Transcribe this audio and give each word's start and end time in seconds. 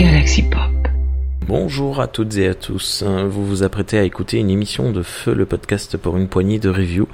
Galaxy 0.00 0.42
Pop. 0.44 0.88
Bonjour 1.46 2.00
à 2.00 2.06
toutes 2.06 2.34
et 2.38 2.48
à 2.48 2.54
tous. 2.54 3.02
Vous 3.02 3.44
vous 3.44 3.62
apprêtez 3.64 3.98
à 3.98 4.02
écouter 4.02 4.38
une 4.38 4.48
émission 4.48 4.92
de 4.92 5.02
Feu, 5.02 5.34
le 5.34 5.44
podcast 5.44 5.98
pour 5.98 6.16
une 6.16 6.26
poignée 6.26 6.58
de 6.58 6.70
reviews. 6.70 7.06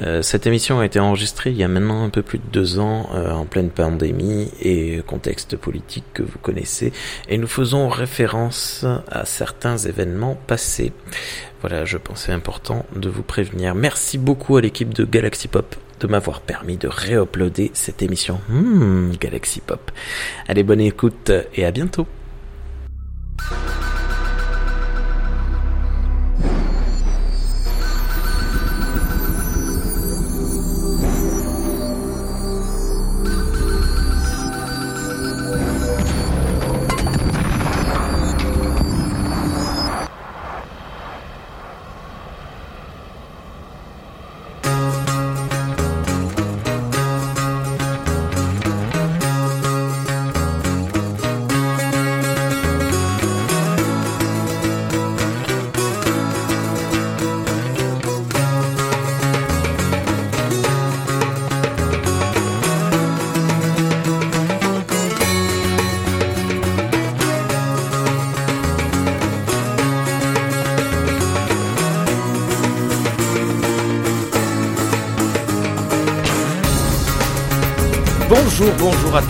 Euh, 0.00 0.22
cette 0.22 0.46
émission 0.46 0.80
a 0.80 0.86
été 0.86 0.98
enregistrée 0.98 1.50
il 1.50 1.58
y 1.58 1.62
a 1.62 1.68
maintenant 1.68 2.02
un 2.02 2.08
peu 2.08 2.22
plus 2.22 2.38
de 2.38 2.46
deux 2.50 2.78
ans, 2.78 3.10
euh, 3.12 3.32
en 3.32 3.44
pleine 3.44 3.68
pandémie 3.68 4.48
et 4.62 5.02
contexte 5.06 5.58
politique 5.58 6.06
que 6.14 6.22
vous 6.22 6.38
connaissez, 6.38 6.94
et 7.28 7.36
nous 7.36 7.46
faisons 7.46 7.90
référence 7.90 8.86
à 9.10 9.26
certains 9.26 9.76
événements 9.76 10.38
passés. 10.46 10.94
Voilà, 11.60 11.84
je 11.84 11.98
pensais 11.98 12.32
important 12.32 12.86
de 12.96 13.10
vous 13.10 13.22
prévenir. 13.22 13.74
Merci 13.74 14.16
beaucoup 14.16 14.56
à 14.56 14.62
l'équipe 14.62 14.94
de 14.94 15.04
Galaxy 15.04 15.48
Pop 15.48 15.76
de 16.00 16.06
m'avoir 16.06 16.40
permis 16.40 16.78
de 16.78 16.88
réuploader 16.88 17.70
cette 17.74 18.00
émission. 18.00 18.40
Hmm, 18.48 19.10
Galaxy 19.20 19.60
Pop. 19.60 19.90
Allez, 20.48 20.62
bonne 20.62 20.80
écoute 20.80 21.30
et 21.54 21.66
à 21.66 21.70
bientôt. 21.70 22.06
Bonjour, 23.50 23.91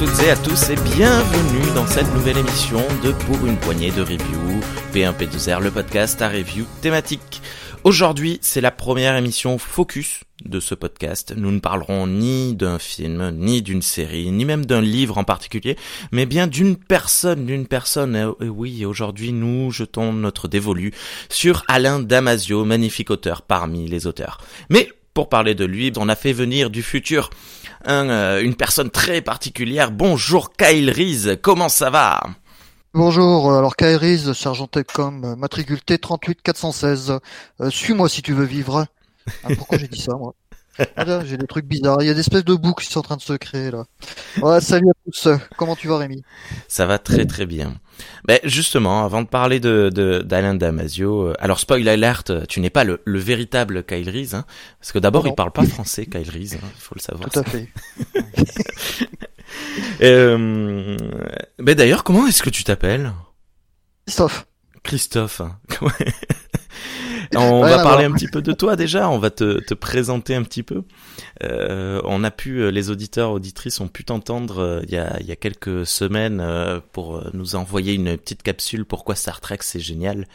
toutes 0.02 0.22
et 0.24 0.30
à 0.30 0.36
tous 0.36 0.70
et 0.70 0.74
bienvenue 0.96 1.74
dans 1.76 1.86
cette 1.86 2.12
nouvelle 2.12 2.38
émission 2.38 2.80
de 3.04 3.12
Pour 3.12 3.46
une 3.46 3.56
poignée 3.56 3.92
de 3.92 4.02
review, 4.02 4.60
P1P2R, 4.92 5.60
le 5.60 5.70
podcast 5.70 6.20
à 6.20 6.28
review 6.28 6.64
thématique. 6.80 7.40
Aujourd'hui, 7.84 8.40
c'est 8.42 8.60
la 8.60 8.72
première 8.72 9.14
émission 9.14 9.58
focus 9.58 10.24
de 10.44 10.58
ce 10.58 10.74
podcast. 10.74 11.34
Nous 11.36 11.52
ne 11.52 11.60
parlerons 11.60 12.08
ni 12.08 12.56
d'un 12.56 12.80
film, 12.80 13.30
ni 13.30 13.62
d'une 13.62 13.82
série, 13.82 14.32
ni 14.32 14.44
même 14.44 14.66
d'un 14.66 14.80
livre 14.80 15.18
en 15.18 15.24
particulier, 15.24 15.76
mais 16.10 16.26
bien 16.26 16.48
d'une 16.48 16.76
personne, 16.76 17.46
d'une 17.46 17.68
personne. 17.68 18.34
Et 18.40 18.48
oui, 18.48 18.84
aujourd'hui, 18.84 19.32
nous 19.32 19.70
jetons 19.70 20.12
notre 20.12 20.48
dévolu 20.48 20.92
sur 21.28 21.62
Alain 21.68 22.00
Damasio, 22.00 22.64
magnifique 22.64 23.10
auteur 23.10 23.42
parmi 23.42 23.86
les 23.86 24.08
auteurs. 24.08 24.38
Mais 24.68 24.88
pour 25.14 25.28
parler 25.28 25.54
de 25.54 25.64
lui, 25.64 25.92
on 25.96 26.08
a 26.08 26.16
fait 26.16 26.32
venir 26.32 26.70
du 26.70 26.82
futur 26.82 27.30
un, 27.84 28.08
euh, 28.08 28.42
une 28.42 28.54
personne 28.54 28.90
très 28.90 29.20
particulière. 29.20 29.90
Bonjour 29.90 30.52
Kyle 30.56 30.90
Reese, 30.90 31.36
comment 31.42 31.68
ça 31.68 31.90
va? 31.90 32.20
Bonjour, 32.94 33.52
alors 33.52 33.76
Kyle 33.76 33.96
Reese, 33.96 34.32
sergent 34.32 34.66
Techcom, 34.66 35.34
matricule 35.36 35.78
T38 35.78 36.36
416. 36.42 37.18
Euh, 37.60 37.70
suis-moi 37.70 38.08
si 38.08 38.22
tu 38.22 38.32
veux 38.32 38.44
vivre. 38.44 38.86
Ah, 39.44 39.48
pourquoi 39.56 39.78
j'ai 39.78 39.88
dit 39.88 40.00
ça 40.00 40.14
moi? 40.16 40.34
Ah, 40.96 41.24
J'ai 41.24 41.36
des 41.36 41.46
trucs 41.46 41.66
bizarres, 41.66 41.98
il 42.00 42.06
y 42.06 42.10
a 42.10 42.14
des 42.14 42.20
espèces 42.20 42.44
de 42.44 42.54
boucles 42.54 42.84
qui 42.84 42.92
sont 42.92 43.00
en 43.00 43.02
train 43.02 43.16
de 43.16 43.22
se 43.22 43.34
créer 43.34 43.70
là. 43.70 43.84
Ouais, 44.40 44.60
salut 44.60 44.88
à 44.88 44.94
tous, 45.04 45.28
comment 45.56 45.76
tu 45.76 45.88
vas 45.88 45.98
Rémi? 45.98 46.22
Ça 46.68 46.86
va 46.86 46.98
très 46.98 47.26
très 47.26 47.46
bien. 47.46 47.74
Ben 48.26 48.38
justement, 48.44 49.04
avant 49.04 49.22
de 49.22 49.28
parler 49.28 49.60
de 49.60 49.90
d'Alain 50.24 50.54
Damasio, 50.54 51.28
euh, 51.28 51.34
alors 51.38 51.60
spoil 51.60 51.86
alert, 51.88 52.46
tu 52.48 52.60
n'es 52.60 52.70
pas 52.70 52.84
le, 52.84 53.00
le 53.04 53.18
véritable 53.18 53.84
Kyle 53.84 54.08
Reese, 54.08 54.34
hein, 54.34 54.44
parce 54.80 54.92
que 54.92 54.98
d'abord 54.98 55.26
il 55.26 55.34
parle 55.34 55.52
pas 55.52 55.64
français, 55.66 56.06
Kyle 56.06 56.30
Reese, 56.30 56.52
il 56.52 56.58
hein, 56.58 56.70
faut 56.78 56.94
le 56.94 57.00
savoir. 57.00 57.30
Tout 57.30 57.38
à 57.38 57.44
fait. 57.44 57.68
euh, 60.02 60.96
ben 61.58 61.74
d'ailleurs, 61.74 62.04
comment 62.04 62.26
est-ce 62.26 62.42
que 62.42 62.50
tu 62.50 62.64
t'appelles? 62.64 63.12
Christophe. 64.06 64.46
Christophe. 64.82 65.42
On 67.36 67.60
va 67.62 67.82
parler 67.82 68.04
un 68.04 68.12
petit 68.12 68.28
peu 68.28 68.42
de 68.42 68.52
toi 68.52 68.76
déjà, 68.76 69.08
on 69.08 69.18
va 69.18 69.30
te, 69.30 69.60
te 69.60 69.74
présenter 69.74 70.34
un 70.34 70.42
petit 70.42 70.62
peu. 70.62 70.82
Euh, 71.42 72.00
on 72.04 72.24
a 72.24 72.30
pu, 72.30 72.60
euh, 72.60 72.70
les 72.70 72.90
auditeurs, 72.90 73.30
auditrices 73.30 73.80
ont 73.80 73.88
pu 73.88 74.04
t'entendre 74.04 74.58
euh, 74.58 74.80
il, 74.84 74.92
y 74.92 74.98
a, 74.98 75.18
il 75.20 75.26
y 75.26 75.32
a 75.32 75.36
quelques 75.36 75.86
semaines 75.86 76.40
euh, 76.40 76.80
pour 76.92 77.22
nous 77.34 77.54
envoyer 77.56 77.94
une 77.94 78.16
petite 78.16 78.42
capsule 78.42 78.84
pourquoi 78.84 79.14
Star 79.14 79.40
Trek 79.40 79.58
c'est 79.60 79.80
génial. 79.80 80.26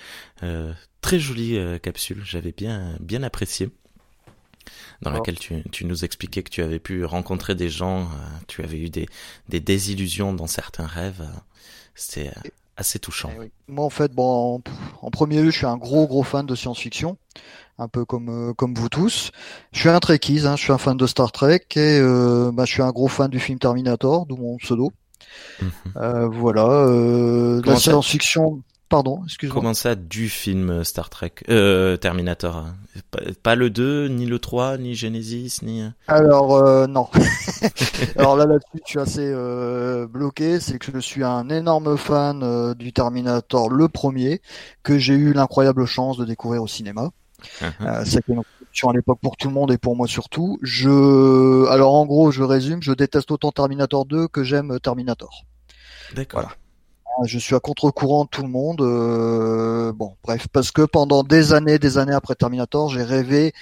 très 1.01 1.19
jolie 1.19 1.59
capsule, 1.81 2.21
j'avais 2.23 2.51
bien, 2.51 2.95
bien 2.99 3.23
apprécié 3.23 3.69
dans 5.01 5.11
laquelle 5.11 5.39
tu, 5.39 5.63
tu, 5.71 5.85
nous 5.85 6.03
expliquais 6.03 6.43
que 6.43 6.49
tu 6.49 6.61
avais 6.61 6.79
pu 6.79 7.05
rencontrer 7.05 7.55
des 7.55 7.69
gens, 7.69 8.09
tu 8.47 8.63
avais 8.63 8.79
eu 8.79 8.89
des, 8.89 9.07
des 9.47 9.59
désillusions 9.59 10.33
dans 10.33 10.47
certains 10.47 10.87
rêves. 10.87 11.23
C'était 11.95 12.31
assez 12.77 12.99
touchant. 12.99 13.31
Eh 13.35 13.39
oui. 13.39 13.51
Moi, 13.67 13.83
en 13.83 13.89
fait, 13.89 14.13
bon, 14.13 14.55
en, 14.55 14.61
en, 15.01 15.11
premier 15.11 15.41
lieu, 15.41 15.49
je 15.49 15.57
suis 15.57 15.65
un 15.65 15.77
gros, 15.77 16.07
gros 16.07 16.23
fan 16.23 16.45
de 16.45 16.55
science-fiction, 16.55 17.17
un 17.79 17.87
peu 17.87 18.05
comme 18.05 18.29
euh, 18.29 18.53
comme 18.53 18.73
vous 18.73 18.87
tous. 18.89 19.31
Je 19.73 19.79
suis 19.79 19.89
un 19.89 19.99
Trekkies, 19.99 20.45
hein, 20.45 20.55
je 20.55 20.63
suis 20.63 20.71
un 20.71 20.77
fan 20.77 20.95
de 20.95 21.07
Star 21.07 21.31
Trek 21.31 21.65
et 21.75 21.99
euh, 21.99 22.51
bah, 22.53 22.65
je 22.65 22.71
suis 22.71 22.83
un 22.83 22.91
gros 22.91 23.07
fan 23.07 23.29
du 23.29 23.39
film 23.39 23.59
Terminator, 23.59 24.25
d'où 24.25 24.37
mon 24.37 24.57
pseudo. 24.57 24.91
Mm 25.61 25.65
-hmm. 25.65 25.71
euh, 25.97 26.27
voilà, 26.27 26.67
euh, 26.69 27.61
la 27.65 27.75
science-fiction. 27.75 28.61
Pardon, 28.89 29.21
excuse-moi. 29.25 29.53
Comment 29.53 29.73
ça, 29.73 29.95
du 29.95 30.29
film 30.29 30.85
Star 30.85 31.09
Trek 31.09 31.33
euh, 31.49 31.97
Terminator 31.97 32.55
hein 32.55 32.75
pas, 33.11 33.19
pas, 33.43 33.55
le 33.55 33.69
2, 33.69 34.07
ni 34.07 34.25
le 34.25 34.39
3, 34.39 34.77
ni 34.77 34.95
Genesis, 34.95 35.59
ni... 35.61 35.83
Alors, 36.07 36.55
euh, 36.55 36.87
non. 36.87 37.09
Alors 38.17 38.37
là, 38.37 38.45
là-dessus, 38.45 38.81
je 38.85 38.89
suis 38.89 38.99
assez 38.99 39.25
euh, 39.25 40.07
bloqué. 40.07 40.61
C'est 40.61 40.79
que 40.79 40.93
je 40.93 40.99
suis 40.99 41.23
un 41.25 41.49
énorme 41.49 41.97
fan 41.97 42.41
euh, 42.43 42.73
du 42.75 42.93
Terminator, 42.93 43.69
le 43.69 43.89
premier, 43.89 44.41
que 44.83 44.97
j'ai 44.97 45.15
eu 45.15 45.33
l'incroyable 45.33 45.85
chance 45.85 46.17
de 46.17 46.23
découvrir 46.23 46.63
au 46.63 46.67
cinéma. 46.67 47.09
Uh 47.61 47.65
-huh. 47.65 48.05
C'était 48.05 48.33
une 48.33 48.41
à 48.89 48.93
l'époque 48.93 49.19
pour 49.21 49.35
tout 49.35 49.47
le 49.49 49.53
monde 49.53 49.71
et 49.71 49.77
pour 49.77 49.95
moi 49.95 50.07
surtout. 50.07 50.59
Je, 50.61 51.67
Alors, 51.69 51.93
en 51.95 52.05
gros, 52.05 52.31
je 52.31 52.43
résume, 52.43 52.81
je 52.81 52.93
déteste 52.93 53.31
autant 53.31 53.51
Terminator 53.51 54.05
2 54.05 54.27
que 54.29 54.43
j'aime 54.43 54.79
Terminator. 54.79 55.43
D'accord. 56.15 56.41
Voilà 56.41 56.55
je 57.25 57.39
suis 57.39 57.55
à 57.55 57.59
contre-courant 57.59 58.25
de 58.25 58.29
tout 58.29 58.43
le 58.43 58.49
monde. 58.49 58.81
Euh, 58.81 59.91
bon, 59.93 60.15
bref, 60.23 60.47
parce 60.51 60.71
que 60.71 60.83
pendant 60.83 61.23
des 61.23 61.53
années, 61.53 61.79
des 61.79 61.97
années 61.97 62.13
après 62.13 62.35
Terminator, 62.35 62.89
j'ai 62.89 63.03
rêvé 63.03 63.53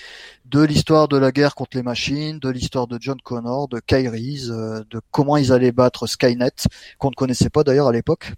de 0.46 0.62
l'histoire 0.62 1.08
de 1.08 1.18
la 1.18 1.32
guerre 1.32 1.56
contre 1.56 1.78
les 1.78 1.84
machines, 1.84 2.40
de 2.40 2.50
l'histoire 2.50 2.88
de 2.88 2.98
John 3.00 3.20
Connor, 3.22 3.68
de 3.68 3.80
Kyrie's, 3.80 4.50
euh, 4.50 4.84
de 4.90 5.02
comment 5.12 5.38
ils 5.38 5.52
allaient 5.52 5.72
battre 5.72 6.08
Skynet, 6.08 6.52
qu'on 6.98 7.10
ne 7.10 7.16
connaissait 7.16 7.50
pas 7.50 7.64
d'ailleurs 7.64 7.88
à 7.88 7.92
l'époque. 7.92 8.34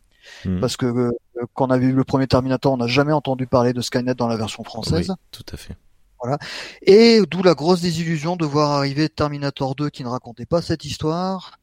Mmh. 0.45 0.59
Parce 0.59 0.77
que 0.77 0.85
euh, 0.85 1.11
quand 1.53 1.67
on 1.67 1.71
a 1.71 1.77
vu 1.77 1.91
le 1.91 2.03
premier 2.03 2.27
Terminator, 2.27 2.73
on 2.73 2.77
n'a 2.77 2.87
jamais 2.87 3.13
entendu 3.13 3.47
parler 3.47 3.73
de 3.73 3.81
Skynet 3.81 4.15
dans 4.15 4.27
la 4.27 4.37
version 4.37 4.63
française. 4.63 5.09
Oui, 5.09 5.15
tout 5.31 5.45
à 5.53 5.57
fait. 5.57 5.75
Voilà. 6.21 6.39
Et 6.81 7.21
d'où 7.29 7.43
la 7.43 7.53
grosse 7.53 7.81
désillusion 7.81 8.35
de 8.35 8.45
voir 8.45 8.71
arriver 8.71 9.07
Terminator 9.07 9.75
2 9.75 9.89
qui 9.89 10.03
ne 10.03 10.09
racontait 10.09 10.47
pas 10.47 10.61
cette 10.61 10.83
histoire 10.83 11.59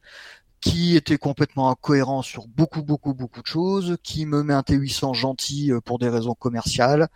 qui 0.64 0.96
était 0.96 1.18
complètement 1.18 1.70
incohérent 1.70 2.22
sur 2.22 2.46
beaucoup, 2.48 2.82
beaucoup, 2.82 3.12
beaucoup 3.12 3.42
de 3.42 3.46
choses, 3.46 3.98
qui 4.02 4.24
me 4.24 4.42
met 4.42 4.54
un 4.54 4.62
T800 4.62 5.14
gentil 5.14 5.70
euh, 5.70 5.80
pour 5.80 5.98
des 5.98 6.08
raisons 6.08 6.34
commerciales. 6.34 7.08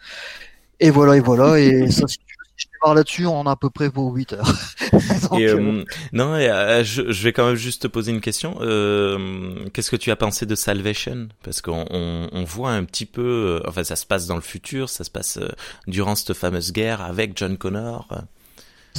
Et 0.80 0.90
voilà, 0.90 1.16
et 1.16 1.20
voilà. 1.20 1.58
Et 1.58 1.90
ça, 1.90 2.06
si 2.06 2.18
je 2.58 2.66
démarre 2.74 2.94
là-dessus, 2.94 3.26
on 3.26 3.46
a 3.46 3.52
à 3.52 3.56
peu 3.56 3.70
près 3.70 3.90
pour 3.90 4.12
8 4.12 4.34
heures. 4.34 4.52
Donc, 5.30 5.40
et 5.40 5.48
euh, 5.48 5.84
non, 6.12 6.36
et, 6.36 6.50
euh, 6.50 6.84
je, 6.84 7.10
je, 7.10 7.22
vais 7.22 7.32
quand 7.32 7.46
même 7.46 7.56
juste 7.56 7.82
te 7.82 7.86
poser 7.86 8.12
une 8.12 8.20
question. 8.20 8.58
Euh, 8.60 9.64
Qu'est-ce 9.72 9.90
que 9.90 9.96
tu 9.96 10.10
as 10.10 10.16
pensé 10.16 10.44
de 10.44 10.54
Salvation? 10.54 11.28
Parce 11.42 11.62
qu'on 11.62 11.86
on, 11.90 12.28
on, 12.30 12.44
voit 12.44 12.72
un 12.72 12.84
petit 12.84 13.06
peu, 13.06 13.62
enfin, 13.66 13.82
ça 13.82 13.96
se 13.96 14.04
passe 14.04 14.26
dans 14.26 14.36
le 14.36 14.42
futur, 14.42 14.90
ça 14.90 15.04
se 15.04 15.10
passe 15.10 15.38
durant 15.86 16.16
cette 16.16 16.34
fameuse 16.34 16.72
guerre 16.72 17.00
avec 17.00 17.32
John 17.36 17.56
Connor 17.56 18.08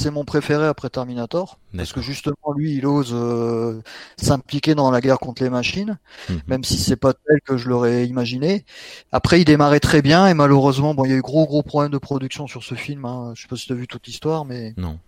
c'est 0.00 0.10
mon 0.10 0.24
préféré 0.24 0.66
après 0.66 0.88
Terminator 0.88 1.58
parce 1.76 1.92
que 1.92 2.00
justement 2.00 2.52
lui 2.56 2.74
il 2.74 2.86
ose 2.86 3.10
euh, 3.12 3.80
s'impliquer 4.16 4.74
dans 4.74 4.90
la 4.90 5.00
guerre 5.00 5.18
contre 5.18 5.42
les 5.42 5.50
machines 5.50 5.98
mmh. 6.28 6.34
même 6.48 6.64
si 6.64 6.78
c'est 6.78 6.96
pas 6.96 7.12
tel 7.12 7.40
que 7.44 7.56
je 7.56 7.68
l'aurais 7.68 8.06
imaginé 8.06 8.64
après 9.12 9.40
il 9.40 9.44
démarrait 9.44 9.80
très 9.80 10.02
bien 10.02 10.26
et 10.26 10.34
malheureusement 10.34 10.94
bon 10.94 11.04
il 11.04 11.10
y 11.10 11.14
a 11.14 11.16
eu 11.16 11.22
gros 11.22 11.46
gros 11.46 11.62
problèmes 11.62 11.92
de 11.92 11.98
production 11.98 12.46
sur 12.46 12.62
ce 12.62 12.74
film 12.74 13.04
hein. 13.04 13.32
je 13.36 13.42
sais 13.42 13.48
pas 13.48 13.56
si 13.56 13.66
tu 13.66 13.72
as 13.72 13.76
vu 13.76 13.86
toute 13.86 14.06
l'histoire 14.06 14.44
mais 14.44 14.74
non 14.76 14.98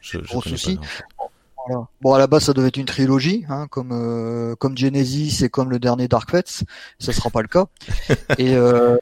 je, 0.00 0.18
gros 0.18 0.42
souci 0.42 0.78
Voilà. 1.66 1.86
Bon, 2.00 2.14
à 2.14 2.18
la 2.18 2.26
base, 2.26 2.44
ça 2.44 2.54
devait 2.54 2.68
être 2.68 2.78
une 2.78 2.86
trilogie, 2.86 3.44
hein, 3.50 3.66
comme 3.68 3.90
euh, 3.92 4.56
comme 4.56 4.78
Genesis 4.78 5.44
et 5.44 5.50
comme 5.50 5.70
le 5.70 5.78
dernier 5.78 6.08
Dark 6.08 6.30
Fates. 6.30 6.64
Ça 6.98 7.12
sera 7.12 7.28
pas 7.28 7.42
le 7.42 7.48
cas. 7.48 7.66
et 8.38 8.54
euh, 8.54 8.96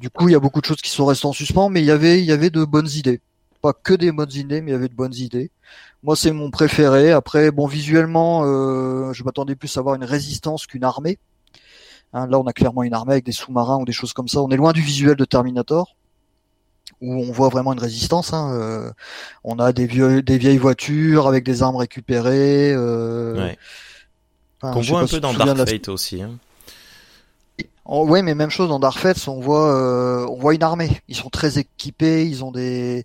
du 0.00 0.10
coup, 0.10 0.28
il 0.28 0.32
y 0.32 0.34
a 0.34 0.40
beaucoup 0.40 0.60
de 0.60 0.66
choses 0.66 0.82
qui 0.82 0.90
sont 0.90 1.06
restées 1.06 1.26
en 1.26 1.32
suspens, 1.32 1.70
mais 1.70 1.82
il 1.82 1.86
y 1.86 1.92
avait 1.92 2.18
il 2.18 2.24
y 2.24 2.32
avait 2.32 2.50
de 2.50 2.64
bonnes 2.64 2.90
idées. 2.96 3.20
Pas 3.64 3.72
que 3.72 3.94
des 3.94 4.12
bonnes 4.12 4.34
idées, 4.34 4.60
mais 4.60 4.72
il 4.72 4.74
y 4.74 4.76
avait 4.76 4.90
de 4.90 4.94
bonnes 4.94 5.14
idées. 5.14 5.50
Moi, 6.02 6.16
c'est 6.16 6.32
mon 6.32 6.50
préféré. 6.50 7.12
Après, 7.12 7.50
bon, 7.50 7.66
visuellement, 7.66 8.42
euh, 8.44 9.14
je 9.14 9.24
m'attendais 9.24 9.54
plus 9.54 9.74
à 9.78 9.80
avoir 9.80 9.94
une 9.94 10.04
résistance 10.04 10.66
qu'une 10.66 10.84
armée. 10.84 11.18
Hein, 12.12 12.26
là, 12.26 12.38
on 12.38 12.46
a 12.46 12.52
clairement 12.52 12.82
une 12.82 12.92
armée 12.92 13.14
avec 13.14 13.24
des 13.24 13.32
sous-marins 13.32 13.78
ou 13.78 13.86
des 13.86 13.92
choses 13.92 14.12
comme 14.12 14.28
ça. 14.28 14.42
On 14.42 14.50
est 14.50 14.58
loin 14.58 14.72
du 14.72 14.82
visuel 14.82 15.16
de 15.16 15.24
Terminator 15.24 15.96
où 17.00 17.14
on 17.14 17.32
voit 17.32 17.48
vraiment 17.48 17.72
une 17.72 17.80
résistance. 17.80 18.34
Hein. 18.34 18.52
Euh, 18.52 18.90
on 19.44 19.58
a 19.58 19.72
des, 19.72 19.86
vieux, 19.86 20.20
des 20.20 20.36
vieilles 20.36 20.58
voitures 20.58 21.26
avec 21.26 21.42
des 21.42 21.62
armes 21.62 21.76
récupérées. 21.76 22.70
Euh... 22.74 23.46
Ouais. 23.46 23.58
Qu'on 24.60 24.82
voit 24.82 25.00
un 25.00 25.06
peu 25.06 25.20
dans 25.20 25.32
Dark 25.32 25.56
Fate 25.56 25.88
aussi. 25.88 26.20
Hein. 26.20 26.32
Oh, 27.86 28.06
ouais, 28.06 28.22
mais 28.22 28.34
même 28.34 28.50
chose 28.50 28.68
dans 28.68 28.78
Dark 28.78 28.98
Fate, 28.98 29.28
on 29.28 29.40
voit, 29.40 29.74
euh, 29.74 30.26
on 30.28 30.36
voit 30.36 30.54
une 30.54 30.62
armée. 30.62 30.90
Ils 31.08 31.16
sont 31.16 31.28
très 31.28 31.58
équipés, 31.58 32.26
ils 32.26 32.42
ont 32.42 32.50
des. 32.50 33.04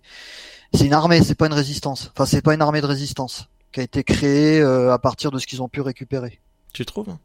C'est 0.72 0.86
une 0.86 0.92
armée, 0.92 1.22
c'est 1.22 1.34
pas 1.34 1.46
une 1.46 1.52
résistance. 1.52 2.10
Enfin, 2.14 2.26
c'est 2.26 2.42
pas 2.42 2.54
une 2.54 2.62
armée 2.62 2.80
de 2.80 2.86
résistance 2.86 3.48
qui 3.72 3.80
a 3.80 3.82
été 3.82 4.04
créée 4.04 4.60
euh, 4.60 4.92
à 4.92 4.98
partir 4.98 5.30
de 5.30 5.38
ce 5.38 5.46
qu'ils 5.46 5.62
ont 5.62 5.68
pu 5.68 5.80
récupérer. 5.80 6.40
Tu 6.72 6.84
trouves? 6.84 7.16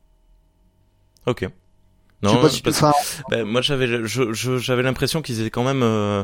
Ok. 1.25 1.47
Non, 2.22 2.42
ben, 3.30 3.44
moi 3.44 3.62
j'avais 3.62 3.88
j'avais 4.06 4.84
l'impression 4.84 5.22
qu'ils 5.22 5.42
étaient 5.42 5.50
quand 5.50 5.64
même 5.64 5.84
euh, 5.84 6.24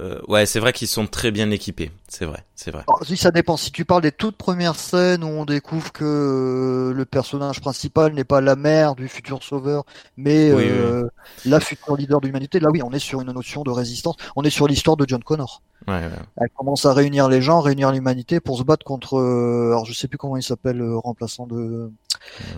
euh, 0.00 0.18
ouais 0.28 0.46
c'est 0.46 0.60
vrai 0.60 0.72
qu'ils 0.72 0.88
sont 0.88 1.06
très 1.06 1.30
bien 1.30 1.50
équipés 1.50 1.90
c'est 2.08 2.24
vrai 2.24 2.44
c'est 2.54 2.70
vrai. 2.70 2.84
Alors, 2.88 3.02
oui 3.08 3.16
ça 3.16 3.30
dépend 3.30 3.56
si 3.56 3.70
tu 3.70 3.84
parles 3.84 4.02
des 4.02 4.12
toutes 4.12 4.36
premières 4.36 4.76
scènes 4.76 5.22
où 5.22 5.28
on 5.28 5.44
découvre 5.44 5.92
que 5.92 6.04
euh, 6.04 6.94
le 6.94 7.04
personnage 7.04 7.60
principal 7.60 8.14
n'est 8.14 8.24
pas 8.24 8.40
la 8.40 8.56
mère 8.56 8.94
du 8.94 9.08
futur 9.08 9.42
sauveur 9.42 9.84
mais 10.16 10.50
euh, 10.50 11.08
la 11.44 11.60
future 11.60 11.96
leader 11.96 12.20
de 12.20 12.26
l'humanité 12.26 12.58
là 12.58 12.68
oui 12.72 12.82
on 12.82 12.92
est 12.92 12.98
sur 12.98 13.20
une 13.20 13.32
notion 13.32 13.62
de 13.62 13.70
résistance 13.70 14.16
on 14.36 14.42
est 14.42 14.50
sur 14.50 14.66
l'histoire 14.66 14.96
de 14.96 15.04
John 15.06 15.22
Connor. 15.22 15.62
Ouais, 15.86 15.94
ouais. 15.94 16.10
Elle 16.38 16.48
commence 16.56 16.86
à 16.86 16.92
réunir 16.92 17.28
les 17.28 17.42
gens 17.42 17.60
réunir 17.60 17.92
l'humanité 17.92 18.40
pour 18.40 18.58
se 18.58 18.64
battre 18.64 18.84
contre 18.84 19.18
alors 19.18 19.84
je 19.84 19.92
sais 19.92 20.08
plus 20.08 20.18
comment 20.18 20.36
il 20.36 20.42
s'appelle 20.42 20.78
le 20.78 20.96
remplaçant 20.96 21.46
de 21.46 21.90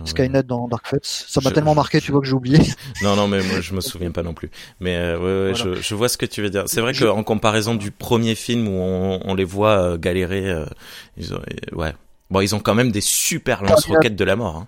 Skynet 0.05 0.43
dans 0.43 0.67
Dark 0.67 0.87
Fates. 0.87 1.05
Ça 1.05 1.41
m'a 1.41 1.51
tellement 1.51 1.75
marqué, 1.75 2.01
tu 2.01 2.11
vois 2.11 2.21
que 2.21 2.27
j'ai 2.27 2.33
oublié. 2.33 2.59
Non, 3.01 3.15
non, 3.15 3.27
mais 3.27 3.41
moi 3.41 3.61
je 3.61 3.73
me 3.73 3.81
souviens 3.81 4.11
pas 4.11 4.23
non 4.23 4.33
plus. 4.33 4.49
Mais 4.79 4.95
euh, 4.97 5.49
ouais, 5.49 5.55
je, 5.55 5.81
je, 5.81 5.95
vois 5.95 6.09
ce 6.09 6.17
que 6.17 6.25
tu 6.25 6.41
veux 6.41 6.49
dire. 6.49 6.63
C'est 6.67 6.81
vrai 6.81 6.93
qu'en 6.93 7.23
comparaison 7.23 7.75
du 7.75 7.91
premier 7.91 8.35
film 8.35 8.67
où 8.67 8.71
on, 8.71 9.19
on 9.23 9.35
les 9.35 9.43
voit 9.43 9.79
euh, 9.79 9.97
galérer, 9.97 10.49
euh, 10.49 10.65
ils 11.17 11.33
ont, 11.33 11.41
ouais. 11.73 11.93
Bon, 12.29 12.41
ils 12.41 12.53
ont 12.55 12.59
quand 12.59 12.75
même 12.75 12.91
des 12.91 13.01
super 13.01 13.63
lance-roquettes 13.63 14.15
de 14.15 14.23
la 14.23 14.35
mort. 14.35 14.57
Hein. 14.57 14.67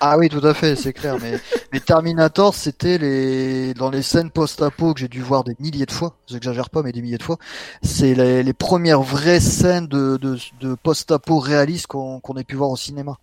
Ah 0.00 0.18
oui, 0.18 0.28
tout 0.28 0.44
à 0.46 0.52
fait, 0.52 0.76
c'est 0.76 0.92
clair. 0.92 1.16
Mais, 1.22 1.38
mais 1.72 1.80
Terminator, 1.80 2.54
c'était 2.54 2.98
les 2.98 3.74
dans 3.74 3.90
les 3.90 4.02
scènes 4.02 4.30
post-apo 4.30 4.92
que 4.92 5.00
j'ai 5.00 5.08
dû 5.08 5.22
voir 5.22 5.44
des 5.44 5.56
milliers 5.58 5.86
de 5.86 5.92
fois. 5.92 6.16
J'exagère 6.26 6.68
pas, 6.68 6.82
mais 6.82 6.92
des 6.92 7.00
milliers 7.00 7.18
de 7.18 7.22
fois. 7.22 7.38
C'est 7.82 8.14
les, 8.14 8.42
les, 8.42 8.52
premières 8.52 9.02
vraies 9.02 9.40
scènes 9.40 9.86
de, 9.86 10.18
de, 10.18 10.36
de 10.60 10.74
post-apo 10.74 11.38
réalistes 11.38 11.86
qu'on 11.86 12.20
qu'on 12.20 12.34
ait 12.36 12.44
pu 12.44 12.56
voir 12.56 12.70
au 12.70 12.76
cinéma. 12.76 13.16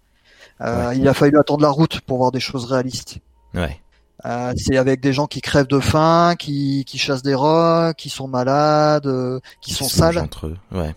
Euh, 0.62 0.94
Il 0.96 1.08
a 1.08 1.14
fallu 1.14 1.38
attendre 1.40 1.62
la 1.62 1.70
route 1.70 2.02
pour 2.02 2.18
voir 2.18 2.32
des 2.32 2.40
choses 2.40 2.66
réalistes. 2.66 3.18
Ouais. 3.54 3.80
Euh, 4.26 4.54
c'est 4.56 4.78
avec 4.78 5.02
des 5.02 5.12
gens 5.12 5.28
qui 5.28 5.42
crèvent 5.42 5.68
de 5.68 5.80
faim, 5.80 6.36
qui, 6.38 6.86
qui 6.86 6.98
chassent 6.98 7.24
des 7.24 7.36
rats, 7.36 7.94
qui 7.98 8.10
sont 8.10 8.28
malades, 8.28 9.06
euh, 9.08 9.40
qui 9.60 9.74
sont 9.74 9.90
sales. 9.90 10.18
Entre 10.18 10.48
eux. 10.48 10.58
Ouais. 10.72 10.96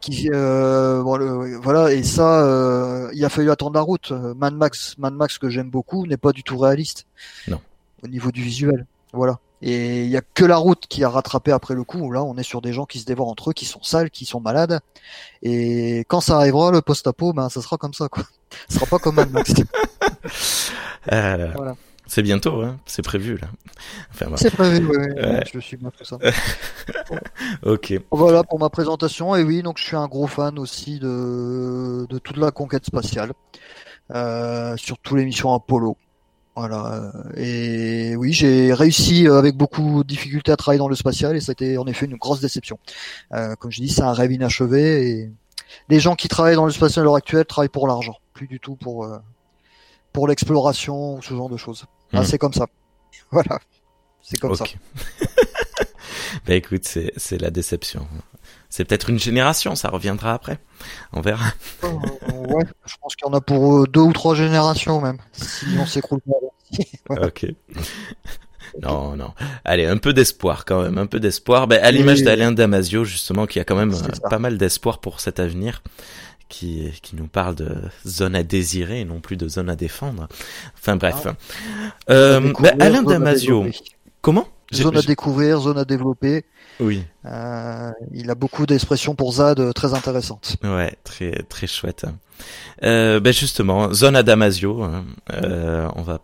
Qui, 0.00 0.28
euh, 0.32 1.00
voilà 1.02 1.92
et 1.92 2.02
ça, 2.02 2.44
euh, 2.44 3.08
il 3.14 3.24
a 3.24 3.28
fallu 3.28 3.50
attendre 3.50 3.74
la 3.74 3.80
route. 3.82 4.10
Mad 4.10 4.54
Max, 4.54 4.96
Mad 4.98 5.14
Max 5.14 5.38
que 5.38 5.48
j'aime 5.48 5.70
beaucoup, 5.70 6.06
n'est 6.06 6.16
pas 6.16 6.32
du 6.32 6.42
tout 6.42 6.58
réaliste. 6.58 7.06
Non. 7.46 7.60
Au 8.02 8.08
niveau 8.08 8.32
du 8.32 8.42
visuel, 8.42 8.86
voilà. 9.12 9.38
Et 9.62 10.02
il 10.04 10.10
y 10.10 10.16
a 10.16 10.22
que 10.22 10.44
la 10.44 10.56
route 10.56 10.86
qui 10.88 11.04
a 11.04 11.08
rattrapé 11.08 11.52
après 11.52 11.74
le 11.74 11.84
coup. 11.84 12.10
là, 12.10 12.24
on 12.24 12.36
est 12.36 12.42
sur 12.42 12.60
des 12.60 12.72
gens 12.72 12.84
qui 12.84 12.98
se 12.98 13.04
dévorent 13.04 13.28
entre 13.28 13.50
eux, 13.50 13.52
qui 13.52 13.64
sont 13.64 13.82
sales, 13.82 14.10
qui 14.10 14.24
sont 14.26 14.40
malades. 14.40 14.80
Et 15.42 16.00
quand 16.08 16.20
ça 16.20 16.36
arrivera, 16.36 16.72
le 16.72 16.82
post-apo, 16.82 17.32
ben 17.32 17.48
ça 17.48 17.62
sera 17.62 17.76
comme 17.76 17.94
ça, 17.94 18.08
quoi. 18.08 18.24
Ce 18.68 18.74
sera 18.74 18.86
pas 18.86 18.98
comme 18.98 19.14
Mad 19.14 19.30
Max. 19.32 19.52
euh, 21.12 21.50
voilà. 21.54 21.76
C'est 22.06 22.22
bientôt, 22.22 22.60
hein 22.60 22.78
c'est 22.84 23.00
prévu 23.00 23.38
là. 23.38 23.48
Enfin, 24.12 24.26
C'est 24.36 24.50
prévu, 24.50 24.84
oui. 24.86 25.06
Ouais. 25.14 25.44
Je 25.50 25.58
suis 25.60 25.76
bien 25.76 25.90
tout 25.96 26.04
ça. 26.04 26.18
ok. 27.62 27.94
Voilà 28.10 28.42
pour 28.42 28.58
ma 28.58 28.68
présentation. 28.68 29.34
Et 29.36 29.42
oui, 29.44 29.62
donc 29.62 29.78
je 29.78 29.84
suis 29.84 29.96
un 29.96 30.08
gros 30.08 30.26
fan 30.26 30.58
aussi 30.58 30.98
de, 30.98 32.06
de 32.08 32.18
toute 32.18 32.36
la 32.36 32.50
conquête 32.50 32.84
spatiale, 32.84 33.32
euh, 34.14 34.76
surtout 34.76 35.16
les 35.16 35.24
missions 35.24 35.54
Apollo. 35.54 35.96
Voilà. 36.54 37.12
Et 37.36 38.14
oui, 38.16 38.32
j'ai 38.32 38.74
réussi 38.74 39.26
euh, 39.26 39.38
avec 39.38 39.56
beaucoup 39.56 40.02
de 40.02 40.08
difficultés 40.08 40.52
à 40.52 40.56
travailler 40.56 40.78
dans 40.78 40.88
le 40.88 40.94
spatial 40.94 41.34
et 41.34 41.40
ça 41.40 41.50
a 41.50 41.54
été 41.54 41.78
en 41.78 41.86
effet 41.86 42.06
une 42.06 42.16
grosse 42.16 42.40
déception. 42.40 42.78
Euh, 43.32 43.54
comme 43.56 43.70
je 43.70 43.80
dis, 43.80 43.88
c'est 43.88 44.02
un 44.02 44.12
rêve 44.12 44.32
inachevé 44.32 45.08
et 45.08 45.30
les 45.88 46.00
gens 46.00 46.14
qui 46.14 46.28
travaillent 46.28 46.56
dans 46.56 46.66
le 46.66 46.72
spatial 46.72 47.02
à 47.02 47.04
l'heure 47.04 47.16
actuelle 47.16 47.46
travaillent 47.46 47.70
pour 47.70 47.88
l'argent, 47.88 48.16
plus 48.34 48.46
du 48.46 48.60
tout 48.60 48.76
pour 48.76 49.04
euh, 49.04 49.18
pour 50.12 50.28
l'exploration 50.28 51.16
ou 51.16 51.22
ce 51.22 51.34
genre 51.34 51.48
de 51.48 51.56
choses. 51.56 51.86
Ah, 52.12 52.20
hmm. 52.20 52.24
c'est 52.24 52.38
comme 52.38 52.52
ça. 52.52 52.66
Voilà. 53.30 53.58
C'est 54.20 54.38
comme 54.38 54.54
ça. 54.54 54.66
bah 56.46 56.54
écoute, 56.54 56.84
c'est 56.84 57.12
c'est 57.16 57.40
la 57.40 57.50
déception. 57.50 58.06
C'est 58.72 58.86
peut-être 58.86 59.10
une 59.10 59.18
génération, 59.18 59.74
ça 59.74 59.90
reviendra 59.90 60.32
après. 60.32 60.58
On 61.12 61.20
verra. 61.20 61.44
Euh, 61.84 61.88
ouais, 62.48 62.64
je 62.86 62.94
pense 63.02 63.14
qu'il 63.14 63.26
y 63.26 63.30
en 63.30 63.34
a 63.34 63.42
pour 63.42 63.82
euh, 63.82 63.86
deux 63.86 64.00
ou 64.00 64.14
trois 64.14 64.34
générations 64.34 64.98
même, 64.98 65.18
si 65.32 65.66
on 65.78 65.84
s'écroule 65.84 66.20
pas. 66.22 67.18
Ok. 67.26 67.44
Non, 68.80 69.14
non. 69.14 69.34
Allez, 69.66 69.84
un 69.84 69.98
peu 69.98 70.14
d'espoir 70.14 70.64
quand 70.64 70.80
même, 70.80 70.96
un 70.96 71.04
peu 71.04 71.20
d'espoir. 71.20 71.66
Ben, 71.66 71.84
à 71.84 71.90
l'image 71.90 72.22
d'Alain 72.22 72.52
Damasio, 72.52 73.04
justement, 73.04 73.46
qui 73.46 73.60
a 73.60 73.64
quand 73.64 73.76
même 73.76 73.92
euh, 73.92 74.28
pas 74.30 74.38
mal 74.38 74.56
d'espoir 74.56 75.00
pour 75.00 75.20
cet 75.20 75.38
avenir. 75.38 75.82
Qui, 76.48 76.90
qui 77.02 77.14
nous 77.16 77.28
parle 77.28 77.54
de 77.54 77.76
zone 78.06 78.34
à 78.34 78.42
désirer 78.42 79.00
et 79.00 79.04
non 79.04 79.20
plus 79.20 79.36
de 79.36 79.48
zone 79.48 79.68
à 79.68 79.76
défendre. 79.76 80.28
Enfin 80.78 80.96
bref. 80.96 81.26
Ah. 81.26 81.34
Euh, 82.10 82.52
ben, 82.58 82.80
Alain 82.80 83.02
Damasio. 83.02 83.66
Comment? 84.22 84.48
Zone 84.72 84.96
à 84.96 85.02
découvrir, 85.02 85.60
zone 85.60 85.78
à 85.78 85.84
développer. 85.84 86.44
Oui. 86.80 87.04
Euh, 87.24 87.92
il 88.12 88.30
a 88.30 88.34
beaucoup 88.34 88.66
d'expressions 88.66 89.14
pour 89.14 89.34
Zad 89.34 89.60
euh, 89.60 89.72
très 89.72 89.94
intéressantes. 89.94 90.56
Ouais, 90.64 90.96
très 91.04 91.42
très 91.48 91.66
chouette. 91.66 92.06
Euh, 92.82 93.20
ben 93.20 93.32
justement, 93.32 93.92
zone 93.92 94.16
à 94.16 94.22
Damasio. 94.22 94.82
Hein. 94.82 95.04
Euh, 95.32 95.88
on 95.94 96.02
va 96.02 96.20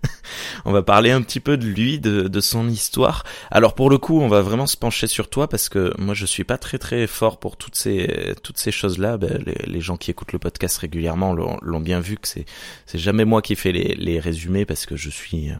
on 0.64 0.72
va 0.72 0.82
parler 0.82 1.10
un 1.10 1.22
petit 1.22 1.38
peu 1.40 1.56
de 1.56 1.66
lui, 1.66 2.00
de, 2.00 2.22
de 2.22 2.40
son 2.40 2.68
histoire. 2.68 3.24
Alors 3.50 3.74
pour 3.74 3.90
le 3.90 3.98
coup, 3.98 4.20
on 4.20 4.28
va 4.28 4.40
vraiment 4.40 4.66
se 4.66 4.76
pencher 4.76 5.06
sur 5.06 5.30
toi 5.30 5.48
parce 5.48 5.68
que 5.68 5.92
moi 5.98 6.14
je 6.14 6.26
suis 6.26 6.44
pas 6.44 6.58
très 6.58 6.78
très 6.78 7.06
fort 7.06 7.38
pour 7.38 7.56
toutes 7.56 7.76
ces 7.76 8.34
toutes 8.42 8.58
ces 8.58 8.72
choses 8.72 8.98
là. 8.98 9.16
Ben, 9.16 9.42
les, 9.46 9.54
les, 9.66 9.80
gens 9.80 9.96
qui 9.96 10.10
écoutent 10.10 10.32
le 10.32 10.38
podcast 10.38 10.78
régulièrement 10.78 11.32
l'ont 11.34 11.80
bien 11.80 12.00
vu 12.00 12.16
que 12.16 12.26
c'est 12.26 12.46
c'est 12.86 12.98
jamais 12.98 13.24
moi 13.24 13.42
qui 13.42 13.54
fais 13.54 13.72
les 13.72 13.94
les 13.94 14.18
résumés 14.18 14.64
parce 14.64 14.86
que 14.86 14.96
je 14.96 15.10
suis 15.10 15.50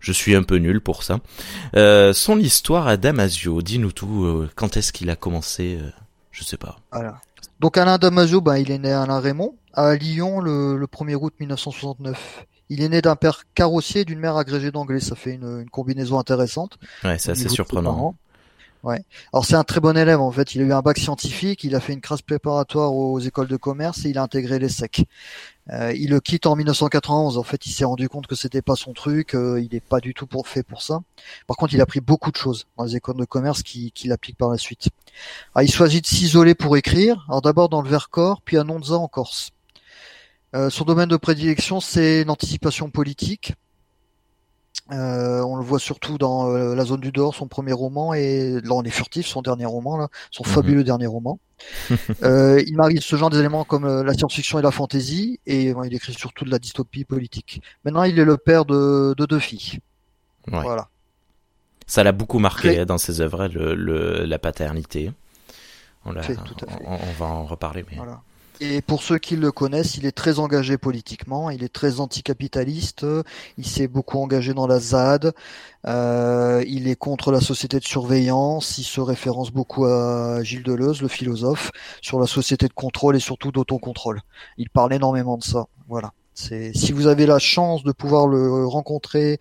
je 0.00 0.12
suis 0.12 0.34
un 0.34 0.42
peu 0.42 0.56
nul 0.56 0.80
pour 0.80 1.02
ça. 1.02 1.20
Euh, 1.76 2.12
son 2.12 2.38
histoire 2.38 2.86
à 2.86 2.96
Damasio, 2.96 3.62
dis-nous 3.62 3.92
tout. 3.92 4.24
Euh, 4.24 4.50
quand 4.54 4.76
est-ce 4.76 4.92
qu'il 4.92 5.10
a 5.10 5.16
commencé 5.16 5.78
euh, 5.80 5.90
Je 6.30 6.44
sais 6.44 6.56
pas. 6.56 6.78
Voilà. 6.92 7.20
Donc 7.60 7.76
Alain 7.76 7.98
Damasio, 7.98 8.40
ben, 8.40 8.56
il 8.56 8.70
est 8.70 8.78
né 8.78 8.92
à 8.92 9.02
Alain 9.02 9.20
Raymond, 9.20 9.54
à 9.74 9.94
Lyon 9.94 10.40
le, 10.40 10.76
le 10.76 10.86
1er 10.86 11.16
août 11.16 11.34
1969. 11.40 12.46
Il 12.70 12.82
est 12.82 12.88
né 12.88 13.00
d'un 13.00 13.16
père 13.16 13.44
carrossier 13.54 14.02
et 14.02 14.04
d'une 14.04 14.20
mère 14.20 14.36
agrégée 14.36 14.70
d'anglais. 14.70 15.00
Ça 15.00 15.16
fait 15.16 15.32
une, 15.32 15.62
une, 15.62 15.70
combinaison 15.70 16.18
intéressante. 16.18 16.78
Ouais, 17.02 17.18
c'est 17.18 17.32
assez 17.32 17.48
surprenant. 17.48 18.14
Ouais. 18.84 19.02
Alors 19.32 19.44
c'est 19.44 19.54
un 19.54 19.64
très 19.64 19.80
bon 19.80 19.96
élève 19.96 20.20
en 20.20 20.30
fait. 20.30 20.54
Il 20.54 20.62
a 20.62 20.64
eu 20.64 20.72
un 20.72 20.82
bac 20.82 20.98
scientifique, 20.98 21.64
il 21.64 21.74
a 21.74 21.80
fait 21.80 21.92
une 21.92 22.00
classe 22.00 22.22
préparatoire 22.22 22.94
aux 22.94 23.18
écoles 23.18 23.48
de 23.48 23.56
commerce 23.56 24.04
et 24.04 24.10
il 24.10 24.18
a 24.18 24.22
intégré 24.22 24.58
les 24.58 24.68
SEC. 24.68 25.04
Euh, 25.70 25.92
il 25.94 26.10
le 26.10 26.20
quitte 26.20 26.46
en 26.46 26.56
1991. 26.56 27.36
En 27.36 27.42
fait, 27.42 27.66
il 27.66 27.72
s'est 27.72 27.84
rendu 27.84 28.08
compte 28.08 28.26
que 28.26 28.34
c'était 28.34 28.62
pas 28.62 28.76
son 28.76 28.92
truc. 28.92 29.34
Euh, 29.34 29.60
il 29.60 29.68
n'est 29.72 29.80
pas 29.80 30.00
du 30.00 30.14
tout 30.14 30.26
pour, 30.26 30.48
fait 30.48 30.62
pour 30.62 30.80
ça. 30.82 31.00
Par 31.46 31.56
contre, 31.56 31.74
il 31.74 31.80
a 31.80 31.86
pris 31.86 32.00
beaucoup 32.00 32.30
de 32.30 32.36
choses 32.36 32.66
dans 32.76 32.84
les 32.84 32.96
écoles 32.96 33.16
de 33.16 33.24
commerce 33.24 33.62
qu'il 33.62 33.92
qui 33.92 34.10
applique 34.10 34.38
par 34.38 34.50
la 34.50 34.58
suite. 34.58 34.88
Alors, 35.54 35.68
il 35.68 35.72
choisit 35.72 36.02
de 36.02 36.08
s'isoler 36.08 36.54
pour 36.54 36.76
écrire. 36.76 37.26
Alors 37.28 37.42
d'abord 37.42 37.68
dans 37.68 37.82
le 37.82 37.88
Vercors, 37.88 38.40
puis 38.42 38.56
à 38.56 38.64
Nonza 38.64 38.94
en 38.94 39.08
Corse. 39.08 39.50
Euh, 40.54 40.70
son 40.70 40.84
domaine 40.84 41.08
de 41.08 41.16
prédilection, 41.16 41.80
c'est 41.80 42.24
l'anticipation 42.24 42.90
politique. 42.90 43.52
Euh, 44.90 45.42
on 45.42 45.56
le 45.56 45.64
voit 45.64 45.78
surtout 45.78 46.16
dans 46.16 46.50
euh, 46.50 46.74
La 46.74 46.84
zone 46.84 47.00
du 47.00 47.12
dehors, 47.12 47.34
son 47.34 47.46
premier 47.46 47.72
roman, 47.72 48.14
et 48.14 48.60
là 48.62 48.72
on 48.72 48.82
est 48.84 48.90
furtif, 48.90 49.26
son 49.26 49.42
dernier 49.42 49.66
roman, 49.66 49.98
là, 49.98 50.08
son 50.30 50.44
mhm. 50.44 50.50
fabuleux 50.50 50.84
dernier 50.84 51.06
roman. 51.06 51.38
euh, 52.22 52.62
il 52.66 52.76
marie 52.76 53.00
ce 53.00 53.16
genre 53.16 53.30
d'éléments 53.30 53.64
comme 53.64 53.84
euh, 53.84 54.02
la 54.02 54.14
science-fiction 54.14 54.58
et 54.58 54.62
la 54.62 54.70
fantasy, 54.70 55.40
et 55.46 55.74
il 55.84 55.94
écrit 55.94 56.14
surtout 56.14 56.44
de 56.44 56.50
la 56.50 56.58
dystopie 56.58 57.04
politique. 57.04 57.60
Maintenant, 57.84 58.04
il 58.04 58.18
est 58.18 58.24
le 58.24 58.36
père 58.36 58.64
de, 58.64 59.14
de 59.16 59.26
deux 59.26 59.40
filles. 59.40 59.80
Voilà. 60.46 60.88
Ça 61.86 62.02
l'a 62.02 62.12
beaucoup 62.12 62.38
marqué 62.38 62.80
hein, 62.80 62.86
dans 62.86 62.98
ses 62.98 63.20
œuvres, 63.20 63.48
le, 63.48 63.74
le, 63.74 64.24
la 64.24 64.38
paternité. 64.38 65.12
On, 66.04 66.14
on, 66.14 66.18
on, 66.86 67.12
va 67.18 67.26
en 67.26 67.44
reparler. 67.44 67.84
Mais... 67.90 67.96
Voilà. 67.96 68.22
Et 68.60 68.82
pour 68.82 69.04
ceux 69.04 69.18
qui 69.18 69.36
le 69.36 69.52
connaissent, 69.52 69.96
il 69.96 70.06
est 70.06 70.12
très 70.12 70.40
engagé 70.40 70.78
politiquement, 70.78 71.48
il 71.48 71.62
est 71.62 71.72
très 71.72 72.00
anticapitaliste, 72.00 73.06
il 73.56 73.64
s'est 73.64 73.86
beaucoup 73.86 74.18
engagé 74.18 74.52
dans 74.52 74.66
la 74.66 74.80
ZAD, 74.80 75.32
euh, 75.86 76.64
il 76.66 76.88
est 76.88 76.96
contre 76.96 77.30
la 77.30 77.40
société 77.40 77.78
de 77.78 77.84
surveillance, 77.84 78.78
il 78.78 78.82
se 78.82 79.00
référence 79.00 79.52
beaucoup 79.52 79.84
à 79.84 80.42
Gilles 80.42 80.64
Deleuze, 80.64 81.02
le 81.02 81.08
philosophe, 81.08 81.70
sur 82.02 82.18
la 82.18 82.26
société 82.26 82.66
de 82.66 82.72
contrôle 82.72 83.14
et 83.14 83.20
surtout 83.20 83.52
d'autocontrôle. 83.52 84.22
Il 84.56 84.70
parle 84.70 84.92
énormément 84.92 85.38
de 85.38 85.44
ça. 85.44 85.66
Voilà. 85.88 86.12
C'est 86.34 86.72
si 86.76 86.90
vous 86.92 87.06
avez 87.06 87.26
la 87.26 87.38
chance 87.38 87.84
de 87.84 87.92
pouvoir 87.92 88.26
le 88.26 88.66
rencontrer, 88.66 89.38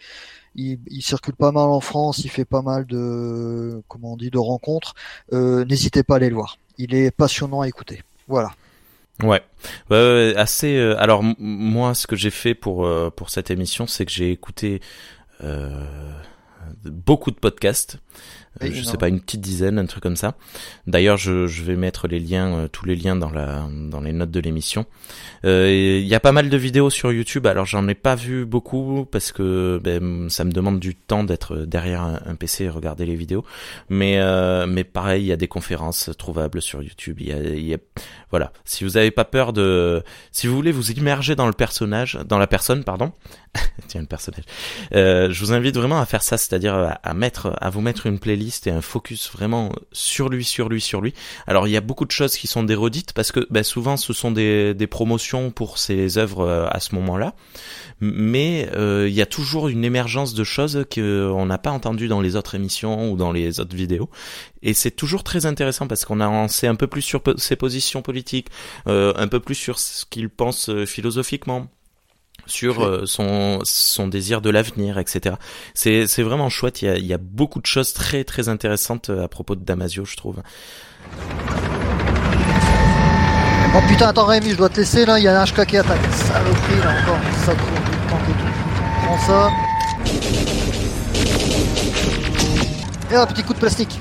il, 0.53 0.79
il, 0.87 1.01
circule 1.01 1.35
pas 1.35 1.51
mal 1.51 1.69
en 1.69 1.79
France, 1.79 2.19
il 2.19 2.29
fait 2.29 2.45
pas 2.45 2.61
mal 2.61 2.85
de 2.85 3.81
comment 3.87 4.13
on 4.13 4.17
dit 4.17 4.29
de 4.29 4.39
rencontres. 4.39 4.93
Euh, 5.33 5.65
N'hésitez 5.65 6.03
pas 6.03 6.15
à 6.15 6.17
aller 6.17 6.29
le 6.29 6.35
voir. 6.35 6.57
Il 6.77 6.93
est 6.93 7.09
passionnant 7.09 7.61
à 7.61 7.67
écouter. 7.67 8.03
Voilà. 8.27 8.51
Ouais, 9.23 9.41
assez. 10.35 10.77
Euh, 10.77 10.95
alors 10.99 11.23
moi, 11.39 11.95
ce 11.95 12.05
que 12.05 12.15
j'ai 12.15 12.29
fait 12.29 12.53
pour 12.53 12.85
euh, 12.85 13.09
pour 13.09 13.29
cette 13.29 13.49
émission, 13.49 13.87
c'est 13.87 14.05
que 14.05 14.11
j'ai 14.11 14.31
écouté 14.31 14.79
euh, 15.43 15.83
beaucoup 16.85 17.31
de 17.31 17.37
podcasts. 17.37 17.99
Euh, 18.63 18.69
je 18.73 18.83
sais 18.83 18.97
pas 18.97 19.07
une 19.07 19.19
petite 19.19 19.41
dizaine, 19.41 19.77
un 19.79 19.85
truc 19.85 20.03
comme 20.03 20.15
ça. 20.15 20.35
D'ailleurs, 20.87 21.17
je, 21.17 21.47
je, 21.47 21.63
vais 21.63 21.75
mettre 21.75 22.07
les 22.07 22.19
liens, 22.19 22.53
euh, 22.53 22.67
tous 22.67 22.85
les 22.85 22.95
liens 22.95 23.15
dans 23.15 23.29
la 23.29 23.67
dans 23.89 24.01
les 24.01 24.13
notes 24.13 24.31
de 24.31 24.39
l'émission. 24.39 24.85
Euh, 25.45 25.99
il 26.01 26.07
y 26.07 26.15
a 26.15 26.19
pas 26.19 26.31
mal 26.31 26.49
de 26.49 26.57
vidéos 26.57 26.89
sur 26.89 27.11
YouTube. 27.11 27.45
Alors 27.47 27.65
j'en 27.65 27.87
ai 27.87 27.95
pas 27.95 28.15
vu 28.15 28.45
beaucoup 28.45 29.05
parce 29.11 29.31
que 29.31 29.79
ben, 29.83 30.29
ça 30.29 30.43
me 30.43 30.51
demande 30.51 30.79
du 30.79 30.95
temps 30.95 31.23
d'être 31.23 31.57
derrière 31.57 32.01
un, 32.01 32.35
PC 32.35 32.65
et 32.65 32.69
regarder 32.69 33.05
les 33.05 33.15
vidéos. 33.15 33.43
Mais 33.89 34.17
mais 34.67 34.83
pareil, 34.83 35.23
il 35.23 35.27
y 35.27 35.31
a 35.31 35.37
des 35.37 35.47
conférences 35.47 36.09
trouvables 36.17 36.61
sur 36.61 36.81
YouTube. 36.81 37.17
Il 37.19 37.27
y 37.27 37.33
a, 37.33 37.39
y 37.39 37.73
a, 37.73 37.77
voilà. 38.31 38.51
Si 38.65 38.83
vous 38.83 38.97
avez 38.97 39.11
pas 39.11 39.25
peur 39.25 39.53
de, 39.53 40.03
si 40.31 40.47
vous 40.47 40.55
voulez 40.55 40.71
vous 40.71 40.91
immerger 40.91 41.35
dans 41.35 41.47
le 41.47 41.53
personnage, 41.53 42.19
dans 42.27 42.37
la 42.37 42.47
personne, 42.47 42.83
pardon. 42.83 43.11
Tiens 43.87 44.01
le 44.01 44.07
personnage. 44.07 44.43
je 44.91 45.39
vous 45.39 45.53
invite 45.53 45.75
vraiment 45.75 45.99
à 45.99 46.05
faire 46.05 46.23
ça, 46.23 46.37
c'est-à-dire 46.47 46.97
à, 47.03 47.13
mettre, 47.13 47.53
à 47.59 47.69
vous 47.69 47.81
mettre 47.81 48.05
une 48.05 48.19
playlist 48.19 48.57
c'était 48.57 48.71
un 48.71 48.81
focus 48.81 49.29
vraiment 49.31 49.71
sur 49.91 50.29
lui, 50.29 50.43
sur 50.43 50.69
lui, 50.69 50.81
sur 50.81 51.01
lui. 51.01 51.13
Alors 51.45 51.67
il 51.67 51.71
y 51.71 51.77
a 51.77 51.81
beaucoup 51.81 52.05
de 52.05 52.11
choses 52.11 52.35
qui 52.35 52.47
sont 52.47 52.63
des 52.63 52.75
redites 52.75 53.13
parce 53.13 53.31
que 53.31 53.45
ben, 53.49 53.63
souvent 53.63 53.97
ce 53.97 54.13
sont 54.13 54.31
des, 54.31 54.73
des 54.73 54.87
promotions 54.87 55.51
pour 55.51 55.77
ses 55.77 56.17
œuvres 56.17 56.41
euh, 56.41 56.67
à 56.69 56.79
ce 56.79 56.95
moment-là, 56.95 57.33
mais 57.99 58.69
euh, 58.75 59.07
il 59.09 59.13
y 59.13 59.21
a 59.21 59.25
toujours 59.25 59.67
une 59.67 59.83
émergence 59.83 60.33
de 60.33 60.43
choses 60.43 60.85
qu'on 60.93 61.45
n'a 61.45 61.57
pas 61.57 61.71
entendues 61.71 62.07
dans 62.07 62.21
les 62.21 62.35
autres 62.35 62.55
émissions 62.55 63.11
ou 63.11 63.17
dans 63.17 63.31
les 63.31 63.59
autres 63.59 63.75
vidéos. 63.75 64.09
Et 64.63 64.73
c'est 64.73 64.91
toujours 64.91 65.23
très 65.23 65.45
intéressant 65.45 65.87
parce 65.87 66.05
qu'on 66.05 66.19
a 66.19 66.47
sait 66.47 66.67
un 66.67 66.75
peu 66.75 66.87
plus 66.87 67.01
sur 67.01 67.21
ses 67.37 67.55
positions 67.55 68.01
politiques, 68.01 68.47
euh, 68.87 69.13
un 69.15 69.27
peu 69.27 69.39
plus 69.39 69.55
sur 69.55 69.79
ce 69.79 70.05
qu'il 70.05 70.29
pense 70.29 70.69
philosophiquement 70.85 71.67
sur 72.47 72.83
euh, 72.83 73.05
son, 73.05 73.59
son 73.63 74.07
désir 74.07 74.41
de 74.41 74.49
l'avenir, 74.49 74.97
etc. 74.97 75.35
C'est, 75.73 76.07
c'est 76.07 76.23
vraiment 76.23 76.49
chouette. 76.49 76.81
Il 76.81 76.85
y, 76.85 76.89
a, 76.89 76.97
il 76.97 77.05
y 77.05 77.13
a 77.13 77.17
beaucoup 77.17 77.61
de 77.61 77.65
choses 77.65 77.93
très 77.93 78.23
très 78.23 78.49
intéressantes 78.49 79.09
euh, 79.09 79.23
à 79.23 79.27
propos 79.27 79.55
de 79.55 79.63
Damasio, 79.63 80.05
je 80.05 80.17
trouve. 80.17 80.41
Oh 83.75 83.79
putain, 83.87 84.07
attends 84.07 84.25
Rémi, 84.25 84.51
je 84.51 84.55
dois 84.55 84.69
te 84.69 84.77
laisser 84.77 85.05
là, 85.05 85.19
il 85.19 85.25
y 85.25 85.27
a 85.27 85.39
un 85.39 85.45
HK 85.45 85.65
qui 85.65 85.77
attaque. 85.77 85.99
Saloperie 86.11 86.79
là 86.79 87.01
encore, 87.01 87.19
ça 87.45 87.53
trop 87.53 88.17
et 88.17 88.31
tout. 88.31 88.47
Prends 89.05 89.19
ça. 89.19 89.49
Et 93.11 93.15
un 93.15 93.25
petit 93.27 93.43
coup 93.43 93.53
de 93.53 93.59
plastique. 93.59 93.99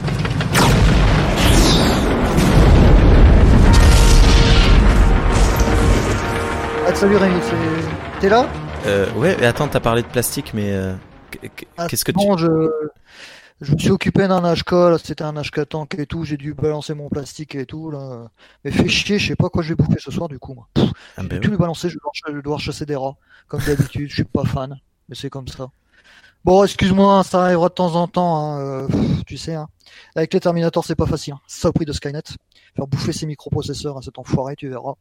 Ah, 6.88 6.94
salut 6.94 7.16
Rémi, 7.16 7.34
t'es 8.20 8.28
là? 8.28 8.48
Euh, 8.86 9.12
Ouais, 9.14 9.36
mais 9.40 9.46
attends, 9.46 9.66
t'as 9.66 9.80
parlé 9.80 10.02
de 10.02 10.06
plastique, 10.06 10.54
mais 10.54 10.70
euh, 10.72 10.94
ah, 11.76 11.88
qu'est-ce 11.88 12.04
que 12.04 12.12
tu... 12.12 12.18
je... 12.38 12.70
je 13.60 13.72
me 13.72 13.78
suis 13.78 13.90
occupé 13.90 14.28
d'un 14.28 14.54
HK, 14.54 14.96
c'était 15.02 15.24
un 15.24 15.34
HK 15.34 15.68
tank 15.68 15.96
et 15.98 16.06
tout, 16.06 16.22
j'ai 16.24 16.36
dû 16.36 16.54
balancer 16.54 16.94
mon 16.94 17.08
plastique 17.08 17.56
et 17.56 17.66
tout, 17.66 17.90
là. 17.90 18.28
Mais 18.64 18.70
fais 18.70 18.86
chier, 18.86 19.18
je 19.18 19.26
sais 19.26 19.34
pas 19.36 19.48
quoi 19.48 19.64
je 19.64 19.70
vais 19.70 19.74
bouffer 19.74 19.98
ce 19.98 20.12
soir 20.12 20.28
du 20.28 20.38
coup, 20.38 20.54
moi. 20.54 20.68
Pff, 20.74 20.88
ah 21.16 21.22
ben 21.24 21.40
tout 21.40 21.50
oui. 21.50 21.56
balancer, 21.56 21.88
je 21.88 21.98
dois 21.98 22.40
devoir 22.40 22.60
chasser 22.60 22.86
des 22.86 22.94
rats. 22.94 23.16
Comme 23.48 23.62
d'habitude, 23.64 24.08
je 24.08 24.14
suis 24.14 24.24
pas 24.24 24.44
fan, 24.44 24.78
mais 25.08 25.16
c'est 25.16 25.28
comme 25.30 25.48
ça. 25.48 25.66
Bon, 26.44 26.62
excuse-moi, 26.62 27.24
ça 27.24 27.46
arrivera 27.46 27.68
de 27.68 27.74
temps 27.74 27.96
en 27.96 28.06
temps, 28.06 28.36
hein, 28.36 28.60
euh, 28.60 28.88
tu 29.26 29.36
sais, 29.36 29.54
hein. 29.54 29.66
Avec 30.14 30.32
les 30.32 30.38
Terminators, 30.38 30.84
c'est 30.84 30.94
pas 30.94 31.06
facile, 31.06 31.32
hein. 31.32 31.40
Ça 31.48 31.68
au 31.70 31.72
prix 31.72 31.84
de 31.84 31.92
Skynet. 31.92 32.22
Faire 32.76 32.86
bouffer 32.86 33.12
ses 33.12 33.26
microprocesseurs 33.26 33.98
à 33.98 34.02
cet 34.02 34.20
enfoiré, 34.20 34.54
tu 34.54 34.68
verras. 34.68 34.94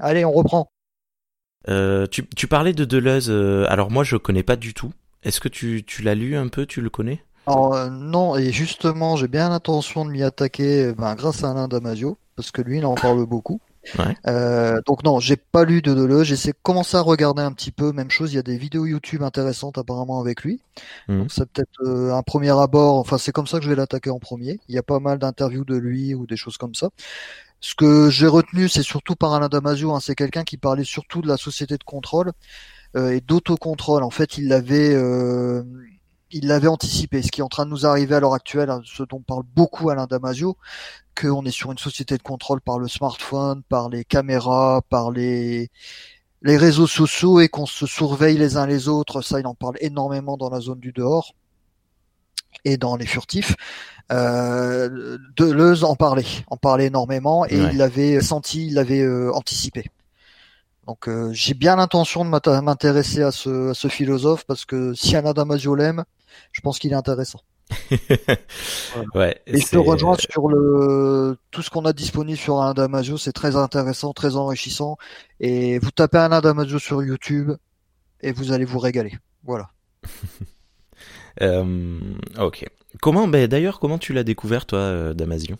Allez, 0.00 0.24
on 0.24 0.32
reprend. 0.32 0.68
Euh, 1.68 2.06
tu, 2.06 2.26
tu, 2.28 2.46
parlais 2.46 2.72
de 2.72 2.84
Deleuze. 2.84 3.28
Euh, 3.30 3.66
alors 3.68 3.90
moi, 3.90 4.04
je 4.04 4.16
connais 4.16 4.42
pas 4.42 4.56
du 4.56 4.74
tout. 4.74 4.92
Est-ce 5.22 5.40
que 5.40 5.48
tu, 5.48 5.84
tu 5.84 6.02
l'as 6.02 6.14
lu 6.14 6.36
un 6.36 6.48
peu 6.48 6.66
Tu 6.66 6.80
le 6.80 6.90
connais? 6.90 7.22
Alors, 7.46 7.74
euh, 7.74 7.88
non, 7.90 8.36
et 8.36 8.52
justement, 8.52 9.16
j'ai 9.16 9.28
bien 9.28 9.48
l'intention 9.48 10.04
de 10.04 10.10
m'y 10.10 10.22
attaquer 10.22 10.92
ben, 10.96 11.14
grâce 11.14 11.44
à 11.44 11.50
Alain 11.50 11.68
Damasio, 11.68 12.18
parce 12.34 12.50
que 12.50 12.62
lui, 12.62 12.78
il 12.78 12.86
en 12.86 12.94
parle 12.94 13.24
beaucoup. 13.26 13.60
Ouais. 13.98 14.16
Euh, 14.26 14.80
donc 14.86 15.04
non, 15.04 15.20
j'ai 15.20 15.36
pas 15.36 15.64
lu 15.64 15.82
de 15.82 15.94
Deleuze, 15.94 16.26
j'ai 16.26 16.52
commencé 16.62 16.96
à 16.96 17.00
regarder 17.00 17.42
un 17.42 17.52
petit 17.52 17.70
peu, 17.70 17.92
même 17.92 18.10
chose, 18.10 18.32
il 18.32 18.36
y 18.36 18.38
a 18.38 18.42
des 18.42 18.56
vidéos 18.56 18.86
YouTube 18.86 19.22
intéressantes 19.22 19.78
apparemment 19.78 20.20
avec 20.20 20.42
lui. 20.42 20.60
Mmh. 21.08 21.18
Donc 21.18 21.32
c'est 21.32 21.48
peut-être 21.48 21.82
euh, 21.82 22.12
un 22.12 22.22
premier 22.22 22.50
abord, 22.50 22.98
enfin 22.98 23.18
c'est 23.18 23.32
comme 23.32 23.46
ça 23.46 23.58
que 23.58 23.64
je 23.64 23.70
vais 23.70 23.76
l'attaquer 23.76 24.10
en 24.10 24.18
premier. 24.18 24.58
Il 24.68 24.74
y 24.74 24.78
a 24.78 24.82
pas 24.82 24.98
mal 24.98 25.18
d'interviews 25.18 25.64
de 25.64 25.76
lui 25.76 26.14
ou 26.14 26.26
des 26.26 26.36
choses 26.36 26.56
comme 26.56 26.74
ça. 26.74 26.90
Ce 27.60 27.74
que 27.74 28.10
j'ai 28.10 28.26
retenu, 28.26 28.68
c'est 28.68 28.82
surtout 28.82 29.16
par 29.16 29.34
Alain 29.34 29.48
Damasio. 29.48 29.94
Hein, 29.94 30.00
c'est 30.00 30.14
quelqu'un 30.14 30.44
qui 30.44 30.56
parlait 30.56 30.84
surtout 30.84 31.22
de 31.22 31.28
la 31.28 31.36
société 31.36 31.76
de 31.76 31.84
contrôle 31.84 32.32
euh, 32.96 33.10
et 33.10 33.20
d'autocontrôle. 33.20 34.02
En 34.02 34.10
fait, 34.10 34.38
il 34.38 34.48
l'avait, 34.48 34.94
euh, 34.94 35.62
il 36.30 36.46
l'avait 36.46 36.68
anticipé. 36.68 37.22
Ce 37.22 37.30
qui 37.30 37.40
est 37.40 37.44
en 37.44 37.48
train 37.48 37.64
de 37.64 37.70
nous 37.70 37.86
arriver 37.86 38.14
à 38.14 38.20
l'heure 38.20 38.34
actuelle, 38.34 38.70
hein, 38.70 38.82
ce 38.84 39.02
dont 39.02 39.20
parle 39.20 39.44
beaucoup 39.54 39.90
Alain 39.90 40.06
Damasio, 40.06 40.56
qu'on 41.20 41.44
est 41.44 41.50
sur 41.50 41.72
une 41.72 41.78
société 41.78 42.16
de 42.16 42.22
contrôle 42.22 42.60
par 42.60 42.78
le 42.78 42.88
smartphone, 42.88 43.62
par 43.68 43.88
les 43.88 44.04
caméras, 44.04 44.82
par 44.88 45.10
les 45.10 45.70
les 46.42 46.56
réseaux 46.56 46.86
sociaux 46.86 47.40
et 47.40 47.48
qu'on 47.48 47.66
se 47.66 47.86
surveille 47.86 48.38
les 48.38 48.56
uns 48.56 48.66
les 48.66 48.88
autres. 48.88 49.20
Ça, 49.22 49.40
il 49.40 49.46
en 49.46 49.54
parle 49.54 49.76
énormément 49.80 50.36
dans 50.36 50.50
la 50.50 50.60
zone 50.60 50.78
du 50.78 50.92
dehors 50.92 51.34
et 52.64 52.76
dans 52.76 52.96
les 52.96 53.06
furtifs. 53.06 53.54
Euh, 54.12 55.18
Deleuze 55.36 55.82
en 55.84 55.96
parlait, 55.96 56.24
en 56.46 56.56
parlait 56.56 56.86
énormément 56.86 57.44
et 57.46 57.60
Ouais. 57.60 57.70
il 57.72 57.78
l'avait 57.78 58.20
senti, 58.20 58.68
il 58.68 58.74
l'avait 58.74 59.00
euh, 59.02 59.32
anticipé. 59.34 59.86
Donc 60.86 61.08
euh, 61.08 61.30
j'ai 61.32 61.54
bien 61.54 61.74
l'intention 61.76 62.24
de 62.24 62.30
m'intér- 62.30 62.62
m'intéresser 62.62 63.22
à 63.22 63.32
ce, 63.32 63.70
à 63.70 63.74
ce 63.74 63.88
philosophe 63.88 64.44
parce 64.46 64.64
que 64.64 64.94
si 64.94 65.16
Alain 65.16 65.32
Damasio 65.32 65.74
l'aime, 65.74 66.04
je 66.52 66.60
pense 66.60 66.78
qu'il 66.78 66.92
est 66.92 66.96
intéressant. 66.96 67.40
ouais. 69.16 69.40
Et 69.46 69.58
je 69.60 69.66
te 69.68 69.76
rejoins 69.76 70.16
sur 70.30 70.48
le 70.48 71.36
tout 71.50 71.62
ce 71.62 71.70
qu'on 71.70 71.84
a 71.84 71.92
disponible 71.92 72.38
sur 72.38 72.60
Alain 72.62 72.74
Damasio, 72.74 73.18
c'est 73.18 73.32
très 73.32 73.56
intéressant, 73.56 74.12
très 74.12 74.36
enrichissant. 74.36 74.96
Et 75.40 75.80
vous 75.80 75.90
tapez 75.90 76.18
Alain 76.18 76.40
Damasio 76.40 76.78
sur 76.78 77.02
YouTube 77.02 77.50
et 78.20 78.30
vous 78.30 78.52
allez 78.52 78.64
vous 78.64 78.78
régaler. 78.78 79.18
Voilà. 79.42 79.68
Euh, 81.42 81.98
ok. 82.38 82.66
Comment, 83.00 83.28
ben 83.28 83.46
d'ailleurs, 83.46 83.80
comment 83.80 83.98
tu 83.98 84.12
l'as 84.12 84.24
découvert 84.24 84.66
toi, 84.66 84.78
euh, 84.78 85.14
Damasio 85.14 85.56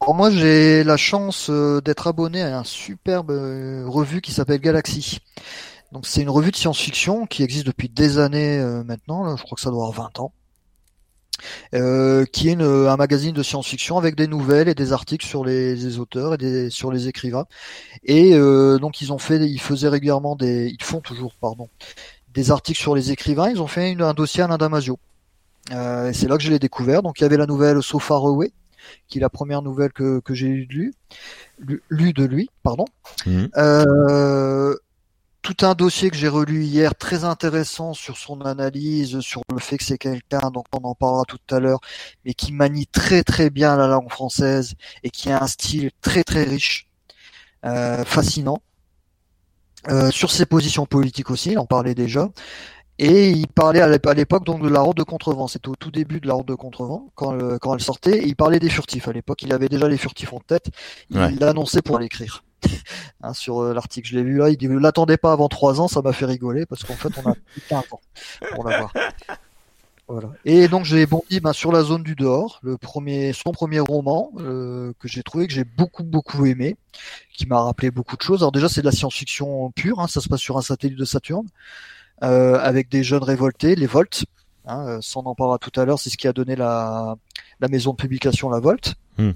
Alors 0.00 0.14
moi 0.14 0.30
j'ai 0.30 0.84
la 0.84 0.96
chance 0.96 1.48
euh, 1.50 1.80
d'être 1.80 2.06
abonné 2.06 2.42
à 2.42 2.58
un 2.58 2.64
superbe 2.64 3.30
revue 3.86 4.20
qui 4.20 4.32
s'appelle 4.32 4.60
Galaxy. 4.60 5.18
Donc 5.92 6.06
c'est 6.06 6.22
une 6.22 6.30
revue 6.30 6.50
de 6.50 6.56
science-fiction 6.56 7.26
qui 7.26 7.42
existe 7.42 7.66
depuis 7.66 7.88
des 7.88 8.18
années 8.18 8.58
maintenant, 8.84 9.24
là, 9.24 9.36
je 9.38 9.42
crois 9.42 9.56
que 9.56 9.60
ça 9.60 9.70
doit 9.70 9.86
avoir 9.86 9.92
20 9.92 10.20
ans. 10.20 10.32
Euh, 11.74 12.24
qui 12.26 12.48
est 12.48 12.60
un 12.60 12.96
magazine 12.96 13.32
de 13.32 13.42
science-fiction 13.42 13.98
avec 13.98 14.14
des 14.14 14.26
nouvelles 14.26 14.68
et 14.68 14.74
des 14.74 14.92
articles 14.92 15.26
sur 15.26 15.44
les, 15.44 15.98
auteurs 15.98 16.40
et 16.40 16.70
sur 16.70 16.92
les 16.92 17.08
écrivains. 17.08 17.46
Et 18.04 18.34
euh, 18.34 18.78
donc 18.78 19.00
ils 19.00 19.12
ont 19.12 19.18
fait, 19.18 19.38
ils 19.38 19.60
faisaient 19.60 19.88
régulièrement 19.88 20.36
des, 20.36 20.68
ils 20.68 20.82
font 20.82 21.00
toujours, 21.00 21.34
pardon, 21.40 21.68
des 22.34 22.50
articles 22.50 22.80
sur 22.80 22.94
les 22.94 23.10
écrivains. 23.12 23.48
Ils 23.50 23.62
ont 23.62 23.66
fait 23.66 23.92
une- 23.92 24.02
un 24.02 24.14
dossier 24.14 24.42
à 24.42 24.46
Alain 24.46 24.58
Damasio. 24.58 24.98
Euh, 25.72 26.12
c'est 26.12 26.28
là 26.28 26.36
que 26.36 26.42
je 26.42 26.50
l'ai 26.50 26.58
découvert. 26.58 27.02
Donc 27.02 27.20
il 27.20 27.22
y 27.22 27.26
avait 27.26 27.36
la 27.36 27.46
nouvelle 27.46 27.82
So 27.82 27.98
Far 27.98 28.24
Away, 28.26 28.52
qui 29.08 29.18
est 29.18 29.20
la 29.20 29.30
première 29.30 29.62
nouvelle 29.62 29.92
que, 29.92 30.20
que 30.20 30.34
j'ai 30.34 30.48
lu, 30.48 30.92
lu, 31.58 31.82
lu 31.88 32.12
de 32.12 32.24
lui, 32.24 32.50
pardon. 32.62 32.84
Mhm. 33.26 33.48
Euh, 33.56 34.74
tout 35.42 35.56
un 35.66 35.74
dossier 35.74 36.10
que 36.10 36.16
j'ai 36.16 36.28
relu 36.28 36.64
hier, 36.64 36.94
très 36.94 37.24
intéressant 37.24 37.92
sur 37.92 38.16
son 38.16 38.40
analyse, 38.40 39.20
sur 39.20 39.42
le 39.52 39.58
fait 39.58 39.76
que 39.76 39.84
c'est 39.84 39.98
quelqu'un, 39.98 40.50
donc 40.50 40.64
on 40.72 40.82
en 40.88 40.94
parlera 40.94 41.24
tout 41.26 41.38
à 41.50 41.60
l'heure, 41.60 41.80
mais 42.24 42.32
qui 42.32 42.50
manie 42.50 42.86
très 42.86 43.22
très 43.22 43.50
bien 43.50 43.76
la 43.76 43.86
langue 43.86 44.10
française 44.10 44.74
et 45.02 45.10
qui 45.10 45.30
a 45.30 45.42
un 45.42 45.46
style 45.46 45.90
très 46.00 46.24
très 46.24 46.44
riche, 46.44 46.88
euh, 47.66 48.04
fascinant. 48.04 48.62
Euh, 49.90 50.10
sur 50.10 50.30
ses 50.30 50.46
positions 50.46 50.86
politiques 50.86 51.30
aussi, 51.30 51.52
il 51.52 51.58
en 51.58 51.66
parlait 51.66 51.94
déjà. 51.94 52.28
Et 52.98 53.30
il 53.30 53.48
parlait 53.48 53.80
à 53.80 53.88
l'ép- 53.88 54.06
à 54.06 54.14
l'époque 54.14 54.44
donc 54.44 54.62
de 54.62 54.68
la 54.68 54.80
route 54.80 54.96
de 54.96 55.02
contrevent. 55.02 55.48
C'était 55.48 55.68
au 55.68 55.74
tout 55.74 55.90
début 55.90 56.20
de 56.20 56.28
la 56.28 56.34
route 56.34 56.46
de 56.46 56.54
contrevent 56.54 57.10
quand, 57.16 57.32
le- 57.32 57.58
quand 57.58 57.74
elle 57.74 57.80
sortait. 57.80 58.18
Et 58.18 58.26
il 58.28 58.36
parlait 58.36 58.60
des 58.60 58.70
furtifs 58.70 59.08
à 59.08 59.12
l'époque. 59.12 59.42
Il 59.42 59.52
avait 59.52 59.68
déjà 59.68 59.88
les 59.88 59.96
furtifs 59.96 60.32
en 60.32 60.38
tête. 60.38 60.66
Il 61.10 61.18
Ouais. 61.18 61.32
l'annonçait 61.40 61.82
pour 61.82 61.98
l'écrire. 61.98 62.44
hein, 63.22 63.34
sur 63.34 63.62
euh, 63.62 63.74
l'article. 63.74 64.08
Je 64.08 64.16
l'ai 64.16 64.22
vu 64.22 64.38
là, 64.38 64.48
il 64.48 64.56
dit 64.56 64.68
l'attendez 64.70 65.16
pas 65.16 65.32
avant 65.32 65.48
trois 65.48 65.80
ans, 65.80 65.88
ça 65.88 66.02
m'a 66.02 66.12
fait 66.12 66.24
rigoler 66.24 66.66
parce 66.66 66.84
qu'en 66.84 66.94
fait 66.94 67.08
on 67.24 67.30
a 67.30 67.34
plus 67.52 67.60
15 67.68 67.82
ans 67.90 68.00
pour 68.54 68.64
l'avoir. 68.68 68.92
Voilà. 70.06 70.28
Et 70.44 70.68
donc 70.68 70.84
j'ai 70.84 71.06
bondi 71.06 71.40
ben, 71.40 71.54
sur 71.54 71.72
la 71.72 71.82
zone 71.82 72.02
du 72.02 72.14
dehors, 72.14 72.60
le 72.62 72.76
premier, 72.76 73.32
son 73.32 73.52
premier 73.52 73.80
roman 73.80 74.30
euh, 74.38 74.92
que 74.98 75.08
j'ai 75.08 75.22
trouvé 75.22 75.46
que 75.46 75.52
j'ai 75.54 75.64
beaucoup 75.64 76.04
beaucoup 76.04 76.44
aimé, 76.44 76.76
qui 77.32 77.46
m'a 77.46 77.62
rappelé 77.62 77.90
beaucoup 77.90 78.16
de 78.16 78.22
choses. 78.22 78.42
Alors 78.42 78.52
déjà 78.52 78.68
c'est 78.68 78.82
de 78.82 78.86
la 78.86 78.92
science-fiction 78.92 79.70
pure, 79.70 80.00
hein, 80.00 80.06
ça 80.06 80.20
se 80.20 80.28
passe 80.28 80.40
sur 80.40 80.58
un 80.58 80.62
satellite 80.62 80.98
de 80.98 81.06
Saturne, 81.06 81.46
euh, 82.22 82.58
avec 82.60 82.90
des 82.90 83.02
jeunes 83.02 83.22
révoltés, 83.22 83.74
les 83.76 83.86
Volts. 83.86 84.26
Hein, 84.66 84.86
euh, 84.86 84.98
sans 85.02 85.20
en 85.24 85.34
parlera 85.34 85.58
tout 85.58 85.78
à 85.78 85.84
l'heure, 85.84 85.98
c'est 85.98 86.08
ce 86.08 86.16
qui 86.16 86.26
a 86.26 86.32
donné 86.32 86.56
la, 86.56 87.16
la 87.60 87.68
maison 87.68 87.90
de 87.92 87.96
publication 87.96 88.48
La 88.48 88.60
Volt. 88.60 88.94
Hmm. 89.18 89.32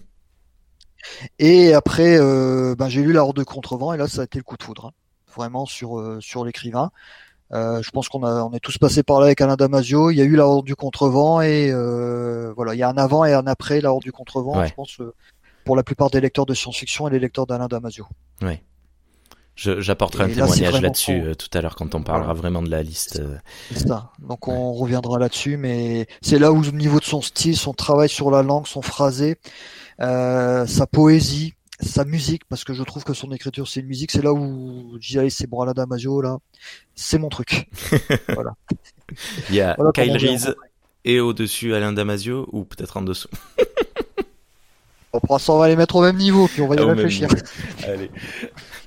Et 1.39 1.75
après, 1.75 2.19
euh, 2.19 2.75
ben, 2.77 2.89
j'ai 2.89 3.03
lu 3.03 3.13
La 3.13 3.25
Horde 3.25 3.37
de 3.37 3.45
Contrevent 3.45 3.93
et 3.93 3.97
là 3.97 4.09
ça 4.09 4.23
a 4.23 4.25
été 4.25 4.39
le 4.39 4.45
coup 4.45 4.57
de 4.57 4.63
foudre, 4.63 4.87
hein. 4.87 4.93
vraiment 5.35 5.67
sur 5.67 5.99
euh, 5.99 6.19
sur 6.21 6.45
l'écrivain. 6.45 6.91
Euh, 7.52 7.81
je 7.83 7.90
pense 7.90 8.09
qu'on 8.09 8.23
a, 8.25 8.43
on 8.45 8.52
est 8.52 8.61
tous 8.61 8.76
passés 8.78 9.02
par 9.02 9.21
là 9.21 9.26
avec 9.26 9.40
Alain 9.40 9.57
Damasio. 9.57 10.11
Il 10.11 10.17
y 10.17 10.21
a 10.21 10.25
eu 10.25 10.37
la 10.37 10.47
Horde 10.47 10.67
du 10.67 10.76
Contrevent 10.76 11.40
et 11.40 11.71
euh, 11.73 12.52
voilà, 12.55 12.75
il 12.75 12.78
y 12.78 12.83
a 12.83 12.88
un 12.90 12.97
avant 12.99 13.25
et 13.25 13.33
un 13.33 13.47
après 13.47 13.81
la 13.81 13.90
Horde 13.93 14.02
du 14.02 14.12
Contrevent. 14.12 14.59
Ouais. 14.59 14.69
Je 14.69 14.75
pense 14.75 15.00
euh, 15.00 15.14
pour 15.64 15.75
la 15.76 15.83
plupart 15.83 16.11
des 16.11 16.21
lecteurs 16.21 16.47
de 16.47 16.55
science-fiction 16.55 17.09
et 17.09 17.11
les 17.11 17.19
lecteurs 17.19 17.47
d'Alain 17.47 17.69
Damasio. 17.69 18.07
Je- 19.55 19.81
J'apporterai 19.81 20.25
un 20.25 20.28
là, 20.28 20.35
témoignage 20.35 20.81
là-dessus 20.81 21.21
euh, 21.21 21.35
tout 21.35 21.49
à 21.52 21.61
l'heure 21.61 21.75
quand 21.75 21.95
on 21.97 22.02
parlera 22.02 22.33
vraiment 22.33 22.62
de 22.62 22.71
la 22.71 22.83
liste. 22.85 23.21
C'est 23.73 23.88
ça. 23.88 24.11
Donc 24.21 24.47
on 24.47 24.73
reviendra 24.73 25.19
là-dessus, 25.19 25.57
mais 25.57 26.07
c'est 26.23 26.38
là 26.38 26.52
où 26.52 26.59
au 26.62 26.71
niveau 26.73 27.00
de 27.00 27.05
son 27.05 27.21
style, 27.23 27.57
son 27.57 27.73
travail 27.73 28.09
sur 28.09 28.31
la 28.31 28.43
langue, 28.45 28.69
son 28.69 28.83
phrasé, 28.83 29.37
euh, 30.00 30.64
sa 30.67 30.87
poésie, 30.87 31.55
sa 31.80 32.04
musique, 32.04 32.44
parce 32.49 32.64
que 32.64 32.75
je 32.75 32.82
trouve 32.82 33.04
que 33.04 33.14
son 33.14 33.32
écriture 33.32 33.68
c'est 33.68 33.80
une 33.80 33.87
musique, 33.87 34.11
c'est 34.11 34.23
là 34.23 34.32
où 34.32 34.99
dis 34.99 35.18
allez 35.18 35.30
c'est 35.30 35.47
bon 35.47 35.61
Alain 35.61 35.75
Damasio 35.75 36.20
là, 36.20 36.38
c'est 36.94 37.18
mon 37.18 37.28
truc. 37.28 37.68
Il 39.49 39.54
y 39.54 39.61
a 39.61 39.75
Voilà 39.76 39.92
Kyle 39.92 40.16
Reese 40.16 40.54
et 41.04 41.20
au-dessus 41.20 41.75
Alain 41.75 41.92
Damasio 41.92 42.49
ou 42.52 42.64
peut-être 42.64 42.97
en 42.97 43.02
dessous. 43.02 43.28
On 45.12 45.20
pourra 45.20 45.38
on 45.49 45.58
va 45.58 45.68
les 45.68 45.76
mettre 45.76 45.97
au 45.97 46.02
même 46.02 46.16
niveau, 46.16 46.49
puis 46.49 46.61
on 46.61 46.68
va 46.68 46.76
y 46.76 46.80
réfléchir. 46.80 47.28
Allez. 47.87 48.11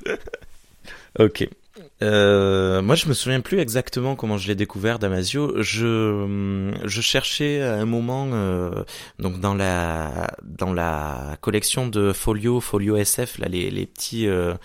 ok. 1.19 1.49
Euh, 2.01 2.81
moi, 2.81 2.95
je 2.95 3.07
me 3.07 3.13
souviens 3.13 3.41
plus 3.41 3.59
exactement 3.59 4.15
comment 4.15 4.37
je 4.37 4.47
l'ai 4.47 4.55
découvert, 4.55 4.97
Damasio. 4.97 5.61
Je 5.61 6.71
je 6.83 7.01
cherchais 7.01 7.61
à 7.61 7.75
un 7.75 7.85
moment, 7.85 8.29
euh, 8.33 8.83
donc 9.19 9.39
dans 9.39 9.53
la 9.53 10.31
dans 10.43 10.73
la 10.73 11.37
collection 11.41 11.87
de 11.87 12.11
Folio, 12.13 12.59
Folio 12.59 12.97
SF, 12.97 13.37
là 13.37 13.47
les 13.47 13.69
les 13.69 13.85
petits 13.85 14.27
euh, 14.27 14.55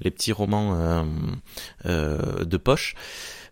les 0.00 0.10
petits 0.10 0.32
romans 0.32 0.74
euh, 0.74 1.02
euh, 1.86 2.44
de 2.44 2.56
poche. 2.56 2.94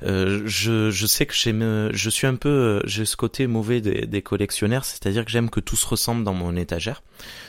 Euh, 0.02 0.42
je, 0.44 0.90
je 0.90 1.06
sais 1.06 1.24
que 1.24 1.34
j'aime, 1.34 1.90
je 1.92 2.10
suis 2.10 2.26
un 2.26 2.34
peu, 2.34 2.82
j'ai 2.84 3.04
ce 3.06 3.16
côté 3.16 3.46
mauvais 3.46 3.80
des, 3.80 4.06
des 4.06 4.20
collectionneurs, 4.22 4.84
c'est-à-dire 4.84 5.24
que 5.24 5.30
j'aime 5.30 5.48
que 5.48 5.60
tout 5.60 5.76
se 5.76 5.86
ressemble 5.86 6.24
dans 6.24 6.34
mon 6.34 6.56
étagère. 6.56 7.02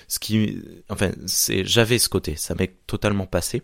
Ce 0.08 0.20
qui, 0.20 0.62
enfin, 0.90 1.12
c'est, 1.26 1.66
j'avais 1.66 2.00
ce 2.00 2.08
côté, 2.08 2.36
ça 2.38 2.56
m'est 2.56 2.74
totalement 2.88 3.26
passé. 3.26 3.62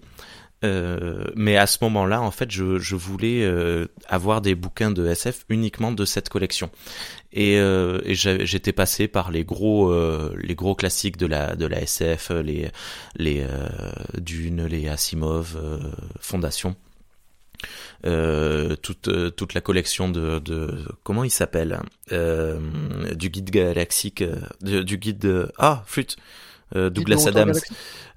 Euh, 0.63 1.25
mais 1.35 1.57
à 1.57 1.65
ce 1.65 1.79
moment-là, 1.81 2.21
en 2.21 2.29
fait, 2.29 2.51
je, 2.51 2.77
je 2.77 2.95
voulais 2.95 3.43
euh, 3.43 3.87
avoir 4.07 4.41
des 4.41 4.53
bouquins 4.53 4.91
de 4.91 5.07
SF 5.07 5.45
uniquement 5.49 5.91
de 5.91 6.05
cette 6.05 6.29
collection. 6.29 6.69
Et, 7.33 7.57
euh, 7.59 7.99
et 8.05 8.13
j'étais 8.13 8.71
passé 8.73 9.07
par 9.07 9.31
les 9.31 9.43
gros, 9.43 9.91
euh, 9.91 10.35
les 10.39 10.53
gros 10.53 10.75
classiques 10.75 11.17
de 11.17 11.25
la 11.25 11.55
de 11.55 11.65
la 11.65 11.81
SF, 11.81 12.29
les 12.43 12.69
les 13.15 13.41
euh, 13.41 13.69
Dune, 14.19 14.65
les 14.65 14.87
Asimov, 14.87 15.57
euh, 15.57 15.79
Fondation. 16.19 16.75
Euh, 18.07 18.75
toute 18.75 19.07
euh, 19.09 19.29
toute 19.29 19.53
la 19.53 19.61
collection 19.61 20.09
de, 20.09 20.39
de 20.39 20.83
comment 21.03 21.23
il 21.23 21.29
s'appelle 21.29 21.79
euh, 22.11 22.59
du 23.13 23.29
guide 23.29 23.51
galaxique 23.51 24.23
euh, 24.23 24.37
de- 24.61 24.81
du 24.81 24.97
guide 24.97 25.19
de, 25.19 25.51
ah 25.59 25.83
flûte 25.85 26.17
euh, 26.17 26.21
Douglas 26.73 27.17
Dites-le, 27.17 27.29
Adams 27.41 27.53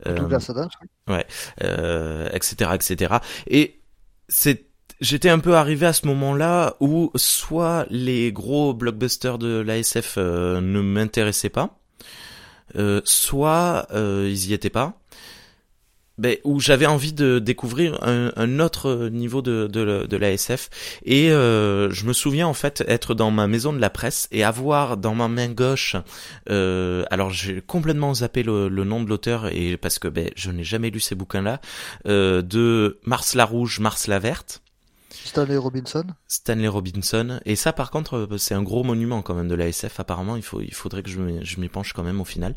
euh, 0.07 0.15
Douglas 0.17 0.47
Adams. 0.51 0.69
oui. 1.09 1.19
euh, 1.63 2.29
etc 2.33 2.71
etc 2.75 3.15
et 3.47 3.81
c'est 4.29 4.67
j'étais 5.01 5.29
un 5.29 5.39
peu 5.39 5.55
arrivé 5.57 5.87
à 5.87 5.93
ce 5.93 6.07
moment-là 6.07 6.77
où 6.81 7.11
soit 7.17 7.87
les 7.91 8.33
gros 8.33 8.75
blockbusters 8.75 9.39
de 9.39 9.61
l'ASF 9.61 10.15
euh, 10.19 10.61
ne 10.61 10.81
m'intéressaient 10.81 11.49
pas 11.51 11.79
euh, 12.77 13.01
soit 13.05 13.87
euh, 13.93 14.27
ils 14.31 14.49
y 14.51 14.53
étaient 14.55 14.71
pas 14.71 15.01
ben, 16.19 16.37
où 16.45 16.61
j'avais 16.61 16.87
envie 16.87 17.13
de 17.13 17.39
découvrir 17.39 17.99
un, 18.03 18.61
autre 18.61 19.09
niveau 19.09 19.43
de, 19.43 19.67
de, 19.67 20.17
l'ASF 20.17 20.71
et 21.05 21.33
euh, 21.33 21.91
je 21.91 22.07
me 22.07 22.13
souviens 22.13 22.47
en 22.47 22.55
fait 22.55 22.85
être 22.87 23.15
dans 23.15 23.31
ma 23.31 23.49
maison 23.49 23.73
de 23.73 23.81
la 23.81 23.91
presse 23.91 24.29
et 24.31 24.45
avoir 24.45 24.97
dans 24.97 25.15
ma 25.15 25.29
main 25.29 25.49
gauche 25.49 25.97
euh, 26.51 27.05
alors 27.11 27.31
j'ai 27.31 27.61
complètement 27.61 28.15
zappé 28.15 28.43
le, 28.43 28.69
nom 28.69 29.03
de 29.03 29.09
l'auteur 29.09 29.49
et 29.53 29.77
parce 29.77 29.99
que 29.99 30.09
ben, 30.09 30.31
je 30.37 30.51
n'ai 30.51 30.65
jamais 30.65 30.91
lu 30.91 31.01
ces 31.01 31.15
bouquins 31.15 31.43
là 31.43 31.61
euh, 32.07 32.43
de 32.43 33.01
Mars 33.05 33.35
la 33.35 33.45
rouge 33.45 33.81
Mars 33.81 34.07
la 34.07 34.19
verte 34.19 34.64
Stanley 35.25 35.57
Robinson. 35.57 36.05
Stanley 36.29 36.69
Robinson. 36.69 37.41
Et 37.45 37.57
ça 37.57 37.73
par 37.73 37.91
contre 37.91 38.17
euh, 38.31 38.39
c'est 38.39 38.55
un 38.55 38.63
gros 38.63 38.83
monument 38.85 39.23
quand 39.23 39.35
même 39.35 39.49
de 39.49 39.55
la 39.55 39.69
SF 39.69 40.01
apparemment 40.01 40.37
il 40.37 40.43
faut 40.43 40.61
il 40.61 40.75
faudrait 40.75 41.03
que 41.03 41.11
je 41.11 41.19
m'y- 41.21 41.69
penche 41.69 41.93
quand 41.93 42.03
même 42.03 42.21
au 42.21 42.25
final. 42.25 42.55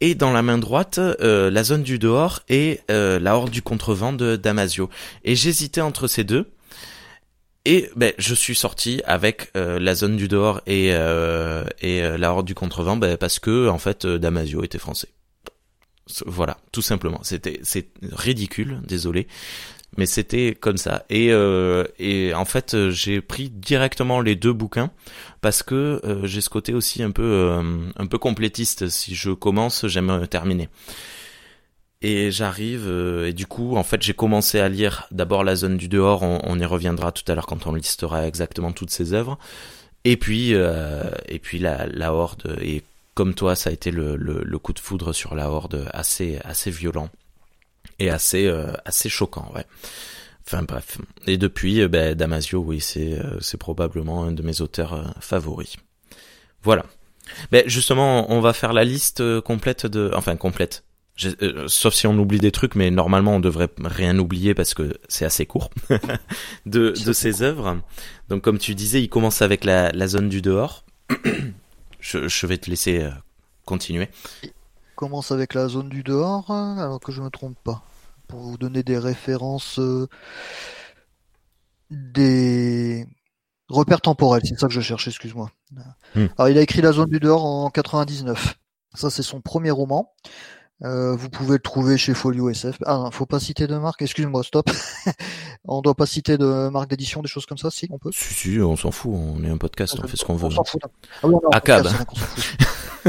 Et 0.00 0.14
dans 0.14 0.32
la 0.32 0.42
main 0.42 0.58
droite 0.58 0.98
euh, 0.98 1.50
la 1.50 1.62
zone 1.64 1.82
du 1.82 1.98
dehors 1.98 2.40
et 2.48 2.80
euh, 2.90 3.18
la 3.20 3.36
horde 3.36 3.50
du 3.50 3.62
contrevent 3.62 4.12
de 4.12 4.36
Damasio. 4.36 4.90
Et 5.24 5.36
j'hésitais 5.36 5.80
entre 5.80 6.06
ces 6.06 6.24
deux. 6.24 6.50
Et 7.64 7.90
ben 7.94 8.12
je 8.18 8.34
suis 8.34 8.56
sorti 8.56 9.00
avec 9.04 9.52
la 9.54 9.94
zone 9.94 10.16
du 10.16 10.26
dehors 10.26 10.60
et 10.66 10.88
et 10.88 12.18
la 12.18 12.32
horde 12.32 12.44
du 12.46 12.54
contrevent 12.56 12.96
ben, 12.96 13.16
parce 13.16 13.38
que 13.38 13.68
en 13.68 13.78
fait 13.78 14.04
Damasio 14.04 14.64
était 14.64 14.78
français. 14.78 15.08
Voilà 16.26 16.58
tout 16.72 16.82
simplement. 16.82 17.20
C'était 17.22 17.60
c'est 17.62 17.86
ridicule. 18.10 18.80
Désolé 18.84 19.28
mais 19.96 20.06
c'était 20.06 20.56
comme 20.58 20.76
ça. 20.76 21.04
Et 21.10 21.32
euh, 21.32 21.84
et 21.98 22.32
en 22.34 22.44
fait 22.44 22.74
euh, 22.74 22.90
j'ai 22.90 23.20
pris 23.20 23.50
directement 23.50 24.20
les 24.20 24.36
deux 24.36 24.52
bouquins 24.52 24.90
parce 25.40 25.62
que 25.62 26.00
euh, 26.04 26.26
j'ai 26.26 26.40
ce 26.40 26.48
côté 26.48 26.72
aussi 26.74 27.02
un 27.02 27.10
peu 27.10 27.60
un 27.96 28.06
peu 28.06 28.18
complétiste. 28.18 28.88
Si 28.88 29.14
je 29.14 29.30
commence 29.30 29.86
j'aime 29.86 30.26
terminer. 30.28 30.68
Et 32.04 32.32
j'arrive 32.32 32.88
et 33.26 33.32
du 33.32 33.46
coup 33.46 33.76
en 33.76 33.84
fait 33.84 34.02
j'ai 34.02 34.14
commencé 34.14 34.58
à 34.58 34.68
lire 34.68 35.06
d'abord 35.12 35.44
la 35.44 35.54
zone 35.54 35.76
du 35.76 35.88
dehors. 35.88 36.22
On, 36.22 36.58
y 36.58 36.64
reviendra 36.64 37.12
tout 37.12 37.22
à 37.30 37.34
l'heure 37.34 37.46
quand 37.46 37.66
on 37.66 37.74
listera 37.74 38.26
exactement 38.26 38.72
toutes 38.72 38.90
ses 38.90 39.12
œuvres. 39.12 39.38
Et 40.04 40.16
puis 40.16 40.52
et 40.52 41.38
puis 41.38 41.58
la, 41.60 41.86
la 41.86 42.12
horde. 42.12 42.58
Et 42.60 42.82
comme 43.14 43.34
toi 43.34 43.54
ça 43.54 43.70
a 43.70 43.72
été 43.72 43.92
le, 43.92 44.16
le, 44.16 44.42
le 44.42 44.58
coup 44.58 44.72
de 44.72 44.80
foudre 44.80 45.12
sur 45.12 45.36
la 45.36 45.50
horde 45.50 45.88
assez 45.92 46.40
assez 46.44 46.72
violent 46.72 47.08
et 48.02 48.10
assez 48.10 48.46
euh, 48.46 48.72
assez 48.84 49.08
choquant 49.08 49.50
ouais. 49.54 49.64
Enfin 50.44 50.64
bref. 50.64 50.98
Et 51.26 51.38
depuis 51.38 51.80
euh, 51.80 51.88
ben, 51.88 52.14
Damasio 52.14 52.60
oui 52.60 52.80
c'est 52.80 53.12
euh, 53.12 53.38
c'est 53.40 53.58
probablement 53.58 54.24
un 54.24 54.32
de 54.32 54.42
mes 54.42 54.60
auteurs 54.60 55.14
favoris. 55.20 55.76
Voilà. 56.62 56.84
Ben 57.50 57.62
justement 57.66 58.30
on 58.30 58.40
va 58.40 58.52
faire 58.52 58.72
la 58.72 58.84
liste 58.84 59.40
complète 59.40 59.86
de 59.86 60.10
enfin 60.14 60.36
complète. 60.36 60.84
Euh, 61.42 61.68
sauf 61.68 61.94
si 61.94 62.06
on 62.06 62.18
oublie 62.18 62.40
des 62.40 62.50
trucs 62.50 62.74
mais 62.74 62.90
normalement 62.90 63.36
on 63.36 63.40
devrait 63.40 63.68
rien 63.84 64.18
oublier 64.18 64.54
parce 64.54 64.74
que 64.74 64.94
c'est 65.08 65.26
assez 65.26 65.46
court 65.46 65.70
de 66.66 66.90
de 66.90 67.12
ses 67.12 67.42
œuvres. 67.42 67.78
Donc 68.28 68.42
comme 68.42 68.58
tu 68.58 68.74
disais 68.74 69.00
il 69.00 69.08
commence 69.08 69.42
avec 69.42 69.64
la 69.64 69.92
la 69.92 70.08
zone 70.08 70.28
du 70.28 70.42
dehors. 70.42 70.84
Je, 72.04 72.26
je 72.26 72.46
vais 72.48 72.58
te 72.58 72.68
laisser 72.68 73.08
continuer. 73.64 74.08
Commence 74.94 75.32
avec 75.32 75.54
la 75.54 75.68
zone 75.68 75.88
du 75.88 76.02
dehors, 76.02 76.50
euh, 76.50 76.76
alors 76.76 77.00
que 77.00 77.12
je 77.12 77.22
me 77.22 77.30
trompe 77.30 77.56
pas. 77.64 77.82
Pour 78.32 78.40
vous 78.40 78.56
donner 78.56 78.82
des 78.82 78.96
références, 78.96 79.78
euh, 79.78 80.08
des 81.90 83.06
repères 83.68 84.00
temporels, 84.00 84.40
c'est 84.42 84.58
ça 84.58 84.68
que 84.68 84.72
je 84.72 84.80
cherche, 84.80 85.06
excuse-moi. 85.06 85.50
Hmm. 86.14 86.28
Alors 86.38 86.48
il 86.48 86.56
a 86.56 86.62
écrit 86.62 86.80
La 86.80 86.92
zone 86.92 87.10
du 87.10 87.20
dehors 87.20 87.44
en 87.44 87.68
99. 87.68 88.56
Ça 88.94 89.10
c'est 89.10 89.22
son 89.22 89.42
premier 89.42 89.70
roman. 89.70 90.14
Euh, 90.82 91.14
vous 91.14 91.28
pouvez 91.28 91.56
le 91.56 91.58
trouver 91.58 91.98
chez 91.98 92.14
Folio 92.14 92.48
SF. 92.48 92.78
Ah, 92.86 93.10
faut 93.12 93.26
pas 93.26 93.38
citer 93.38 93.66
de 93.66 93.76
marque. 93.76 94.00
Excuse-moi, 94.00 94.42
stop. 94.44 94.70
on 95.68 95.82
doit 95.82 95.94
pas 95.94 96.06
citer 96.06 96.38
de 96.38 96.70
marque 96.70 96.88
d'édition, 96.88 97.20
des 97.20 97.28
choses 97.28 97.44
comme 97.44 97.58
ça. 97.58 97.70
Si, 97.70 97.86
on 97.90 97.98
peut. 97.98 98.12
si 98.14 98.32
si 98.32 98.60
on 98.60 98.76
s'en 98.76 98.92
fout 98.92 99.12
on 99.14 99.44
est 99.44 99.50
un 99.50 99.58
podcast 99.58 99.94
on 100.02 100.08
fait 100.08 100.16
ce 100.16 100.24
qu'on 100.24 100.36
veut 100.36 100.46
On 100.46 100.50
s'en 100.52 100.64
fout. 100.64 100.80
Ah 101.22 101.26
oui, 101.26 101.34
Acab. 101.52 101.86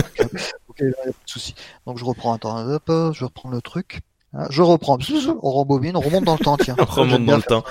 ok, 0.68 0.80
là, 0.80 0.86
y 0.86 0.90
a 0.90 0.94
pas 1.06 1.10
de 1.12 1.14
souci. 1.28 1.56
Donc 1.88 1.98
je 1.98 2.04
reprends. 2.04 2.34
Attends, 2.34 2.58
hop, 2.68 2.92
je 3.14 3.24
reprends 3.24 3.50
le 3.50 3.62
truc. 3.62 4.02
Ah, 4.34 4.48
Je 4.50 4.62
reprends. 4.62 4.98
On 5.42 5.52
rembobine, 5.52 5.96
on 5.96 6.02
remonte 6.02 6.24
dans 6.24 6.34
le 6.38 6.44
temps. 6.44 6.58
Tiens. 6.58 6.76
on 6.80 6.86
remonte 6.86 7.26
dans 7.26 7.38
le 7.38 7.44
temps 7.44 7.64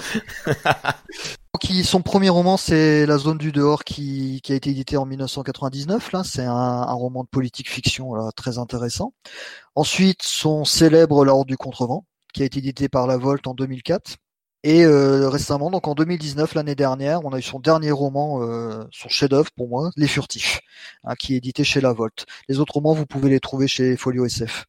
qui 1.60 1.84
son 1.84 2.02
premier 2.02 2.28
roman 2.28 2.56
c'est 2.56 3.06
La 3.06 3.18
zone 3.18 3.38
du 3.38 3.52
dehors 3.52 3.84
qui, 3.84 4.40
qui 4.42 4.52
a 4.52 4.56
été 4.56 4.70
édité 4.70 4.96
en 4.96 5.06
1999 5.06 6.10
là 6.10 6.22
c'est 6.24 6.42
un, 6.42 6.50
un 6.50 6.92
roman 6.92 7.22
de 7.22 7.28
politique 7.28 7.70
fiction 7.70 8.14
là, 8.14 8.30
très 8.34 8.58
intéressant 8.58 9.12
ensuite 9.76 10.22
son 10.22 10.64
célèbre 10.64 11.24
La 11.24 11.34
horde 11.36 11.46
du 11.46 11.56
contrevent 11.56 12.04
qui 12.32 12.42
a 12.42 12.46
été 12.46 12.58
édité 12.58 12.88
par 12.88 13.06
La 13.06 13.16
Volte 13.16 13.46
en 13.46 13.54
2004. 13.54 14.16
Et 14.64 14.84
euh, 14.84 15.28
récemment, 15.28 15.70
donc 15.70 15.88
en 15.88 15.94
2019, 15.94 16.54
l'année 16.54 16.76
dernière, 16.76 17.24
on 17.24 17.32
a 17.32 17.38
eu 17.38 17.42
son 17.42 17.58
dernier 17.58 17.90
roman, 17.90 18.42
euh, 18.42 18.84
son 18.92 19.08
chef-d'œuvre 19.08 19.50
pour 19.56 19.68
moi, 19.68 19.90
Les 19.96 20.06
Furtifs, 20.06 20.60
hein, 21.02 21.14
qui 21.18 21.34
est 21.34 21.38
édité 21.38 21.64
chez 21.64 21.80
La 21.80 21.92
Volte. 21.92 22.26
Les 22.48 22.60
autres 22.60 22.74
romans, 22.74 22.94
vous 22.94 23.06
pouvez 23.06 23.28
les 23.28 23.40
trouver 23.40 23.66
chez 23.66 23.96
Folio 23.96 24.24
SF. 24.24 24.66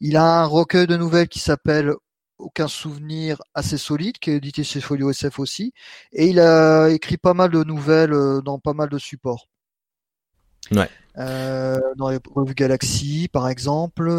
Il 0.00 0.16
a 0.16 0.42
un 0.42 0.46
recueil 0.46 0.86
de 0.86 0.96
nouvelles 0.96 1.28
qui 1.28 1.40
s'appelle 1.40 1.92
Aucun 2.38 2.68
souvenir 2.68 3.42
assez 3.54 3.76
solide, 3.76 4.18
qui 4.18 4.30
est 4.30 4.36
édité 4.36 4.64
chez 4.64 4.80
Folio 4.80 5.10
SF 5.10 5.38
aussi. 5.38 5.74
Et 6.12 6.28
il 6.28 6.40
a 6.40 6.88
écrit 6.88 7.18
pas 7.18 7.34
mal 7.34 7.50
de 7.50 7.62
nouvelles 7.64 8.14
euh, 8.14 8.40
dans 8.40 8.58
pas 8.58 8.72
mal 8.72 8.88
de 8.88 8.98
supports. 8.98 9.46
Ouais. 10.72 10.88
Euh, 11.18 11.78
dans 11.96 12.08
les 12.08 12.18
revues 12.34 12.54
Galaxy, 12.54 13.28
par 13.30 13.48
exemple, 13.48 14.10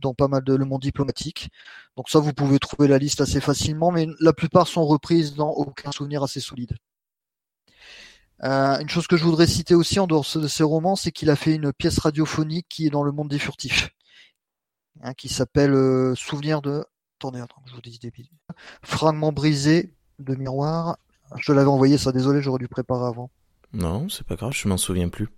dans 0.00 0.12
pas 0.14 0.28
mal 0.28 0.44
de 0.44 0.54
Le 0.54 0.64
Monde 0.64 0.82
diplomatique. 0.82 1.48
Donc 1.96 2.08
ça, 2.08 2.18
vous 2.18 2.32
pouvez 2.32 2.58
trouver 2.58 2.88
la 2.88 2.98
liste 2.98 3.20
assez 3.20 3.40
facilement, 3.40 3.90
mais 3.90 4.06
la 4.20 4.32
plupart 4.32 4.68
sont 4.68 4.84
reprises 4.84 5.34
dans 5.34 5.50
aucun 5.50 5.92
souvenir 5.92 6.22
assez 6.22 6.40
solide. 6.40 6.76
Euh, 8.42 8.78
une 8.78 8.88
chose 8.88 9.06
que 9.06 9.16
je 9.16 9.24
voudrais 9.24 9.46
citer 9.46 9.74
aussi 9.74 10.00
en 10.00 10.06
dehors 10.06 10.26
de 10.34 10.48
ces 10.48 10.62
romans, 10.62 10.96
c'est 10.96 11.12
qu'il 11.12 11.30
a 11.30 11.36
fait 11.36 11.54
une 11.54 11.72
pièce 11.72 11.98
radiophonique 11.98 12.66
qui 12.68 12.86
est 12.86 12.90
dans 12.90 13.02
Le 13.02 13.12
Monde 13.12 13.28
des 13.28 13.38
Furtifs, 13.38 13.90
hein, 15.02 15.14
qui 15.14 15.28
s'appelle 15.28 15.74
euh, 15.74 16.14
Souvenir 16.14 16.62
de... 16.62 16.84
Attendez, 17.18 17.40
attends, 17.40 17.62
je 17.66 17.74
vous 17.74 17.80
dis 17.80 17.98
des 17.98 18.12
Fragment 18.82 19.32
brisé 19.32 19.92
de 20.18 20.34
miroir. 20.34 20.98
Je 21.38 21.52
l'avais 21.52 21.68
envoyé, 21.68 21.98
ça, 21.98 22.12
désolé, 22.12 22.40
j'aurais 22.40 22.58
dû 22.58 22.68
préparer 22.68 23.06
avant. 23.06 23.30
Non, 23.72 24.08
c'est 24.08 24.26
pas 24.26 24.36
grave, 24.36 24.52
je 24.52 24.68
m'en 24.68 24.76
souviens 24.76 25.08
plus. 25.08 25.28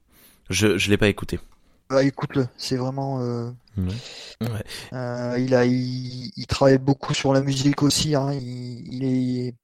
Je 0.49 0.79
je 0.79 0.91
l'ai 0.91 0.97
pas 0.97 1.09
écouté. 1.09 1.39
Bah, 1.91 2.03
écoute-le, 2.03 2.49
c'est 2.57 2.77
vraiment. 2.77 3.21
Euh... 3.21 3.51
Ouais. 3.77 4.65
Euh, 4.93 5.37
il 5.39 5.55
a, 5.55 5.67
il, 5.67 6.31
il, 6.37 6.47
travaille 6.47 6.79
beaucoup 6.79 7.13
sur 7.13 7.33
la 7.33 7.43
musique 7.43 7.83
aussi. 7.83 8.15
Hein. 8.15 8.33
Il, 8.33 8.95
il, 8.95 9.05
est, 9.05 9.55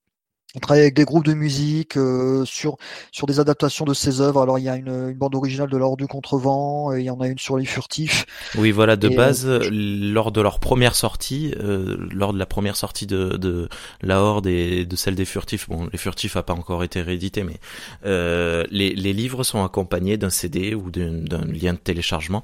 il 0.55 0.61
travaille 0.63 0.83
avec 0.83 0.95
des 0.95 1.05
groupes 1.05 1.27
de 1.27 1.35
musique 1.35 1.99
euh, 1.99 2.45
sur 2.47 2.79
sur 3.13 3.27
des 3.27 3.39
adaptations 3.39 3.85
de 3.85 3.93
ses 3.93 4.23
œuvres. 4.23 4.41
Alors 4.41 4.59
il 4.59 4.65
y 4.65 4.69
a 4.69 4.77
une, 4.77 5.11
une 5.11 5.15
bande 5.15 5.35
originale 5.35 5.69
de 5.69 5.77
l'Ordre 5.77 5.99
du 5.99 6.07
Contrevent, 6.07 6.95
et 6.95 7.01
il 7.01 7.05
y 7.05 7.11
en 7.11 7.21
a 7.21 7.29
une 7.29 7.39
sur 7.39 7.59
les 7.59 7.67
Furtifs. 7.67 8.25
Oui, 8.57 8.71
voilà. 8.71 8.97
De 8.97 9.11
et 9.11 9.15
base, 9.15 9.47
euh, 9.47 9.69
lors 9.71 10.33
de 10.33 10.41
leur 10.41 10.59
première 10.59 10.95
sortie, 10.95 11.55
euh, 11.61 11.97
lors 12.13 12.33
de 12.33 12.39
la 12.39 12.47
première 12.47 12.77
sortie 12.77 13.07
de, 13.07 13.37
de 13.37 13.69
la 14.01 14.23
Horde 14.23 14.47
et 14.47 14.87
de 14.87 14.97
celle 14.97 15.15
des 15.15 15.27
Furtifs, 15.27 15.69
bon, 15.69 15.89
les 15.93 15.99
Furtifs 15.99 16.37
a 16.37 16.43
pas 16.43 16.55
encore 16.55 16.83
été 16.83 17.03
réédité, 17.03 17.45
mais 17.45 17.59
euh, 18.07 18.65
les, 18.71 18.95
les 18.95 19.13
livres 19.13 19.45
sont 19.45 19.63
accompagnés 19.63 20.17
d'un 20.17 20.31
CD 20.31 20.75
ou 20.75 20.91
d'un 20.91 21.45
lien 21.45 21.75
de 21.75 21.79
téléchargement 21.79 22.43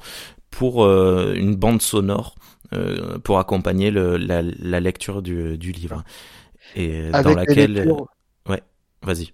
pour 0.51 0.85
euh, 0.85 1.35
une 1.35 1.57
bande 1.57 1.83
sonore 1.83 2.35
euh, 2.73 3.19
pour 3.19 3.39
accompagner 3.39 3.91
le, 3.91 4.17
la, 4.17 4.43
la, 4.43 4.81
lecture 4.81 5.23
du, 5.23 5.59
du 5.59 5.73
livre 5.73 6.05
et 6.75 7.09
Avec 7.13 7.25
dans 7.25 7.41
laquelle 7.41 7.73
lectures... 7.73 8.07
ouais 8.49 8.63
vas-y 9.03 9.33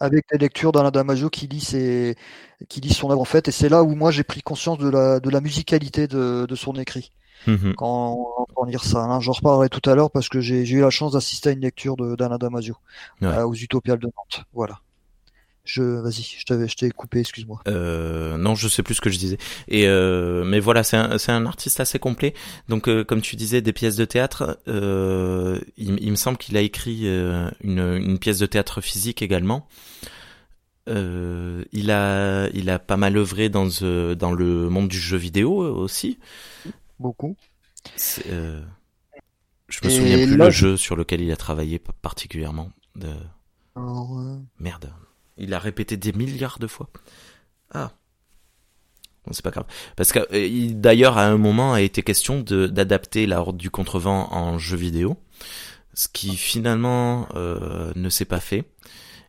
avec 0.00 0.24
les 0.32 0.38
lectures 0.38 0.72
d'Alain 0.72 0.90
Damasio 0.90 1.28
qui 1.28 1.46
lit 1.46 1.60
ses, 1.60 2.16
qui 2.68 2.80
lit 2.80 2.92
son 2.92 3.10
œuvre 3.10 3.20
en 3.20 3.26
fait 3.26 3.48
et 3.48 3.50
c'est 3.50 3.68
là 3.68 3.82
où 3.82 3.94
moi 3.94 4.10
j'ai 4.10 4.24
pris 4.24 4.40
conscience 4.42 4.78
de 4.78 4.88
la 4.88 5.20
de 5.20 5.28
la 5.30 5.40
musicalité 5.40 6.08
de, 6.08 6.46
de 6.48 6.54
son 6.54 6.74
écrit 6.74 7.12
mmh. 7.46 7.72
quand 7.74 8.14
on 8.14 8.42
entend 8.42 8.64
lire 8.64 8.82
ça 8.82 9.04
hein. 9.04 9.20
j'en 9.20 9.32
reparlerai 9.32 9.68
tout 9.68 9.88
à 9.88 9.94
l'heure 9.94 10.10
parce 10.10 10.28
que 10.28 10.40
j'ai 10.40 10.68
eu 10.68 10.80
la 10.80 10.90
chance 10.90 11.12
d'assister 11.12 11.50
à 11.50 11.52
une 11.52 11.60
lecture 11.60 11.96
d'Alain 11.96 12.38
Damasio 12.38 12.76
ouais. 13.20 13.28
euh, 13.28 13.46
aux 13.46 13.54
Utopiales 13.54 13.98
de 13.98 14.06
Nantes 14.06 14.44
voilà 14.54 14.80
je 15.70 15.82
vas-y, 15.82 16.22
je 16.22 16.44
t'avais, 16.44 16.66
je 16.66 16.74
t'ai 16.74 16.90
coupé, 16.90 17.20
excuse-moi. 17.20 17.60
Euh, 17.68 18.36
non, 18.36 18.54
je 18.56 18.66
sais 18.66 18.82
plus 18.82 18.94
ce 18.94 19.00
que 19.00 19.10
je 19.10 19.18
disais. 19.18 19.38
Et 19.68 19.86
euh, 19.86 20.44
mais 20.44 20.58
voilà, 20.58 20.82
c'est 20.82 20.96
un, 20.96 21.16
c'est 21.16 21.30
un 21.30 21.46
artiste 21.46 21.78
assez 21.78 21.98
complet. 22.00 22.34
Donc, 22.68 22.88
euh, 22.88 23.04
comme 23.04 23.20
tu 23.20 23.36
disais, 23.36 23.60
des 23.60 23.72
pièces 23.72 23.96
de 23.96 24.04
théâtre. 24.04 24.58
Il, 24.66 25.98
il, 26.00 26.10
me 26.10 26.16
semble 26.16 26.38
qu'il 26.38 26.56
a 26.56 26.60
écrit 26.60 27.04
une, 27.04 27.78
une 27.78 28.18
pièce 28.18 28.38
de 28.38 28.46
théâtre 28.46 28.80
physique 28.80 29.22
également. 29.22 29.68
Il 30.88 31.90
a, 31.90 32.48
il 32.52 32.68
a 32.68 32.78
pas 32.80 32.96
mal 32.96 33.16
œuvré 33.16 33.48
dans 33.48 33.68
dans 33.68 34.32
le 34.32 34.68
monde 34.68 34.88
du 34.88 34.98
jeu 34.98 35.16
vidéo 35.16 35.52
aussi. 35.58 36.18
Beaucoup. 36.98 37.36
je 37.96 38.22
me 39.84 39.90
Et 39.90 39.90
souviens 39.90 40.26
plus 40.26 40.36
là, 40.36 40.46
le 40.46 40.50
jeu 40.50 40.76
sur 40.76 40.96
lequel 40.96 41.20
il 41.20 41.30
a 41.30 41.36
travaillé 41.36 41.78
particulièrement. 41.78 42.70
De... 42.96 43.12
Alors, 43.76 44.20
Merde. 44.58 44.92
Il 45.40 45.54
a 45.54 45.58
répété 45.58 45.96
des 45.96 46.12
milliards 46.12 46.58
de 46.58 46.66
fois. 46.66 46.88
Ah. 47.72 47.92
Bon, 49.26 49.32
c'est 49.32 49.42
pas 49.42 49.50
grave. 49.50 49.66
Parce 49.96 50.12
que 50.12 50.20
euh, 50.32 50.72
d'ailleurs, 50.72 51.18
à 51.18 51.26
un 51.26 51.36
moment, 51.36 51.72
a 51.72 51.80
été 51.80 52.02
question 52.02 52.40
d'adapter 52.40 53.26
la 53.26 53.40
Horde 53.40 53.56
du 53.56 53.70
Contrevent 53.70 54.28
en 54.32 54.58
jeu 54.58 54.76
vidéo, 54.76 55.16
ce 55.94 56.08
qui 56.08 56.36
finalement 56.36 57.28
euh, 57.34 57.92
ne 57.96 58.08
s'est 58.08 58.24
pas 58.24 58.40
fait. 58.40 58.64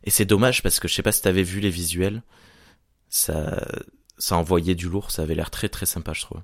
Et 0.04 0.10
c'est 0.10 0.24
dommage 0.24 0.62
parce 0.62 0.80
que 0.80 0.88
je 0.88 0.94
sais 0.94 1.02
pas 1.02 1.12
si 1.12 1.22
t'avais 1.22 1.42
vu 1.42 1.60
les 1.60 1.70
visuels, 1.70 2.22
ça 3.08 3.66
ça 4.18 4.36
envoyait 4.36 4.76
du 4.76 4.88
lourd, 4.88 5.10
ça 5.10 5.22
avait 5.22 5.34
l'air 5.34 5.50
très 5.50 5.68
très 5.68 5.86
sympa, 5.86 6.12
je 6.12 6.22
trouve. 6.22 6.40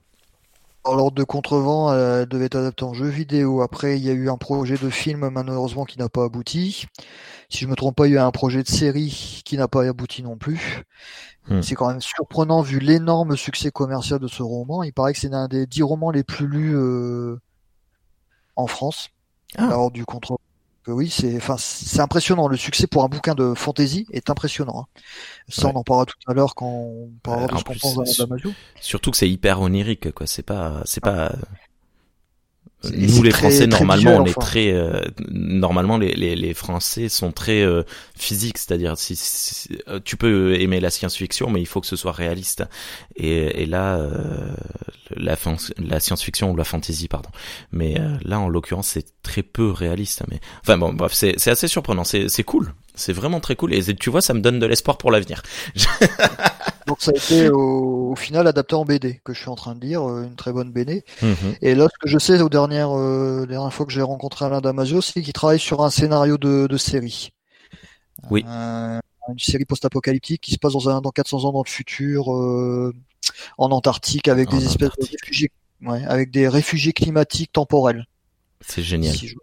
L'ordre 0.84 1.12
de 1.12 1.24
Contrevent 1.24 1.90
euh, 1.90 2.24
devait 2.24 2.46
être 2.46 2.56
adapté 2.56 2.84
en 2.84 2.94
jeu 2.94 3.08
vidéo. 3.08 3.60
Après, 3.60 3.98
il 3.98 4.04
y 4.04 4.10
a 4.10 4.12
eu 4.12 4.30
un 4.30 4.38
projet 4.38 4.76
de 4.76 4.88
film 4.88 5.28
malheureusement 5.28 5.84
qui 5.84 5.98
n'a 5.98 6.08
pas 6.08 6.24
abouti. 6.24 6.86
Si 7.50 7.58
je 7.58 7.66
me 7.66 7.74
trompe 7.74 7.96
pas, 7.96 8.06
il 8.06 8.14
y 8.14 8.18
a 8.18 8.22
eu 8.22 8.24
un 8.24 8.30
projet 8.30 8.62
de 8.62 8.68
série 8.68 9.42
qui 9.44 9.56
n'a 9.56 9.68
pas 9.68 9.86
abouti 9.86 10.22
non 10.22 10.36
plus. 10.36 10.82
Hmm. 11.48 11.62
C'est 11.62 11.74
quand 11.74 11.88
même 11.88 12.00
surprenant 12.00 12.62
vu 12.62 12.78
l'énorme 12.78 13.36
succès 13.36 13.70
commercial 13.70 14.18
de 14.18 14.28
ce 14.28 14.42
roman. 14.42 14.82
Il 14.82 14.92
paraît 14.92 15.12
que 15.12 15.18
c'est 15.18 15.28
l'un 15.28 15.48
des 15.48 15.66
dix 15.66 15.82
romans 15.82 16.10
les 16.10 16.24
plus 16.24 16.46
lus 16.46 16.74
euh, 16.74 17.38
en 18.56 18.66
France. 18.66 19.10
Ah. 19.56 19.66
Alors 19.66 19.90
du 19.90 20.04
contre 20.04 20.38
oui, 20.92 21.08
c'est 21.10 21.36
enfin 21.36 21.56
c'est 21.58 22.00
impressionnant. 22.00 22.48
Le 22.48 22.56
succès 22.56 22.86
pour 22.86 23.04
un 23.04 23.08
bouquin 23.08 23.34
de 23.34 23.54
fantasy 23.54 24.06
est 24.12 24.30
impressionnant. 24.30 24.86
Hein. 24.86 25.00
Ça, 25.48 25.66
ouais. 25.66 25.72
on 25.74 25.78
en 25.78 25.82
parlera 25.82 26.06
tout 26.06 26.16
à 26.26 26.34
l'heure 26.34 26.54
quand 26.54 26.66
on 26.66 27.10
parlera 27.22 27.46
euh, 27.46 27.54
de 27.54 27.58
ce 27.58 27.64
qu'on 27.64 27.94
pense. 27.94 28.22
Surtout 28.80 29.10
que 29.10 29.16
c'est 29.16 29.28
hyper 29.28 29.60
onirique, 29.60 30.12
quoi. 30.12 30.26
C'est 30.26 30.42
pas, 30.42 30.82
c'est 30.84 31.02
pas. 31.02 31.32
Nous 32.84 33.22
les 33.24 33.32
Français 33.32 33.66
très, 33.66 33.80
normalement 33.80 34.10
très 34.12 34.20
on 34.20 34.24
est 34.26 34.40
très 34.40 34.72
euh, 34.72 35.00
normalement 35.30 35.98
les, 35.98 36.12
les, 36.14 36.36
les 36.36 36.54
Français 36.54 37.08
sont 37.08 37.32
très 37.32 37.62
euh, 37.62 37.82
physiques. 38.16 38.56
C'est-à-dire 38.56 38.96
si, 38.96 39.16
si, 39.16 39.78
euh, 39.88 39.98
tu 40.04 40.16
peux 40.16 40.54
aimer 40.60 40.78
la 40.78 40.90
science-fiction 40.90 41.50
mais 41.50 41.60
il 41.60 41.66
faut 41.66 41.80
que 41.80 41.88
ce 41.88 41.96
soit 41.96 42.12
réaliste. 42.12 42.62
Et, 43.16 43.62
et 43.62 43.66
là 43.66 43.96
euh, 43.96 44.54
la, 45.16 45.36
la 45.78 45.98
science-fiction 45.98 46.52
ou 46.52 46.56
la 46.56 46.62
fantasy 46.64 47.08
pardon. 47.08 47.30
Mais 47.72 47.98
euh, 47.98 48.16
là 48.22 48.38
en 48.38 48.48
l'occurrence 48.48 48.88
c'est 48.88 49.06
très 49.22 49.42
peu 49.42 49.70
réaliste. 49.70 50.22
Mais 50.30 50.38
enfin 50.60 50.78
bon 50.78 50.92
bref 50.92 51.12
c'est 51.12 51.34
c'est 51.36 51.50
assez 51.50 51.66
surprenant. 51.66 52.04
C'est 52.04 52.28
c'est 52.28 52.44
cool. 52.44 52.74
C'est 52.94 53.12
vraiment 53.12 53.40
très 53.40 53.56
cool. 53.56 53.74
Et 53.74 53.82
tu 53.96 54.08
vois 54.08 54.20
ça 54.20 54.34
me 54.34 54.40
donne 54.40 54.60
de 54.60 54.66
l'espoir 54.66 54.98
pour 54.98 55.10
l'avenir 55.10 55.42
Donc 56.88 57.00
ça 57.00 57.12
a 57.14 57.16
été 57.16 57.50
au, 57.50 58.10
au, 58.12 58.16
final 58.16 58.46
adapté 58.46 58.74
en 58.74 58.84
BD 58.84 59.20
que 59.22 59.34
je 59.34 59.40
suis 59.40 59.50
en 59.50 59.54
train 59.54 59.74
de 59.74 59.84
lire, 59.84 60.08
euh, 60.08 60.24
une 60.24 60.34
très 60.36 60.52
bonne 60.52 60.72
BD. 60.72 61.04
Mmh. 61.22 61.32
Et 61.60 61.74
là, 61.74 61.86
ce 61.92 61.98
que 61.98 62.08
je 62.08 62.18
sais 62.18 62.40
aux 62.40 62.48
dernières, 62.48 62.96
euh, 62.96 63.46
dernières 63.46 63.72
fois 63.72 63.84
que 63.86 63.92
j'ai 63.92 64.02
rencontré 64.02 64.46
Alain 64.46 64.60
Damasio, 64.60 65.02
c'est 65.02 65.22
qu'il 65.22 65.32
travaille 65.34 65.60
sur 65.60 65.82
un 65.84 65.90
scénario 65.90 66.38
de, 66.38 66.66
de 66.66 66.76
série. 66.78 67.30
Oui. 68.30 68.44
Euh, 68.48 68.98
une 69.28 69.38
série 69.38 69.64
post-apocalyptique 69.64 70.40
qui 70.40 70.52
se 70.52 70.58
passe 70.58 70.72
dans, 70.72 70.88
un, 70.88 71.00
dans 71.00 71.10
400 71.10 71.44
ans 71.44 71.52
dans 71.52 71.62
le 71.62 71.68
futur, 71.68 72.34
euh, 72.34 72.94
en 73.58 73.70
Antarctique, 73.70 74.28
avec 74.28 74.52
en 74.52 74.56
des 74.56 74.64
espèces 74.64 74.90
de 74.98 75.06
réfugiés, 75.06 75.52
ouais, 75.82 76.04
avec 76.06 76.30
des 76.30 76.48
réfugiés 76.48 76.92
climatiques 76.92 77.52
temporels. 77.52 78.06
C'est 78.60 78.82
génial. 78.82 79.14
Si 79.14 79.28
je... 79.28 79.34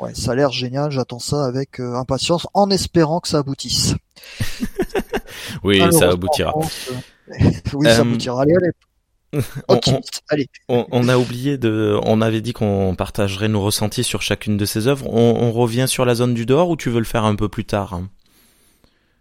Ouais, 0.00 0.14
ça 0.14 0.32
a 0.32 0.34
l'air 0.34 0.50
génial. 0.50 0.90
J'attends 0.90 1.18
ça 1.18 1.44
avec 1.44 1.80
euh, 1.80 1.94
impatience, 1.94 2.46
en 2.54 2.70
espérant 2.70 3.20
que 3.20 3.28
ça 3.28 3.38
aboutisse. 3.38 3.94
oui, 5.64 5.80
ça 5.92 6.10
aboutira. 6.10 6.54
oui, 7.74 7.86
ça 7.86 8.00
aboutira. 8.00 8.42
Allez, 8.42 8.54
allez. 8.54 8.70
On, 9.68 9.80
allez. 10.28 10.48
On, 10.68 10.86
on, 10.92 11.08
a 11.08 11.16
oublié 11.16 11.58
de, 11.58 11.98
on 12.04 12.20
avait 12.20 12.40
dit 12.40 12.52
qu'on 12.52 12.94
partagerait 12.96 13.48
nos 13.48 13.62
ressentis 13.62 14.04
sur 14.04 14.22
chacune 14.22 14.56
de 14.56 14.64
ces 14.64 14.86
œuvres. 14.86 15.08
On, 15.08 15.42
on, 15.42 15.52
revient 15.52 15.86
sur 15.88 16.04
la 16.04 16.14
zone 16.14 16.34
du 16.34 16.46
dehors 16.46 16.68
ou 16.68 16.76
tu 16.76 16.90
veux 16.90 17.00
le 17.00 17.04
faire 17.04 17.24
un 17.24 17.34
peu 17.34 17.48
plus 17.48 17.64
tard 17.64 17.94
hein? 17.94 18.08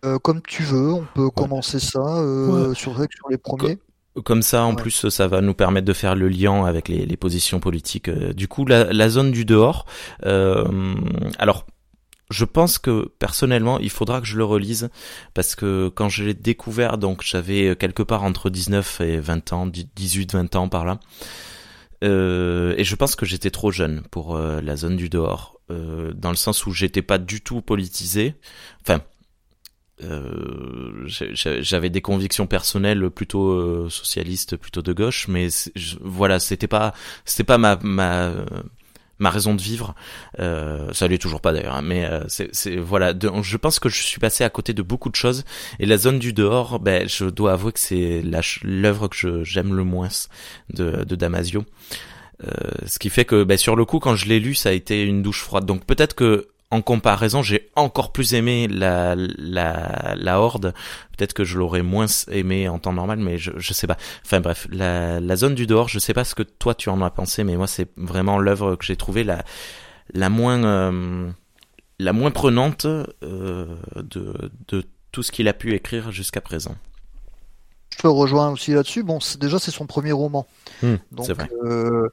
Euh, 0.06 0.20
Comme 0.20 0.42
tu 0.42 0.64
veux, 0.64 0.94
on 0.94 1.08
peut 1.16 1.26
ouais. 1.26 1.32
commencer 1.34 1.80
ça 1.80 2.00
euh, 2.00 2.70
ouais. 2.70 2.76
sur, 2.76 2.94
sur 2.96 3.30
les 3.30 3.38
premiers. 3.38 3.80
Comme 4.24 4.44
ça, 4.44 4.64
en 4.64 4.76
ouais. 4.76 4.82
plus, 4.82 5.10
ça 5.10 5.28
va 5.28 5.42
nous 5.42 5.56
permettre 5.56 5.88
de 5.88 5.94
faire 5.94 6.16
le 6.16 6.28
lien 6.28 6.66
avec 6.66 6.88
les, 6.88 7.06
les 7.06 7.18
positions 7.18 7.60
politiques. 7.60 8.10
Euh, 8.10 8.34
Du 8.34 8.48
coup, 8.48 8.66
la, 8.66 8.94
la 8.94 9.10
zone 9.10 9.32
du 9.32 9.44
dehors. 9.46 9.86
Euh, 10.26 10.66
alors, 11.40 11.66
je 12.30 12.46
pense 12.46 12.78
que 12.78 13.12
personnellement, 13.20 13.80
il 13.80 13.90
faudra 13.90 14.22
que 14.22 14.28
je 14.28 14.38
le 14.38 14.44
relise 14.44 14.90
parce 15.34 15.56
que 15.56 15.90
quand 15.90 16.10
je 16.10 16.24
l'ai 16.24 16.34
découvert, 16.34 16.98
donc 16.98 17.22
j'avais 17.24 17.76
quelque 17.76 18.04
part 18.04 18.24
entre 18.24 18.50
19 18.50 19.02
et 19.02 19.18
20 19.20 19.54
ans, 19.54 19.68
18-20 19.68 20.58
ans 20.58 20.70
par 20.70 20.86
là. 20.86 21.00
Euh, 22.04 22.76
et 22.78 22.84
je 22.84 22.96
pense 22.96 23.16
que 23.16 23.26
j'étais 23.26 23.52
trop 23.52 23.72
jeune 23.72 24.04
pour 24.12 24.36
euh, 24.36 24.62
la 24.62 24.76
zone 24.76 24.98
du 24.98 25.10
dehors, 25.10 25.60
euh, 25.72 26.12
dans 26.14 26.30
le 26.30 26.36
sens 26.36 26.66
où 26.66 26.72
j'étais 26.72 27.02
pas 27.02 27.18
du 27.18 27.42
tout 27.42 27.62
politisé. 27.62 28.36
Enfin, 28.82 29.02
euh, 30.02 31.06
j'avais 31.06 31.90
des 31.90 32.02
convictions 32.02 32.48
personnelles 32.48 33.10
plutôt 33.10 33.52
euh, 33.52 33.90
socialistes, 33.90 34.58
plutôt 34.58 34.82
de 34.82 34.94
gauche, 34.94 35.28
mais 35.28 35.48
voilà, 36.02 36.40
c'était 36.40 36.68
pas, 36.68 36.94
c'était 37.26 37.44
pas 37.44 37.58
ma 37.58 37.78
ma 37.84 38.34
ma 39.20 39.30
raison 39.30 39.56
de 39.56 39.62
vivre. 39.62 39.96
Euh, 40.40 40.92
ça 40.94 41.08
l'est 41.08 41.18
toujours 41.18 41.42
pas 41.42 41.54
d'ailleurs, 41.54 41.76
hein, 41.76 41.82
mais 41.82 42.06
euh, 42.06 42.24
c'est 42.28 42.76
voilà. 42.76 43.14
je 43.42 43.58
pense 43.58 43.80
que 43.80 43.90
je 43.90 44.02
suis 44.04 44.20
passé 44.20 44.44
à 44.44 44.50
côté 44.50 44.74
de 44.74 44.82
beaucoup 44.82 45.10
de 45.10 45.16
choses 45.16 45.46
et 45.80 45.86
la 45.86 45.98
zone 45.98 46.20
du 46.20 46.34
dehors, 46.34 46.80
ben 46.80 47.08
je 47.08 47.26
dois 47.26 47.54
avouer 47.54 47.72
que 47.72 47.80
c'est 47.80 48.22
l'œuvre 48.64 49.08
que 49.08 49.44
j'aime 49.44 49.74
le 49.74 49.84
moins 49.84 50.10
de, 50.74 51.04
de 51.04 51.16
Damasio. 51.16 51.66
Euh, 52.44 52.52
ce 52.88 53.00
qui 53.00 53.10
fait 53.10 53.26
que 53.26 53.44
ben, 53.44 53.58
sur 53.58 53.76
le 53.76 53.86
coup, 53.86 54.00
quand 54.00 54.16
je 54.16 54.28
l'ai 54.28 54.40
lu, 54.40 54.56
ça 54.56 54.70
a 54.70 54.72
été 54.74 55.04
une 55.04 55.22
douche 55.22 55.42
froide. 55.42 55.66
Donc 55.66 55.86
peut-être 55.86 56.16
que 56.16 56.48
en 56.74 56.82
comparaison, 56.82 57.44
j'ai 57.44 57.70
encore 57.76 58.12
plus 58.12 58.34
aimé 58.34 58.68
la, 58.68 59.16
la, 59.16 60.40
Horde. 60.40 60.74
Peut-être 61.16 61.34
que 61.34 61.44
je 61.44 61.60
l'aurais 61.60 61.84
moins 61.84 62.08
aimé 62.32 62.68
en 62.68 62.80
temps 62.80 62.94
normal, 62.94 63.20
mais 63.20 63.38
je, 63.38 63.74
sais 63.74 63.86
pas. 63.86 63.98
Enfin 64.26 64.42
bref, 64.42 64.68
la, 64.72 65.20
la 65.20 65.36
zone 65.36 65.54
du 65.54 65.68
dehors, 65.68 65.88
je 65.88 66.00
sais 66.00 66.16
pas 66.16 66.24
ce 66.24 66.34
que 66.34 66.42
toi 66.42 66.74
tu 66.74 66.90
en 66.90 67.02
as 67.04 67.12
pensé, 67.12 67.44
mais 67.44 67.58
moi 67.58 67.68
c'est 67.68 67.90
vraiment 67.96 68.40
l'œuvre 68.40 68.76
que 68.76 68.86
j'ai 68.86 68.96
trouvé 68.96 69.24
la, 69.24 69.44
la 70.14 70.30
moins, 70.30 70.64
euh, 70.64 71.30
la 72.00 72.12
moins 72.12 72.32
prenante 72.32 72.86
euh, 72.86 73.76
de, 73.96 74.52
de 74.68 74.84
tout 75.12 75.22
ce 75.22 75.32
qu'il 75.32 75.48
a 75.48 75.54
pu 75.54 75.76
écrire 75.76 76.12
jusqu'à 76.12 76.42
présent 76.42 76.76
je 77.94 77.98
te 78.02 78.08
rejoins 78.08 78.50
aussi 78.50 78.72
là-dessus. 78.72 79.04
Bon, 79.04 79.20
déjà 79.40 79.60
c'est 79.60 79.72
son 79.72 79.86
premier 79.86 80.12
roman, 80.12 80.48
hmm, 80.82 80.96
donc 81.12 81.30
euh, 81.64 82.10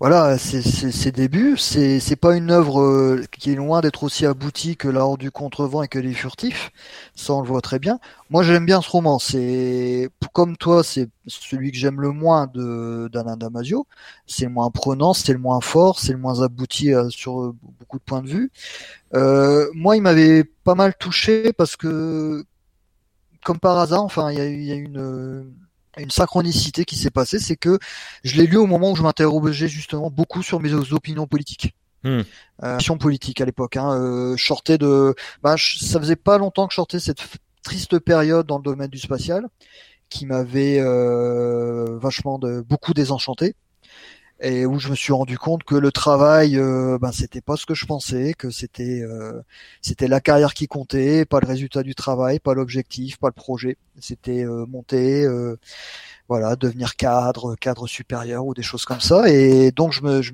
voilà, 0.00 0.38
c'est 0.38 0.62
ses 0.62 1.12
débuts. 1.12 1.56
C'est 1.56 2.00
c'est 2.00 2.16
pas 2.16 2.34
une 2.34 2.50
œuvre 2.50 2.80
euh, 2.80 3.22
qui 3.30 3.52
est 3.52 3.54
loin 3.54 3.80
d'être 3.80 4.02
aussi 4.02 4.26
aboutie 4.26 4.76
que 4.76 4.88
La 4.88 5.04
Horde 5.04 5.20
du 5.20 5.30
Contrevent 5.30 5.82
et 5.84 5.88
que 5.88 6.00
Les 6.00 6.14
Furtifs. 6.14 6.72
Ça, 7.14 7.34
on 7.34 7.42
le 7.42 7.46
voit 7.46 7.60
très 7.60 7.78
bien. 7.78 8.00
Moi, 8.30 8.42
j'aime 8.42 8.66
bien 8.66 8.82
ce 8.82 8.90
roman. 8.90 9.18
C'est 9.20 10.10
comme 10.32 10.56
toi, 10.56 10.82
c'est 10.82 11.08
celui 11.28 11.70
que 11.70 11.78
j'aime 11.78 12.00
le 12.00 12.10
moins 12.10 12.48
de 12.52 13.08
d'Alain 13.12 13.36
Damasio. 13.36 13.86
C'est 14.26 14.46
le 14.46 14.50
moins 14.50 14.70
prenant, 14.70 15.14
c'est 15.14 15.32
le 15.32 15.38
moins 15.38 15.60
fort, 15.60 16.00
c'est 16.00 16.12
le 16.12 16.18
moins 16.18 16.42
abouti 16.42 16.92
euh, 16.92 17.08
sur 17.08 17.54
beaucoup 17.78 17.98
de 17.98 18.04
points 18.04 18.22
de 18.22 18.28
vue. 18.28 18.50
moi, 19.74 19.96
il 19.96 20.02
m'avait 20.02 20.42
pas 20.64 20.74
mal 20.74 20.94
touché 20.98 21.52
parce 21.52 21.76
que 21.76 22.44
comme 23.44 23.58
par 23.58 23.78
hasard, 23.78 24.02
enfin, 24.02 24.30
il 24.30 24.38
y 24.38 24.40
a, 24.40 24.48
y 24.48 24.72
a 24.72 24.74
une, 24.74 25.52
une 25.96 26.10
synchronicité 26.10 26.84
qui 26.84 26.96
s'est 26.96 27.10
passée, 27.10 27.38
c'est 27.38 27.56
que 27.56 27.78
je 28.24 28.36
l'ai 28.36 28.46
lu 28.46 28.56
au 28.56 28.66
moment 28.66 28.92
où 28.92 28.96
je 28.96 29.02
m'interrogeais 29.02 29.68
justement 29.68 30.10
beaucoup 30.10 30.42
sur 30.42 30.60
mes 30.60 30.72
opinions 30.72 31.26
politiques. 31.26 31.74
Hmm. 32.02 32.22
Euh, 32.62 32.78
politique 32.98 33.40
à 33.42 33.44
l'époque. 33.44 33.76
Hein, 33.76 33.92
euh, 33.92 34.36
je 34.36 34.76
de, 34.76 35.14
bah, 35.42 35.56
ça 35.58 36.00
faisait 36.00 36.16
pas 36.16 36.38
longtemps 36.38 36.66
que 36.66 36.72
je 36.72 36.76
sortais 36.76 36.98
cette 36.98 37.22
triste 37.62 37.98
période 37.98 38.46
dans 38.46 38.56
le 38.56 38.62
domaine 38.62 38.88
du 38.88 38.98
spatial, 38.98 39.46
qui 40.08 40.24
m'avait 40.26 40.80
euh, 40.80 41.98
vachement 41.98 42.38
de 42.38 42.62
beaucoup 42.62 42.94
désenchanté 42.94 43.54
et 44.40 44.64
où 44.64 44.78
je 44.78 44.88
me 44.88 44.94
suis 44.94 45.12
rendu 45.12 45.38
compte 45.38 45.64
que 45.64 45.74
le 45.74 45.92
travail, 45.92 46.56
euh, 46.58 46.98
ben 46.98 47.12
c'était 47.12 47.42
pas 47.42 47.56
ce 47.56 47.66
que 47.66 47.74
je 47.74 47.84
pensais, 47.84 48.34
que 48.34 48.50
c'était 48.50 49.02
euh, 49.02 49.42
c'était 49.82 50.08
la 50.08 50.20
carrière 50.20 50.54
qui 50.54 50.66
comptait, 50.66 51.26
pas 51.26 51.40
le 51.40 51.46
résultat 51.46 51.82
du 51.82 51.94
travail, 51.94 52.38
pas 52.40 52.54
l'objectif, 52.54 53.18
pas 53.18 53.28
le 53.28 53.34
projet. 53.34 53.76
C'était 54.00 54.44
euh, 54.44 54.64
monter, 54.66 55.24
euh, 55.24 55.58
voilà, 56.28 56.56
devenir 56.56 56.96
cadre, 56.96 57.54
cadre 57.56 57.86
supérieur 57.86 58.46
ou 58.46 58.54
des 58.54 58.62
choses 58.62 58.86
comme 58.86 59.00
ça. 59.00 59.28
Et 59.28 59.72
donc 59.72 59.92
je 59.92 60.02
me 60.02 60.22
je 60.22 60.32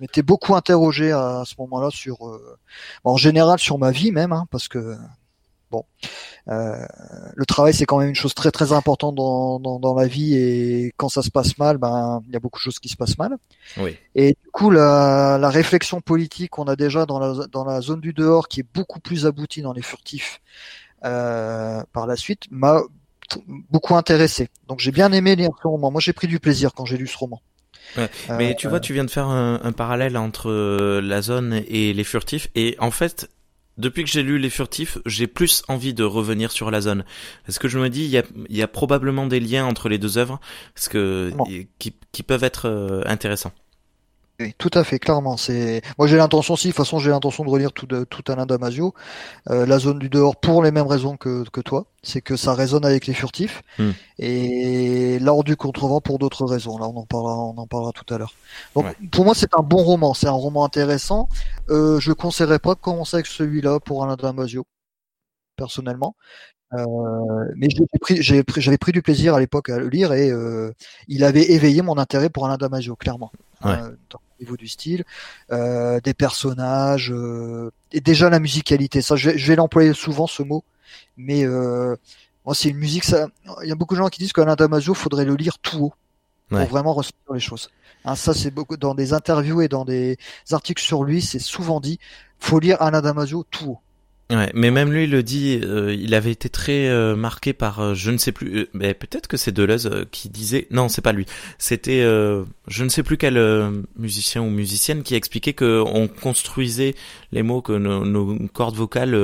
m'étais 0.00 0.22
beaucoup 0.22 0.54
interrogé 0.54 1.12
à, 1.12 1.44
ce 1.46 1.54
moment-là 1.58 1.90
sur, 1.90 2.18
en 3.04 3.16
général 3.16 3.58
sur 3.58 3.78
ma 3.78 3.90
vie 3.90 4.12
même, 4.12 4.32
hein, 4.32 4.46
parce 4.50 4.68
que 4.68 4.96
bon, 5.70 5.84
euh, 6.48 6.76
le 7.34 7.46
travail 7.46 7.74
c'est 7.74 7.86
quand 7.86 7.98
même 7.98 8.10
une 8.10 8.14
chose 8.14 8.34
très 8.34 8.50
très 8.50 8.72
importante 8.72 9.14
dans, 9.14 9.58
dans, 9.58 9.78
dans, 9.80 9.94
la 9.94 10.06
vie 10.06 10.34
et 10.36 10.92
quand 10.96 11.08
ça 11.08 11.22
se 11.22 11.30
passe 11.30 11.58
mal, 11.58 11.78
ben 11.78 12.22
il 12.26 12.32
y 12.32 12.36
a 12.36 12.40
beaucoup 12.40 12.58
de 12.58 12.62
choses 12.62 12.78
qui 12.78 12.88
se 12.88 12.96
passent 12.96 13.18
mal. 13.18 13.36
Oui. 13.78 13.96
Et 14.14 14.36
du 14.42 14.50
coup 14.52 14.70
la, 14.70 15.38
la 15.40 15.50
réflexion 15.50 16.00
politique 16.00 16.50
qu'on 16.50 16.64
a 16.64 16.76
déjà 16.76 17.06
dans 17.06 17.18
la, 17.18 17.46
dans 17.46 17.64
la 17.64 17.80
zone 17.80 18.00
du 18.00 18.12
dehors 18.12 18.48
qui 18.48 18.60
est 18.60 18.66
beaucoup 18.74 19.00
plus 19.00 19.26
aboutie 19.26 19.62
dans 19.62 19.72
les 19.72 19.82
furtifs 19.82 20.40
euh, 21.04 21.82
par 21.92 22.06
la 22.06 22.16
suite 22.16 22.44
m'a 22.50 22.80
beaucoup 23.70 23.96
intéressé. 23.96 24.48
Donc 24.68 24.80
j'ai 24.80 24.92
bien 24.92 25.12
aimé 25.12 25.34
lire 25.34 25.50
ce 25.60 25.66
roman. 25.66 25.90
Moi 25.90 26.00
j'ai 26.00 26.12
pris 26.12 26.28
du 26.28 26.38
plaisir 26.38 26.72
quand 26.74 26.84
j'ai 26.84 26.96
lu 26.96 27.08
ce 27.08 27.18
roman. 27.18 27.42
Ouais. 27.96 28.08
Mais 28.36 28.54
tu 28.56 28.68
vois, 28.68 28.80
tu 28.80 28.92
viens 28.92 29.04
de 29.04 29.10
faire 29.10 29.28
un, 29.28 29.60
un, 29.62 29.72
parallèle 29.72 30.16
entre 30.16 30.50
la 31.00 31.22
zone 31.22 31.62
et 31.68 31.92
les 31.92 32.04
furtifs, 32.04 32.48
et 32.56 32.76
en 32.80 32.90
fait, 32.90 33.28
depuis 33.78 34.04
que 34.04 34.10
j'ai 34.10 34.22
lu 34.22 34.38
Les 34.38 34.50
Furtifs, 34.50 34.98
j'ai 35.06 35.26
plus 35.26 35.62
envie 35.68 35.94
de 35.94 36.04
revenir 36.04 36.50
sur 36.50 36.70
la 36.70 36.80
zone. 36.80 37.04
Parce 37.44 37.58
que 37.58 37.68
je 37.68 37.78
me 37.78 37.88
dis, 37.88 38.04
il 38.04 38.10
y 38.10 38.18
a, 38.18 38.22
y 38.48 38.62
a, 38.62 38.68
probablement 38.68 39.26
des 39.26 39.40
liens 39.40 39.66
entre 39.66 39.88
les 39.88 39.98
deux 39.98 40.18
œuvres 40.18 40.40
parce 40.74 40.88
que, 40.88 41.32
qui, 41.78 41.94
qui, 42.12 42.22
peuvent 42.22 42.44
être 42.44 42.66
euh, 42.68 43.02
intéressants. 43.06 43.52
Oui, 44.38 44.54
tout 44.58 44.70
à 44.74 44.84
fait, 44.84 44.98
clairement. 44.98 45.36
C'est 45.36 45.80
moi 45.96 46.06
j'ai 46.06 46.16
l'intention 46.16 46.54
aussi. 46.54 46.68
De 46.68 46.72
toute 46.72 46.76
façon, 46.76 46.98
j'ai 46.98 47.10
l'intention 47.10 47.44
de 47.44 47.48
relire 47.48 47.72
tout, 47.72 47.86
de, 47.86 48.04
tout 48.04 48.22
Alain 48.30 48.44
Damasio, 48.44 48.94
euh, 49.50 49.64
la 49.64 49.78
zone 49.78 49.98
du 49.98 50.10
dehors 50.10 50.36
pour 50.36 50.62
les 50.62 50.70
mêmes 50.70 50.86
raisons 50.86 51.16
que, 51.16 51.48
que 51.50 51.60
toi. 51.60 51.86
C'est 52.02 52.20
que 52.20 52.36
ça 52.36 52.54
résonne 52.54 52.84
avec 52.84 53.06
les 53.06 53.14
furtifs 53.14 53.62
hmm. 53.78 53.90
et 54.18 55.18
l'ordre 55.18 55.44
du 55.44 55.56
contrevent 55.56 56.00
pour 56.00 56.18
d'autres 56.18 56.44
raisons. 56.44 56.78
Là, 56.78 56.86
on 56.86 56.96
en 56.98 57.06
parlera, 57.06 57.34
on 57.34 57.56
en 57.56 57.66
parlera 57.66 57.92
tout 57.92 58.14
à 58.14 58.18
l'heure. 58.18 58.34
Donc, 58.74 58.86
pour 59.10 59.24
moi, 59.24 59.34
c'est 59.34 59.54
un 59.54 59.62
bon 59.62 59.82
roman. 59.82 60.14
C'est 60.14 60.28
un 60.28 60.32
roman 60.32 60.64
intéressant. 60.64 61.28
Euh, 61.70 61.98
je 61.98 62.12
conseillerais 62.12 62.58
pas 62.58 62.74
de 62.74 62.80
commencer 62.80 63.16
avec 63.16 63.26
celui-là 63.26 63.80
pour 63.80 64.04
Alain 64.04 64.16
Damasio, 64.16 64.66
personnellement. 65.56 66.14
Euh, 66.74 66.84
mais 67.56 67.68
j'avais 67.70 67.86
pris, 68.00 68.22
j'avais 68.22 68.78
pris 68.78 68.92
du 68.92 69.00
plaisir 69.00 69.34
à 69.34 69.40
l'époque 69.40 69.68
à 69.68 69.78
le 69.78 69.88
lire 69.88 70.12
et 70.12 70.30
euh, 70.30 70.72
il 71.06 71.22
avait 71.22 71.52
éveillé 71.52 71.80
mon 71.82 71.96
intérêt 71.96 72.28
pour 72.28 72.46
Alain 72.46 72.56
Damasio, 72.56 72.96
clairement. 72.96 73.30
Ouais. 73.64 73.72
Euh, 73.72 73.90
au 74.38 74.42
niveau 74.42 74.56
du 74.56 74.68
style, 74.68 75.04
euh, 75.50 76.00
des 76.00 76.14
personnages 76.14 77.12
euh, 77.12 77.70
et 77.92 78.00
déjà 78.00 78.30
la 78.30 78.40
musicalité. 78.40 79.02
Ça, 79.02 79.16
je 79.16 79.30
vais, 79.30 79.38
je 79.38 79.46
vais 79.46 79.56
l'employer 79.56 79.92
souvent 79.92 80.26
ce 80.26 80.42
mot, 80.42 80.64
mais 81.16 81.44
euh, 81.44 81.96
moi 82.44 82.54
c'est 82.54 82.68
une 82.68 82.78
musique. 82.78 83.04
Ça, 83.04 83.28
il 83.62 83.68
y 83.68 83.72
a 83.72 83.74
beaucoup 83.74 83.94
de 83.94 84.00
gens 84.00 84.08
qui 84.08 84.20
disent 84.20 84.32
qu'Alain 84.32 84.56
Damasio 84.56 84.94
faudrait 84.94 85.24
le 85.24 85.34
lire 85.34 85.58
tout 85.58 85.86
haut 85.86 85.94
pour 86.48 86.64
vraiment 86.66 86.92
ressentir 86.92 87.32
les 87.32 87.40
choses. 87.40 87.70
Hein, 88.04 88.14
ça 88.14 88.34
c'est 88.34 88.52
beaucoup 88.52 88.76
dans 88.76 88.94
des 88.94 89.12
interviews 89.12 89.62
et 89.62 89.68
dans 89.68 89.84
des 89.84 90.16
articles 90.52 90.82
sur 90.82 91.04
lui, 91.04 91.22
c'est 91.22 91.38
souvent 91.38 91.80
dit. 91.80 91.98
Faut 92.38 92.60
lire 92.60 92.80
Alain 92.82 93.00
Damasio 93.00 93.44
tout 93.50 93.70
haut. 93.70 93.80
Ouais, 94.28 94.50
mais 94.54 94.72
même 94.72 94.92
lui 94.92 95.06
le 95.06 95.22
dit, 95.22 95.60
euh, 95.62 95.94
il 95.94 96.12
avait 96.12 96.32
été 96.32 96.48
très 96.48 96.88
euh, 96.88 97.14
marqué 97.14 97.52
par, 97.52 97.78
euh, 97.78 97.94
je 97.94 98.10
ne 98.10 98.16
sais 98.16 98.32
plus, 98.32 98.66
mais 98.72 98.92
peut-être 98.92 99.28
que 99.28 99.36
c'est 99.36 99.52
Deleuze 99.52 99.88
qui 100.10 100.28
disait, 100.30 100.66
non, 100.72 100.88
c'est 100.88 101.00
pas 101.00 101.12
lui, 101.12 101.26
c'était, 101.58 102.02
je 102.02 102.84
ne 102.84 102.88
sais 102.88 103.04
plus 103.04 103.18
quel 103.18 103.40
musicien 103.96 104.42
ou 104.42 104.50
musicienne 104.50 105.04
qui 105.04 105.14
expliquait 105.14 105.52
que 105.52 105.80
on 105.86 106.08
construisait 106.08 106.96
les 107.30 107.44
mots, 107.44 107.62
que 107.62 107.72
nos, 107.72 108.04
nos 108.04 108.36
cordes 108.48 108.74
vocales, 108.74 109.16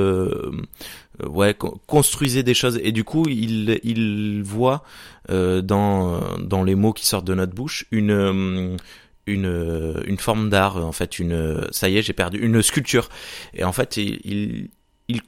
ouais, 1.21 1.53
construisaient 1.85 2.43
des 2.43 2.53
choses, 2.53 2.79
et 2.81 2.93
du 2.93 3.03
coup, 3.03 3.27
il, 3.27 3.81
il 3.83 4.41
voit 4.41 4.83
dans 5.29 6.21
dans 6.39 6.63
les 6.63 6.75
mots 6.75 6.93
qui 6.93 7.05
sortent 7.05 7.27
de 7.27 7.33
notre 7.35 7.53
bouche 7.53 7.85
une 7.91 8.77
une 9.27 10.01
une 10.05 10.17
forme 10.17 10.49
d'art 10.49 10.77
en 10.77 10.91
fait 10.91 11.17
une 11.19 11.65
ça 11.71 11.87
y 11.89 11.97
est 11.97 12.01
j'ai 12.01 12.13
perdu 12.13 12.39
une 12.39 12.61
sculpture. 12.61 13.09
Et 13.53 13.63
en 13.63 13.71
fait 13.71 13.95
il 13.97 14.19
il 14.25 14.69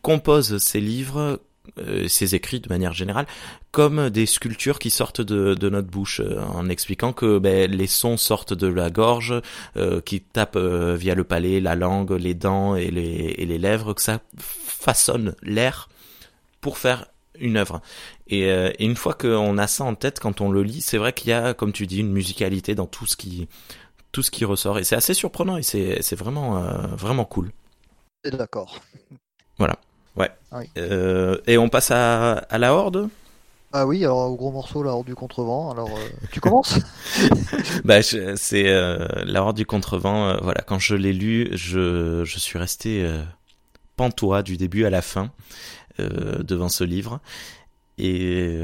compose 0.01 0.57
ses 0.57 0.79
livres, 0.79 1.39
euh, 1.79 2.07
ses 2.07 2.35
écrits 2.35 2.59
de 2.59 2.69
manière 2.69 2.93
générale, 2.93 3.25
comme 3.71 4.09
des 4.09 4.25
sculptures 4.25 4.79
qui 4.79 4.89
sortent 4.89 5.21
de, 5.21 5.69
notre 5.69 5.87
bouche, 5.87 6.21
euh, 6.21 6.39
en 6.41 6.69
expliquant 6.69 7.11
que 7.11 7.39
ben, 7.39 7.69
les 7.69 7.87
sons 7.87 8.17
sortent 8.17 8.53
de 8.53 8.67
la 8.67 8.89
gorge, 8.89 9.33
euh, 9.75 9.99
qui 9.99 10.21
tapent 10.21 10.57
via 10.57 11.15
le 11.15 11.23
palais, 11.23 11.59
la 11.59 11.75
langue, 11.75 12.11
les 12.11 12.33
dents 12.33 12.75
et 12.75 12.91
les, 12.91 13.57
lèvres, 13.57 13.93
que 13.93 14.01
ça 14.01 14.21
façonne 14.37 15.35
l'air 15.41 15.89
pour 16.61 16.77
faire 16.77 17.07
une 17.39 17.57
œuvre. 17.57 17.81
Et, 18.27 18.47
une 18.79 18.95
fois 18.95 19.13
qu'on 19.13 19.57
a 19.57 19.67
ça 19.67 19.83
en 19.83 19.95
tête, 19.95 20.19
quand 20.19 20.41
on 20.41 20.51
le 20.51 20.63
lit, 20.63 20.81
c'est 20.81 20.97
vrai 20.97 21.13
qu'il 21.13 21.29
y 21.29 21.33
a, 21.33 21.53
comme 21.53 21.73
tu 21.73 21.87
dis, 21.87 21.99
une 21.99 22.11
musicalité 22.11 22.75
dans 22.75 22.87
tout 22.87 23.05
ce 23.05 23.17
qui, 23.17 23.47
tout 24.11 24.23
ce 24.23 24.31
qui 24.31 24.45
ressort. 24.45 24.79
Et 24.79 24.83
c'est 24.83 24.95
assez 24.95 25.13
surprenant 25.13 25.57
et 25.57 25.63
c'est, 25.63 26.01
c'est 26.01 26.15
vraiment, 26.15 26.61
vraiment 26.95 27.25
cool. 27.25 27.51
D'accord. 28.23 28.79
Voilà. 29.57 29.77
Ouais. 30.15 30.31
Ah 30.51 30.59
euh, 30.77 31.37
et 31.47 31.57
on 31.57 31.69
passe 31.69 31.91
à, 31.91 32.33
à, 32.33 32.57
la 32.57 32.73
Horde? 32.73 33.09
Ah 33.73 33.85
oui, 33.85 34.03
alors 34.05 34.31
au 34.31 34.35
gros 34.35 34.51
morceau, 34.51 34.83
la 34.83 34.91
Horde 34.91 35.05
du 35.05 35.15
Contrevent. 35.15 35.71
Alors, 35.71 35.89
euh, 35.89 36.09
tu 36.31 36.39
commences? 36.39 36.79
Bah, 37.83 38.01
C'est 38.01 38.67
euh, 38.67 39.05
la 39.25 39.43
Horde 39.43 39.57
du 39.57 39.65
Contrevent. 39.65 40.29
Euh, 40.29 40.37
voilà, 40.41 40.61
quand 40.61 40.79
je 40.79 40.95
l'ai 40.95 41.13
lu, 41.13 41.49
je, 41.51 42.23
je 42.23 42.39
suis 42.39 42.57
resté 42.57 43.03
euh, 43.03 43.21
pantois 43.97 44.43
du 44.43 44.57
début 44.57 44.85
à 44.85 44.89
la 44.89 45.01
fin 45.01 45.31
devant 45.97 46.67
ce 46.67 46.83
livre. 46.83 47.21
Et 47.97 48.59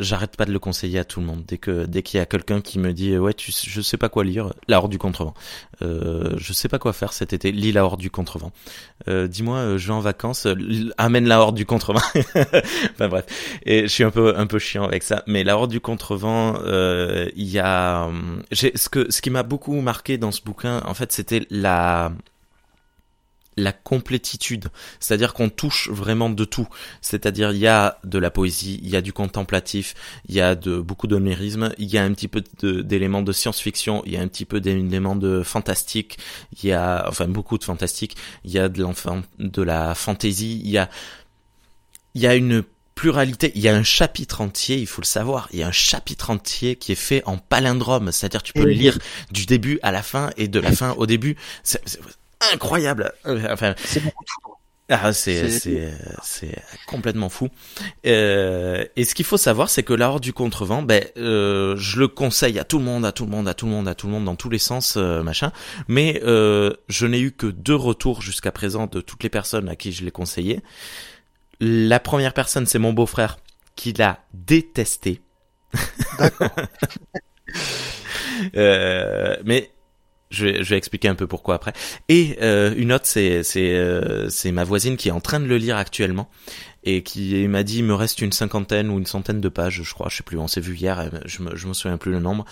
j'arrête 0.00 0.36
pas 0.36 0.44
de 0.44 0.52
le 0.52 0.58
conseiller 0.58 0.98
à 0.98 1.04
tout 1.04 1.20
le 1.20 1.26
monde. 1.26 1.44
Dès 1.46 1.58
que 1.58 1.86
dès 1.86 2.02
qu'il 2.02 2.18
y 2.18 2.20
a 2.20 2.26
quelqu'un 2.26 2.60
qui 2.60 2.78
me 2.78 2.92
dit 2.92 3.16
ouais, 3.16 3.34
tu, 3.34 3.52
je 3.52 3.80
sais 3.80 3.96
pas 3.96 4.08
quoi 4.08 4.24
lire, 4.24 4.52
La 4.68 4.78
Horde 4.78 4.90
du 4.90 4.98
Contrevent. 4.98 5.34
Euh, 5.82 6.34
je 6.36 6.52
sais 6.52 6.68
pas 6.68 6.78
quoi 6.78 6.92
faire 6.92 7.12
cet 7.12 7.32
été. 7.32 7.52
Lis 7.52 7.72
La 7.72 7.84
Horde 7.84 8.00
du 8.00 8.10
Contrevent. 8.10 8.52
Euh, 9.08 9.28
dis-moi, 9.28 9.58
euh, 9.58 9.78
je 9.78 9.86
vais 9.88 9.94
en 9.94 10.00
vacances, 10.00 10.46
amène 10.98 11.26
La 11.26 11.40
Horde 11.40 11.56
du 11.56 11.66
Contrevent. 11.66 12.00
enfin 12.92 13.08
bref, 13.08 13.26
et 13.64 13.82
je 13.82 13.88
suis 13.88 14.04
un 14.04 14.10
peu 14.10 14.36
un 14.36 14.46
peu 14.46 14.58
chiant 14.58 14.84
avec 14.84 15.02
ça. 15.02 15.22
Mais 15.26 15.44
La 15.44 15.56
Horde 15.56 15.70
du 15.70 15.80
Contrevent, 15.80 16.58
euh, 16.64 17.28
il 17.36 17.48
y 17.48 17.58
a, 17.58 18.10
j'ai 18.52 18.72
ce 18.76 18.88
que 18.88 19.10
ce 19.10 19.20
qui 19.20 19.30
m'a 19.30 19.42
beaucoup 19.42 19.80
marqué 19.80 20.18
dans 20.18 20.32
ce 20.32 20.42
bouquin, 20.42 20.82
en 20.84 20.94
fait, 20.94 21.12
c'était 21.12 21.46
la 21.50 22.12
la 23.56 23.72
complétitude, 23.72 24.68
c'est-à-dire 25.00 25.32
qu'on 25.32 25.48
touche 25.48 25.88
vraiment 25.90 26.28
de 26.28 26.44
tout. 26.44 26.68
C'est-à-dire 27.00 27.52
il 27.52 27.58
y 27.58 27.66
a 27.66 27.98
de 28.04 28.18
la 28.18 28.30
poésie, 28.30 28.80
il 28.82 28.90
y 28.90 28.96
a 28.96 29.00
du 29.00 29.12
contemplatif, 29.12 29.94
il 30.28 30.34
y 30.34 30.40
a 30.40 30.54
de 30.54 30.78
beaucoup 30.78 31.06
d'homérisme, 31.06 31.72
il 31.78 31.86
y 31.86 31.96
a 31.96 32.04
un 32.04 32.12
petit 32.12 32.28
peu 32.28 32.42
d'éléments 32.82 33.22
de, 33.22 33.32
science-fiction, 33.32 34.02
il 34.04 34.12
y 34.12 34.16
a 34.16 34.20
un 34.20 34.28
petit 34.28 34.44
peu 34.44 34.60
d'éléments 34.60 35.16
de 35.16 35.42
fantastique, 35.42 36.18
il 36.62 36.68
y 36.68 36.72
a 36.72 37.06
enfin 37.08 37.28
beaucoup 37.28 37.56
de 37.56 37.64
fantastique, 37.64 38.16
il 38.44 38.50
y 38.50 38.58
a 38.58 38.68
de 38.68 38.82
l'enfant 38.82 39.22
de 39.38 39.62
la 39.62 39.94
fantaisie, 39.94 40.60
il 40.62 40.70
y 40.70 40.78
a 40.78 40.90
il 42.14 42.22
y 42.22 42.26
a 42.26 42.34
une 42.34 42.62
pluralité, 42.94 43.52
il 43.54 43.60
y 43.60 43.68
a 43.68 43.76
un 43.76 43.82
chapitre 43.82 44.40
entier, 44.40 44.78
il 44.78 44.86
faut 44.86 45.02
le 45.02 45.06
savoir, 45.06 45.48
il 45.52 45.58
y 45.58 45.62
a 45.62 45.68
un 45.68 45.72
chapitre 45.72 46.30
entier 46.30 46.76
qui 46.76 46.92
est 46.92 46.94
fait 46.94 47.22
en 47.26 47.36
palindrome, 47.36 48.10
c'est-à-dire 48.10 48.42
tu 48.42 48.54
peux 48.54 48.64
le 48.64 48.72
lire 48.72 48.98
du 49.30 49.44
début 49.44 49.78
à 49.82 49.92
la 49.92 50.02
fin 50.02 50.30
et 50.38 50.48
de 50.48 50.58
la 50.58 50.72
fin 50.72 50.92
au 50.92 51.06
début. 51.06 51.36
Incroyable. 52.52 53.12
Euh, 53.26 53.48
enfin, 53.50 53.74
c'est 53.78 54.02
ah, 54.88 55.12
c'est 55.12 55.50
c'est 55.50 55.92
c'est 56.22 56.62
complètement 56.86 57.28
fou. 57.28 57.48
Euh, 58.06 58.84
et 58.94 59.04
ce 59.04 59.16
qu'il 59.16 59.24
faut 59.24 59.36
savoir, 59.36 59.68
c'est 59.68 59.82
que 59.82 59.92
la 59.92 60.10
horde 60.10 60.22
du 60.22 60.32
contrevent, 60.32 60.82
ben, 60.82 61.04
euh, 61.16 61.74
je 61.76 61.98
le 61.98 62.06
conseille 62.06 62.60
à 62.60 62.64
tout 62.64 62.78
le 62.78 62.84
monde, 62.84 63.04
à 63.04 63.10
tout 63.10 63.24
le 63.24 63.30
monde, 63.30 63.48
à 63.48 63.54
tout 63.54 63.66
le 63.66 63.72
monde, 63.72 63.88
à 63.88 63.96
tout 63.96 64.06
le 64.06 64.12
monde, 64.12 64.26
dans 64.26 64.36
tous 64.36 64.48
les 64.48 64.60
sens, 64.60 64.94
euh, 64.96 65.24
machin. 65.24 65.50
Mais 65.88 66.22
euh, 66.24 66.72
je 66.88 67.06
n'ai 67.06 67.18
eu 67.18 67.32
que 67.32 67.48
deux 67.48 67.74
retours 67.74 68.22
jusqu'à 68.22 68.52
présent 68.52 68.86
de 68.86 69.00
toutes 69.00 69.24
les 69.24 69.28
personnes 69.28 69.68
à 69.68 69.74
qui 69.74 69.90
je 69.90 70.04
l'ai 70.04 70.12
conseillé. 70.12 70.60
La 71.58 71.98
première 71.98 72.32
personne, 72.32 72.66
c'est 72.66 72.78
mon 72.78 72.92
beau-frère 72.92 73.38
qui 73.74 73.92
l'a 73.92 74.20
détesté. 74.34 75.20
D'accord. 76.18 76.50
euh, 78.56 79.36
mais 79.44 79.70
je 80.30 80.46
vais, 80.46 80.64
je 80.64 80.70
vais 80.70 80.76
expliquer 80.76 81.08
un 81.08 81.14
peu 81.14 81.26
pourquoi 81.26 81.54
après. 81.54 81.72
Et 82.08 82.36
euh, 82.42 82.74
une 82.76 82.92
autre, 82.92 83.06
c'est 83.06 83.42
c'est 83.42 83.74
euh, 83.74 84.28
c'est 84.28 84.52
ma 84.52 84.64
voisine 84.64 84.96
qui 84.96 85.08
est 85.08 85.12
en 85.12 85.20
train 85.20 85.40
de 85.40 85.46
le 85.46 85.56
lire 85.56 85.76
actuellement 85.76 86.28
et 86.84 87.02
qui 87.02 87.46
m'a 87.48 87.62
dit 87.62 87.78
il 87.78 87.84
me 87.84 87.94
reste 87.94 88.20
une 88.20 88.32
cinquantaine 88.32 88.90
ou 88.90 88.98
une 88.98 89.06
centaine 89.06 89.40
de 89.40 89.48
pages, 89.48 89.82
je 89.82 89.94
crois, 89.94 90.08
je 90.10 90.16
sais 90.16 90.22
plus. 90.22 90.38
On 90.38 90.48
s'est 90.48 90.60
vu 90.60 90.74
hier, 90.76 91.10
je 91.24 91.42
me 91.42 91.56
je 91.56 91.66
me 91.66 91.72
souviens 91.74 91.98
plus 91.98 92.12
le 92.12 92.20
nombre 92.20 92.44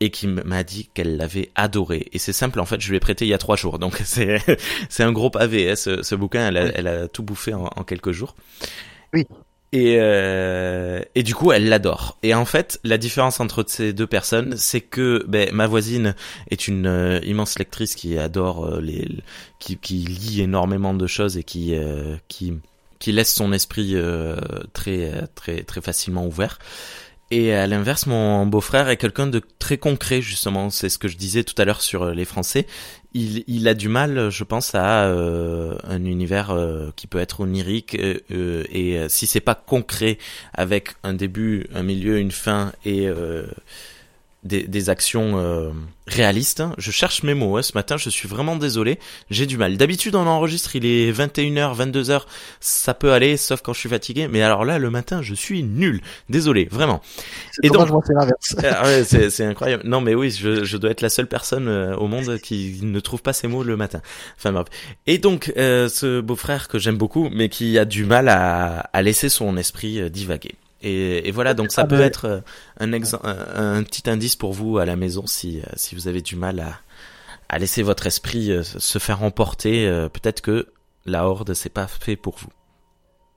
et 0.00 0.10
qui 0.10 0.26
m'a 0.26 0.62
dit 0.64 0.88
qu'elle 0.94 1.18
l'avait 1.18 1.50
adoré. 1.54 2.08
Et 2.12 2.18
c'est 2.18 2.32
simple, 2.32 2.58
en 2.58 2.64
fait, 2.64 2.80
je 2.80 2.88
lui 2.88 2.96
ai 2.96 3.00
prêté 3.00 3.26
il 3.26 3.28
y 3.28 3.34
a 3.34 3.38
trois 3.38 3.56
jours. 3.56 3.78
Donc 3.78 4.00
c'est 4.04 4.38
c'est 4.88 5.02
un 5.02 5.12
gros 5.12 5.30
pavé, 5.30 5.70
hein, 5.70 5.76
ce, 5.76 6.02
ce 6.02 6.14
bouquin. 6.14 6.48
Elle 6.48 6.56
a, 6.56 6.64
elle 6.74 6.88
a 6.88 7.08
tout 7.08 7.22
bouffé 7.22 7.54
en, 7.54 7.64
en 7.64 7.84
quelques 7.84 8.12
jours. 8.12 8.34
Oui. 9.12 9.26
Et, 9.72 9.96
euh, 10.00 11.00
et 11.14 11.22
du 11.22 11.34
coup, 11.34 11.52
elle 11.52 11.68
l'adore. 11.68 12.18
Et 12.24 12.34
en 12.34 12.44
fait, 12.44 12.80
la 12.82 12.98
différence 12.98 13.38
entre 13.38 13.64
ces 13.68 13.92
deux 13.92 14.06
personnes, 14.06 14.56
c'est 14.56 14.80
que 14.80 15.24
ben, 15.28 15.48
ma 15.52 15.68
voisine 15.68 16.16
est 16.50 16.66
une 16.66 16.86
euh, 16.86 17.20
immense 17.24 17.56
lectrice 17.58 17.94
qui 17.94 18.18
adore 18.18 18.66
euh, 18.66 18.80
les, 18.80 19.06
qui, 19.60 19.76
qui, 19.76 19.98
lit 19.98 20.40
énormément 20.40 20.92
de 20.92 21.06
choses 21.06 21.36
et 21.36 21.44
qui, 21.44 21.76
euh, 21.76 22.16
qui, 22.26 22.54
qui 22.98 23.12
laisse 23.12 23.32
son 23.32 23.52
esprit 23.52 23.94
très, 24.72 25.28
très, 25.36 25.62
très 25.62 25.80
facilement 25.80 26.26
ouvert. 26.26 26.58
Et 27.32 27.54
à 27.54 27.66
l'inverse, 27.68 28.06
mon 28.06 28.44
beau-frère 28.44 28.88
est 28.88 28.96
quelqu'un 28.96 29.28
de 29.28 29.40
très 29.60 29.78
concret, 29.78 30.20
justement. 30.20 30.68
C'est 30.70 30.88
ce 30.88 30.98
que 30.98 31.06
je 31.06 31.16
disais 31.16 31.44
tout 31.44 31.54
à 31.58 31.64
l'heure 31.64 31.80
sur 31.80 32.06
les 32.06 32.24
Français 32.24 32.66
il, 33.12 33.44
il, 33.46 33.66
a 33.68 33.74
du 33.74 33.88
mal, 33.88 34.30
je 34.30 34.44
pense, 34.44 34.74
à 34.74 35.04
euh, 35.04 35.76
un 35.84 36.04
univers 36.04 36.50
euh, 36.50 36.90
qui 36.96 37.06
peut 37.06 37.18
être 37.18 37.40
onirique 37.40 37.96
euh, 38.30 38.64
et 38.70 39.08
si 39.08 39.26
c'est 39.26 39.40
pas 39.40 39.54
concret 39.54 40.18
avec 40.54 40.90
un 41.02 41.14
début, 41.14 41.66
un 41.74 41.82
milieu, 41.82 42.18
une 42.18 42.30
fin 42.30 42.72
et 42.84 43.08
des, 44.42 44.66
des, 44.66 44.88
actions 44.88 45.38
euh, 45.38 45.70
réalistes. 46.06 46.62
Je 46.78 46.90
cherche 46.90 47.22
mes 47.22 47.34
mots. 47.34 47.56
Hein. 47.56 47.62
Ce 47.62 47.72
matin, 47.74 47.96
je 47.96 48.08
suis 48.08 48.28
vraiment 48.28 48.56
désolé. 48.56 48.98
J'ai 49.30 49.46
du 49.46 49.58
mal. 49.58 49.76
D'habitude, 49.76 50.14
on 50.14 50.26
enregistre. 50.26 50.76
Il 50.76 50.86
est 50.86 51.12
21h, 51.12 51.76
22h. 51.76 52.22
Ça 52.60 52.94
peut 52.94 53.12
aller, 53.12 53.36
sauf 53.36 53.60
quand 53.60 53.72
je 53.72 53.80
suis 53.80 53.88
fatigué. 53.88 54.28
Mais 54.28 54.42
alors 54.42 54.64
là, 54.64 54.78
le 54.78 54.90
matin, 54.90 55.20
je 55.22 55.34
suis 55.34 55.62
nul. 55.62 56.00
Désolé, 56.28 56.68
vraiment. 56.70 57.02
Et 57.62 57.68
donc, 57.68 57.88
c'est 58.06 58.14
l'inverse. 58.14 58.56
Ah 58.62 59.04
c'est 59.04 59.44
incroyable. 59.44 59.82
Non, 59.86 60.00
mais 60.00 60.14
oui, 60.14 60.30
je, 60.30 60.64
je, 60.64 60.76
dois 60.76 60.90
être 60.90 61.02
la 61.02 61.10
seule 61.10 61.26
personne 61.26 61.68
euh, 61.68 61.96
au 61.96 62.06
monde 62.06 62.38
qui 62.38 62.78
ne 62.82 63.00
trouve 63.00 63.20
pas 63.20 63.32
ses 63.32 63.46
mots 63.46 63.62
le 63.62 63.76
matin. 63.76 64.00
Enfin 64.36 64.52
bref. 64.52 64.66
Et 65.06 65.18
donc, 65.18 65.52
euh, 65.56 65.88
ce 65.88 66.20
beau-frère 66.20 66.68
que 66.68 66.78
j'aime 66.78 66.96
beaucoup, 66.96 67.28
mais 67.30 67.48
qui 67.48 67.78
a 67.78 67.84
du 67.84 68.04
mal 68.04 68.28
à, 68.28 68.78
à 68.92 69.02
laisser 69.02 69.28
son 69.28 69.56
esprit 69.56 70.10
divaguer. 70.10 70.54
Et, 70.82 71.28
et, 71.28 71.30
voilà, 71.30 71.52
donc 71.54 71.72
ça 71.72 71.82
ah 71.82 71.86
peut 71.86 71.98
ben, 71.98 72.04
être 72.04 72.24
euh, 72.24 72.40
un, 72.78 72.92
un, 72.92 73.76
un, 73.76 73.82
petit 73.82 74.08
indice 74.08 74.34
pour 74.34 74.52
vous 74.52 74.78
à 74.78 74.86
la 74.86 74.96
maison 74.96 75.26
si, 75.26 75.60
euh, 75.60 75.64
si 75.76 75.94
vous 75.94 76.08
avez 76.08 76.22
du 76.22 76.36
mal 76.36 76.58
à, 76.60 76.80
à 77.50 77.58
laisser 77.58 77.82
votre 77.82 78.06
esprit 78.06 78.50
euh, 78.50 78.62
se 78.62 78.98
faire 78.98 79.22
emporter. 79.22 79.86
Peut-être 80.12 80.40
que 80.40 80.68
la 81.04 81.26
Horde, 81.26 81.52
c'est 81.54 81.68
pas 81.68 81.86
fait 81.86 82.16
pour 82.16 82.36
vous. 82.38 82.48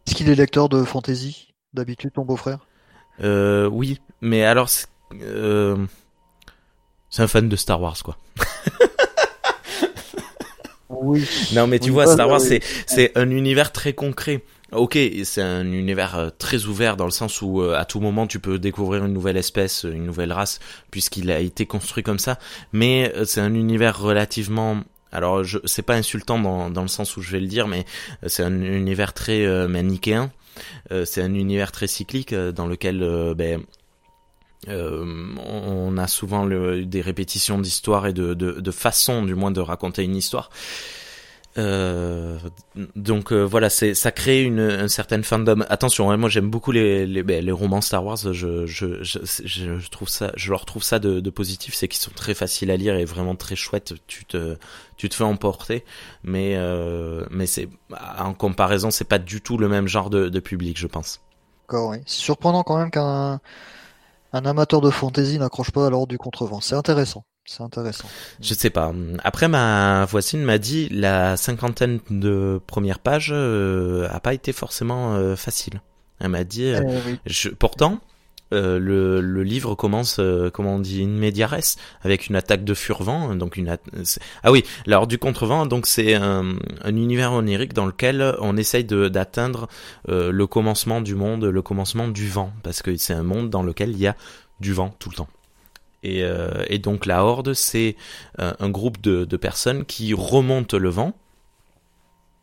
Est-ce 0.08 0.16
qu'il 0.16 0.30
est 0.30 0.36
lecteur 0.36 0.70
de 0.70 0.84
fantasy 0.84 1.54
d'habitude, 1.74 2.12
ton 2.14 2.24
beau-frère? 2.24 2.60
Euh, 3.22 3.68
Oui, 3.68 4.00
mais 4.22 4.44
alors 4.44 4.70
c'est 4.70 4.88
euh, 5.22 5.78
un 7.18 7.28
fan 7.28 7.48
de 7.48 7.56
Star 7.56 7.82
Wars, 7.82 8.02
quoi. 8.04 8.18
oui. 10.90 11.28
Non, 11.54 11.68
mais 11.68 11.80
tu 11.80 11.92
vois, 11.92 12.08
Star 12.08 12.28
Wars, 12.28 12.42
c'est 12.42 12.62
c'est 12.86 13.18
un 13.18 13.30
univers 13.30 13.72
très 13.72 13.94
concret. 13.94 14.44
Ok, 14.76 14.98
c'est 15.24 15.42
un 15.42 15.72
univers 15.72 16.16
euh, 16.16 16.30
très 16.36 16.66
ouvert 16.66 16.98
dans 16.98 17.06
le 17.06 17.12
sens 17.12 17.44
où 17.44 17.62
euh, 17.62 17.78
à 17.78 17.86
tout 17.86 18.00
moment 18.00 18.26
tu 18.26 18.40
peux 18.40 18.58
découvrir 18.58 19.06
une 19.06 19.14
nouvelle 19.14 19.38
espèce, 19.38 19.84
une 19.84 20.06
nouvelle 20.06 20.34
race, 20.34 20.60
puisqu'il 20.90 21.30
a 21.32 21.40
été 21.40 21.68
construit 21.68 22.02
comme 22.02 22.18
ça. 22.18 22.40
Mais 22.72 23.14
euh, 23.16 23.24
c'est 23.26 23.42
un 23.42 23.54
univers 23.54 24.00
relativement 24.00 24.82
alors, 25.12 25.44
je, 25.44 25.60
c'est 25.66 25.84
pas 25.84 25.94
insultant 25.94 26.40
dans, 26.40 26.72
dans 26.72 26.82
le 26.82 26.88
sens 26.88 27.18
où 27.18 27.22
je 27.22 27.32
vais 27.32 27.40
le 27.40 27.46
dire, 27.46 27.68
mais 27.68 27.86
c'est 28.26 28.42
un 28.42 28.62
univers 28.64 29.14
très 29.14 29.46
manichéen. 29.68 30.32
c'est 31.06 31.22
un 31.22 31.36
univers 31.36 31.72
très 31.72 31.86
cyclique 31.86 32.34
dans 32.34 32.66
lequel 32.66 33.36
ben, 33.38 33.62
on 34.68 35.98
a 36.00 36.08
souvent 36.08 36.48
des 36.48 37.02
répétitions 37.02 37.60
d'histoires 37.60 38.08
et 38.08 38.14
de, 38.14 38.34
de, 38.34 38.54
de 38.54 38.72
façon, 38.72 39.24
du 39.24 39.36
moins, 39.36 39.52
de 39.52 39.62
raconter 39.62 40.04
une 40.04 40.16
histoire. 40.16 40.50
Euh, 41.58 42.40
donc 42.96 43.32
euh, 43.32 43.44
voilà, 43.44 43.70
c'est 43.70 43.94
ça 43.94 44.12
crée 44.12 44.42
une, 44.42 44.60
une 44.60 44.88
certaine 44.88 45.24
fandom. 45.24 45.64
Attention, 45.70 46.10
hein, 46.10 46.18
moi 46.18 46.28
j'aime 46.30 46.50
beaucoup 46.50 46.72
les, 46.72 47.06
les, 47.06 47.22
ben, 47.22 47.46
les 47.46 47.52
romans 47.52 47.82
Star 47.82 48.04
Wars. 48.04 48.18
Je, 48.18 48.66
je, 48.66 49.04
je, 49.04 49.20
je, 49.24 49.90
trouve 49.90 50.10
ça, 50.10 50.32
je 50.36 50.50
leur 50.50 50.66
trouve 50.66 50.84
ça 50.84 50.98
de, 50.98 51.20
de 51.20 51.30
positif, 51.30 51.76
c'est 51.76 51.88
qu'ils 51.88 52.02
sont 52.02 52.12
très 52.12 52.34
faciles 52.34 52.72
à 52.72 52.78
lire 52.78 52.96
et 52.96 53.06
vraiment 53.06 53.36
très 53.36 53.56
chouettes. 53.56 53.94
Tu 54.08 54.26
te, 54.26 54.58
tu 54.98 55.10
te 55.10 55.16
fais 55.16 55.24
emporter, 55.24 55.86
mais 56.24 56.54
euh, 56.56 57.24
mais 57.30 57.46
c'est 57.46 57.70
en 58.18 58.34
comparaison, 58.34 58.90
c'est 58.90 59.04
pas 59.08 59.20
du 59.20 59.42
tout 59.42 59.58
le 59.58 59.70
même 59.70 59.88
genre 59.88 60.10
de, 60.10 60.30
de 60.30 60.40
public, 60.40 60.80
je 60.80 60.88
pense. 60.88 61.22
D'accord, 61.68 61.92
oui. 61.92 61.98
C'est 62.08 62.22
surprenant 62.22 62.64
quand 62.64 62.78
même 62.78 62.92
qu'un 62.92 63.40
un 64.36 64.46
amateur 64.46 64.82
de 64.82 64.90
fantasy 64.90 65.38
n'accroche 65.38 65.70
pas 65.72 65.86
à 65.86 65.90
l'ordre 65.92 66.08
du 66.08 66.18
contrevent. 66.18 66.62
C'est 66.62 66.76
intéressant. 66.76 67.24
C'est 67.46 67.62
intéressant. 67.62 68.08
Je 68.40 68.54
sais 68.54 68.70
pas. 68.70 68.94
Après, 69.24 69.50
ma 69.50 70.06
voisine 70.06 70.44
m'a 70.44 70.58
dit 70.58 70.88
la 70.90 71.36
cinquantaine 71.36 72.00
de 72.10 72.62
premières 72.68 73.00
pages 73.00 73.32
euh, 73.34 74.08
a 74.12 74.20
pas 74.22 74.34
été 74.34 74.54
forcément 74.54 75.16
euh, 75.16 75.36
facile. 75.36 75.82
Elle 76.20 76.30
m'a 76.30 76.46
dit. 76.46 76.68
Euh, 76.68 76.82
eh 77.10 77.18
je, 77.26 77.50
pourtant, 77.50 78.00
euh, 78.54 78.80
le, 78.80 79.20
le, 79.20 79.44
livre 79.44 79.76
commence, 79.76 80.22
comment 80.54 80.76
on 80.76 80.80
dit, 80.80 81.02
une 81.02 81.18
médiaresse 81.18 81.76
avec 82.02 82.28
une 82.28 82.38
attaque 82.38 82.64
de 82.64 82.74
furvent. 82.74 83.36
Donc 83.36 83.58
une 83.58 83.78
ah 84.44 84.52
oui, 84.52 84.64
l'ordre 84.86 85.08
du 85.08 85.18
contrevent. 85.18 85.66
Donc 85.66 85.86
c'est 85.86 86.14
un, 86.14 86.56
un, 86.82 86.96
univers 86.96 87.34
onirique 87.34 87.74
dans 87.74 87.86
lequel 87.86 88.38
on 88.40 88.56
essaye 88.56 88.86
d'atteindre 88.86 89.68
le 90.08 90.46
commencement 90.46 91.02
du 91.02 91.16
monde, 91.16 91.44
le 91.44 91.62
commencement 91.62 92.08
du 92.08 92.30
vent, 92.30 92.54
parce 92.64 92.82
que 92.82 92.96
c'est 92.96 93.14
un 93.14 93.24
monde 93.24 93.50
dans 93.50 93.64
lequel 93.64 93.90
il 93.90 93.98
y 94.00 94.08
a 94.08 94.16
du 94.62 94.72
vent 94.72 94.96
tout 94.98 95.10
le 95.10 95.16
temps. 95.16 95.28
Et, 96.04 96.24
euh, 96.24 96.66
et 96.68 96.80
donc 96.80 97.06
la 97.06 97.24
Horde, 97.24 97.54
c'est 97.54 97.96
euh, 98.40 98.54
un 98.60 98.70
groupe 98.70 99.02
de, 99.02 99.26
de, 99.26 99.38
personnes 99.38 99.86
qui 99.86 100.14
remontent 100.14 100.78
le 100.78 100.90
vent 100.90 101.14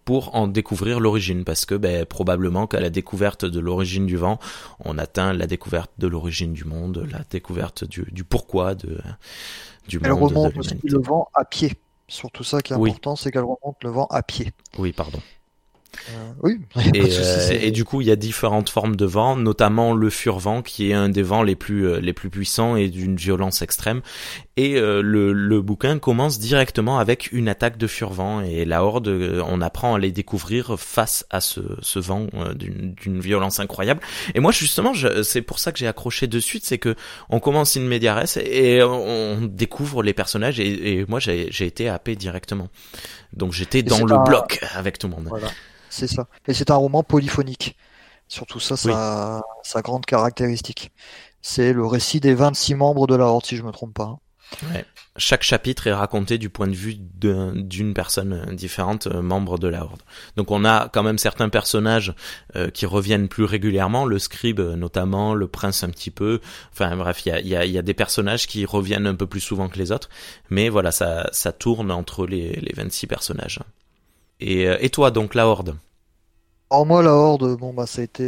pour 0.05 0.35
en 0.35 0.49
découvrir 0.49 0.99
l'origine, 0.99 1.45
parce 1.45 1.67
que 1.67 1.75
ben, 1.75 2.05
probablement 2.05 2.67
qu'à 2.67 2.81
la 2.81 2.91
découverte 2.91 3.45
de 3.45 3.61
l'origine 3.61 4.07
du 4.07 4.17
vent, 4.17 4.41
on 4.85 4.99
atteint 4.99 5.33
la 5.33 5.47
découverte 5.47 5.93
de 5.99 6.09
l'origine 6.09 6.53
du 6.53 6.65
monde, 6.65 7.07
la 7.13 7.21
découverte 7.31 7.85
du, 7.85 8.07
du 8.11 8.25
pourquoi 8.25 8.75
de, 8.75 8.99
du 9.89 10.01
Elle 10.03 10.13
remonte 10.13 10.57
aussi 10.57 10.79
le 10.83 10.99
vent 10.99 11.29
à 11.35 11.45
pied. 11.45 11.75
Surtout 12.09 12.43
ça 12.43 12.61
qui 12.61 12.73
est 12.73 12.77
important, 12.77 13.15
c'est 13.15 13.31
qu'elle 13.31 13.45
remonte 13.45 13.77
le 13.83 13.91
vent 13.91 14.07
à 14.11 14.23
pied. 14.23 14.53
Oui, 14.79 14.93
pardon. 14.93 15.21
Euh, 16.11 16.33
oui. 16.43 16.59
Et, 16.95 17.71
du 17.71 17.85
coup, 17.85 18.01
il 18.01 18.09
y 18.09 18.11
a 18.11 18.17
différentes 18.17 18.69
formes 18.69 18.97
de 18.97 19.05
vent, 19.05 19.37
notamment 19.37 19.93
le 19.95 20.11
furvent, 20.11 20.63
qui 20.63 20.91
est 20.91 20.95
un 20.95 21.09
des 21.09 21.23
vents 21.23 21.43
les 21.43 21.55
plus 21.55 22.01
les 22.01 22.13
plus 22.13 22.31
puissants 22.31 22.75
et 22.77 22.89
d'une 22.89 23.17
violence 23.17 23.63
extrême. 23.63 24.01
Et 24.57 24.81
le, 24.81 25.33
le 25.33 25.63
bouquin 25.63 25.99
commence 25.99 26.39
directement 26.39 26.99
avec 26.99 27.33
une 27.33 27.49
attaque 27.49 27.79
de 27.79 27.87
furvent 27.87 28.43
et 28.45 28.65
la 28.65 28.85
horde, 28.85 29.09
on 29.09 29.61
apprend 29.61 29.95
à 29.95 29.99
les 29.99 30.13
découvrir 30.13 30.79
face 30.79 31.25
à 31.31 31.41
ce, 31.41 31.61
ce 31.81 31.99
vent 31.99 32.27
d'une 32.55 33.21
violence 33.21 33.61
incroyable. 33.61 34.01
Et 34.35 34.41
moi, 34.41 34.53
justement, 34.53 34.93
c'est 35.23 35.43
pour 35.43 35.59
ça 35.59 35.73
que 35.73 35.79
j'ai 35.79 35.87
accroché 35.87 36.27
de 36.27 36.41
suite, 36.41 36.65
c'est 36.65 36.79
que 36.79 36.95
on 37.29 37.41
commence 37.41 37.77
une 37.77 37.87
médiaresse 37.87 38.37
et 38.37 38.83
on 38.83 39.43
découvre 39.43 40.03
les 40.03 40.15
personnages 40.15 40.61
et, 40.61 41.05
moi, 41.09 41.21
j'ai 41.21 41.67
été 41.67 41.89
happé 41.89 42.17
directement. 42.17 42.69
Donc 43.33 43.53
j'étais 43.53 43.83
dans 43.83 44.05
le 44.05 44.25
bloc 44.25 44.61
avec 44.75 44.99
tout 44.99 45.09
le 45.09 45.15
monde. 45.15 45.27
Voilà, 45.29 45.49
c'est 45.91 46.07
ça. 46.07 46.27
Et 46.47 46.55
c'est 46.55 46.71
un 46.71 46.77
roman 46.77 47.03
polyphonique. 47.03 47.77
Surtout 48.29 48.61
ça, 48.61 48.77
sa, 48.77 49.43
sa 49.63 49.83
grande 49.83 50.07
caractéristique. 50.07 50.93
C'est 51.43 51.73
le 51.73 51.85
récit 51.85 52.21
des 52.21 52.35
26 52.35 52.77
membres 52.77 53.07
de 53.07 53.17
la 53.17 53.27
Horde, 53.27 53.45
si 53.45 53.57
je 53.57 53.63
me 53.63 53.73
trompe 53.73 53.95
pas. 53.95 54.19
Ouais. 54.73 54.85
Chaque 55.17 55.43
chapitre 55.43 55.87
est 55.87 55.93
raconté 55.93 56.39
du 56.39 56.51
point 56.51 56.67
de 56.67 56.75
vue 56.75 56.95
d'une 56.97 57.95
personne 57.95 58.55
différente, 58.55 59.07
euh, 59.07 59.23
membre 59.23 59.59
de 59.59 59.69
la 59.69 59.83
Horde. 59.83 60.03
Donc 60.37 60.51
on 60.51 60.65
a 60.65 60.89
quand 60.89 61.03
même 61.03 61.19
certains 61.19 61.49
personnages 61.49 62.15
euh, 62.57 62.71
qui 62.71 62.87
reviennent 62.87 63.29
plus 63.29 63.45
régulièrement, 63.45 64.07
le 64.07 64.19
scribe 64.19 64.61
notamment, 64.61 65.35
le 65.35 65.47
prince 65.47 65.83
un 65.83 65.91
petit 65.91 66.11
peu. 66.11 66.41
Enfin 66.73 66.97
bref, 66.97 67.25
il 67.27 67.29
y 67.31 67.33
a, 67.33 67.41
y, 67.41 67.57
a, 67.57 67.65
y 67.65 67.79
a, 67.79 67.83
des 67.83 67.95
personnages 67.95 68.47
qui 68.47 68.65
reviennent 68.65 69.07
un 69.07 69.15
peu 69.15 69.27
plus 69.27 69.41
souvent 69.41 69.69
que 69.69 69.79
les 69.79 69.93
autres. 69.93 70.09
Mais 70.49 70.69
voilà, 70.69 70.91
ça, 70.91 71.29
ça 71.33 71.53
tourne 71.53 71.91
entre 71.91 72.27
les, 72.27 72.53
les 72.53 72.73
26 72.73 73.07
personnages. 73.07 73.61
Et, 74.41 74.67
euh, 74.67 74.77
et 74.81 74.91
toi 74.91 75.11
donc, 75.11 75.35
la 75.35 75.47
Horde? 75.47 75.77
Alors 76.71 76.87
moi 76.87 77.03
la 77.03 77.13
Horde, 77.13 77.57
bon 77.57 77.75
bah 77.75 77.87
ça 77.87 78.01
a 78.01 78.05
été 78.05 78.25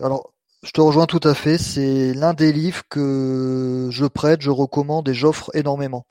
alors 0.00 0.30
je 0.62 0.72
te 0.72 0.80
rejoins 0.80 1.06
tout 1.06 1.20
à 1.24 1.34
fait. 1.34 1.58
C'est 1.58 2.14
l'un 2.14 2.34
des 2.34 2.52
livres 2.52 2.82
que 2.88 3.88
je 3.90 4.06
prête, 4.06 4.42
je 4.42 4.50
recommande 4.50 5.08
et 5.08 5.14
j'offre 5.14 5.50
énormément. 5.54 6.06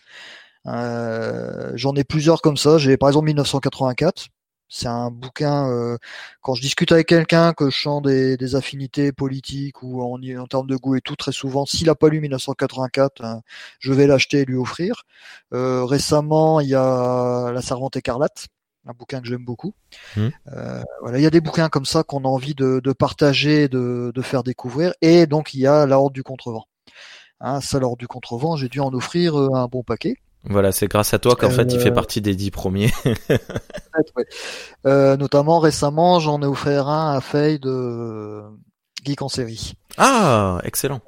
Euh, 0.68 1.72
J'en 1.76 1.96
ai 1.96 2.04
plusieurs 2.04 2.42
comme 2.42 2.58
ça. 2.58 2.78
J'ai 2.78 2.98
par 2.98 3.10
exemple 3.10 3.28
1984. 3.28 4.28
C'est 4.70 4.88
un 4.88 5.12
bouquin. 5.12 5.70
Euh, 5.70 5.98
quand 6.42 6.54
je 6.54 6.62
discute 6.62 6.92
avec 6.92 7.08
quelqu'un 7.08 7.54
que 7.54 7.70
je 7.70 7.82
sens 7.82 8.02
des, 8.02 8.56
affinités 8.56 9.12
politiques 9.14 9.82
ou 9.84 10.02
en, 10.02 10.20
termes 10.48 10.68
de 10.68 10.76
goût 10.76 10.96
et 10.96 11.02
tout, 11.02 11.16
très 11.16 11.32
souvent, 11.32 11.66
s'il 11.66 11.90
a 11.90 11.96
pas 11.96 12.10
lu 12.10 12.20
1984, 12.22 13.24
hein, 13.24 13.42
je 13.80 13.94
vais 13.94 14.08
l'acheter 14.08 14.40
et 14.42 14.46
lui 14.46 14.58
offrir. 14.58 15.04
Euh, 15.54 15.86
récemment, 15.86 16.60
il 16.60 16.70
y 16.70 16.76
a 16.76 17.52
La 17.54 17.62
Servante 17.62 17.96
écarlate 17.98 18.48
un 18.88 18.94
bouquin 18.94 19.22
que 19.22 19.28
j'aime 19.28 19.44
beaucoup. 19.44 19.74
Mmh. 20.16 20.28
Euh, 20.54 20.82
voilà, 21.02 21.18
il 21.20 21.24
y 21.24 21.28
a 21.28 21.30
des 21.30 21.42
bouquins 21.42 21.70
comme 21.70 21.86
ça 21.86 22.04
qu'on 22.04 22.24
a 22.24 22.28
envie 22.28 22.56
de, 22.56 22.80
partager, 22.94 23.68
de, 23.68 24.12
faire 24.22 24.44
découvrir. 24.44 24.94
Et 25.02 25.26
donc 25.26 25.54
il 25.54 25.62
y 25.62 25.68
a 25.68 25.86
La 25.86 26.00
Horde 26.00 26.14
du 26.14 26.24
Contrevent. 26.24 26.66
Hein, 27.40 27.62
ça, 27.62 27.80
La 27.80 27.88
Horde 27.88 28.00
du 28.00 28.08
Contrevent, 28.08 28.56
j'ai 28.56 28.70
dû 28.70 28.80
en 28.80 28.94
offrir 28.94 29.40
euh, 29.40 29.54
un 29.54 29.68
bon 29.68 29.84
paquet. 29.84 30.16
Voilà, 30.44 30.72
c'est 30.72 30.88
grâce 30.88 31.14
à 31.14 31.20
toi 31.20 31.36
qu'en 31.36 31.50
fait 31.50 31.72
il 31.74 31.80
fait 31.80 31.90
euh, 31.90 31.94
partie 31.94 32.22
des 32.22 32.36
dix 32.36 32.52
premiers. 32.52 32.92
notamment 34.86 35.60
récemment, 35.60 36.20
j'en 36.20 36.42
ai 36.42 36.46
offert 36.46 36.88
un 36.88 37.16
à 37.16 37.22
Faye 37.22 37.60
de 37.60 38.42
Geek 39.04 39.22
en 39.22 39.30
série. 39.30 39.74
Ah, 39.98 40.60
excellent 40.64 41.02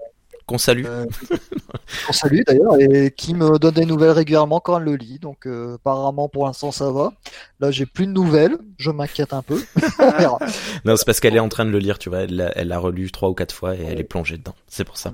qu'on 0.50 0.58
salue. 0.58 0.86
Euh, 0.88 1.06
qu'on 2.08 2.14
salue 2.14 2.42
d'ailleurs 2.46 2.80
et 2.80 3.12
qui 3.12 3.36
me 3.36 3.60
donne 3.60 3.76
des 3.76 3.86
nouvelles 3.86 4.12
régulièrement 4.12 4.60
quand 4.60 4.80
elle 4.80 4.84
le 4.84 4.96
lit. 4.96 5.20
Donc 5.20 5.46
euh, 5.46 5.76
apparemment 5.76 6.28
pour 6.28 6.48
l'instant 6.48 6.72
ça 6.72 6.92
va. 6.92 7.14
Là 7.60 7.70
j'ai 7.70 7.86
plus 7.86 8.08
de 8.08 8.12
nouvelles, 8.12 8.58
je 8.78 8.90
m'inquiète 8.90 9.34
un 9.34 9.44
peu. 9.44 9.62
non 10.86 10.96
c'est 10.96 11.06
parce 11.06 11.20
qu'elle 11.20 11.36
est 11.36 11.40
en 11.40 11.50
train 11.50 11.66
de 11.66 11.70
le 11.70 11.78
lire, 11.78 12.00
tu 12.00 12.10
vois. 12.10 12.22
Elle 12.22 12.68
l'a 12.68 12.80
relu 12.80 13.12
trois 13.12 13.30
ou 13.30 13.36
quatre 13.36 13.54
fois 13.54 13.76
et 13.76 13.84
elle 13.84 14.00
est 14.00 14.04
plongée 14.04 14.38
dedans. 14.38 14.56
C'est 14.68 14.84
pour 14.84 14.98
ça. 14.98 15.14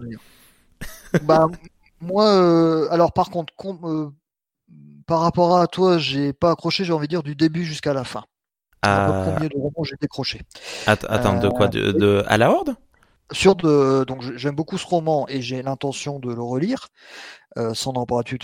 bah 1.24 1.48
moi 2.00 2.28
euh, 2.28 2.88
alors 2.92 3.12
par 3.12 3.30
contre 3.30 3.54
par 5.06 5.20
rapport 5.20 5.60
à 5.60 5.68
toi 5.68 5.98
j'ai 5.98 6.32
pas 6.32 6.52
accroché 6.52 6.86
j'ai 6.86 6.94
envie 6.94 7.08
de 7.08 7.10
dire 7.10 7.24
du 7.24 7.36
début 7.36 7.66
jusqu'à 7.66 7.94
la 7.94 8.06
fin. 8.06 8.24
Ah. 8.84 9.36
De 9.42 9.50
j'ai 9.84 9.96
décroché. 10.00 10.42
Attends, 10.88 11.40
de 11.40 11.50
quoi? 11.50 11.68
De, 11.68 12.24
à 12.28 12.38
la 12.38 12.52
horde 12.52 12.76
sur 13.32 13.56
de, 13.56 14.04
donc 14.06 14.22
j'aime 14.22 14.56
beaucoup 14.56 14.78
ce 14.78 14.86
roman 14.86 15.28
et 15.28 15.42
j'ai 15.42 15.62
l'intention 15.62 16.20
de 16.20 16.32
le 16.34 16.42
relire 16.42 16.90
euh, 17.58 17.74
sans 17.74 17.94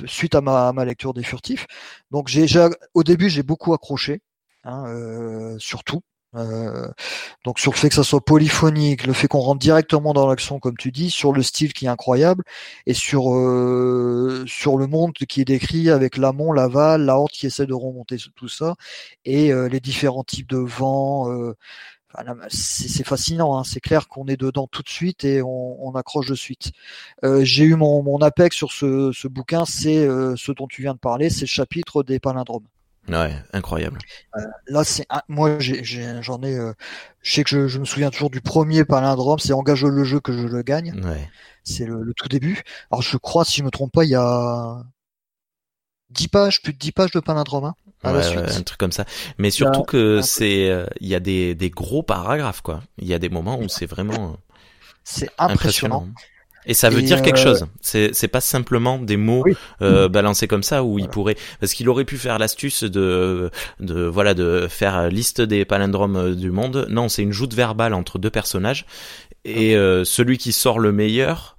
suite 0.08 0.36
à 0.36 0.42
ma, 0.42 0.72
ma 0.74 0.86
lecture 0.86 1.14
des 1.14 1.24
furtifs. 1.24 1.68
Donc 2.12 2.28
j'ai 2.28 2.46
au 2.94 3.04
début 3.04 3.30
j'ai 3.30 3.44
beaucoup 3.44 3.74
accroché, 3.74 4.22
hein, 4.64 4.86
euh, 4.88 5.58
surtout. 5.60 6.02
Euh, 6.38 6.88
donc 7.44 7.60
sur 7.60 7.74
le 7.74 7.78
fait 7.78 7.90
que 7.90 7.96
ça 7.96 8.04
soit 8.06 8.24
polyphonique, 8.24 9.06
le 9.06 9.12
fait 9.12 9.28
qu'on 9.28 9.40
rentre 9.40 9.60
directement 9.60 10.14
dans 10.14 10.28
l'action 10.28 10.60
comme 10.60 10.78
tu 10.78 10.92
dis, 10.92 11.10
sur 11.10 11.34
le 11.34 11.44
style 11.44 11.74
qui 11.74 11.86
est 11.86 11.90
incroyable 11.90 12.44
et 12.86 12.94
sur 12.94 13.34
euh, 13.34 14.46
sur 14.48 14.78
le 14.78 14.88
monde 14.88 15.12
qui 15.14 15.42
est 15.42 15.46
décrit 15.46 15.90
avec 15.90 16.18
l'amont, 16.18 16.54
l'aval, 16.54 17.04
la 17.04 17.18
horde 17.18 17.32
qui 17.32 17.48
essaie 17.48 17.66
de 17.66 17.74
remonter 17.74 18.18
tout 18.36 18.48
ça 18.48 18.76
et 19.26 19.52
euh, 19.52 19.68
les 19.68 19.82
différents 19.82 20.24
types 20.24 20.48
de 20.50 20.58
vents. 20.58 21.28
Euh, 22.20 22.34
c'est 22.50 23.06
fascinant, 23.06 23.58
hein. 23.58 23.64
c'est 23.64 23.80
clair 23.80 24.08
qu'on 24.08 24.28
est 24.28 24.38
dedans 24.38 24.68
tout 24.68 24.82
de 24.82 24.90
suite 24.90 25.24
et 25.24 25.42
on, 25.42 25.94
accroche 25.96 26.28
de 26.28 26.36
suite. 26.36 26.72
Euh, 27.24 27.44
j'ai 27.44 27.64
eu 27.66 27.76
mon, 27.76 28.02
mon 28.02 28.20
apex 28.20 28.56
sur 28.56 28.72
ce, 28.72 29.12
ce 29.14 29.28
bouquin, 29.28 29.66
c'est 29.66 29.98
euh, 29.98 30.36
ce 30.38 30.52
dont 30.52 30.68
tu 30.68 30.82
viens 30.82 30.94
de 30.94 31.00
parler, 31.00 31.30
c'est 31.30 31.42
le 31.42 31.48
chapitre 31.48 32.04
des 32.04 32.20
palindromes. 32.20 32.66
Ouais, 33.10 33.36
incroyable. 33.52 33.98
Euh, 34.38 34.42
là, 34.68 34.84
c'est 34.84 35.06
moi, 35.28 35.58
j'en 35.60 36.42
ai, 36.44 36.56
je 37.22 37.34
sais 37.34 37.44
que 37.44 37.50
je, 37.50 37.68
je, 37.68 37.80
me 37.80 37.86
souviens 37.86 38.10
toujours 38.12 38.30
du 38.30 38.42
premier 38.42 38.86
palindrome, 38.86 39.40
c'est 39.40 39.54
engage 39.54 39.84
le 39.84 40.04
jeu 40.04 40.20
que 40.20 40.32
je 40.32 40.48
le 40.48 40.62
gagne. 40.62 40.94
Ouais. 41.04 41.30
C'est 41.64 41.86
le, 41.86 42.04
le, 42.04 42.14
tout 42.14 42.30
début. 42.30 42.62
Alors 42.92 43.02
je 43.02 43.18
crois, 43.18 43.44
si 43.44 43.58
je 43.58 43.64
me 43.64 43.72
trompe 43.72 43.92
pas, 43.92 44.06
il 44.06 44.12
y 44.12 44.16
a 44.16 44.84
10 46.12 46.28
pages, 46.28 46.62
plus 46.62 46.74
de 46.74 46.78
10 46.78 46.92
pages 46.92 47.12
de 47.12 47.20
palindrome. 47.20 47.66
Hein 47.66 47.76
un 48.04 48.62
truc 48.64 48.78
comme 48.78 48.92
ça. 48.92 49.06
Mais 49.38 49.52
surtout 49.52 49.84
que 49.84 50.22
c'est, 50.22 50.70
euh, 50.70 50.86
il 51.00 51.08
y 51.08 51.16
a 51.16 51.20
des, 51.20 51.56
des 51.56 51.70
gros 51.70 52.04
paragraphes 52.04 52.62
quoi. 52.62 52.82
Il 52.98 53.08
y 53.08 53.14
a 53.14 53.20
des 53.20 53.30
moments 53.30 53.60
où 53.60 53.68
c'est 53.68 53.86
vraiment. 53.86 54.38
C'est 55.04 55.30
impressionnant. 55.38 56.08
Et 56.66 56.74
ça 56.74 56.90
veut 56.90 57.02
dire 57.02 57.22
quelque 57.22 57.40
euh, 57.40 57.44
chose. 57.44 57.66
C'est 57.82 58.14
c'est 58.14 58.28
pas 58.28 58.42
simplement 58.42 59.00
des 59.00 59.18
mots 59.18 59.44
euh, 59.82 60.08
balancés 60.08 60.48
comme 60.48 60.64
ça 60.64 60.84
où 60.84 61.00
il 61.00 61.08
pourrait 61.08 61.36
parce 61.60 61.74
qu'il 61.74 61.90
aurait 61.90 62.06
pu 62.06 62.18
faire 62.18 62.38
l'astuce 62.38 62.84
de 62.84 63.50
de 63.80 64.04
voilà 64.04 64.34
de 64.34 64.68
faire 64.70 65.10
liste 65.10 65.42
des 65.42 65.66
palindromes 65.66 66.36
du 66.36 66.52
monde. 66.52 66.88
Non, 66.90 67.10
c'est 67.10 67.24
une 67.24 67.32
joute 67.32 67.54
verbale 67.54 67.94
entre 67.94 68.20
deux 68.20 68.30
personnages 68.30 68.86
et 69.44 69.76
euh, 69.76 70.04
celui 70.06 70.38
qui 70.38 70.52
sort 70.52 70.80
le 70.80 70.92
meilleur. 70.92 71.58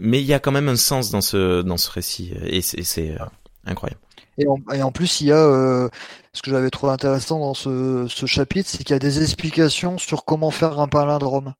mais 0.00 0.20
il 0.20 0.26
y 0.26 0.34
a 0.34 0.40
quand 0.40 0.52
même 0.52 0.68
un 0.68 0.76
sens 0.76 1.10
dans 1.10 1.20
ce 1.20 1.62
dans 1.62 1.76
ce 1.76 1.90
récit 1.90 2.32
et 2.44 2.60
c'est 2.60 2.82
c'est 2.82 3.16
incroyable. 3.66 4.00
Et 4.40 4.82
en, 4.82 4.92
plus, 4.92 5.20
il 5.20 5.28
y 5.28 5.32
a 5.32 5.36
euh, 5.36 5.88
ce 6.32 6.42
que 6.42 6.50
j'avais 6.50 6.70
trouvé 6.70 6.92
intéressant 6.92 7.38
dans 7.38 7.54
ce, 7.54 8.06
chapitre, 8.26 8.68
c'est 8.68 8.78
qu'il 8.78 8.94
y 8.94 8.96
a 8.96 9.00
des 9.00 9.22
explications 9.22 9.98
sur 9.98 10.24
comment 10.24 10.50
faire 10.50 10.78
un 10.80 10.88
palindrome. 10.88 11.54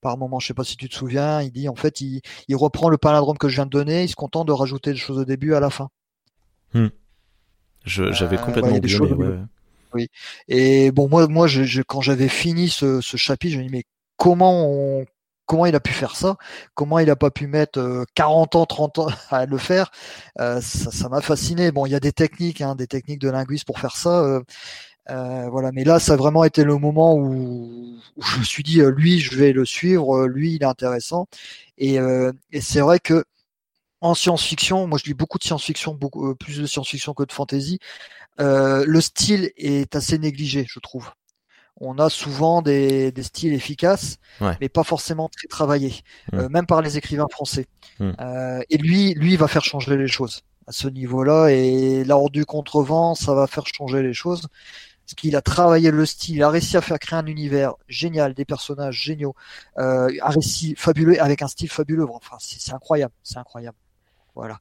Par 0.00 0.18
moment, 0.18 0.38
je 0.38 0.46
sais 0.48 0.54
pas 0.54 0.64
si 0.64 0.76
tu 0.76 0.88
te 0.88 0.94
souviens, 0.94 1.42
il 1.42 1.50
dit 1.50 1.68
en 1.68 1.74
fait, 1.74 2.00
il, 2.00 2.22
reprend 2.52 2.88
le 2.88 2.98
palindrome 2.98 3.38
que 3.38 3.48
je 3.48 3.56
viens 3.56 3.66
de 3.66 3.70
donner, 3.70 4.04
il 4.04 4.08
se 4.08 4.16
contente 4.16 4.46
de 4.46 4.52
rajouter 4.52 4.92
des 4.92 4.98
choses 4.98 5.18
au 5.18 5.24
début 5.24 5.54
à 5.54 5.60
la 5.60 5.70
fin. 5.70 5.88
Hmm. 6.72 6.88
J'avais 7.84 8.38
euh, 8.38 8.40
complètement 8.40 8.76
oublié. 8.76 8.98
Oui. 9.92 10.08
Et 10.48 10.90
bon, 10.90 11.08
moi, 11.08 11.28
moi, 11.28 11.46
je, 11.46 11.82
quand 11.82 12.00
j'avais 12.00 12.28
fini 12.28 12.68
ce, 12.68 13.00
ce 13.00 13.16
chapitre, 13.16 13.54
je 13.54 13.58
me 13.58 13.64
dis 13.64 13.70
mais 13.70 13.84
comment 14.16 14.66
on 14.66 15.06
comment 15.46 15.66
il 15.66 15.74
a 15.74 15.80
pu 15.80 15.92
faire 15.92 16.16
ça 16.16 16.36
Comment 16.74 16.98
il 16.98 17.10
a 17.10 17.16
pas 17.16 17.30
pu 17.30 17.46
mettre 17.46 18.04
40 18.14 18.54
euh, 18.54 18.58
ans, 18.58 18.66
30 18.66 18.98
ans 19.00 19.06
à 19.30 19.46
le 19.46 19.58
faire 19.58 19.90
euh, 20.40 20.60
Ça 20.60 21.08
m'a 21.08 21.20
fasciné. 21.20 21.72
Bon, 21.72 21.86
il 21.86 21.92
y 21.92 21.94
a 21.94 22.00
des 22.00 22.12
techniques, 22.12 22.60
hein, 22.60 22.74
des 22.74 22.86
techniques 22.86 23.20
de 23.20 23.30
linguiste 23.30 23.66
pour 23.66 23.80
faire 23.80 23.96
ça. 23.96 24.42
Euh, 25.10 25.48
voilà, 25.50 25.70
mais 25.72 25.84
là, 25.84 25.98
ça 25.98 26.14
a 26.14 26.16
vraiment 26.16 26.44
été 26.44 26.64
le 26.64 26.78
moment 26.78 27.14
où, 27.14 27.98
où, 28.16 28.22
je 28.22 28.38
me 28.38 28.44
suis 28.44 28.62
dit, 28.62 28.80
lui, 28.96 29.20
je 29.20 29.36
vais 29.36 29.52
le 29.52 29.64
suivre. 29.64 30.26
Lui, 30.26 30.54
il 30.54 30.62
est 30.62 30.66
intéressant. 30.66 31.26
Et, 31.78 31.96
et 32.52 32.60
c'est 32.60 32.80
vrai 32.80 32.98
que 33.00 33.24
en 34.00 34.14
science-fiction, 34.14 34.86
moi, 34.86 34.98
je 35.02 35.06
lis 35.06 35.14
beaucoup 35.14 35.38
de 35.38 35.44
science-fiction, 35.44 35.94
beaucoup 35.94 36.34
plus 36.34 36.58
de 36.58 36.66
science-fiction 36.66 37.14
que 37.14 37.24
de 37.24 37.32
fantasy. 37.32 37.78
le 38.38 39.00
style 39.00 39.52
est 39.56 39.94
assez 39.96 40.18
négligé, 40.18 40.66
je 40.68 40.80
trouve 40.80 41.10
on 41.80 41.98
a 41.98 42.08
souvent 42.08 42.62
des, 42.62 43.12
styles 43.22 43.52
efficaces, 43.52 44.18
mais 44.60 44.68
pas 44.68 44.84
forcément 44.84 45.28
très 45.28 45.48
travaillés, 45.48 46.02
mm. 46.32 46.38
euh, 46.38 46.48
même 46.48 46.66
par 46.66 46.82
les 46.82 46.96
écrivains 46.98 47.28
français. 47.30 47.66
Mm. 47.98 48.12
Euh, 48.20 48.62
et 48.70 48.78
lui, 48.78 49.14
lui 49.14 49.36
va 49.36 49.48
faire 49.48 49.64
changer 49.64 49.96
les 49.96 50.08
choses 50.08 50.42
à 50.66 50.72
ce 50.72 50.88
niveau-là. 50.88 51.48
Et 51.48 52.04
là, 52.04 52.16
hors 52.16 52.30
du 52.30 52.44
contrevent, 52.44 53.14
ça 53.14 53.34
va 53.34 53.46
faire 53.46 53.66
changer 53.66 54.02
les 54.02 54.14
choses. 54.14 54.46
Parce 55.04 55.14
qu'il 55.16 55.36
a 55.36 55.42
travaillé 55.42 55.90
le 55.90 56.06
style, 56.06 56.36
il 56.36 56.42
a 56.42 56.48
réussi 56.48 56.78
à 56.78 56.80
faire 56.80 56.98
créer 56.98 57.18
un 57.18 57.26
univers 57.26 57.74
génial, 57.88 58.32
des 58.32 58.46
personnages 58.46 59.02
géniaux, 59.02 59.34
euh, 59.78 60.10
un 60.22 60.30
récit 60.30 60.74
fabuleux 60.78 61.20
avec 61.20 61.42
un 61.42 61.48
style 61.48 61.68
fabuleux. 61.68 62.06
Enfin, 62.08 62.36
c'est 62.40 62.72
incroyable, 62.72 63.12
c'est 63.22 63.36
incroyable. 63.36 63.76
Voilà. 64.34 64.60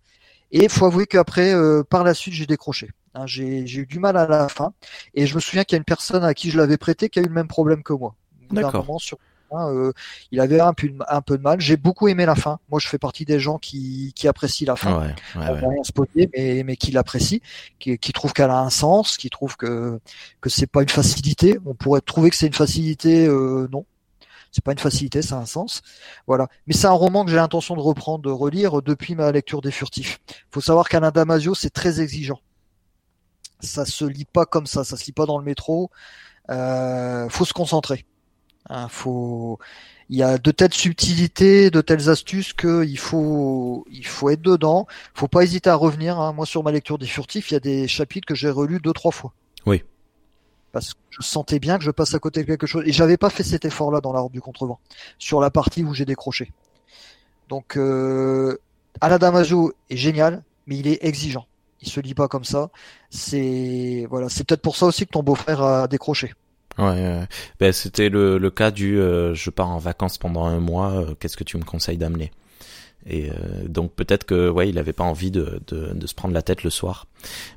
Et 0.51 0.67
faut 0.67 0.85
avouer 0.85 1.05
qu'après, 1.05 1.53
par 1.89 2.03
la 2.03 2.13
suite, 2.13 2.33
j'ai 2.33 2.45
décroché. 2.45 2.89
Hein, 3.15 3.27
j'ai 3.27 3.61
eu 3.61 3.85
du 3.85 3.99
mal 3.99 4.17
à 4.17 4.27
la 4.27 4.49
fin. 4.49 4.73
Et 5.13 5.27
je 5.27 5.35
me 5.35 5.39
souviens 5.39 5.63
qu'il 5.63 5.75
y 5.75 5.77
a 5.77 5.79
une 5.79 5.85
personne 5.85 6.23
à 6.23 6.33
qui 6.33 6.49
je 6.49 6.57
l'avais 6.57 6.77
prêté 6.77 7.09
qui 7.09 7.19
a 7.19 7.21
eu 7.21 7.27
le 7.27 7.33
même 7.33 7.47
problème 7.47 7.83
que 7.83 7.93
moi. 7.93 8.15
D'accord. 8.51 8.85
Sur 8.99 9.17
euh, 9.55 9.91
il 10.31 10.39
avait 10.39 10.59
un 10.59 10.73
peu, 10.73 10.91
un 11.07 11.21
peu 11.21 11.37
de 11.37 11.43
mal. 11.43 11.59
J'ai 11.61 11.77
beaucoup 11.77 12.07
aimé 12.07 12.25
la 12.25 12.35
fin. 12.35 12.59
Moi, 12.69 12.79
je 12.79 12.87
fais 12.87 12.97
partie 12.97 13.25
des 13.25 13.39
gens 13.39 13.57
qui, 13.57 14.13
qui 14.15 14.27
apprécient 14.27 14.67
la 14.67 14.75
fin. 14.75 14.99
Ouais, 14.99 15.15
ouais, 15.35 16.11
ouais. 16.15 16.29
mais, 16.35 16.63
mais 16.65 16.75
qui 16.75 16.91
l'apprécient, 16.91 17.39
qui, 17.79 17.97
qui 17.97 18.13
trouvent 18.13 18.33
qu'elle 18.33 18.49
a 18.49 18.59
un 18.59 18.69
sens, 18.69 19.17
qui 19.17 19.29
trouvent 19.29 19.57
que 19.57 19.99
que 20.41 20.49
c'est 20.49 20.67
pas 20.67 20.81
une 20.81 20.89
facilité. 20.89 21.57
On 21.65 21.75
pourrait 21.75 22.01
trouver 22.01 22.29
que 22.29 22.35
c'est 22.35 22.47
une 22.47 22.53
facilité, 22.53 23.27
euh, 23.27 23.67
non. 23.71 23.85
C'est 24.51 24.63
pas 24.63 24.71
une 24.71 24.79
facilité, 24.79 25.23
ça 25.23 25.37
a 25.37 25.39
un 25.39 25.47
sens. 25.47 25.81
Voilà. 26.27 26.47
Mais 26.67 26.73
c'est 26.73 26.85
un 26.85 26.91
roman 26.91 27.25
que 27.25 27.31
j'ai 27.31 27.37
l'intention 27.37 27.75
de 27.75 27.81
reprendre, 27.81 28.23
de 28.23 28.29
relire 28.29 28.83
depuis 28.83 29.15
ma 29.15 29.31
lecture 29.31 29.61
des 29.61 29.71
Furtifs. 29.71 30.19
Faut 30.51 30.61
savoir 30.61 30.89
qu'Alain 30.89 31.09
Damasio, 31.09 31.55
c'est 31.55 31.71
très 31.71 32.01
exigeant 32.01 32.39
ça 33.65 33.85
se 33.85 34.05
lit 34.05 34.25
pas 34.25 34.45
comme 34.45 34.67
ça, 34.67 34.83
ça 34.83 34.97
se 34.97 35.05
lit 35.05 35.11
pas 35.11 35.25
dans 35.25 35.37
le 35.37 35.43
métro. 35.43 35.89
Euh, 36.49 37.29
faut 37.29 37.45
se 37.45 37.53
concentrer. 37.53 38.05
Hein, 38.69 38.87
faut, 38.89 39.59
il 40.09 40.17
y 40.17 40.23
a 40.23 40.37
de 40.37 40.51
telles 40.51 40.73
subtilités, 40.73 41.69
de 41.69 41.81
telles 41.81 42.09
astuces 42.09 42.53
que 42.53 42.85
il 42.85 42.97
faut, 42.97 43.85
il 43.91 44.05
faut 44.05 44.29
être 44.29 44.41
dedans. 44.41 44.87
Faut 45.13 45.27
pas 45.27 45.43
hésiter 45.43 45.69
à 45.69 45.75
revenir. 45.75 46.19
Hein. 46.19 46.33
Moi, 46.33 46.45
sur 46.45 46.63
ma 46.63 46.71
lecture 46.71 46.97
des 46.97 47.05
furtifs, 47.05 47.51
il 47.51 47.55
y 47.55 47.57
a 47.57 47.61
des 47.61 47.87
chapitres 47.87 48.27
que 48.27 48.35
j'ai 48.35 48.49
relus 48.49 48.79
deux 48.79 48.93
trois 48.93 49.11
fois. 49.11 49.33
Oui. 49.65 49.83
Parce 50.71 50.93
que 50.93 50.99
je 51.09 51.21
sentais 51.21 51.59
bien 51.59 51.77
que 51.77 51.83
je 51.83 51.91
passe 51.91 52.13
à 52.13 52.19
côté 52.19 52.41
de 52.41 52.47
quelque 52.47 52.67
chose 52.67 52.83
et 52.85 52.91
j'avais 52.91 53.17
pas 53.17 53.29
fait 53.29 53.43
cet 53.43 53.65
effort-là 53.65 54.01
dans 54.01 54.11
la 54.11 54.21
route 54.21 54.31
du 54.31 54.41
contrevent 54.41 54.79
sur 55.19 55.39
la 55.39 55.51
partie 55.51 55.83
où 55.83 55.93
j'ai 55.93 56.05
décroché. 56.05 56.51
Donc, 57.49 57.77
euh, 57.77 58.57
Alain 58.99 59.19
est 59.89 59.97
génial, 59.97 60.43
mais 60.65 60.77
il 60.77 60.87
est 60.87 61.03
exigeant 61.03 61.45
il 61.83 61.89
se 61.89 61.99
lit 61.99 62.13
pas 62.13 62.27
comme 62.27 62.43
ça. 62.43 62.69
C'est 63.09 64.07
voilà, 64.09 64.29
c'est 64.29 64.45
peut-être 64.47 64.61
pour 64.61 64.75
ça 64.75 64.85
aussi 64.87 65.05
que 65.05 65.11
ton 65.11 65.23
beau-frère 65.23 65.61
a 65.61 65.87
décroché. 65.87 66.33
Ouais, 66.77 67.27
ben 67.59 67.71
c'était 67.71 68.09
le, 68.09 68.39
le 68.39 68.49
cas 68.49 68.71
du 68.71 68.99
euh, 68.99 69.35
je 69.35 69.51
pars 69.51 69.69
en 69.69 69.77
vacances 69.77 70.17
pendant 70.17 70.45
un 70.45 70.59
mois, 70.59 70.91
euh, 70.93 71.15
qu'est-ce 71.19 71.37
que 71.37 71.43
tu 71.43 71.57
me 71.57 71.63
conseilles 71.63 71.97
d'amener? 71.97 72.31
Et 73.05 73.29
euh, 73.29 73.67
donc 73.67 73.93
peut-être 73.93 74.23
que 74.25 74.49
ouais, 74.49 74.69
il 74.69 74.79
avait 74.79 74.93
pas 74.93 75.03
envie 75.03 75.29
de, 75.29 75.61
de, 75.67 75.93
de, 75.93 76.07
se 76.07 76.15
prendre 76.15 76.33
la 76.33 76.41
tête 76.41 76.63
le 76.63 76.69
soir. 76.71 77.05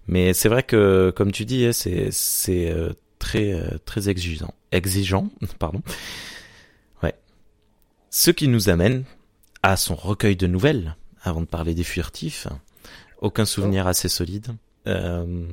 Mais 0.06 0.34
c'est 0.34 0.48
vrai 0.48 0.64
que 0.64 1.12
comme 1.16 1.32
tu 1.32 1.46
dis, 1.46 1.64
hein, 1.64 1.72
c'est 1.72 2.08
c'est 2.10 2.74
très 3.18 3.58
très 3.86 4.08
exigeant, 4.10 4.52
exigeant, 4.72 5.30
pardon. 5.58 5.80
Ouais. 7.02 7.14
Ce 8.10 8.30
qui 8.30 8.48
nous 8.48 8.68
amène 8.68 9.04
à 9.62 9.76
son 9.76 9.94
recueil 9.94 10.36
de 10.36 10.46
nouvelles 10.46 10.96
avant 11.22 11.40
de 11.40 11.46
parler 11.46 11.74
des 11.74 11.84
furtifs. 11.84 12.48
Aucun 13.20 13.44
souvenir 13.44 13.86
assez 13.86 14.08
solide. 14.08 14.54
Euh, 14.86 15.46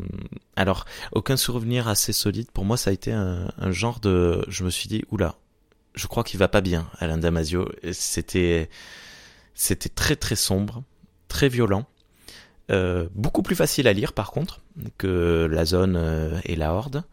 alors, 0.55 0.85
aucun 1.11 1.37
souvenir 1.37 1.87
assez 1.87 2.13
solide. 2.13 2.51
Pour 2.51 2.65
moi, 2.65 2.77
ça 2.77 2.89
a 2.89 2.93
été 2.93 3.11
un, 3.11 3.49
genre 3.71 3.99
de. 3.99 4.45
Je 4.47 4.63
me 4.63 4.69
suis 4.69 4.87
dit, 4.87 5.03
oula, 5.11 5.35
je 5.95 6.07
crois 6.07 6.23
qu'il 6.23 6.39
va 6.39 6.47
pas 6.47 6.61
bien, 6.61 6.87
Alain 6.99 7.17
Damasio. 7.17 7.69
C'était, 7.91 8.69
c'était 9.55 9.89
très 9.89 10.15
très 10.15 10.35
sombre, 10.35 10.83
très 11.27 11.49
violent. 11.49 11.85
Euh, 12.71 13.07
beaucoup 13.13 13.43
plus 13.43 13.55
facile 13.55 13.89
à 13.89 13.93
lire 13.93 14.13
par 14.13 14.31
contre 14.31 14.61
que 14.97 15.49
la 15.51 15.65
zone 15.65 15.97
euh, 15.97 16.39
et 16.45 16.55
la 16.55 16.73
horde. 16.73 17.03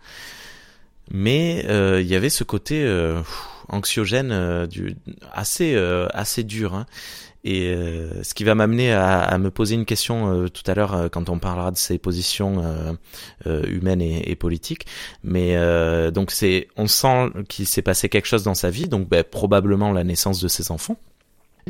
Mais 1.13 1.65
il 2.01 2.07
y 2.07 2.15
avait 2.15 2.31
ce 2.31 2.45
côté 2.45 2.89
anxiogène 3.69 4.67
du 4.69 4.97
assez 5.33 5.77
assez 6.13 6.45
dur. 6.45 6.75
Hein. 6.75 6.87
Et 7.43 7.69
euh, 7.69 8.23
ce 8.23 8.35
qui 8.35 8.45
va 8.45 8.55
m'amener 8.55 8.93
à, 8.93 9.21
à, 9.21 9.39
me 9.39 9.51
poser 9.51 9.75
une 9.75 9.87
question 9.87 10.31
euh, 10.31 10.49
tout 10.49 10.63
à 10.67 10.75
l'heure 10.75 10.95
euh, 10.95 11.09
quand 11.09 11.31
on 11.31 11.39
parlera 11.39 11.71
de 11.71 11.77
ses 11.77 11.97
positions 11.97 12.41
humaines 13.47 14.03
et, 14.03 14.31
et, 14.31 14.37
politiques. 14.37 14.87
Mais 15.23 15.57
donc 16.11 16.31
c'est, 16.31 16.69
on 16.77 16.87
sent 16.87 17.31
qu'il 17.49 17.67
s'est 17.67 17.83
passé 17.83 18.09
quelque 18.09 18.27
chose 18.27 18.43
dans 18.43 18.55
sa 18.55 18.71
vie, 18.71 18.89
donc 18.89 19.09
ben, 19.09 19.25
probablement 19.25 19.93
la 19.93 20.05
naissance 20.05 20.41
de 20.41 20.49
ses 20.49 20.71
enfants. 20.71 20.97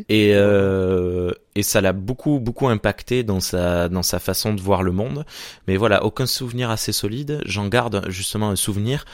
Et, 0.08 0.30
et 0.30 1.62
ça 1.62 1.80
l'a 1.80 1.92
beaucoup 1.92 2.40
beaucoup 2.40 2.68
impacté 2.68 3.22
dans 3.22 3.40
sa 3.40 3.88
dans 3.88 4.02
sa 4.02 4.18
façon 4.18 4.54
de 4.54 4.60
voir 4.60 4.82
le 4.82 4.92
monde. 4.92 5.24
Mais 5.68 5.76
voilà, 5.76 6.04
aucun 6.04 6.26
souvenir 6.26 6.70
assez 6.70 6.92
solide. 6.92 7.40
J'en 7.44 7.68
garde 7.68 8.04
justement 8.08 8.50
un 8.50 8.56
souvenir 8.56 9.04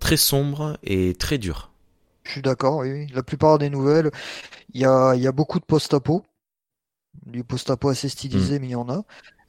très 0.00 0.16
sombre 0.16 0.78
et 0.82 1.14
très 1.14 1.38
dur. 1.38 1.70
Je 2.28 2.32
suis 2.32 2.42
d'accord, 2.42 2.78
oui. 2.78 3.06
La 3.14 3.22
plupart 3.22 3.58
des 3.58 3.70
nouvelles, 3.70 4.10
il 4.74 4.82
y 4.82 4.84
a, 4.84 5.14
y 5.16 5.26
a 5.26 5.32
beaucoup 5.32 5.58
de 5.58 5.64
post-apo. 5.64 6.24
Du 7.24 7.42
post-apo 7.42 7.88
assez 7.88 8.08
stylisé, 8.08 8.58
mm. 8.58 8.60
mais 8.60 8.68
il 8.68 8.72
y 8.72 8.76
en 8.76 8.88
a. 8.90 9.02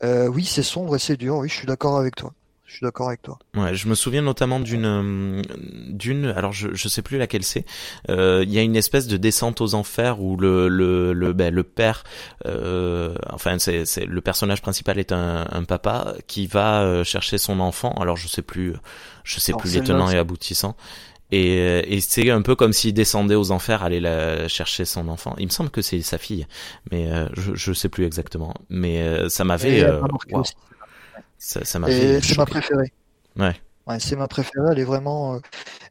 Euh, 0.04 0.28
oui, 0.28 0.46
c'est 0.46 0.64
sombre 0.64 0.96
et 0.96 1.00
c'est 1.00 1.18
dur, 1.18 1.36
oui, 1.38 1.50
je 1.50 1.56
suis 1.56 1.68
d'accord 1.68 2.00
avec 2.00 2.16
toi. 2.16 2.34
Je 2.66 2.76
suis 2.76 2.84
d'accord 2.86 3.08
avec 3.08 3.24
toi. 3.24 3.40
Ouais, 3.56 3.74
je 3.74 3.88
me 3.88 3.96
souviens 3.96 4.22
notamment 4.22 4.60
d'une 4.60 4.86
euh, 4.86 5.42
d'une 5.90 6.28
alors 6.28 6.54
je 6.54 6.70
je 6.72 6.88
sais 6.88 7.02
plus 7.02 7.18
laquelle 7.18 7.44
c'est. 7.44 7.66
Euh, 8.12 8.44
il 8.46 8.54
y 8.54 8.60
a 8.60 8.62
une 8.62 8.76
espèce 8.76 9.08
de 9.08 9.18
descente 9.18 9.60
aux 9.60 9.74
enfers 9.74 10.22
où 10.22 10.38
le 10.38 10.68
le 10.68 11.12
le 11.12 11.34
ben, 11.34 11.52
le 11.52 11.64
père 11.64 12.04
euh, 12.46 13.16
enfin 13.32 13.58
c'est 13.58 13.86
c'est 13.86 14.06
le 14.06 14.22
personnage 14.22 14.62
principal 14.62 15.00
est 15.00 15.12
un, 15.12 15.48
un 15.50 15.64
papa 15.64 16.14
qui 16.28 16.46
va 16.46 16.84
euh, 16.84 17.04
chercher 17.04 17.40
son 17.40 17.60
enfant. 17.60 17.92
Alors 18.00 18.18
je 18.18 18.28
sais 18.28 18.44
plus 18.44 18.76
je 19.24 19.40
sais 19.40 19.54
plus 19.54 19.74
les 19.74 19.84
tenants 19.84 20.12
et 20.12 20.18
aboutissants. 20.18 20.78
Et, 21.32 21.60
euh, 21.60 21.82
et 21.86 22.02
c'est 22.02 22.30
un 22.32 22.42
peu 22.42 22.56
comme 22.56 22.74
s'il 22.74 22.94
descendait 22.94 23.36
aux 23.36 23.52
enfers, 23.52 23.84
aller 23.84 24.00
la, 24.00 24.48
chercher 24.48 24.86
son 24.86 25.08
enfant. 25.10 25.36
Il 25.38 25.46
me 25.46 25.52
semble 25.52 25.70
que 25.70 25.82
c'est 25.82 26.02
sa 26.02 26.18
fille, 26.18 26.48
mais 26.92 27.12
euh, 27.12 27.28
je, 27.34 27.54
je 27.54 27.74
sais 27.74 27.90
plus 27.90 28.06
exactement. 28.06 28.54
Mais 28.70 29.02
euh, 29.02 29.30
ça 29.30 29.44
m'avait. 29.44 29.88
Ça, 31.38 31.64
ça 31.64 31.80
m'avait. 31.80 32.22
C'est 32.22 32.38
ma 32.38 32.46
préférée. 32.46 32.92
Ouais. 33.38 33.56
Ouais, 33.88 34.00
c'est 34.00 34.16
ma 34.16 34.28
préférée. 34.28 34.70
Elle 34.72 34.80
est 34.80 34.86
vraiment. 34.86 35.40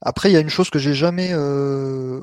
Après, 0.02 0.30
il 0.30 0.32
y 0.32 0.36
a 0.36 0.40
une 0.40 0.50
chose 0.50 0.70
que 0.70 0.78
j'ai 0.78 0.94
jamais 0.94 1.34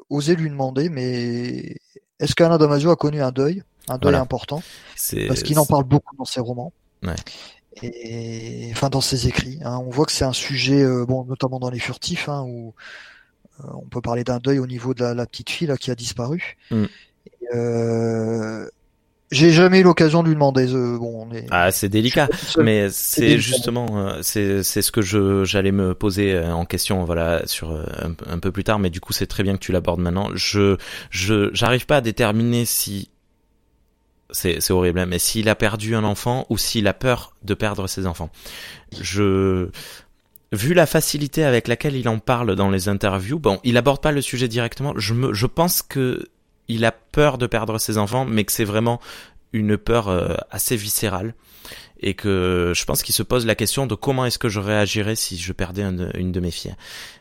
osé 0.10 0.36
lui 0.36 0.50
demander, 0.50 0.90
mais 0.90 1.76
est-ce 2.20 2.36
qu'Alain 2.36 2.58
Damasio 2.58 2.92
a 2.92 2.96
connu 2.96 3.22
un 3.22 3.32
deuil, 3.32 3.64
un 3.88 3.98
deuil 3.98 4.16
important? 4.16 4.62
Parce 5.28 5.44
qu'il 5.44 5.58
en 5.60 5.66
parle 5.66 5.86
beaucoup 5.86 6.16
dans 6.18 6.26
ses 6.26 6.42
romans. 6.42 6.74
Ouais 7.04 7.16
et 7.82 8.70
enfin 8.72 8.90
dans 8.90 9.02
ses 9.02 9.28
écrits. 9.28 9.60
Hein. 9.64 9.82
On 9.86 9.90
voit 9.90 10.06
que 10.06 10.12
c'est 10.12 10.26
un 10.26 10.34
sujet, 10.34 10.82
euh, 10.82 11.06
bon, 11.06 11.26
notamment 11.26 11.60
dans 11.60 11.70
les 11.70 11.80
furtifs, 11.80 12.30
hein, 12.30 12.44
où 12.46 12.74
euh, 13.60 13.68
on 13.74 13.88
peut 13.88 14.02
parler 14.02 14.24
d'un 14.24 14.40
deuil 14.40 14.60
au 14.60 14.68
niveau 14.68 14.94
de 14.94 15.04
la, 15.04 15.26
petite 15.26 15.50
fille 15.50 15.68
là, 15.68 15.78
qui 15.78 15.92
a 15.92 15.96
disparu. 15.96 16.58
Mm. 16.72 16.86
Euh, 17.54 18.68
j'ai 19.32 19.52
jamais 19.52 19.80
eu 19.80 19.84
l'occasion 19.84 20.24
de 20.24 20.28
lui 20.30 20.36
demander. 20.36 20.68
bon, 20.68 21.28
Ah, 21.50 21.72
c'est 21.72 21.90
délicat, 21.90 22.30
mais 22.58 22.90
c'est 22.92 23.40
justement, 23.40 24.22
c'est 24.22 24.62
c'est 24.64 24.82
ce 24.82 24.92
que 24.92 25.02
je 25.02 25.44
j'allais 25.44 25.72
me 25.72 25.96
poser 25.96 26.40
en 26.40 26.64
question, 26.64 27.04
voilà, 27.04 27.42
sur 27.46 27.72
un, 27.72 28.16
un 28.28 28.40
peu 28.40 28.52
plus 28.52 28.64
tard. 28.64 28.78
Mais 28.78 28.92
du 28.92 29.02
coup, 29.02 29.14
c'est 29.14 29.26
très 29.26 29.44
bien 29.44 29.54
que 29.54 29.60
tu 29.60 29.72
l'abordes 29.72 30.00
maintenant. 30.00 30.30
Je 30.36 30.78
je 31.10 31.50
j'arrive 31.54 31.88
pas 31.88 31.98
à 31.98 32.02
déterminer 32.02 32.66
si 32.66 33.10
c'est 34.32 34.72
horrible, 34.72 35.00
hein, 35.00 35.06
mais 35.06 35.20
s'il 35.20 35.50
a 35.50 35.56
perdu 35.56 35.96
un 35.96 36.04
enfant 36.04 36.46
ou 36.50 36.58
s'il 36.58 36.88
a 36.88 36.94
peur 36.94 37.34
de 37.44 37.54
perdre 37.54 37.88
ses 37.88 38.08
enfants. 38.08 38.30
Je, 39.00 39.70
vu 40.52 40.74
la 40.74 40.86
facilité 40.86 41.44
avec 41.44 41.68
laquelle 41.68 41.96
il 41.96 42.10
en 42.10 42.20
parle 42.20 42.56
dans 42.56 42.70
les 42.70 42.90
interviews, 42.90 43.40
bon, 43.40 43.60
il 43.64 43.78
aborde 43.78 44.02
pas 44.02 44.12
le 44.12 44.22
sujet 44.22 44.48
directement. 44.48 44.94
Je 44.98 45.14
me, 45.14 45.34
je 45.34 45.46
pense 45.46 45.82
que 45.82 46.28
il 46.68 46.84
a 46.86 46.92
peur 46.92 47.38
de 47.38 47.46
perdre 47.46 47.78
ses 47.78 47.98
enfants, 47.98 48.26
mais 48.26 48.44
que 48.44 48.52
c'est 48.52 48.64
vraiment 48.64 49.00
une 49.54 49.78
peur 49.78 50.10
euh, 50.10 50.36
assez 50.50 50.76
viscérale 50.76 51.34
et 52.02 52.14
que 52.14 52.74
je 52.76 52.86
pense 52.86 53.04
qu'il 53.04 53.16
se 53.16 53.24
pose 53.24 53.46
la 53.46 53.56
question 53.56 53.88
de 53.88 53.96
comment 53.96 54.26
est-ce 54.26 54.38
que 54.40 54.50
je 54.50 54.60
réagirais 54.60 55.16
si 55.16 55.38
je 55.38 55.54
perdais 55.54 55.84
une 55.84 56.32
de 56.32 56.40
mes 56.40 56.52
filles. 56.52 56.76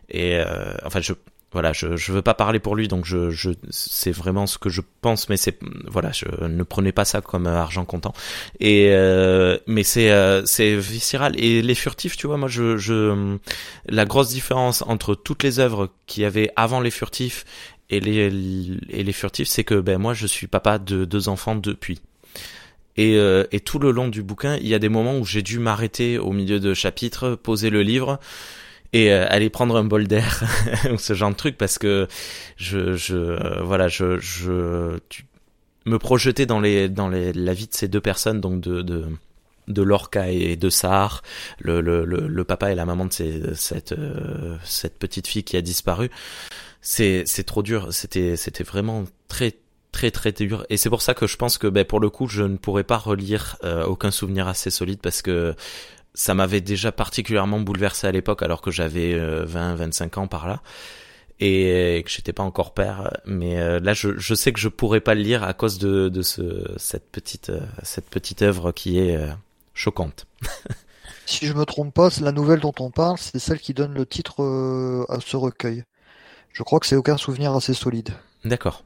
Et 0.09 0.37
euh, 0.37 0.75
enfin, 0.85 1.01
je 1.01 1.13
voilà, 1.55 1.73
je 1.73 1.97
je 1.97 2.13
veux 2.13 2.21
pas 2.21 2.35
parler 2.35 2.59
pour 2.59 2.75
lui, 2.75 2.89
donc 2.89 3.05
je 3.05 3.31
je 3.31 3.51
c'est 3.71 4.11
vraiment 4.11 4.49
ce 4.49 4.59
que 4.59 4.69
je 4.69 4.81
pense, 5.01 5.29
mais 5.29 5.37
c'est 5.37 5.57
voilà, 5.87 6.11
je 6.11 6.27
ne 6.47 6.63
prenez 6.65 6.91
pas 6.91 7.05
ça 7.05 7.21
comme 7.21 7.47
euh, 7.47 7.57
argent 7.57 7.85
comptant. 7.85 8.13
Et 8.59 8.89
euh, 8.91 9.57
mais 9.69 9.85
c'est 9.85 10.11
euh, 10.11 10.45
c'est 10.47 10.75
viscéral 10.77 11.39
et 11.39 11.63
les 11.63 11.75
furtifs, 11.77 12.17
tu 12.17 12.27
vois, 12.27 12.39
moi 12.39 12.49
je 12.49 12.77
je 12.77 13.37
la 13.87 14.05
grosse 14.05 14.31
différence 14.31 14.83
entre 14.83 15.15
toutes 15.15 15.45
les 15.45 15.61
œuvres 15.61 15.91
qu'il 16.07 16.25
y 16.25 16.27
avait 16.27 16.51
avant 16.57 16.81
les 16.81 16.91
furtifs 16.91 17.45
et 17.89 18.01
les 18.01 18.77
et 18.91 19.05
les 19.05 19.13
furtifs, 19.13 19.47
c'est 19.47 19.65
que 19.65 19.77
ben 19.77 19.99
moi 19.99 20.13
je 20.13 20.27
suis 20.27 20.49
papa 20.49 20.79
de 20.79 21.05
deux 21.05 21.29
enfants 21.29 21.55
depuis. 21.55 22.01
Et, 22.97 23.17
et 23.51 23.59
tout 23.59 23.81
le 23.81 23.91
long 23.91 24.07
du 24.07 24.23
bouquin, 24.23 24.57
il 24.57 24.69
y 24.69 24.75
a 24.75 24.79
des 24.79 24.89
moments 24.89 25.19
où 25.19 25.25
j'ai 25.25 25.43
dû 25.43 25.59
m'arrêter 25.59 26.17
au 26.17 26.31
milieu 26.31 26.61
de 26.61 26.75
chapitres, 26.75 27.35
poser 27.35 27.69
le 27.69 27.83
livre 27.83 28.21
et 28.95 29.13
euh, 29.13 29.27
aller 29.29 29.51
prendre 29.51 29.77
un 29.77 29.85
bol 29.85 30.07
d'air 30.07 30.45
ou 30.93 30.97
ce 30.97 31.13
genre 31.13 31.31
de 31.31 31.35
truc 31.35 31.59
parce 31.59 31.79
que 31.79 32.07
je 32.57 32.95
je 32.95 33.17
euh, 33.17 33.61
voilà 33.63 33.89
je 33.89 34.19
je 34.19 34.99
me 35.85 35.99
projeter 35.99 36.47
dans 36.47 36.61
les 36.61 36.89
dans 36.89 37.09
les 37.09 37.33
la 37.33 37.53
vie 37.53 37.67
de 37.67 37.75
ces 37.75 37.89
deux 37.89 38.01
personnes 38.01 38.41
donc 38.41 38.61
de 38.63 38.81
de 38.81 39.07
de 39.67 39.81
Lorca 39.81 40.31
et 40.31 40.57
de 40.57 40.69
Sahar, 40.69 41.23
le, 41.59 41.81
le, 41.81 42.05
le, 42.05 42.45
papa 42.45 42.71
et 42.71 42.75
la 42.75 42.85
maman 42.85 43.07
de 43.07 43.13
ces, 43.15 43.55
cette 43.55 43.93
euh, 43.93 44.59
cette 44.63 44.99
petite 44.99 45.27
fille 45.27 45.43
qui 45.43 45.57
a 45.57 45.63
disparu. 45.63 46.11
C'est 46.83 47.23
c'est 47.25 47.45
trop 47.45 47.63
dur. 47.63 47.89
C'était 47.91 48.37
vraiment 48.63 49.05
très 49.27 49.55
très 49.91 50.11
très 50.11 50.33
dur. 50.33 50.67
Et 50.69 50.77
c'est 50.77 50.91
pour 50.91 51.01
ça 51.01 51.15
que 51.15 51.27
je 51.27 51.39
pense 51.39 51.57
que 51.57 51.67
ben, 51.67 51.87
pour 51.87 51.99
le 51.99 52.11
coup 52.11 52.29
je 52.29 52.43
ne 52.43 52.59
pourrais 52.59 52.85
pas 52.85 52.99
relire 52.99 53.57
aucun 53.87 54.11
souvenir 54.11 54.49
assez 54.49 54.69
solide 54.69 54.99
parce 55.01 55.23
que 55.23 55.55
ça 56.15 56.35
m'avait 56.35 56.61
déjà 56.61 56.93
particulièrement 56.93 57.61
bouleversé 57.61 58.07
à 58.07 58.13
l'époque, 58.13 58.43
alors 58.43 58.61
que 58.61 58.71
j'avais 58.71 59.19
20, 59.19 59.75
25 59.75 60.19
ans 60.19 60.27
par 60.29 60.49
là 60.49 60.63
et 61.41 62.03
que 62.05 62.11
j'étais 62.11 62.33
pas 62.33 62.43
encore 62.43 62.75
père 62.75 63.11
mais 63.25 63.59
euh, 63.59 63.81
là 63.81 63.93
je, 63.93 64.17
je 64.17 64.35
sais 64.35 64.53
que 64.53 64.61
je 64.61 64.69
pourrais 64.69 65.01
pas 65.01 65.15
le 65.15 65.23
lire 65.23 65.43
à 65.43 65.53
cause 65.53 65.79
de, 65.79 66.09
de 66.09 66.23
ce, 66.23 66.65
cette 66.77 67.11
petite 67.11 67.51
euh, 67.51 67.61
cette 67.83 68.09
petite 68.09 68.43
œuvre 68.43 68.73
qui 68.73 68.99
est 68.99 69.17
euh, 69.17 69.33
choquante. 69.75 70.27
si 71.27 71.47
je 71.47 71.53
me 71.55 71.65
trompe 71.65 71.93
pas, 71.93 72.11
la 72.21 72.31
nouvelle 72.31 72.61
dont 72.61 72.75
on 72.79 72.91
parle, 72.91 73.19
c'est 73.19 73.41
celle 73.41 73.59
qui 73.59 73.75
donne 73.75 73.95
le 73.95 74.07
titre 74.07 75.07
à 75.09 75.19
ce 75.21 75.37
recueil. 75.37 75.83
Je 76.53 76.63
crois 76.63 76.79
que 76.79 76.87
c'est 76.87 76.97
aucun 76.97 77.17
souvenir 77.17 77.53
assez 77.55 77.75
solide. 77.75 78.11
D'accord. 78.45 78.85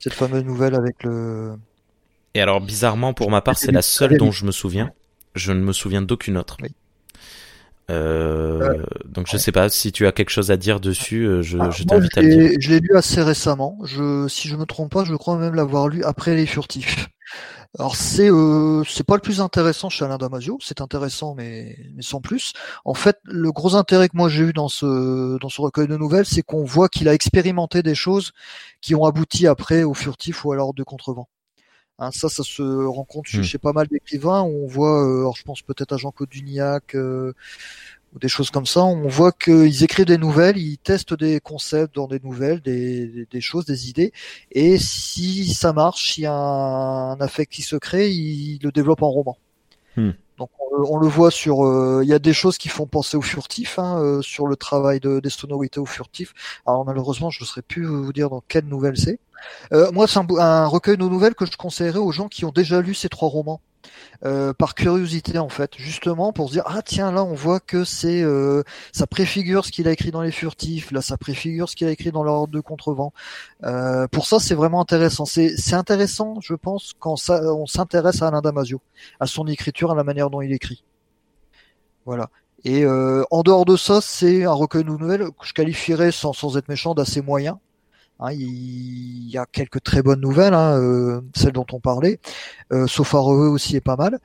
Cette 0.00 0.14
fameuse 0.14 0.44
nouvelle 0.44 0.74
avec 0.74 1.04
le 1.04 1.54
Et 2.34 2.40
alors 2.40 2.60
bizarrement 2.60 3.14
pour 3.14 3.30
ma 3.30 3.42
part, 3.42 3.56
c'est 3.56 3.70
la 3.70 3.82
seule 3.82 4.16
dont 4.16 4.32
je 4.32 4.44
me 4.44 4.50
souviens. 4.50 4.90
Je 5.34 5.52
ne 5.52 5.60
me 5.60 5.72
souviens 5.72 6.02
d'aucune 6.02 6.36
autre. 6.36 6.56
Oui. 6.62 6.70
Euh, 7.90 8.82
donc 9.04 9.26
je 9.30 9.36
sais 9.36 9.52
pas 9.52 9.68
si 9.68 9.92
tu 9.92 10.06
as 10.06 10.12
quelque 10.12 10.30
chose 10.30 10.50
à 10.50 10.56
dire 10.56 10.80
dessus. 10.80 11.26
Euh, 11.26 11.42
je, 11.42 11.58
je 11.70 11.84
t'invite 11.84 12.16
à 12.16 12.22
le 12.22 12.28
dire. 12.28 12.58
Je 12.58 12.70
l'ai 12.70 12.80
lu 12.80 12.96
assez 12.96 13.20
récemment. 13.22 13.78
Je, 13.84 14.26
si 14.28 14.48
je 14.48 14.56
me 14.56 14.64
trompe 14.64 14.92
pas, 14.92 15.04
je 15.04 15.14
crois 15.14 15.36
même 15.36 15.54
l'avoir 15.54 15.88
lu 15.88 16.02
après 16.02 16.34
les 16.34 16.46
furtifs. 16.46 17.08
Alors 17.78 17.96
c'est 17.96 18.30
euh, 18.30 18.84
c'est 18.84 19.04
pas 19.04 19.16
le 19.16 19.20
plus 19.20 19.40
intéressant 19.40 19.88
chez 19.90 20.04
Alain 20.04 20.16
Damasio, 20.16 20.58
c'est 20.62 20.80
intéressant 20.80 21.34
mais 21.34 21.76
mais 21.96 22.02
sans 22.02 22.20
plus. 22.20 22.52
En 22.84 22.94
fait, 22.94 23.18
le 23.24 23.50
gros 23.50 23.74
intérêt 23.74 24.08
que 24.08 24.16
moi 24.16 24.28
j'ai 24.28 24.44
eu 24.44 24.52
dans 24.52 24.68
ce 24.68 25.38
dans 25.40 25.48
ce 25.48 25.60
recueil 25.60 25.88
de 25.88 25.96
nouvelles, 25.96 26.24
c'est 26.24 26.42
qu'on 26.42 26.62
voit 26.64 26.88
qu'il 26.88 27.08
a 27.08 27.14
expérimenté 27.14 27.82
des 27.82 27.96
choses 27.96 28.30
qui 28.80 28.94
ont 28.94 29.04
abouti 29.04 29.48
après 29.48 29.82
au 29.82 29.92
furtif 29.92 30.44
ou 30.44 30.52
à 30.52 30.56
l'ordre 30.56 30.74
de 30.74 30.84
contrevent. 30.84 31.28
Hein, 31.98 32.10
ça, 32.10 32.28
ça 32.28 32.42
se 32.42 32.62
rencontre 32.62 33.30
hmm. 33.36 33.42
chez, 33.42 33.58
pas 33.58 33.72
mal 33.72 33.86
d'écrivains. 33.86 34.42
On 34.42 34.66
voit, 34.66 35.04
euh, 35.04 35.20
alors 35.20 35.36
je 35.36 35.44
pense 35.44 35.62
peut-être 35.62 35.92
à 35.92 35.96
Jean-Claude 35.96 36.28
Duniac 36.28 36.94
euh, 36.94 37.32
ou 38.14 38.18
des 38.18 38.28
choses 38.28 38.50
comme 38.50 38.66
ça. 38.66 38.82
On 38.82 39.06
voit 39.06 39.32
qu'ils 39.32 39.84
écrivent 39.84 40.06
des 40.06 40.18
nouvelles, 40.18 40.58
ils 40.58 40.78
testent 40.78 41.14
des 41.14 41.40
concepts 41.40 41.94
dans 41.94 42.08
des 42.08 42.20
nouvelles, 42.20 42.60
des, 42.60 43.26
des, 43.30 43.40
choses, 43.40 43.64
des 43.64 43.88
idées. 43.88 44.12
Et 44.50 44.76
si 44.78 45.54
ça 45.54 45.72
marche, 45.72 46.14
s'il 46.14 46.24
y 46.24 46.26
a 46.26 46.32
un, 46.32 47.20
affect 47.20 47.52
qui 47.52 47.62
se 47.62 47.76
crée, 47.76 48.10
ils 48.10 48.58
le 48.62 48.72
développent 48.72 49.02
en 49.02 49.10
roman. 49.10 49.38
Hmm. 49.96 50.10
Donc 50.78 50.90
on, 50.90 50.98
le 50.98 51.08
voit 51.08 51.30
sur, 51.30 51.64
euh, 51.64 52.00
il 52.02 52.08
y 52.08 52.14
a 52.14 52.18
des 52.18 52.32
choses 52.32 52.58
qui 52.58 52.68
font 52.68 52.86
penser 52.86 53.16
au 53.16 53.22
furtif, 53.22 53.78
hein, 53.78 54.20
sur 54.22 54.46
le 54.46 54.56
travail 54.56 55.00
de, 55.00 55.20
des 55.20 55.30
sonorités 55.30 55.80
au 55.80 55.86
furtif. 55.86 56.32
Alors 56.66 56.84
malheureusement, 56.84 57.30
je 57.30 57.42
ne 57.42 57.46
saurais 57.46 57.62
plus 57.62 57.84
vous 57.84 58.12
dire 58.12 58.30
dans 58.30 58.42
quelle 58.48 58.66
nouvelle 58.66 58.96
c'est. 58.96 59.18
Euh, 59.72 59.90
moi, 59.92 60.06
c'est 60.06 60.18
un, 60.18 60.66
recueil 60.66 60.96
de 60.96 61.04
nouvelles 61.04 61.34
que 61.34 61.46
je 61.46 61.56
conseillerais 61.56 61.98
aux 61.98 62.12
gens 62.12 62.28
qui 62.28 62.44
ont 62.44 62.52
déjà 62.52 62.80
lu 62.80 62.94
ces 62.94 63.08
trois 63.08 63.28
romans. 63.28 63.60
Euh, 64.24 64.54
par 64.54 64.74
curiosité 64.74 65.38
en 65.38 65.48
fait, 65.48 65.72
justement 65.76 66.32
pour 66.32 66.48
se 66.48 66.54
dire 66.54 66.62
ah 66.66 66.80
tiens 66.82 67.12
là 67.12 67.24
on 67.24 67.34
voit 67.34 67.60
que 67.60 67.84
c'est 67.84 68.22
euh, 68.22 68.62
ça 68.92 69.06
préfigure 69.06 69.66
ce 69.66 69.70
qu'il 69.70 69.86
a 69.86 69.92
écrit 69.92 70.12
dans 70.12 70.22
les 70.22 70.30
furtifs, 70.30 70.92
là 70.92 71.02
ça 71.02 71.18
préfigure 71.18 71.68
ce 71.68 71.76
qu'il 71.76 71.86
a 71.88 71.90
écrit 71.90 72.10
dans 72.10 72.22
l'ordre 72.22 72.52
de 72.52 72.60
contrevent. 72.60 73.12
pour 74.12 74.26
ça 74.26 74.38
c'est 74.40 74.54
vraiment 74.54 74.80
intéressant. 74.80 75.26
C'est 75.26 75.56
c'est 75.58 75.74
intéressant 75.74 76.40
je 76.40 76.54
pense 76.54 76.94
quand 76.98 77.16
ça 77.16 77.42
on 77.54 77.66
s'intéresse 77.66 78.22
à 78.22 78.28
Alain 78.28 78.40
Damasio, 78.40 78.80
à 79.20 79.26
son 79.26 79.46
écriture, 79.46 79.90
à 79.92 79.94
la 79.94 80.04
manière 80.04 80.30
dont 80.30 80.40
il 80.40 80.52
écrit. 80.52 80.84
Voilà. 82.06 82.30
Et 82.64 82.86
en 82.86 83.42
dehors 83.42 83.66
de 83.66 83.76
ça, 83.76 84.00
c'est 84.00 84.44
un 84.44 84.52
recueil 84.52 84.84
de 84.84 84.88
nouvelles 84.88 85.26
que 85.38 85.46
je 85.46 85.52
qualifierais 85.52 86.12
sans 86.12 86.32
sans 86.32 86.56
être 86.56 86.68
méchant 86.68 86.94
d'assez 86.94 87.20
moyen. 87.20 87.58
Hein, 88.20 88.32
il 88.32 89.28
y 89.28 89.38
a 89.38 89.46
quelques 89.46 89.82
très 89.82 90.02
bonnes 90.02 90.20
nouvelles, 90.20 90.54
hein, 90.54 90.78
euh, 90.78 91.20
celle 91.34 91.52
dont 91.52 91.66
on 91.72 91.80
parlait. 91.80 92.20
Euh, 92.72 92.86
Sofareux 92.86 93.48
aussi 93.48 93.76
est 93.76 93.80
pas 93.80 93.96
mal. 93.96 94.20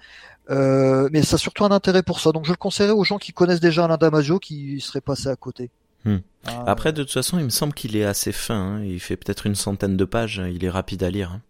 Euh, 0.50 1.10
mais 1.12 1.22
ça 1.22 1.36
a 1.36 1.38
surtout 1.38 1.66
un 1.66 1.72
intérêt 1.72 2.04
pour 2.04 2.20
ça. 2.20 2.32
Donc 2.32 2.46
je 2.46 2.52
le 2.52 2.58
conseillerais 2.58 2.94
aux 2.94 3.04
gens 3.04 3.18
qui 3.18 3.34
connaissent 3.34 3.60
déjà 3.60 3.86
Alain 3.86 3.98
Damasio 3.98 4.40
qui 4.40 4.80
seraient 4.82 5.02
passés 5.02 5.30
à 5.30 5.36
côté. 5.36 5.70
Hmm. 6.06 6.18
Ah, 6.46 6.64
Après, 6.68 6.94
de 6.94 7.04
toute 7.04 7.12
façon, 7.12 7.38
il 7.40 7.46
me 7.46 7.50
semble 7.50 7.74
qu'il 7.74 7.96
est 7.96 8.06
assez 8.06 8.32
fin. 8.32 8.78
Hein. 8.78 8.84
Il 8.84 9.00
fait 9.00 9.18
peut-être 9.18 9.46
une 9.46 9.56
centaine 9.56 9.98
de 9.98 10.06
pages. 10.06 10.42
Il 10.52 10.64
est 10.64 10.70
rapide 10.70 11.04
à 11.04 11.10
lire. 11.10 11.32
Hein. 11.32 11.42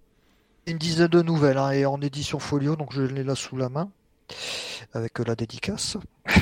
Une 0.65 0.77
dizaine 0.77 1.07
de 1.07 1.21
nouvelles 1.21 1.57
hein, 1.57 1.71
et 1.71 1.85
en 1.85 2.01
édition 2.01 2.39
folio, 2.39 2.75
donc 2.75 2.93
je 2.93 3.01
l'ai 3.01 3.23
là 3.23 3.35
sous 3.35 3.57
la 3.57 3.69
main 3.69 3.89
avec 4.93 5.19
la 5.19 5.35
dédicace. 5.35 5.97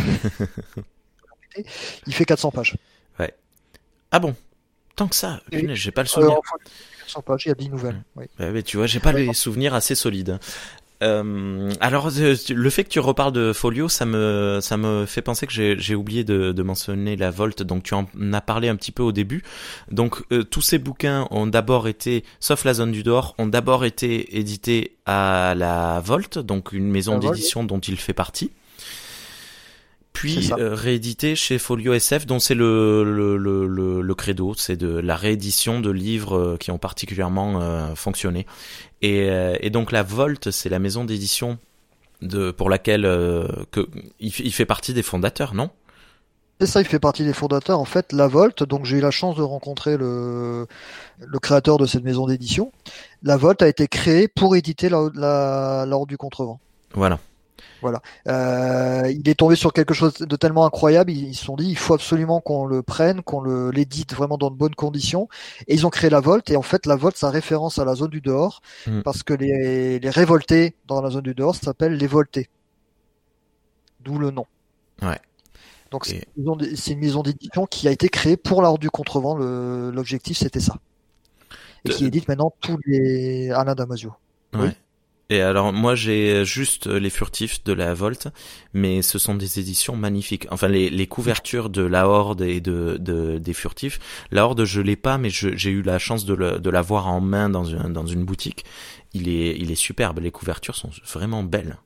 il 2.07 2.13
fait 2.13 2.25
400 2.25 2.51
pages. 2.51 2.77
Ouais. 3.19 3.33
Ah 4.11 4.19
bon 4.19 4.35
Tant 4.97 5.07
que 5.07 5.15
ça, 5.15 5.39
j'ai 5.51 5.91
pas 5.91 6.01
le 6.01 6.07
souvenir. 6.07 6.37
il 7.45 7.47
y 7.47 7.51
a 7.51 7.53
10 7.53 7.69
nouvelles. 7.69 8.03
Oui. 8.15 8.25
mais 8.39 8.63
tu 8.63 8.77
vois, 8.77 8.87
j'ai 8.87 8.99
pas 8.99 9.13
les 9.13 9.33
souvenirs 9.33 9.73
assez 9.73 9.95
solides. 9.95 10.39
Euh, 11.03 11.71
alors 11.79 12.09
euh, 12.17 12.35
le 12.49 12.69
fait 12.71 12.83
que 12.83 12.89
tu 12.89 12.99
reparles 12.99 13.31
de 13.31 13.53
Folio, 13.53 13.87
ça 13.87 14.07
me 14.07 14.57
ça 14.63 14.77
me 14.77 15.05
fait 15.05 15.21
penser 15.21 15.45
que 15.45 15.53
j'ai 15.53 15.93
oublié 15.93 16.23
de, 16.23 16.51
de, 16.51 16.63
mentionner 16.63 17.15
la 17.15 17.29
Volte. 17.29 17.61
Donc 17.61 17.83
tu 17.83 17.93
en 17.93 18.07
as 18.33 18.41
parlé 18.41 18.67
un 18.67 18.75
petit 18.75 18.91
peu 18.91 19.03
au 19.03 19.11
début. 19.11 19.43
Donc 19.91 20.23
euh, 20.31 20.43
tous 20.43 20.61
ces 20.61 20.79
bouquins 20.79 21.27
ont 21.29 21.45
d'abord 21.45 21.87
été, 21.87 22.23
sauf 22.39 22.65
la 22.65 22.73
Zone 22.73 22.91
du 22.91 23.03
Dehors, 23.03 23.35
ont 23.37 23.45
d'abord 23.45 23.85
été 23.85 24.39
édités 24.39 24.97
à 25.05 25.53
la 25.55 26.01
Volte, 26.03 26.39
donc 26.39 26.71
une 26.71 26.89
maison 26.89 27.19
d'édition 27.19 27.63
dont 27.63 27.79
il 27.79 27.97
fait 27.97 28.13
partie 28.13 28.51
puis 30.17 30.49
euh, 30.51 30.73
réédité 30.73 31.35
chez 31.35 31.59
Folio 31.59 31.93
SF, 31.93 32.25
dont 32.25 32.39
c'est 32.39 32.55
le, 32.55 33.03
le, 33.03 33.37
le, 33.37 34.01
le, 34.01 34.15
credo, 34.15 34.55
c'est 34.57 34.75
de 34.75 34.97
la 34.97 35.15
réédition 35.15 35.79
de 35.79 35.91
livres 35.91 36.35
euh, 36.35 36.57
qui 36.57 36.71
ont 36.71 36.79
particulièrement 36.79 37.61
euh, 37.61 37.93
fonctionné. 37.93 38.47
Et, 39.03 39.29
et, 39.61 39.69
donc 39.69 39.91
la 39.91 40.01
Volt, 40.01 40.49
c'est 40.49 40.69
la 40.69 40.79
maison 40.79 41.05
d'édition 41.05 41.59
de 42.23 42.49
pour 42.49 42.67
laquelle 42.67 43.03
que 43.69 43.87
il, 44.19 44.31
fait 44.31 44.65
partie 44.65 44.95
des 44.95 45.03
fondateurs, 45.03 45.53
non? 45.53 45.69
C'est 46.59 46.65
ça, 46.65 46.81
il 46.81 46.87
fait 46.87 46.97
partie 46.97 47.23
des 47.23 47.33
fondateurs. 47.33 47.79
En 47.79 47.85
fait, 47.85 48.11
La 48.11 48.27
Volt, 48.27 48.63
donc 48.63 48.85
j'ai 48.85 48.97
eu 48.97 49.01
la 49.01 49.11
chance 49.11 49.35
de 49.35 49.43
rencontrer 49.43 49.97
le, 49.97 50.65
le 51.19 51.39
créateur 51.39 51.77
de 51.77 51.85
cette 51.85 52.03
maison 52.03 52.25
d'édition. 52.25 52.71
La 53.21 53.37
Volt 53.37 53.61
a 53.61 53.67
été 53.67 53.87
créée 53.87 54.27
pour 54.27 54.55
éditer 54.55 54.89
l'ordre 54.89 55.19
la, 55.19 55.85
la, 55.87 56.05
du 56.07 56.17
contrevent. 56.17 56.59
Voilà. 56.95 57.19
Voilà. 57.81 58.01
Euh, 58.27 59.11
il 59.11 59.27
est 59.29 59.35
tombé 59.35 59.55
sur 59.55 59.73
quelque 59.73 59.93
chose 59.93 60.13
de 60.13 60.35
tellement 60.35 60.65
incroyable, 60.65 61.11
ils 61.11 61.35
se 61.35 61.45
sont 61.45 61.55
dit 61.55 61.67
il 61.69 61.77
faut 61.77 61.93
absolument 61.93 62.41
qu'on 62.41 62.65
le 62.65 62.81
prenne, 62.81 63.21
qu'on 63.21 63.41
le 63.41 63.71
l'édite 63.71 64.13
vraiment 64.13 64.37
dans 64.37 64.49
de 64.49 64.55
bonnes 64.55 64.75
conditions. 64.75 65.27
Et 65.67 65.75
ils 65.75 65.85
ont 65.85 65.89
créé 65.89 66.09
la 66.09 66.19
Volte. 66.19 66.49
Et 66.49 66.55
en 66.55 66.61
fait, 66.61 66.85
la 66.85 66.95
Volte, 66.95 67.17
ça 67.17 67.29
référence 67.29 67.79
à 67.79 67.85
la 67.85 67.95
zone 67.95 68.09
du 68.09 68.21
dehors, 68.21 68.61
mm. 68.87 69.01
parce 69.01 69.23
que 69.23 69.33
les, 69.33 69.99
les 69.99 70.09
révoltés 70.09 70.75
dans 70.87 71.01
la 71.01 71.09
zone 71.09 71.23
du 71.23 71.33
dehors 71.33 71.55
s'appellent 71.55 71.97
les 71.97 72.07
voltés. 72.07 72.49
D'où 74.01 74.17
le 74.19 74.31
nom. 74.31 74.45
Ouais. 75.01 75.19
Donc 75.91 76.05
c'est 76.05 76.27
une 76.91 76.99
maison 76.99 77.23
d'édition 77.23 77.65
qui 77.65 77.87
a 77.87 77.91
été 77.91 78.09
créée 78.09 78.37
pour 78.37 78.61
l'ordre 78.61 78.79
du 78.79 78.89
contrevent. 78.89 79.37
L'objectif 79.91 80.37
c'était 80.37 80.59
ça. 80.59 80.75
Et 81.85 81.89
qui 81.89 82.05
édite 82.05 82.27
maintenant 82.27 82.53
tous 82.59 82.77
les 82.85 83.51
Alain 83.51 83.75
Damasio. 83.75 84.13
Ouais. 84.53 84.75
Et 85.29 85.41
alors 85.41 85.73
moi 85.73 85.93
j'ai 85.95 86.45
juste 86.45 86.87
les 86.87 87.09
furtifs 87.09 87.61
de 87.65 87.73
la 87.73 87.93
Volt, 87.93 88.29
mais 88.73 89.01
ce 89.01 89.19
sont 89.19 89.35
des 89.35 89.59
éditions 89.59 89.97
magnifiques. 89.97 90.47
Enfin 90.51 90.69
les, 90.69 90.89
les 90.89 91.07
couvertures 91.07 91.69
de 91.69 91.81
la 91.81 92.07
Horde 92.07 92.41
et 92.41 92.61
de, 92.61 92.97
de 92.97 93.37
des 93.37 93.53
furtifs, 93.53 93.99
la 94.31 94.45
Horde 94.45 94.63
je 94.63 94.79
l'ai 94.79 94.95
pas, 94.95 95.17
mais 95.17 95.29
j'ai 95.29 95.69
eu 95.69 95.81
la 95.81 95.99
chance 95.99 96.23
de, 96.25 96.35
de 96.57 96.69
l'avoir 96.69 97.07
en 97.07 97.19
main 97.19 97.49
dans 97.49 97.65
une, 97.65 97.91
dans 97.91 98.05
une 98.05 98.23
boutique. 98.23 98.63
Il 99.13 99.27
est, 99.27 99.57
il 99.57 99.69
est 99.69 99.75
superbe, 99.75 100.19
les 100.19 100.31
couvertures 100.31 100.75
sont 100.75 100.91
vraiment 101.13 101.43
belles 101.43 101.77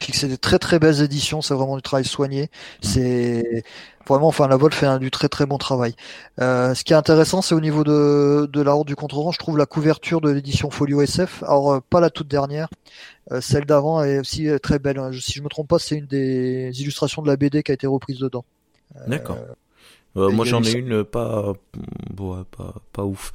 c'est 0.00 0.28
des 0.28 0.38
très 0.38 0.58
très 0.58 0.78
belles 0.78 1.02
éditions, 1.02 1.42
c'est 1.42 1.54
vraiment 1.54 1.76
du 1.76 1.82
travail 1.82 2.04
soigné. 2.04 2.50
C'est 2.80 3.64
vraiment, 4.06 4.28
enfin, 4.28 4.48
la 4.48 4.56
Vol 4.56 4.72
fait 4.72 4.98
du 4.98 5.10
très 5.10 5.28
très 5.28 5.46
bon 5.46 5.58
travail. 5.58 5.94
Euh, 6.40 6.74
ce 6.74 6.84
qui 6.84 6.92
est 6.92 6.96
intéressant, 6.96 7.42
c'est 7.42 7.54
au 7.54 7.60
niveau 7.60 7.84
de, 7.84 8.48
de 8.50 8.62
la 8.62 8.74
horde 8.74 8.86
du 8.86 8.96
contre 8.96 9.16
je 9.32 9.38
trouve 9.38 9.58
la 9.58 9.66
couverture 9.66 10.20
de 10.20 10.30
l'édition 10.30 10.70
Folio 10.70 11.02
SF. 11.02 11.42
Alors 11.42 11.72
euh, 11.72 11.80
pas 11.90 12.00
la 12.00 12.10
toute 12.10 12.28
dernière, 12.28 12.68
euh, 13.32 13.40
celle 13.40 13.64
d'avant 13.64 14.02
est 14.02 14.18
aussi 14.18 14.48
très 14.62 14.78
belle. 14.78 15.00
Si 15.20 15.32
je 15.32 15.42
me 15.42 15.48
trompe 15.48 15.68
pas, 15.68 15.78
c'est 15.78 15.96
une 15.96 16.06
des 16.06 16.70
illustrations 16.80 17.22
de 17.22 17.28
la 17.28 17.36
BD 17.36 17.62
qui 17.62 17.72
a 17.72 17.74
été 17.74 17.86
reprise 17.86 18.18
dedans. 18.18 18.44
D'accord. 19.06 19.38
moi 20.14 20.44
j'en 20.44 20.62
ai 20.62 20.72
une 20.72 21.04
pas, 21.04 21.52
bon, 22.10 22.44
pas 22.44 22.74
pas 22.92 23.04
ouf, 23.04 23.32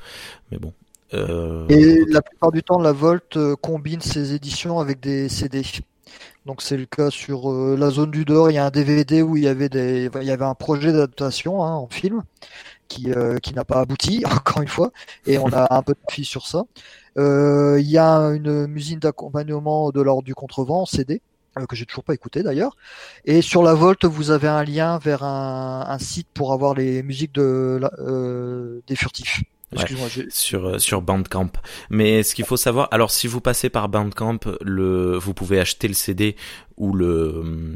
mais 0.51 0.57
bon. 0.57 0.74
Et 1.14 2.05
la 2.07 2.22
plupart 2.22 2.53
du 2.53 2.64
temps, 2.64 2.80
la 2.80 2.93
Volt 2.93 3.38
combine 3.62 3.99
ses 3.99 4.34
éditions 4.34 4.80
avec 4.80 5.01
des 5.01 5.28
CD. 5.28 5.62
Donc 6.45 6.62
c'est 6.62 6.78
le 6.78 6.86
cas 6.86 7.09
sur 7.09 7.51
euh, 7.51 7.76
la 7.78 7.89
zone 7.89 8.12
du 8.12 8.26
Dehors. 8.26 8.49
Il 8.49 8.55
y 8.55 8.57
a 8.57 8.66
un 8.66 8.72
DVD 8.72 9.22
où 9.22 9.38
il 9.38 9.43
y 9.43 9.47
avait 9.47 9.70
des, 9.70 10.09
il 10.16 10.24
y 10.24 10.32
avait 10.32 10.45
un 10.45 10.55
projet 10.55 10.91
d'adaptation 10.91 11.64
hein, 11.64 11.74
en 11.74 11.88
film 11.88 12.24
qui 12.88 13.12
euh, 13.12 13.38
qui 13.39 13.53
n'a 13.53 13.64
pas 13.64 13.82
abouti 13.82 14.24
encore 14.32 14.62
une 14.62 14.68
fois, 14.68 14.91
et 15.26 15.38
on 15.38 15.49
a 15.53 15.74
un 15.76 15.84
peu 15.84 15.93
de 15.93 16.12
fil 16.12 16.26
sur 16.26 16.47
ça. 16.47 16.64
Euh, 17.18 17.78
il 17.80 17.89
y 17.89 17.97
a 17.97 18.18
une 18.30 18.68
musique 18.68 18.99
d'accompagnement 18.99 19.91
de 19.91 20.01
l'ordre 20.01 20.24
du 20.24 20.36
contrevent 20.36 20.82
en 20.82 20.86
CD 20.86 21.22
que 21.68 21.76
j'ai 21.76 21.86
toujours 21.86 22.05
pas 22.05 22.14
écouté 22.14 22.43
d'ailleurs. 22.43 22.78
Et 23.26 23.41
sur 23.41 23.62
la 23.62 23.74
Volte, 23.74 24.05
vous 24.05 24.32
avez 24.32 24.47
un 24.47 24.64
lien 24.64 24.97
vers 24.99 25.24
un, 25.24 25.86
un 25.86 25.99
site 25.99 26.30
pour 26.34 26.53
avoir 26.53 26.74
les 26.74 27.03
musiques 27.03 27.34
de 27.34 27.82
des 28.88 28.95
furtifs. 28.95 29.41
Excuse-moi, 29.74 30.09
sur 30.30 30.67
euh, 30.67 30.78
sur 30.80 31.01
Bandcamp. 31.01 31.51
Mais 31.89 32.24
ce 32.24 32.36
qu'il 32.36 32.45
faut 32.45 32.57
savoir, 32.57 32.89
alors 32.91 33.09
si 33.09 33.28
vous 33.28 33.39
passez 33.39 33.69
par 33.69 33.88
Bandcamp, 33.88 34.39
le 34.61 35.17
vous 35.17 35.34
pouvez 35.34 35.59
acheter 35.59 35.88
le 35.88 35.93
CD 35.93 36.36
ou 36.76 36.93
le 36.93 37.76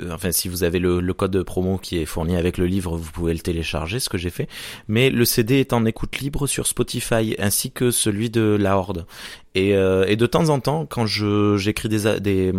euh, 0.00 0.12
enfin 0.12 0.30
si 0.30 0.48
vous 0.48 0.62
avez 0.62 0.78
le, 0.78 1.00
le, 1.00 1.14
code 1.14 1.42
promo 1.42 1.78
qui 1.78 1.98
est 1.98 2.04
fourni 2.04 2.36
avec 2.36 2.58
le 2.58 2.66
livre, 2.66 2.98
vous 2.98 3.10
pouvez 3.12 3.32
le 3.32 3.40
télécharger, 3.40 3.98
ce 3.98 4.10
que 4.10 4.18
j'ai 4.18 4.30
fait. 4.30 4.48
Mais 4.88 5.08
le 5.08 5.24
CD 5.24 5.60
est 5.60 5.72
en 5.72 5.86
écoute 5.86 6.18
libre 6.18 6.46
sur 6.46 6.66
Spotify 6.66 7.34
ainsi 7.38 7.70
que 7.70 7.90
celui 7.90 8.28
de 8.28 8.56
la 8.60 8.76
Horde. 8.76 9.06
Et, 9.54 9.74
euh, 9.76 10.04
et 10.06 10.16
de 10.16 10.26
temps 10.26 10.48
en 10.48 10.60
temps, 10.60 10.84
quand 10.84 11.06
je 11.06 11.56
j'écris 11.56 11.88
des, 11.88 12.20
des 12.20 12.52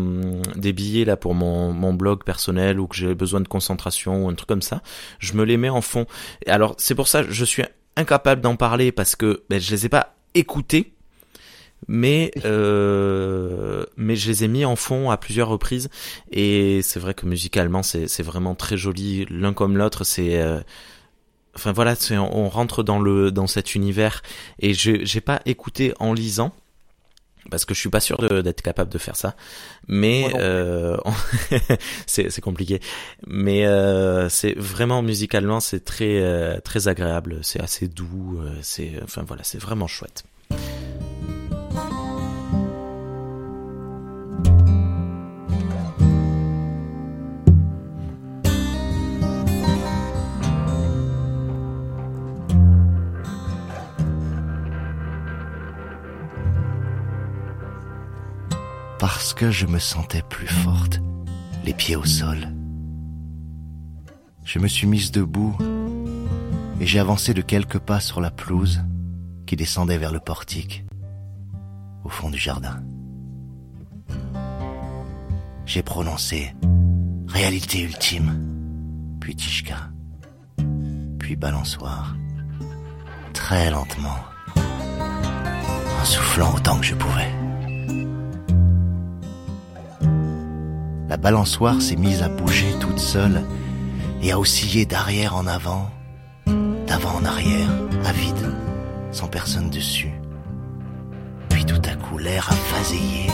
des 0.56 0.74
billets 0.74 1.06
là 1.06 1.18
pour 1.18 1.36
mon 1.36 1.74
mon 1.74 1.94
blog 1.94 2.24
personnel 2.24 2.80
ou 2.80 2.88
que 2.88 2.96
j'ai 2.96 3.14
besoin 3.14 3.42
de 3.42 3.48
concentration 3.48 4.26
ou 4.26 4.30
un 4.30 4.34
truc 4.34 4.48
comme 4.48 4.64
ça, 4.64 4.82
je 5.20 5.34
me 5.34 5.44
les 5.44 5.58
mets 5.58 5.70
en 5.70 5.82
fond. 5.82 6.08
Alors 6.48 6.76
c'est 6.80 6.96
pour 6.96 7.08
ça 7.08 7.24
je 7.30 7.46
suis 7.46 7.64
incapable 7.96 8.42
d'en 8.42 8.56
parler 8.56 8.92
parce 8.92 9.16
que 9.16 9.44
ben, 9.50 9.60
je 9.60 9.72
les 9.72 9.86
ai 9.86 9.90
pas 9.90 10.16
écoutés, 10.34 10.94
mais 11.88 12.32
euh, 12.46 13.86
mais 13.98 14.16
je 14.16 14.30
les 14.30 14.44
ai 14.44 14.48
mis 14.48 14.66
en 14.66 14.76
fond 14.76 15.10
à 15.10 15.18
plusieurs 15.18 15.48
reprises. 15.48 15.90
Et 16.32 16.82
c'est 16.82 17.00
vrai 17.00 17.14
que 17.14 17.26
musicalement 17.26 17.84
c'est 17.84 18.08
c'est 18.08 18.24
vraiment 18.24 18.56
très 18.56 18.78
joli 18.78 19.26
l'un 19.30 19.54
comme 19.54 19.78
l'autre. 19.78 20.04
C'est 20.04 20.40
euh, 20.42 20.62
enfin 21.56 21.72
voilà 21.72 21.96
on 22.12 22.50
rentre 22.50 22.84
dans 22.84 23.00
le 23.00 23.32
dans 23.32 23.48
cet 23.48 23.76
univers. 23.76 24.22
Et 24.60 24.74
je 24.74 25.04
j'ai 25.04 25.22
pas 25.22 25.42
écouté 25.46 25.94
en 26.00 26.14
lisant 26.14 26.54
parce 27.50 27.66
que 27.66 27.74
je 27.74 27.80
suis 27.80 27.90
pas 27.90 28.00
sûr 28.00 28.18
d'être 28.44 28.62
capable 28.62 28.92
de 28.92 28.98
faire 28.98 29.16
ça. 29.16 29.36
Mais 29.88 30.32
euh, 30.36 30.98
c'est 32.08 32.42
compliqué. 32.42 32.80
Mais 33.28 33.66
euh, 33.66 34.30
c'est 34.30 34.54
vraiment 34.58 35.02
musicalement 35.02 35.60
c'est 35.60 35.84
très 35.84 36.22
euh, 36.22 36.60
très 36.60 36.88
agréable. 36.88 37.40
C'est 37.44 37.62
assez 37.62 37.88
doux 37.88 38.40
euh, 38.42 38.56
c'est 38.62 38.94
enfin 39.04 39.24
voilà 39.26 39.44
c'est 39.44 39.60
vraiment 39.60 39.88
chouette 39.88 40.26
parce 59.16 59.34
que 59.34 59.50
je 59.50 59.66
me 59.66 59.80
sentais 59.80 60.22
plus 60.24 60.46
forte, 60.46 61.00
les 61.64 61.74
pieds 61.74 61.96
au 61.96 62.04
sol. 62.04 62.50
Je 64.44 64.60
me 64.60 64.68
suis 64.68 64.88
mise 64.88 65.10
debout 65.12 65.56
et 66.82 66.86
j'ai 66.86 67.00
avancé 67.00 67.34
de 67.34 67.42
quelques 67.42 67.80
pas 67.80 68.02
sur 68.02 68.20
la 68.20 68.30
pelouse 68.30 68.82
qui 69.46 69.56
descendait 69.56 69.98
vers 69.98 70.12
le 70.12 70.20
portique, 70.20 70.84
au 72.04 72.10
fond 72.10 72.30
du 72.30 72.38
jardin. 72.38 72.84
J'ai 75.66 75.82
prononcé 75.82 76.54
réalité 77.26 77.84
ultime, 77.84 78.38
puis 79.22 79.34
Tishka, 79.34 79.92
puis 81.20 81.38
balançoire, 81.38 82.18
très 83.32 83.72
lentement, 83.72 84.20
en 84.58 86.04
soufflant 86.04 86.54
autant 86.54 86.78
que 86.80 86.86
je 86.86 86.96
pouvais. 86.96 87.45
La 91.08 91.18
balançoire 91.18 91.82
s'est 91.82 91.96
mise 91.96 92.24
à 92.24 92.30
bouger 92.30 92.74
toute 92.80 93.00
seule 93.00 93.44
et 94.22 94.32
à 94.32 94.40
osciller 94.40 94.86
d'arrière 94.86 95.36
en 95.36 95.46
avant, 95.46 95.90
d'avant 96.88 97.16
en 97.16 97.26
arrière, 97.26 97.70
à 98.06 98.12
vide, 98.12 98.54
sans 99.12 99.28
personne 99.28 99.70
dessus. 99.70 100.14
Puis 101.50 101.66
tout 101.66 101.82
à 101.84 101.96
coup 101.96 102.18
l'air 102.18 102.50
a 102.50 102.56
phaséillé 102.56 103.28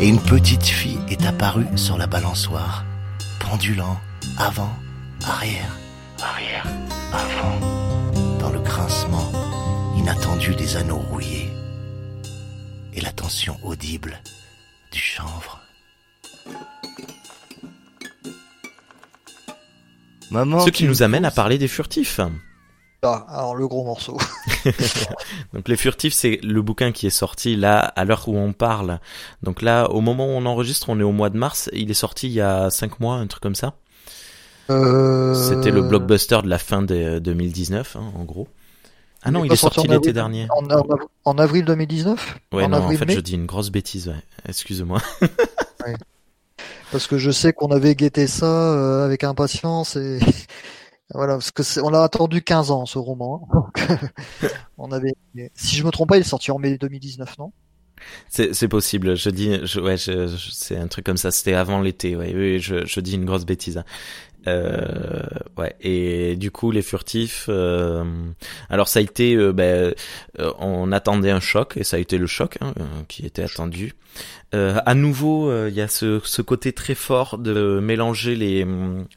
et 0.00 0.08
une 0.08 0.20
petite 0.20 0.64
fille 0.64 0.98
est 1.08 1.24
apparue 1.26 1.66
sur 1.76 1.96
la 1.96 2.06
balançoire, 2.06 2.84
pendulant 3.38 4.00
avant, 4.38 4.72
arrière, 5.24 5.76
arrière, 6.20 6.66
avant, 7.12 8.38
dans 8.38 8.50
le 8.50 8.60
grincement 8.60 9.30
inattendu 9.96 10.54
des 10.54 10.76
anneaux 10.76 11.02
rouillés 11.10 11.50
et 12.94 13.00
la 13.00 13.12
tension 13.12 13.56
audible 13.62 14.20
du 14.90 14.98
chanvre. 14.98 15.61
Ce 20.32 20.70
qui 20.70 20.84
nous 20.84 21.02
amène 21.02 21.24
à 21.24 21.30
parler 21.30 21.58
des 21.58 21.68
furtifs. 21.68 22.20
Ah, 23.04 23.26
alors 23.28 23.56
le 23.56 23.66
gros 23.66 23.84
morceau. 23.84 24.16
Donc 25.52 25.68
les 25.68 25.76
furtifs, 25.76 26.14
c'est 26.14 26.38
le 26.42 26.62
bouquin 26.62 26.92
qui 26.92 27.06
est 27.06 27.10
sorti 27.10 27.56
là 27.56 27.80
à 27.80 28.04
l'heure 28.04 28.28
où 28.28 28.36
on 28.36 28.52
parle. 28.52 29.00
Donc 29.42 29.60
là, 29.60 29.90
au 29.90 30.00
moment 30.00 30.26
où 30.26 30.30
on 30.30 30.46
enregistre, 30.46 30.88
on 30.88 31.00
est 31.00 31.04
au 31.04 31.12
mois 31.12 31.28
de 31.28 31.36
mars. 31.36 31.68
Il 31.72 31.90
est 31.90 31.94
sorti 31.94 32.28
il 32.28 32.32
y 32.32 32.40
a 32.40 32.70
cinq 32.70 33.00
mois, 33.00 33.16
un 33.16 33.26
truc 33.26 33.42
comme 33.42 33.56
ça. 33.56 33.74
Euh... 34.70 35.34
C'était 35.34 35.72
le 35.72 35.82
blockbuster 35.82 36.38
de 36.42 36.48
la 36.48 36.58
fin 36.58 36.82
de 36.82 37.18
2019, 37.18 37.96
hein, 37.96 38.12
en 38.16 38.24
gros. 38.24 38.46
Ah 39.24 39.30
non, 39.30 39.44
il, 39.44 39.52
est 39.52 39.56
sorti 39.56 39.86
l'été 39.86 40.12
dernier. 40.12 40.48
En, 41.24 41.38
avril 41.38 41.64
2019 41.64 42.38
Ouais, 42.52 42.66
non, 42.66 42.78
en 42.78 42.90
fait, 42.90 43.10
je 43.10 43.20
dis 43.20 43.34
une 43.34 43.46
grosse 43.46 43.70
bêtise, 43.70 44.08
ouais. 44.08 44.22
Excuse-moi. 44.48 45.00
parce 46.92 47.06
que 47.06 47.18
je 47.18 47.30
sais 47.30 47.52
qu'on 47.52 47.68
avait 47.68 47.94
guetté 47.94 48.26
ça 48.26 48.46
euh, 48.46 49.04
avec 49.04 49.24
impatience 49.24 49.96
et 49.96 50.20
voilà 51.14 51.34
parce 51.34 51.50
que 51.50 51.80
on 51.80 51.90
l'a 51.90 52.02
attendu 52.02 52.42
15 52.42 52.70
ans 52.70 52.86
ce 52.86 52.98
roman. 52.98 53.48
Hein. 53.52 53.98
on 54.78 54.92
avait 54.92 55.14
si 55.54 55.76
je 55.76 55.84
me 55.84 55.90
trompe 55.90 56.10
pas, 56.10 56.18
il 56.18 56.20
est 56.20 56.24
sorti 56.24 56.50
en 56.50 56.58
mai 56.58 56.78
2019, 56.78 57.38
non? 57.38 57.52
C'est 58.28 58.68
possible. 58.68 59.16
Je 59.16 59.30
dis, 59.30 59.60
je, 59.64 59.78
ouais, 59.78 59.96
je, 59.96 60.26
c'est 60.50 60.76
un 60.76 60.88
truc 60.88 61.06
comme 61.06 61.16
ça. 61.16 61.30
C'était 61.30 61.54
avant 61.54 61.80
l'été. 61.80 62.16
Ouais, 62.16 62.32
oui, 62.34 62.58
je, 62.58 62.84
je 62.84 63.00
dis 63.00 63.14
une 63.14 63.24
grosse 63.24 63.44
bêtise. 63.44 63.78
Hein. 63.78 63.84
Euh, 64.48 65.22
ouais. 65.56 65.74
Et 65.80 66.36
du 66.36 66.50
coup, 66.50 66.70
les 66.70 66.82
furtifs. 66.82 67.46
Euh, 67.48 68.04
alors, 68.70 68.88
ça 68.88 68.98
a 68.98 69.02
été. 69.02 69.34
Euh, 69.34 69.52
ben, 69.52 69.94
euh, 70.40 70.52
on 70.58 70.92
attendait 70.92 71.30
un 71.30 71.40
choc 71.40 71.76
et 71.76 71.84
ça 71.84 71.96
a 71.96 72.00
été 72.00 72.18
le 72.18 72.26
choc 72.26 72.58
hein, 72.60 72.74
qui 73.08 73.24
était 73.26 73.42
attendu. 73.42 73.94
Euh, 74.54 74.80
à 74.84 74.94
nouveau, 74.94 75.50
il 75.66 75.74
y 75.74 75.80
a 75.80 75.88
ce, 75.88 76.42
côté 76.42 76.72
très 76.72 76.94
fort 76.94 77.38
de 77.38 77.80
mélanger 77.80 78.34
les, 78.34 78.66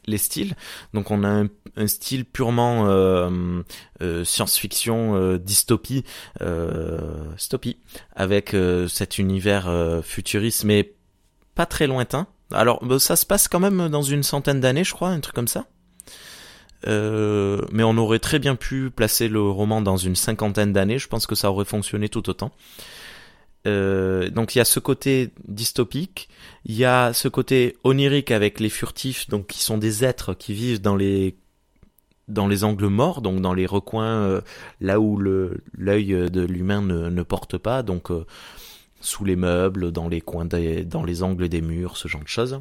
les 0.06 0.18
styles. 0.18 0.54
Donc, 0.94 1.10
on 1.10 1.24
a 1.24 1.44
un, 1.76 1.86
style 1.86 2.24
purement 2.24 2.86
science-fiction, 4.00 5.36
dystopie, 5.36 6.04
dystopie, 7.36 7.76
avec 8.14 8.56
cet 8.88 9.18
univers 9.18 10.00
futuriste, 10.02 10.64
mais 10.64 10.94
pas 11.54 11.66
très 11.66 11.86
lointain. 11.86 12.26
Alors, 12.52 12.84
bah, 12.84 12.98
ça 12.98 13.16
se 13.16 13.26
passe 13.26 13.48
quand 13.48 13.60
même 13.60 13.88
dans 13.88 14.02
une 14.02 14.22
centaine 14.22 14.60
d'années, 14.60 14.84
je 14.84 14.94
crois, 14.94 15.08
un 15.10 15.20
truc 15.20 15.34
comme 15.34 15.48
ça. 15.48 15.66
Euh, 16.86 17.62
mais 17.72 17.82
on 17.82 17.96
aurait 17.96 18.18
très 18.18 18.38
bien 18.38 18.54
pu 18.54 18.90
placer 18.90 19.28
le 19.28 19.40
roman 19.40 19.80
dans 19.80 19.96
une 19.96 20.16
cinquantaine 20.16 20.72
d'années. 20.72 20.98
Je 20.98 21.08
pense 21.08 21.26
que 21.26 21.34
ça 21.34 21.50
aurait 21.50 21.64
fonctionné 21.64 22.08
tout 22.08 22.28
autant. 22.28 22.52
Euh, 23.66 24.30
donc 24.30 24.54
il 24.54 24.58
y 24.58 24.60
a 24.60 24.64
ce 24.64 24.80
côté 24.80 25.30
dystopique, 25.46 26.28
il 26.64 26.76
y 26.76 26.84
a 26.84 27.12
ce 27.12 27.28
côté 27.28 27.76
onirique 27.84 28.30
avec 28.30 28.60
les 28.60 28.68
furtifs, 28.68 29.28
donc 29.28 29.48
qui 29.48 29.60
sont 29.60 29.78
des 29.78 30.04
êtres 30.04 30.34
qui 30.34 30.54
vivent 30.54 30.80
dans 30.80 30.96
les 30.96 31.36
dans 32.28 32.48
les 32.48 32.64
angles 32.64 32.88
morts, 32.88 33.22
donc 33.22 33.40
dans 33.40 33.54
les 33.54 33.66
recoins 33.66 34.22
euh, 34.22 34.40
là 34.80 34.98
où 34.98 35.18
l'œil 35.18 36.30
de 36.30 36.40
l'humain 36.42 36.82
ne, 36.82 37.08
ne, 37.08 37.22
porte 37.22 37.56
pas, 37.56 37.82
donc 37.82 38.10
sous 39.00 39.24
les 39.24 39.36
meubles, 39.36 39.92
dans 39.92 40.08
les 40.08 40.20
coins, 40.20 40.46
dans 40.46 41.04
les 41.04 41.22
angles 41.22 41.48
des 41.48 41.60
murs, 41.60 41.96
ce 41.96 42.08
genre 42.08 42.22
de 42.22 42.28
choses. 42.28 42.60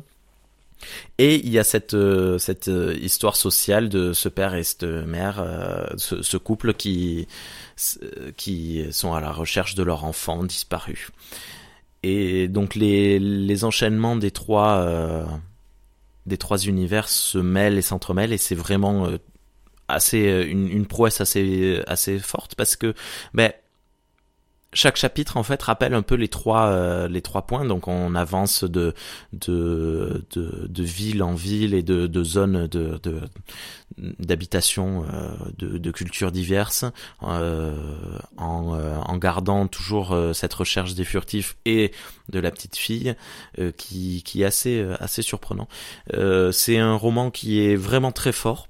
Et 1.18 1.36
il 1.36 1.49
y 1.49 1.60
a 1.60 1.64
cette 1.64 1.93
euh, 1.93 2.38
cette 2.38 2.68
euh, 2.68 2.95
histoire 3.01 3.36
sociale 3.36 3.89
de 3.89 4.14
ce 4.14 4.30
père 4.30 4.56
et 4.56 4.64
cette 4.64 4.84
mère, 4.84 5.39
euh, 5.39 5.86
ce, 5.97 6.38
couple 6.38 6.74
qui 6.74 7.28
qui 8.38 8.86
sont 8.91 9.13
à 9.13 9.21
la 9.21 9.32
recherche 9.32 9.76
de 9.76 9.84
leur 9.84 10.05
enfant 10.05 10.43
disparu. 10.43 11.09
Et 12.03 12.47
donc 12.47 12.76
les 12.76 13.19
les 13.19 13.63
enchaînements 13.63 14.15
des 14.15 14.32
trois 14.32 15.28
des 16.26 16.38
trois 16.38 16.57
univers 16.57 17.09
se 17.09 17.38
mêlent 17.38 17.78
et 17.78 17.82
s'entremêlent 17.82 18.34
et 18.34 18.38
c'est 18.38 18.55
vraiment 18.55 19.07
assez 19.88 20.45
une, 20.47 20.67
une 20.67 20.86
prouesse 20.86 21.21
assez 21.21 21.82
assez 21.88 22.19
forte 22.19 22.55
parce 22.55 22.76
que 22.76 22.93
ben 23.34 23.51
chaque 24.76 24.97
chapitre 24.97 25.38
en 25.38 25.43
fait 25.43 25.63
rappelle 25.63 25.93
un 25.93 26.01
peu 26.03 26.15
les 26.15 26.28
trois 26.28 26.67
euh, 26.67 27.07
les 27.07 27.21
trois 27.21 27.47
points. 27.47 27.65
Donc 27.65 27.88
on 27.88 28.13
avance 28.13 28.63
de 28.63 28.93
de 29.34 30.23
de, 30.32 30.67
de 30.67 30.84
ville 30.84 31.23
en 31.23 31.34
ville 31.34 31.73
et 31.73 31.82
de, 31.82 32.05
de 32.05 32.23
zones 32.23 32.67
de 32.67 32.99
d'habitation 33.97 35.05
euh, 35.11 35.32
de, 35.57 35.78
de 35.78 35.91
cultures 35.91 36.32
diverses 36.32 36.86
euh, 37.23 37.73
en, 38.38 38.78
en 38.78 39.17
gardant 39.17 39.67
toujours 39.67 40.15
cette 40.34 40.53
recherche 40.53 40.93
des 40.93 41.05
furtifs 41.05 41.57
et 41.65 41.91
de 42.30 42.39
la 42.39 42.51
petite 42.51 42.76
fille 42.76 43.15
qui 43.78 44.21
qui 44.23 44.41
est 44.41 44.45
assez 44.45 44.86
assez 44.99 45.21
surprenant. 45.21 45.67
C'est 46.51 46.78
un 46.78 46.95
roman 46.95 47.32
qui 47.32 47.61
est 47.61 47.76
vraiment 47.76 48.11
très 48.11 48.34
fort 48.34 48.67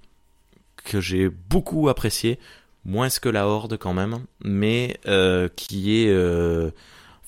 que 0.83 1.01
j'ai 1.01 1.29
beaucoup 1.29 1.89
apprécié 1.89 2.39
moins 2.85 3.09
que 3.09 3.29
la 3.29 3.47
Horde 3.47 3.77
quand 3.77 3.93
même, 3.93 4.19
mais 4.43 4.99
qui 5.55 5.97
est 5.97 6.11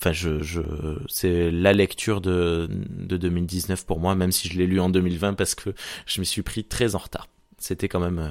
Enfin, 0.00 0.12
je, 0.12 0.62
c'est 1.08 1.50
la 1.50 1.72
lecture 1.72 2.20
de, 2.20 2.68
de 2.70 3.16
2019 3.16 3.84
pour 3.84 3.98
moi, 3.98 4.14
même 4.14 4.30
si 4.30 4.48
je 4.48 4.56
l'ai 4.56 4.66
lu 4.66 4.78
en 4.78 4.90
2020 4.90 5.34
parce 5.34 5.56
que 5.56 5.70
je 6.06 6.20
me 6.20 6.24
suis 6.24 6.42
pris 6.42 6.62
très 6.62 6.94
en 6.94 6.98
retard. 6.98 7.26
C'était 7.58 7.88
quand 7.88 7.98
même 7.98 8.20
euh, 8.20 8.30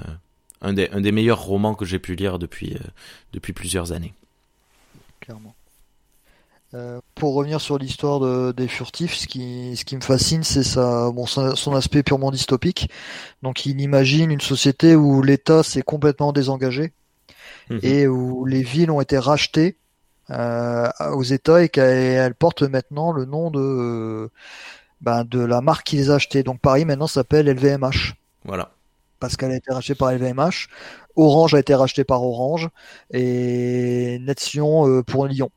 un, 0.62 0.74
des, 0.74 1.12
meilleurs 1.12 1.42
romans 1.42 1.76
que 1.76 1.84
j'ai 1.84 2.00
pu 2.00 2.16
lire 2.16 2.40
depuis, 2.40 2.76
euh, 2.76 3.40
plusieurs 3.54 3.92
années. 3.92 4.14
Clairement. 5.20 5.56
Euh, 6.74 7.02
pour 7.16 7.34
revenir 7.34 7.60
sur 7.60 7.78
l'histoire 7.78 8.22
de, 8.22 8.54
des 8.54 8.70
furtifs, 8.70 9.16
ce 9.16 9.28
qui, 9.28 9.76
ce 9.76 9.84
qui 9.84 9.98
me 9.98 10.02
fascine, 10.02 10.44
c'est 10.44 10.64
sa, 10.64 11.12
bon, 11.12 11.26
son, 11.26 11.76
aspect 11.76 12.02
purement 12.02 12.32
dystopique. 12.32 12.90
Donc, 13.44 13.66
il 13.66 13.82
imagine 13.82 14.32
une 14.32 14.42
société 14.42 14.96
où 14.96 15.22
l'État 15.22 15.64
s'est 15.64 15.82
complètement 15.82 16.32
désengagé 16.32 16.94
mhm. 17.70 17.80
et 17.84 18.08
où 18.08 18.46
les 18.46 18.64
villes 18.64 18.92
ont 18.92 19.02
été 19.02 19.18
rachetées 19.18 19.78
euh, 20.30 20.90
aux 21.14 21.24
États 21.24 21.64
et 21.64 21.70
qu'elle 21.70 22.36
porte 22.36 22.64
maintenant 22.64 23.12
le 23.12 23.26
nom 23.26 23.50
de 23.50 24.30
ben, 25.00 25.24
de 25.24 25.40
la 25.40 25.62
marque 25.62 25.86
qui 25.88 25.96
les 25.98 26.10
a 26.10 26.16
achetés. 26.16 26.44
Donc 26.44 26.60
Paris 26.60 26.86
maintenant 26.86 27.08
s'appelle 27.08 27.48
LVMH. 27.48 28.16
Voilà. 28.44 28.72
Parce 29.20 29.38
qu'elle 29.38 29.52
a 29.52 29.56
été 29.56 29.74
rachetée 29.74 29.96
par 29.96 30.12
LVMH. 30.12 30.68
Orange 31.16 31.56
a 31.56 31.60
été 31.60 31.74
racheté 31.74 32.04
par 32.04 32.24
Orange 32.24 32.70
et 33.12 34.20
Nexion 34.20 34.88
euh, 34.88 35.02
pour 35.02 35.28
Lyon. 35.28 35.50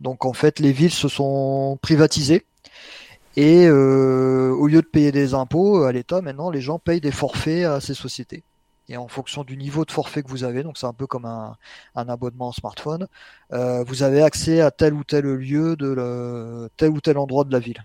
Donc 0.00 0.24
en 0.24 0.32
fait 0.32 0.58
les 0.58 0.72
villes 0.72 0.90
se 0.90 1.08
sont 1.08 1.78
privatisées 1.82 2.46
et 3.36 3.66
euh, 3.66 4.54
au 4.56 4.66
lieu 4.66 4.80
de 4.80 4.86
payer 4.86 5.12
des 5.12 5.34
impôts 5.34 5.82
à 5.84 5.92
l'État, 5.92 6.20
maintenant 6.20 6.50
les 6.50 6.60
gens 6.60 6.78
payent 6.78 7.00
des 7.00 7.10
forfaits 7.10 7.64
à 7.64 7.80
ces 7.80 7.94
sociétés 7.94 8.42
et 8.88 8.96
en 8.96 9.08
fonction 9.08 9.44
du 9.44 9.56
niveau 9.56 9.84
de 9.84 9.90
forfait 9.90 10.22
que 10.22 10.28
vous 10.28 10.44
avez, 10.44 10.62
donc 10.62 10.76
c'est 10.76 10.86
un 10.86 10.92
peu 10.92 11.06
comme 11.06 11.24
un, 11.24 11.56
un 11.94 12.08
abonnement 12.08 12.52
smartphone, 12.52 13.06
euh, 13.52 13.82
vous 13.84 14.02
avez 14.02 14.22
accès 14.22 14.60
à 14.60 14.70
tel 14.70 14.92
ou 14.94 15.04
tel 15.04 15.24
lieu 15.24 15.76
de 15.76 15.86
le, 15.86 16.68
tel 16.76 16.90
ou 16.90 17.00
tel 17.00 17.18
endroit 17.18 17.44
de 17.44 17.52
la 17.52 17.58
ville. 17.58 17.84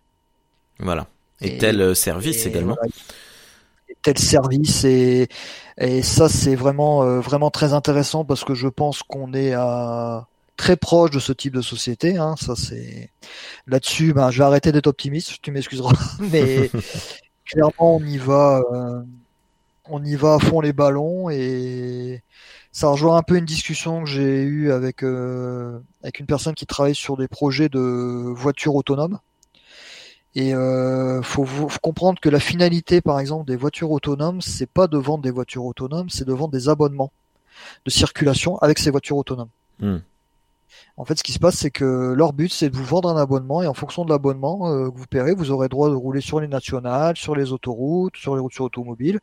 Voilà. 0.80 1.08
Et, 1.42 1.58
tel 1.58 1.82
euh, 1.82 1.94
service 1.94 2.46
également. 2.46 2.76
et 3.88 3.96
tel 4.02 4.18
service 4.18 4.84
et, 4.84 5.30
et 5.78 6.02
ça 6.02 6.28
c'est 6.28 6.56
vraiment 6.56 7.04
euh, 7.04 7.22
vraiment 7.22 7.50
très 7.50 7.74
intéressant 7.74 8.26
parce 8.26 8.44
que 8.44 8.54
je 8.54 8.68
pense 8.68 9.04
qu'on 9.04 9.34
est 9.34 9.54
à 9.54 10.28
très 10.58 10.76
proche 10.76 11.12
de 11.12 11.20
ce 11.20 11.32
type 11.32 11.54
de 11.54 11.62
société. 11.62 12.18
Hein, 12.18 12.36
ça 12.38 12.56
c'est 12.58 13.10
là-dessus. 13.68 14.14
Ben, 14.14 14.32
je 14.32 14.40
vais 14.40 14.44
arrêter 14.44 14.74
d'être 14.74 14.88
optimiste. 14.88 15.42
Tu 15.42 15.52
m'excuseras, 15.52 15.96
mais 16.20 16.70
clairement 17.46 17.96
on 17.96 18.04
y 18.04 18.18
va. 18.18 18.62
Euh, 18.74 19.02
on 19.90 20.04
y 20.04 20.16
va 20.16 20.36
à 20.36 20.40
fond 20.40 20.62
les 20.62 20.74
ballons 20.74 21.30
et 21.30 22.24
ça 22.72 22.90
rejoint 22.90 23.18
un 23.18 23.24
peu 23.24 23.38
une 23.38 23.46
discussion 23.46 24.04
que 24.04 24.10
j'ai 24.10 24.42
eue 24.42 24.72
avec 24.72 25.04
euh, 25.04 25.80
avec 26.04 26.20
une 26.20 26.26
personne 26.26 26.54
qui 26.54 26.66
travaille 26.66 26.96
sur 26.96 27.18
des 27.18 27.28
projets 27.28 27.70
de 27.70 27.80
voitures 27.80 28.76
autonomes. 28.76 29.20
Et 30.36 30.54
euh, 30.54 31.22
faut, 31.24 31.46
comprendre 31.82 32.20
que 32.20 32.30
la 32.30 32.40
finalité, 32.40 33.02
par 33.02 33.20
exemple, 33.20 33.46
des 33.46 33.56
voitures 33.56 33.92
autonomes, 33.92 34.42
c'est 34.42 34.70
pas 34.70 34.88
de 34.88 34.98
vendre 34.98 35.24
des 35.24 35.32
voitures 35.32 35.66
autonomes, 35.66 36.10
c'est 36.10 36.26
de 36.26 36.34
vendre 36.34 36.52
des 36.52 36.70
abonnements 36.70 37.12
de 37.86 37.90
circulation 37.90 38.58
avec 38.60 38.78
ces 38.78 38.92
voitures 38.92 39.18
autonomes. 39.18 39.50
Hmm. 39.80 39.98
En 40.98 41.06
fait, 41.06 41.18
ce 41.18 41.24
qui 41.24 41.32
se 41.32 41.40
passe, 41.40 41.56
c'est 41.56 41.72
que 41.72 42.14
leur 42.14 42.34
but, 42.34 42.54
c'est 42.54 42.70
de 42.70 42.76
vous 42.76 42.84
vendre 42.84 43.10
un 43.10 43.18
abonnement 43.18 43.64
et 43.64 43.68
en 43.68 43.74
fonction 43.74 44.06
de 44.06 44.12
l'abonnement 44.12 44.70
euh, 44.70 44.92
que 44.92 44.98
vous 44.98 45.08
paierez, 45.08 45.34
vous 45.34 45.50
aurez 45.50 45.68
droit 45.68 45.90
de 45.90 45.96
rouler 45.96 46.22
sur 46.22 46.40
les 46.40 46.48
nationales, 46.48 47.18
sur 47.18 47.36
les 47.36 47.52
autoroutes, 47.52 48.16
sur 48.16 48.36
les 48.36 48.42
routes 48.42 48.54
sur 48.54 48.66
automobiles 48.66 49.20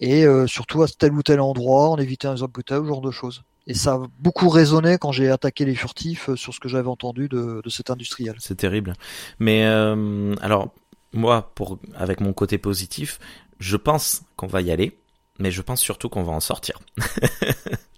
et 0.00 0.24
euh, 0.24 0.46
surtout 0.46 0.82
à 0.82 0.88
tel 0.88 1.12
ou 1.12 1.22
tel 1.22 1.40
endroit, 1.40 1.90
en 1.90 1.98
évitant 1.98 2.32
les 2.32 2.42
embouteillages, 2.42 2.82
ce 2.82 2.88
genre 2.88 3.00
de 3.00 3.10
choses. 3.10 3.42
Et 3.66 3.74
ça 3.74 3.94
a 3.94 4.02
beaucoup 4.18 4.48
résonné 4.48 4.96
quand 4.98 5.12
j'ai 5.12 5.30
attaqué 5.30 5.64
les 5.64 5.74
furtifs 5.74 6.30
euh, 6.30 6.36
sur 6.36 6.54
ce 6.54 6.60
que 6.60 6.68
j'avais 6.68 6.88
entendu 6.88 7.28
de, 7.28 7.60
de 7.62 7.70
cet 7.70 7.90
industriel. 7.90 8.34
C'est 8.38 8.56
terrible. 8.56 8.94
Mais 9.38 9.66
euh, 9.66 10.34
alors, 10.40 10.70
moi, 11.12 11.52
pour 11.54 11.78
avec 11.94 12.20
mon 12.20 12.32
côté 12.32 12.56
positif, 12.58 13.18
je 13.58 13.76
pense 13.76 14.22
qu'on 14.36 14.46
va 14.46 14.62
y 14.62 14.70
aller, 14.70 14.98
mais 15.38 15.50
je 15.50 15.60
pense 15.60 15.80
surtout 15.80 16.08
qu'on 16.08 16.22
va 16.22 16.32
en 16.32 16.40
sortir. 16.40 16.80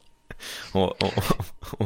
on, 0.74 0.90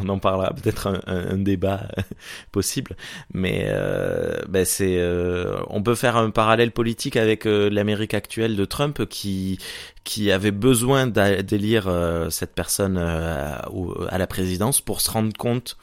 en 0.09 0.19
parlera 0.19 0.55
peut-être 0.55 0.87
un, 0.87 1.01
un, 1.07 1.37
débat 1.37 1.89
possible, 2.53 2.97
mais 3.33 3.67
euh, 3.69 4.41
ben 4.49 4.65
c'est 4.65 4.97
euh, 4.99 5.61
on 5.69 5.83
peut 5.83 5.95
faire 5.95 6.17
un 6.17 6.31
parallèle 6.31 6.73
politique 6.73 7.17
avec 7.17 7.47
euh, 7.47 7.69
l'Amérique 7.69 8.15
actuelle 8.15 8.57
de 8.57 8.65
Trump 8.65 9.07
qui 9.09 9.59
qui 10.05 10.31
avait 10.31 10.53
besoin 10.53 11.07
d'élire 11.07 11.91
cette 12.31 12.55
personne 12.55 12.97
à, 12.97 13.69
à 14.09 14.19
la 14.19 14.27
présidence 14.29 14.81
pour 14.81 15.01
se 15.01 15.11
rendre 15.11 15.37
compte 15.37 15.77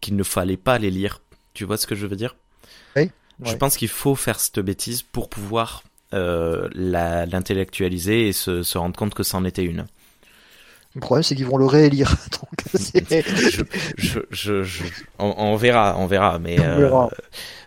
qu'il 0.00 0.16
ne 0.16 0.22
fallait 0.22 0.56
pas 0.56 0.78
l'élire. 0.78 1.20
Tu 1.52 1.66
vois 1.66 1.76
ce 1.76 1.86
que 1.86 1.94
je 1.94 2.06
veux 2.06 2.16
dire? 2.16 2.36
Oui. 2.96 3.10
Je 3.42 3.54
pense 3.54 3.76
qu'il 3.76 3.88
faut 3.88 4.14
faire 4.14 4.40
cette 4.40 4.60
bêtise 4.60 5.02
pour 5.02 5.28
pouvoir 5.28 5.82
l'intellectualiser 6.12 8.28
et 8.28 8.32
se, 8.32 8.62
se 8.62 8.78
rendre 8.78 8.96
compte 8.96 9.12
que 9.12 9.24
c'en 9.24 9.44
était 9.44 9.64
une. 9.64 9.84
Le 10.96 11.00
problème, 11.00 11.22
c'est 11.22 11.34
qu'ils 11.36 11.44
vont 11.44 11.58
le 11.58 11.66
réélire. 11.66 12.10
Donc, 12.32 12.80
je, 12.80 13.62
je, 13.98 14.20
je, 14.30 14.62
je 14.62 14.82
on, 15.18 15.34
on, 15.36 15.56
verra, 15.56 15.94
on 15.98 16.06
verra, 16.06 16.38
mais. 16.38 16.58
On 16.58 16.78
verra. 16.78 17.04
Euh, 17.12 17.22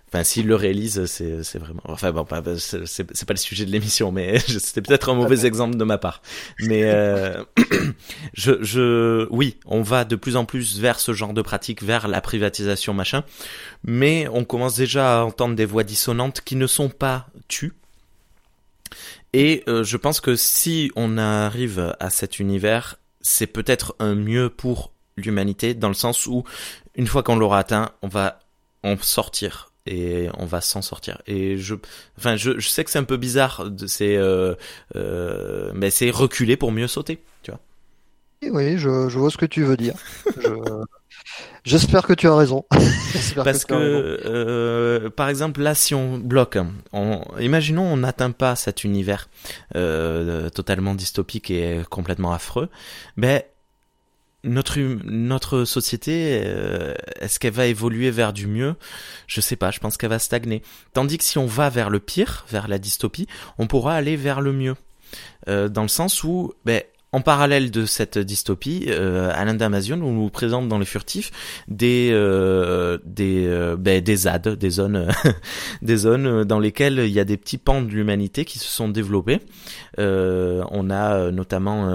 enfin, 0.08 0.24
s'il 0.24 0.48
le 0.48 0.56
réalise, 0.56 1.06
c'est, 1.06 1.44
c'est 1.44 1.60
vraiment. 1.60 1.84
Enfin 1.86 2.12
bon, 2.12 2.26
c'est, 2.58 2.88
c'est 2.88 3.26
pas 3.28 3.34
le 3.34 3.38
sujet 3.38 3.66
de 3.66 3.72
l'émission, 3.72 4.12
mais 4.12 4.40
c'était 4.48 4.82
peut-être 4.82 5.10
un 5.10 5.14
mauvais 5.14 5.46
exemple 5.46 5.78
de 5.78 5.84
ma 5.84 6.00
part. 6.00 6.24
Mais 6.62 6.82
euh, 6.86 7.44
je, 8.34 8.64
je, 8.64 9.28
oui, 9.30 9.58
on 9.68 9.84
va 9.84 10.06
de 10.06 10.16
plus 10.16 10.36
en 10.36 10.46
plus 10.46 10.80
vers 10.80 11.00
ce 11.00 11.14
genre 11.14 11.34
de 11.34 11.44
pratique, 11.44 11.84
vers 11.84 12.08
la 12.08 12.22
privatisation, 12.22 12.96
machin. 12.96 13.24
Mais 13.84 14.28
on 14.34 14.44
commence 14.44 14.76
déjà 14.76 15.20
à 15.20 15.24
entendre 15.24 15.56
des 15.56 15.66
voix 15.66 15.84
dissonantes 15.84 16.42
qui 16.42 16.56
ne 16.56 16.66
sont 16.66 16.90
pas 16.90 17.28
tues. 17.48 17.74
Et 19.34 19.64
euh, 19.68 19.84
je 19.84 19.98
pense 19.98 20.20
que 20.20 20.36
si 20.36 20.92
on 20.96 21.20
arrive 21.20 21.96
à 22.00 22.10
cet 22.10 22.40
univers, 22.40 22.99
c'est 23.22 23.48
peut-être 23.48 23.96
un 24.00 24.16
mieux 24.16 24.50
pour 24.50 24.92
l'humanité 25.18 25.74
dans 25.74 25.90
le 25.90 25.94
sens 25.94 26.26
où 26.26 26.44
une 26.96 27.08
fois 27.08 27.24
qu'on 27.24 27.36
l'aura 27.36 27.60
atteint, 27.60 27.92
on 28.02 28.08
va 28.08 28.40
en 28.84 28.98
sortir 28.98 29.72
et 29.86 30.30
on 30.38 30.46
va 30.46 30.62
s'en 30.62 30.82
sortir. 30.82 31.22
Et 31.28 31.58
je, 31.58 31.76
enfin, 32.18 32.36
je, 32.36 32.60
sais 32.60 32.84
que 32.84 32.92
c'est 32.92 33.00
un 33.00 33.04
peu 33.04 33.18
bizarre, 33.18 33.70
c'est, 33.88 34.18
euh, 34.18 34.56
euh, 34.96 35.72
mais 35.74 35.90
c'est 35.90 36.10
reculer 36.10 36.58
pour 36.58 36.72
mieux 36.72 36.88
sauter, 36.88 37.22
tu 37.42 37.52
vois. 37.52 37.60
Oui, 38.42 38.78
je, 38.78 38.90
vois 39.18 39.30
ce 39.30 39.38
que 39.38 39.46
tu 39.46 39.64
veux 39.64 39.78
dire. 39.78 39.96
J'espère 41.64 42.04
que 42.04 42.14
tu 42.14 42.28
as 42.28 42.36
raison. 42.36 42.66
Parce 43.36 43.66
que, 43.66 43.74
euh, 43.74 45.10
par 45.10 45.30
exemple, 45.30 45.62
là, 45.62 45.76
si 45.76 45.94
on 45.94 46.18
bloque, 46.18 46.58
on, 46.94 47.22
imaginons 47.40 47.84
on 47.84 47.98
n'atteint 47.98 48.32
pas 48.32 48.56
cet 48.56 48.84
univers 48.84 49.30
euh, 49.76 50.50
totalement 50.50 50.96
dystopique 50.96 51.52
et 51.52 51.82
complètement 51.90 52.32
affreux, 52.34 52.70
ben 53.18 53.42
notre 54.44 54.80
notre 54.80 55.66
société, 55.66 56.42
euh, 56.46 56.94
est-ce 57.20 57.40
qu'elle 57.40 57.54
va 57.54 57.66
évoluer 57.66 58.10
vers 58.10 58.32
du 58.32 58.48
mieux? 58.48 58.76
Je 59.28 59.42
sais 59.42 59.56
pas. 59.56 59.72
Je 59.72 59.80
pense 59.80 59.98
qu'elle 59.98 60.10
va 60.10 60.20
stagner. 60.20 60.64
Tandis 60.94 61.18
que 61.18 61.24
si 61.24 61.38
on 61.38 61.46
va 61.46 61.70
vers 61.70 61.90
le 61.90 62.00
pire, 62.00 62.46
vers 62.50 62.68
la 62.68 62.80
dystopie, 62.80 63.28
on 63.58 63.68
pourra 63.68 63.96
aller 63.96 64.16
vers 64.16 64.42
le 64.42 64.54
mieux. 64.54 64.76
Euh, 65.48 65.68
dans 65.68 65.82
le 65.82 65.88
sens 65.88 66.24
où, 66.24 66.54
ben, 66.66 66.84
en 67.12 67.22
parallèle 67.22 67.72
de 67.72 67.86
cette 67.86 68.18
dystopie, 68.20 68.86
euh, 68.90 69.32
Alain 69.34 69.56
Damasio 69.56 69.96
nous 69.96 70.30
présente 70.30 70.68
dans 70.68 70.78
les 70.78 70.86
furtifs 70.86 71.32
des 71.68 72.10
euh, 72.12 73.00
des 73.04 73.48
euh, 73.48 73.76
ben, 73.78 74.02
des 74.02 74.16
ZAD, 74.16 74.50
des 74.50 74.70
zones 74.70 75.08
des 75.82 75.98
zones 75.98 76.44
dans 76.44 76.60
lesquelles 76.60 77.00
il 77.00 77.12
y 77.12 77.20
a 77.20 77.26
des 77.26 77.38
petits 77.38 77.58
pans 77.58 77.82
de 77.82 77.90
l'humanité 77.90 78.46
qui 78.46 78.60
se 78.60 78.68
sont 78.68 78.90
développés. 78.90 79.40
Euh, 79.98 80.64
on 80.70 80.90
a 80.92 81.32
notamment 81.32 81.90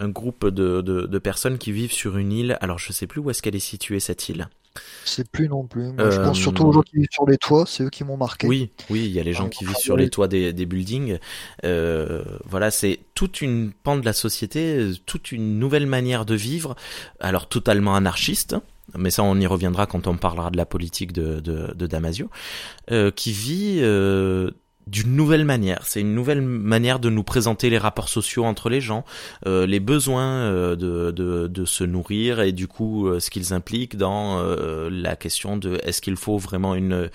un 0.00 0.08
groupe 0.08 0.46
de, 0.46 0.80
de, 0.80 1.06
de 1.06 1.18
personnes 1.18 1.58
qui 1.58 1.72
vivent 1.72 1.92
sur 1.92 2.18
une 2.18 2.32
île. 2.32 2.58
Alors 2.60 2.78
je 2.78 2.92
sais 2.92 3.06
plus 3.06 3.20
où 3.20 3.30
est-ce 3.30 3.42
qu'elle 3.42 3.56
est 3.56 3.58
située 3.58 4.00
cette 4.00 4.28
île. 4.28 4.48
Je 5.04 5.10
sais 5.10 5.24
plus 5.24 5.48
non 5.48 5.64
plus. 5.64 5.92
je 5.98 6.20
pense 6.20 6.38
surtout 6.38 6.64
aux 6.64 6.72
gens 6.72 6.82
qui 6.82 6.96
vivent 6.96 7.08
sur 7.10 7.26
les 7.26 7.38
toits, 7.38 7.64
c'est 7.66 7.84
eux 7.84 7.90
qui 7.90 8.04
m'ont 8.04 8.16
marqué. 8.16 8.46
Oui, 8.46 8.70
oui, 8.90 9.04
il 9.04 9.12
y 9.12 9.20
a 9.20 9.22
les 9.22 9.32
gens 9.32 9.48
qui 9.48 9.64
vivent 9.64 9.76
sur 9.76 9.96
les 9.96 10.10
toits 10.10 10.28
des, 10.28 10.52
des 10.52 10.66
buildings. 10.66 11.18
Euh, 11.64 12.24
voilà, 12.44 12.70
c'est 12.70 13.00
toute 13.14 13.40
une 13.40 13.72
pente 13.72 14.00
de 14.00 14.06
la 14.06 14.12
société, 14.12 14.90
toute 15.06 15.32
une 15.32 15.58
nouvelle 15.58 15.86
manière 15.86 16.24
de 16.24 16.34
vivre, 16.34 16.74
alors 17.20 17.48
totalement 17.48 17.94
anarchiste. 17.94 18.56
Mais 18.96 19.10
ça, 19.10 19.22
on 19.22 19.38
y 19.40 19.46
reviendra 19.46 19.86
quand 19.86 20.06
on 20.06 20.16
parlera 20.16 20.50
de 20.50 20.56
la 20.56 20.66
politique 20.66 21.12
de, 21.12 21.40
de, 21.40 21.72
de 21.74 21.86
Damasio, 21.86 22.28
euh, 22.90 23.10
qui 23.10 23.32
vit 23.32 23.78
euh, 23.80 24.50
d'une 24.86 25.16
nouvelle 25.16 25.44
manière. 25.44 25.86
C'est 25.86 26.00
une 26.00 26.14
nouvelle 26.14 26.42
manière 26.42 26.98
de 26.98 27.08
nous 27.08 27.22
présenter 27.22 27.70
les 27.70 27.78
rapports 27.78 28.08
sociaux 28.08 28.44
entre 28.44 28.68
les 28.68 28.80
gens, 28.80 29.04
euh, 29.46 29.66
les 29.66 29.80
besoins 29.80 30.42
euh, 30.42 30.76
de, 30.76 31.10
de, 31.10 31.46
de, 31.46 31.64
se 31.64 31.84
nourrir 31.84 32.40
et 32.40 32.52
du 32.52 32.68
coup 32.68 33.08
euh, 33.08 33.20
ce 33.20 33.30
qu'ils 33.30 33.54
impliquent 33.54 33.96
dans 33.96 34.38
euh, 34.38 34.90
la 34.90 35.16
question 35.16 35.56
de 35.56 35.80
est-ce 35.82 36.02
qu'il 36.02 36.16
faut 36.16 36.38
vraiment 36.38 36.74
une 36.74 37.10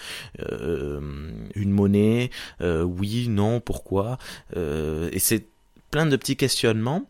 une 1.56 1.72
monnaie 1.72 2.30
Oui, 2.62 3.28
non, 3.30 3.60
pourquoi 3.60 4.18
Et 4.56 5.20
c'est 5.20 5.48
plein 5.92 6.06
de 6.06 6.16
petits 6.16 6.36
questionnements 6.36 7.08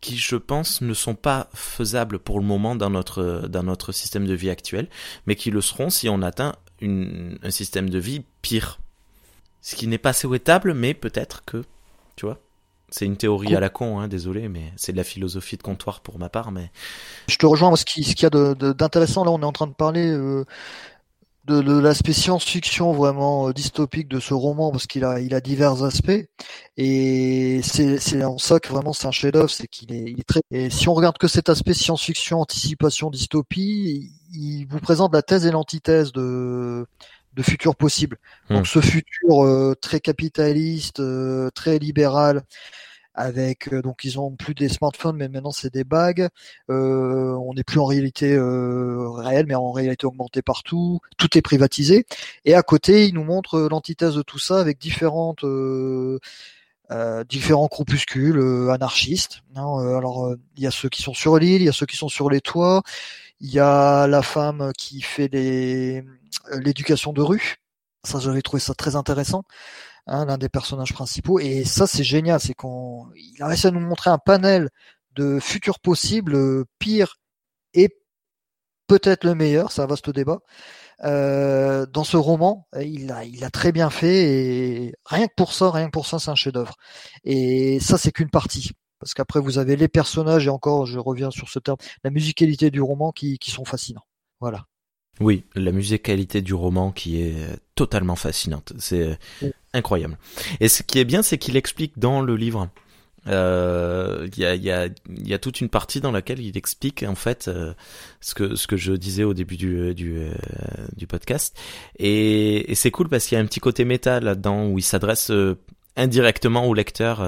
qui, 0.00 0.16
je 0.16 0.36
pense, 0.36 0.82
ne 0.82 0.94
sont 0.94 1.14
pas 1.14 1.48
faisables 1.54 2.18
pour 2.18 2.38
le 2.38 2.46
moment 2.46 2.76
dans 2.76 2.90
notre 2.90 3.48
dans 3.48 3.62
notre 3.62 3.92
système 3.92 4.26
de 4.26 4.34
vie 4.34 4.50
actuel, 4.50 4.88
mais 5.26 5.34
qui 5.34 5.50
le 5.50 5.60
seront 5.60 5.90
si 5.90 6.08
on 6.08 6.22
atteint 6.22 6.54
une, 6.80 7.38
un 7.42 7.50
système 7.50 7.90
de 7.90 7.98
vie 7.98 8.22
pire. 8.42 8.78
Ce 9.66 9.74
qui 9.74 9.88
n'est 9.88 9.98
pas 9.98 10.12
souhaitable, 10.12 10.74
mais 10.74 10.94
peut-être 10.94 11.44
que, 11.44 11.64
tu 12.14 12.24
vois. 12.24 12.38
C'est 12.88 13.04
une 13.04 13.16
théorie 13.16 13.56
à 13.56 13.58
la 13.58 13.68
con, 13.68 13.98
hein, 13.98 14.06
désolé, 14.06 14.48
mais 14.48 14.72
c'est 14.76 14.92
de 14.92 14.96
la 14.96 15.02
philosophie 15.02 15.56
de 15.56 15.62
comptoir 15.64 16.02
pour 16.02 16.20
ma 16.20 16.28
part. 16.28 16.52
Mais 16.52 16.70
je 17.26 17.36
te 17.36 17.46
rejoins. 17.46 17.74
Ce 17.74 17.84
qui, 17.84 18.04
ce 18.04 18.14
qu'il 18.14 18.22
y 18.22 18.26
a 18.26 18.54
d'intéressant 18.54 19.24
là, 19.24 19.32
on 19.32 19.40
est 19.40 19.44
en 19.44 19.50
train 19.50 19.66
de 19.66 19.72
parler 19.74 20.08
euh, 20.08 20.44
de, 21.46 21.80
l'aspect 21.80 22.12
science-fiction 22.12 22.92
vraiment 22.92 23.48
euh, 23.48 23.52
dystopique 23.52 24.06
de 24.06 24.20
ce 24.20 24.34
roman 24.34 24.70
parce 24.70 24.86
qu'il 24.86 25.04
a, 25.04 25.18
il 25.18 25.34
a 25.34 25.40
divers 25.40 25.82
aspects 25.82 26.28
et 26.76 27.60
c'est, 27.64 27.98
c'est 27.98 28.22
en 28.22 28.38
ça 28.38 28.60
que 28.60 28.68
vraiment 28.68 28.92
c'est 28.92 29.08
un 29.08 29.10
chef-d'œuvre, 29.10 29.50
c'est 29.50 29.66
qu'il 29.66 29.92
est, 29.92 30.12
il 30.12 30.20
est 30.20 30.28
très. 30.28 30.42
Et 30.52 30.70
si 30.70 30.88
on 30.88 30.94
regarde 30.94 31.18
que 31.18 31.26
cet 31.26 31.48
aspect 31.48 31.74
science-fiction, 31.74 32.40
anticipation, 32.40 33.10
dystopie, 33.10 34.12
il 34.32 34.66
vous 34.70 34.78
présente 34.78 35.12
la 35.12 35.22
thèse 35.22 35.44
et 35.44 35.50
l'antithèse 35.50 36.12
de 36.12 36.86
de 37.36 37.42
futur 37.42 37.76
possible. 37.76 38.16
Donc 38.50 38.62
hmm. 38.62 38.64
ce 38.64 38.80
futur 38.80 39.44
euh, 39.44 39.74
très 39.80 40.00
capitaliste, 40.00 41.00
euh, 41.00 41.50
très 41.54 41.78
libéral, 41.78 42.42
avec 43.14 43.72
euh, 43.72 43.82
donc 43.82 44.04
ils 44.04 44.18
ont 44.18 44.34
plus 44.34 44.54
des 44.54 44.68
smartphones, 44.68 45.16
mais 45.16 45.28
maintenant 45.28 45.52
c'est 45.52 45.72
des 45.72 45.84
bagues. 45.84 46.28
on 46.68 47.52
n'est 47.54 47.64
plus 47.64 47.78
en 47.78 47.84
réalité 47.84 48.36
réelle, 48.38 49.46
mais 49.46 49.54
en 49.54 49.70
réalité 49.70 50.06
augmentée 50.06 50.42
partout. 50.42 51.00
Tout 51.18 51.36
est 51.38 51.42
privatisé. 51.42 52.06
Et 52.44 52.54
à 52.54 52.62
côté, 52.62 53.06
ils 53.06 53.14
nous 53.14 53.24
montrent 53.24 53.60
l'antithèse 53.70 54.14
de 54.14 54.22
tout 54.22 54.38
ça 54.38 54.58
avec 54.58 54.78
différentes 54.78 55.44
différents 57.28 57.66
groupuscules 57.66 58.70
anarchistes. 58.70 59.42
Hein. 59.56 59.96
alors 59.98 60.34
il 60.56 60.62
y 60.62 60.66
a 60.66 60.70
ceux 60.70 60.88
qui 60.88 61.02
sont 61.02 61.14
sur 61.14 61.38
l'île, 61.38 61.62
il 61.62 61.64
y 61.64 61.68
a 61.68 61.72
ceux 61.72 61.86
qui 61.86 61.96
sont 61.96 62.08
sur 62.08 62.30
les 62.30 62.40
toits. 62.40 62.82
Il 63.40 63.50
y 63.52 63.58
a 63.60 64.06
la 64.06 64.22
femme 64.22 64.72
qui 64.78 65.02
fait 65.02 65.30
euh, 65.34 66.02
l'éducation 66.60 67.12
de 67.12 67.22
rue. 67.22 67.56
Ça, 68.04 68.18
j'avais 68.20 68.42
trouvé 68.42 68.60
ça 68.60 68.74
très 68.74 68.96
intéressant. 68.96 69.42
Hein, 70.06 70.26
l'un 70.26 70.38
des 70.38 70.48
personnages 70.48 70.92
principaux. 70.94 71.38
Et 71.40 71.64
ça, 71.64 71.86
c'est 71.86 72.04
génial. 72.04 72.40
C'est 72.40 72.54
qu'on, 72.54 73.08
il 73.16 73.42
a 73.42 73.48
réussi 73.48 73.66
à 73.66 73.70
nous 73.72 73.80
montrer 73.80 74.10
un 74.10 74.18
panel 74.18 74.70
de 75.16 75.40
futurs 75.40 75.80
possibles, 75.80 76.64
pire 76.78 77.16
et 77.74 77.90
peut-être 78.88 79.24
le 79.24 79.34
meilleur. 79.34 79.72
C'est 79.72 79.82
un 79.82 79.86
vaste 79.86 80.10
débat. 80.10 80.40
Euh, 81.04 81.86
dans 81.86 82.04
ce 82.04 82.16
roman, 82.16 82.66
il 82.80 83.12
a, 83.12 83.24
il 83.24 83.44
a 83.44 83.50
très 83.50 83.72
bien 83.72 83.90
fait 83.90 84.24
et 84.88 84.94
rien 85.06 85.28
que 85.28 85.34
pour 85.36 85.52
ça, 85.52 85.70
rien 85.70 85.86
que 85.86 85.92
pour 85.92 86.06
ça, 86.06 86.18
c'est 86.18 86.30
un 86.30 86.34
chef-d'œuvre. 86.36 86.76
Et 87.24 87.80
ça, 87.80 87.98
c'est 87.98 88.12
qu'une 88.12 88.30
partie. 88.30 88.72
Parce 88.98 89.14
qu'après, 89.14 89.40
vous 89.40 89.58
avez 89.58 89.76
les 89.76 89.88
personnages 89.88 90.46
et 90.46 90.50
encore, 90.50 90.86
je 90.86 90.98
reviens 90.98 91.30
sur 91.30 91.48
ce 91.48 91.58
terme, 91.58 91.76
la 92.02 92.10
musicalité 92.10 92.70
du 92.70 92.80
roman 92.80 93.12
qui, 93.12 93.38
qui 93.38 93.50
sont 93.50 93.64
fascinants. 93.64 94.06
Voilà. 94.40 94.66
Oui, 95.20 95.44
la 95.54 95.72
musicalité 95.72 96.42
du 96.42 96.54
roman 96.54 96.92
qui 96.92 97.22
est 97.22 97.34
totalement 97.74 98.16
fascinante. 98.16 98.74
C'est 98.78 99.18
incroyable. 99.72 100.18
Et 100.60 100.68
ce 100.68 100.82
qui 100.82 100.98
est 100.98 101.04
bien, 101.04 101.22
c'est 101.22 101.38
qu'il 101.38 101.56
explique 101.56 101.98
dans 101.98 102.20
le 102.20 102.36
livre. 102.36 102.68
Euh, 103.28 104.28
il 104.32 104.38
y, 104.38 104.44
a, 104.44 104.54
y, 104.54 104.70
a, 104.70 104.88
y, 105.08 105.34
a, 105.34 105.38
toute 105.38 105.60
une 105.60 105.68
partie 105.68 106.00
dans 106.00 106.12
laquelle 106.12 106.38
il 106.38 106.56
explique 106.56 107.02
en 107.02 107.16
fait 107.16 107.48
euh, 107.48 107.74
ce 108.20 108.36
que 108.36 108.54
ce 108.54 108.68
que 108.68 108.76
je 108.76 108.92
disais 108.92 109.24
au 109.24 109.34
début 109.34 109.56
du 109.56 109.96
du, 109.96 110.16
euh, 110.16 110.30
du 110.96 111.08
podcast 111.08 111.58
et, 111.98 112.70
et 112.70 112.76
c'est 112.76 112.92
cool 112.92 113.08
parce 113.08 113.26
qu'il 113.26 113.34
y 113.34 113.40
a 113.40 113.42
un 113.42 113.46
petit 113.46 113.58
côté 113.58 113.84
méta 113.84 114.20
là-dedans 114.20 114.68
où 114.68 114.78
il 114.78 114.82
s'adresse 114.82 115.32
indirectement 115.96 116.66
au 116.66 116.74
lecteur 116.74 117.26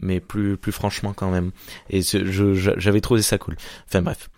mais 0.00 0.20
plus 0.20 0.56
plus 0.56 0.72
franchement 0.72 1.12
quand 1.12 1.30
même 1.30 1.50
et 1.90 2.00
j'avais 2.02 3.00
trouvé 3.00 3.22
ça 3.22 3.38
cool 3.38 3.56
enfin 3.86 4.02
bref 4.02 4.30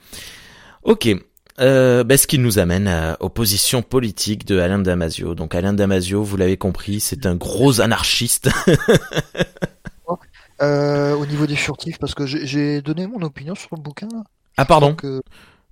ok 0.82 1.16
euh, 1.60 2.02
ben, 2.02 2.16
ce 2.16 2.26
qui 2.26 2.38
nous 2.38 2.58
amène 2.58 2.88
à, 2.88 3.16
aux 3.20 3.28
positions 3.28 3.82
politiques 3.82 4.46
de 4.46 4.58
Alain 4.58 4.78
Damasio. 4.78 5.34
Donc 5.34 5.54
Alain 5.54 5.72
Damasio, 5.72 6.22
vous 6.22 6.36
l'avez 6.36 6.56
compris, 6.56 7.00
c'est 7.00 7.26
un 7.26 7.34
gros 7.34 7.80
anarchiste. 7.80 8.48
euh, 10.62 11.14
au 11.14 11.26
niveau 11.26 11.46
des 11.46 11.56
furtifs, 11.56 11.98
parce 11.98 12.14
que 12.14 12.26
j'ai 12.26 12.80
donné 12.80 13.06
mon 13.06 13.22
opinion 13.22 13.54
sur 13.54 13.68
le 13.76 13.82
bouquin. 13.82 14.08
Ah 14.56 14.64
pardon. 14.64 14.96
Euh, 15.04 15.20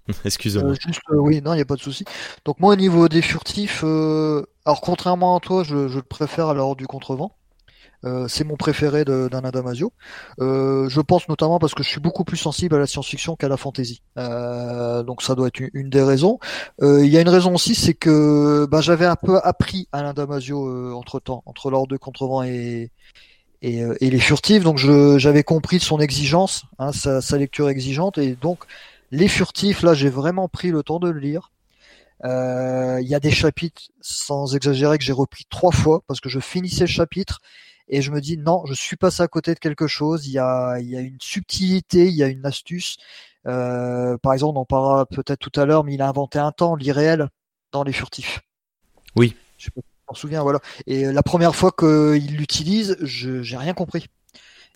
Excusez-moi. 0.24 0.72
Euh, 0.72 0.74
juste, 0.74 1.00
oui, 1.10 1.40
non, 1.42 1.54
il 1.54 1.56
n'y 1.56 1.62
a 1.62 1.66
pas 1.66 1.76
de 1.76 1.80
souci. 1.80 2.04
Donc 2.44 2.60
moi, 2.60 2.74
au 2.74 2.76
niveau 2.76 3.08
des 3.08 3.22
furtifs, 3.22 3.82
alors 3.82 4.80
contrairement 4.82 5.36
à 5.36 5.40
toi, 5.40 5.62
je, 5.64 5.88
je 5.88 5.96
le 5.96 6.02
préfère 6.02 6.48
à 6.48 6.54
l'ordre 6.54 6.76
du 6.76 6.86
contrevent. 6.86 7.34
Euh, 8.04 8.28
c'est 8.28 8.44
mon 8.44 8.56
préféré 8.56 9.04
d'Anna 9.04 9.50
Damasio. 9.50 9.92
Euh, 10.40 10.88
je 10.88 11.00
pense 11.00 11.28
notamment 11.28 11.58
parce 11.58 11.74
que 11.74 11.82
je 11.82 11.88
suis 11.88 12.00
beaucoup 12.00 12.24
plus 12.24 12.36
sensible 12.36 12.74
à 12.74 12.78
la 12.78 12.86
science-fiction 12.86 13.36
qu'à 13.36 13.48
la 13.48 13.56
fantasy. 13.56 14.02
Euh, 14.16 15.02
donc 15.02 15.22
ça 15.22 15.34
doit 15.34 15.48
être 15.48 15.60
une, 15.74 15.90
des 15.90 16.02
raisons. 16.02 16.38
Il 16.80 17.06
y 17.06 17.16
a 17.18 17.20
une 17.20 17.28
raison 17.28 17.54
aussi, 17.54 17.74
c'est 17.74 17.94
que 17.94 18.66
bah, 18.66 18.80
j'avais 18.80 19.06
un 19.06 19.16
peu 19.16 19.38
appris 19.42 19.88
Alain 19.92 20.14
Damasio 20.14 20.94
entre 20.96 21.20
temps, 21.20 21.42
entre 21.46 21.70
l'ordre 21.70 21.88
de 21.88 21.96
contrevent 21.96 22.42
et, 22.42 22.90
et, 23.62 24.10
les 24.10 24.18
furtifs. 24.20 24.64
Donc 24.64 24.78
j'avais 24.78 25.42
compris 25.42 25.80
son 25.80 26.00
exigence, 26.00 26.64
hein, 26.78 26.92
sa, 26.92 27.20
sa, 27.20 27.36
lecture 27.36 27.68
exigeante, 27.68 28.18
et 28.18 28.34
donc 28.34 28.64
les 29.10 29.28
furtifs, 29.28 29.82
là, 29.82 29.92
j'ai 29.94 30.08
vraiment 30.08 30.48
pris 30.48 30.70
le 30.70 30.82
temps 30.82 31.00
de 31.00 31.10
le 31.10 31.20
lire. 31.20 31.52
Il 32.24 33.06
y 33.06 33.14
a 33.14 33.20
des 33.20 33.30
chapitres, 33.30 33.82
sans 34.00 34.54
exagérer, 34.54 34.96
que 34.96 35.04
j'ai 35.04 35.12
repris 35.12 35.44
trois 35.50 35.72
fois 35.72 36.02
parce 36.06 36.20
que 36.20 36.28
je 36.30 36.40
finissais 36.40 36.84
le 36.84 36.86
chapitre 36.86 37.40
et 37.90 38.02
je 38.02 38.10
me 38.12 38.20
dis 38.20 38.38
non, 38.38 38.64
je 38.66 38.72
suis 38.72 38.96
passé 38.96 39.22
à 39.22 39.28
côté 39.28 39.52
de 39.52 39.58
quelque 39.58 39.86
chose. 39.86 40.26
Il 40.26 40.32
y 40.32 40.38
a, 40.38 40.78
il 40.78 40.88
y 40.88 40.96
a 40.96 41.00
une 41.00 41.18
subtilité, 41.20 42.06
il 42.06 42.14
y 42.14 42.22
a 42.22 42.28
une 42.28 42.46
astuce. 42.46 42.96
Euh, 43.46 44.16
par 44.18 44.32
exemple, 44.32 44.56
on 44.56 44.60
en 44.60 44.64
parlera 44.64 45.06
peut-être 45.06 45.40
tout 45.40 45.60
à 45.60 45.64
l'heure, 45.66 45.84
mais 45.84 45.94
il 45.94 46.02
a 46.02 46.08
inventé 46.08 46.38
un 46.38 46.52
temps 46.52 46.76
l'irréel 46.76 47.28
dans 47.72 47.82
les 47.82 47.92
furtifs. 47.92 48.40
Oui. 49.16 49.36
Je 49.58 49.70
m'en 50.08 50.14
souviens, 50.14 50.42
voilà. 50.42 50.60
Et 50.86 51.04
la 51.12 51.22
première 51.22 51.54
fois 51.54 51.72
qu'il 51.72 52.36
l'utilise, 52.36 52.96
je 53.00 53.42
j'ai 53.42 53.56
rien 53.56 53.74
compris. 53.74 54.06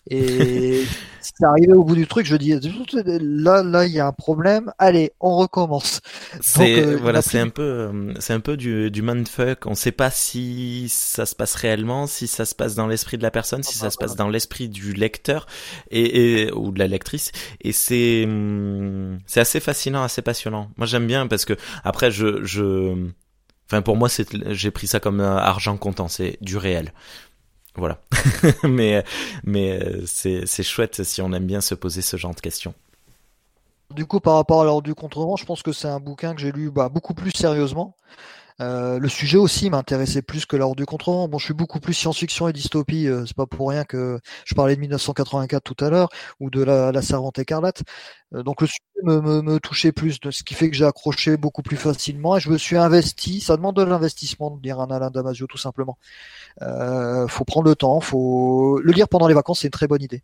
Et 0.09 0.83
c'est 1.21 1.45
arrivé 1.45 1.73
au 1.73 1.83
bout 1.83 1.95
du 1.95 2.05
truc, 2.05 2.27
je 2.27 2.35
dis 2.35 2.53
là, 2.53 3.63
là, 3.63 3.85
il 3.85 3.91
y 3.91 3.99
a 3.99 4.05
un 4.05 4.11
problème. 4.11 4.71
Allez, 4.77 5.13
on 5.19 5.35
recommence. 5.35 6.01
C'est 6.41 6.79
euh, 6.79 6.97
voilà, 6.97 7.21
c'est 7.23 7.39
un 7.39 7.49
peu, 7.49 7.63
euh, 7.63 8.13
c'est 8.19 8.33
un 8.33 8.39
peu 8.39 8.55
du 8.55 8.91
du 8.91 9.01
mindfuck. 9.01 9.65
On 9.65 9.73
sait 9.73 9.91
pas 9.91 10.11
si 10.11 10.87
ça 10.89 11.25
se 11.25 11.33
passe 11.33 11.55
réellement, 11.55 12.05
si 12.05 12.27
ça 12.27 12.45
se 12.45 12.53
passe 12.53 12.75
dans 12.75 12.87
l'esprit 12.87 13.17
de 13.17 13.23
la 13.23 13.31
personne, 13.31 13.63
si 13.63 13.77
ça 13.77 13.89
se 13.89 13.97
passe 13.97 14.15
dans 14.15 14.29
l'esprit 14.29 14.69
du 14.69 14.93
lecteur 14.93 15.47
et, 15.89 16.43
et, 16.43 16.51
ou 16.51 16.71
de 16.71 16.79
la 16.79 16.87
lectrice. 16.87 17.31
Et 17.61 17.71
c'est 17.71 18.25
hum, 18.25 19.17
c'est 19.25 19.39
assez 19.39 19.59
fascinant, 19.59 20.03
assez 20.03 20.21
passionnant. 20.21 20.69
Moi, 20.77 20.85
j'aime 20.85 21.07
bien 21.07 21.25
parce 21.25 21.45
que 21.45 21.53
après, 21.83 22.11
je 22.11 22.43
je 22.43 23.09
Enfin, 23.67 23.81
pour 23.81 23.97
moi, 23.97 24.09
c'est, 24.09 24.27
j'ai 24.53 24.69
pris 24.69 24.85
ça 24.85 24.99
comme 24.99 25.21
argent 25.21 25.75
comptant, 25.75 26.07
c'est 26.07 26.37
du 26.41 26.55
réel. 26.55 26.93
Voilà. 27.75 27.99
mais 28.63 29.03
mais 29.43 29.81
euh, 29.81 30.03
c'est 30.05 30.45
c'est 30.45 30.63
chouette 30.63 31.03
si 31.03 31.21
on 31.21 31.31
aime 31.33 31.45
bien 31.45 31.61
se 31.61 31.75
poser 31.75 32.01
ce 32.01 32.17
genre 32.17 32.33
de 32.33 32.39
questions. 32.39 32.73
Du 33.93 34.05
coup, 34.05 34.19
par 34.19 34.35
rapport 34.35 34.61
à 34.61 34.65
l'ordre 34.65 34.81
du 34.81 34.95
contrevent, 34.95 35.35
je 35.35 35.45
pense 35.45 35.61
que 35.61 35.71
c'est 35.71 35.87
un 35.87 35.99
bouquin 35.99 36.33
que 36.33 36.41
j'ai 36.41 36.51
lu 36.51 36.71
bah, 36.71 36.89
beaucoup 36.89 37.13
plus 37.13 37.31
sérieusement. 37.31 37.95
Euh, 38.61 38.99
le 38.99 39.09
sujet 39.09 39.37
aussi 39.37 39.69
m'intéressait 39.69 40.21
plus 40.21 40.45
que 40.45 40.55
l'ordre 40.55 40.75
du 40.75 40.85
contrevent. 40.85 41.27
Bon, 41.27 41.37
je 41.37 41.45
suis 41.45 41.53
beaucoup 41.53 41.79
plus 41.79 41.93
science-fiction 41.93 42.47
et 42.47 42.53
dystopie. 42.53 43.07
Euh, 43.07 43.25
c'est 43.25 43.35
pas 43.35 43.45
pour 43.45 43.69
rien 43.69 43.83
que 43.83 44.19
je 44.45 44.55
parlais 44.55 44.75
de 44.75 44.81
1984 44.81 45.63
tout 45.63 45.83
à 45.83 45.89
l'heure 45.89 46.09
ou 46.39 46.49
de 46.49 46.63
la, 46.63 46.91
la 46.91 47.01
Servante 47.01 47.37
écarlate. 47.39 47.83
Euh, 48.33 48.43
donc 48.43 48.61
le 48.61 48.67
sujet 48.67 48.79
me, 49.03 49.19
me, 49.19 49.41
me, 49.41 49.59
touchait 49.59 49.91
plus, 49.91 50.19
ce 50.29 50.43
qui 50.43 50.53
fait 50.53 50.69
que 50.69 50.75
j'ai 50.75 50.85
accroché 50.85 51.35
beaucoup 51.37 51.61
plus 51.63 51.77
facilement 51.77 52.37
et 52.37 52.39
je 52.39 52.49
me 52.49 52.57
suis 52.57 52.77
investi. 52.77 53.41
Ça 53.41 53.57
demande 53.57 53.75
de 53.75 53.83
l'investissement 53.83 54.51
de 54.51 54.61
lire 54.61 54.79
un 54.79 54.87
Alain 54.87 55.11
Damasio 55.11 55.47
tout 55.47 55.57
simplement. 55.57 55.97
Euh, 56.61 57.27
faut 57.27 57.43
prendre 57.43 57.67
le 57.67 57.75
temps, 57.75 57.99
faut 57.99 58.79
le 58.81 58.91
lire 58.93 59.09
pendant 59.09 59.27
les 59.27 59.33
vacances, 59.33 59.59
c'est 59.61 59.67
une 59.67 59.71
très 59.71 59.87
bonne 59.87 60.01
idée. 60.01 60.23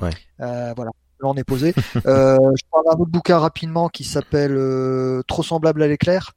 Ouais. 0.00 0.10
Euh, 0.40 0.72
voilà. 0.76 0.90
Là, 1.20 1.28
on 1.28 1.34
est 1.34 1.44
posé. 1.44 1.74
euh, 2.06 2.36
je 2.56 2.62
parle 2.70 2.84
d'un 2.84 3.00
autre 3.00 3.10
bouquin 3.10 3.38
rapidement 3.38 3.88
qui 3.88 4.04
s'appelle 4.04 4.54
euh, 4.54 5.22
Trop 5.26 5.42
semblable 5.42 5.82
à 5.82 5.88
l'éclair 5.88 6.32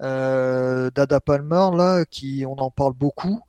d'Ada 0.00 1.20
Palmer 1.20 1.70
là, 1.76 2.04
qui 2.04 2.44
on 2.46 2.58
en 2.58 2.70
parle 2.70 2.94
beaucoup 2.94 3.42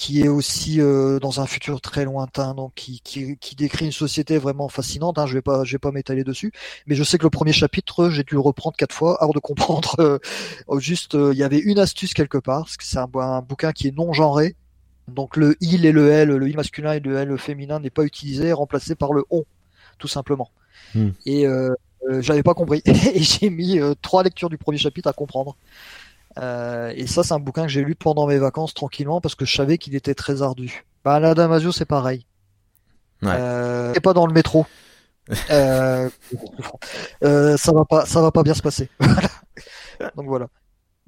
qui 0.00 0.22
est 0.22 0.28
aussi 0.28 0.80
euh, 0.80 1.18
dans 1.18 1.42
un 1.42 1.46
futur 1.46 1.82
très 1.82 2.06
lointain, 2.06 2.54
donc 2.54 2.72
qui, 2.74 3.02
qui, 3.02 3.36
qui, 3.36 3.54
décrit 3.54 3.84
une 3.84 3.92
société 3.92 4.38
vraiment 4.38 4.70
fascinante. 4.70 5.18
Hein, 5.18 5.26
je 5.26 5.34
vais 5.34 5.42
pas, 5.42 5.62
je 5.64 5.72
vais 5.72 5.78
pas 5.78 5.92
m'étaler 5.92 6.24
dessus, 6.24 6.52
mais 6.86 6.94
je 6.94 7.04
sais 7.04 7.18
que 7.18 7.24
le 7.24 7.30
premier 7.30 7.52
chapitre, 7.52 8.08
j'ai 8.08 8.24
dû 8.24 8.32
le 8.32 8.40
reprendre 8.40 8.78
quatre 8.78 8.94
fois 8.94 9.22
avant 9.22 9.32
de 9.32 9.40
comprendre. 9.40 9.94
Euh, 9.98 10.18
juste, 10.78 11.16
euh, 11.16 11.34
il 11.34 11.38
y 11.38 11.42
avait 11.42 11.58
une 11.58 11.78
astuce 11.78 12.14
quelque 12.14 12.38
part, 12.38 12.62
parce 12.62 12.78
que 12.78 12.84
c'est 12.84 12.96
un, 12.96 13.10
un, 13.14 13.42
bouquin 13.42 13.72
qui 13.72 13.88
est 13.88 13.94
non 13.94 14.14
genré, 14.14 14.56
donc 15.06 15.36
le 15.36 15.54
il 15.60 15.84
et 15.84 15.92
le 15.92 16.10
elle, 16.10 16.30
le 16.30 16.48
il 16.48 16.56
masculin 16.56 16.94
et 16.94 17.00
le 17.00 17.18
elle 17.18 17.36
féminin 17.36 17.78
n'est 17.78 17.90
pas 17.90 18.04
utilisé, 18.04 18.54
remplacé 18.54 18.94
par 18.94 19.12
le 19.12 19.24
on, 19.28 19.44
tout 19.98 20.08
simplement. 20.08 20.50
Hmm. 20.94 21.10
Et 21.26 21.46
j'avais 22.20 22.42
pas 22.42 22.54
compris, 22.54 22.82
et 22.86 23.22
j'ai 23.22 23.50
mis 23.50 23.78
trois 24.02 24.22
lectures 24.22 24.50
du 24.50 24.58
premier 24.58 24.78
chapitre 24.78 25.08
à 25.08 25.12
comprendre. 25.12 25.56
Euh, 26.38 26.92
et 26.94 27.06
ça, 27.06 27.22
c'est 27.22 27.34
un 27.34 27.40
bouquin 27.40 27.62
que 27.62 27.68
j'ai 27.68 27.82
lu 27.82 27.94
pendant 27.94 28.26
mes 28.26 28.38
vacances 28.38 28.74
tranquillement 28.74 29.20
parce 29.20 29.34
que 29.34 29.44
je 29.44 29.54
savais 29.54 29.78
qu'il 29.78 29.94
était 29.94 30.14
très 30.14 30.42
ardu. 30.42 30.84
Bah, 31.04 31.18
la 31.18 31.34
Damasio, 31.34 31.72
c'est 31.72 31.84
pareil. 31.84 32.26
Ouais. 33.22 33.32
Euh, 33.32 33.94
et 33.94 34.00
pas 34.00 34.12
dans 34.12 34.26
le 34.26 34.32
métro. 34.32 34.66
euh, 35.50 36.08
euh, 37.24 37.56
ça 37.56 37.72
va 37.72 37.84
pas, 37.84 38.06
ça 38.06 38.20
va 38.20 38.30
pas 38.30 38.42
bien 38.42 38.54
se 38.54 38.62
passer. 38.62 38.88
Donc 40.16 40.26
voilà. 40.26 40.48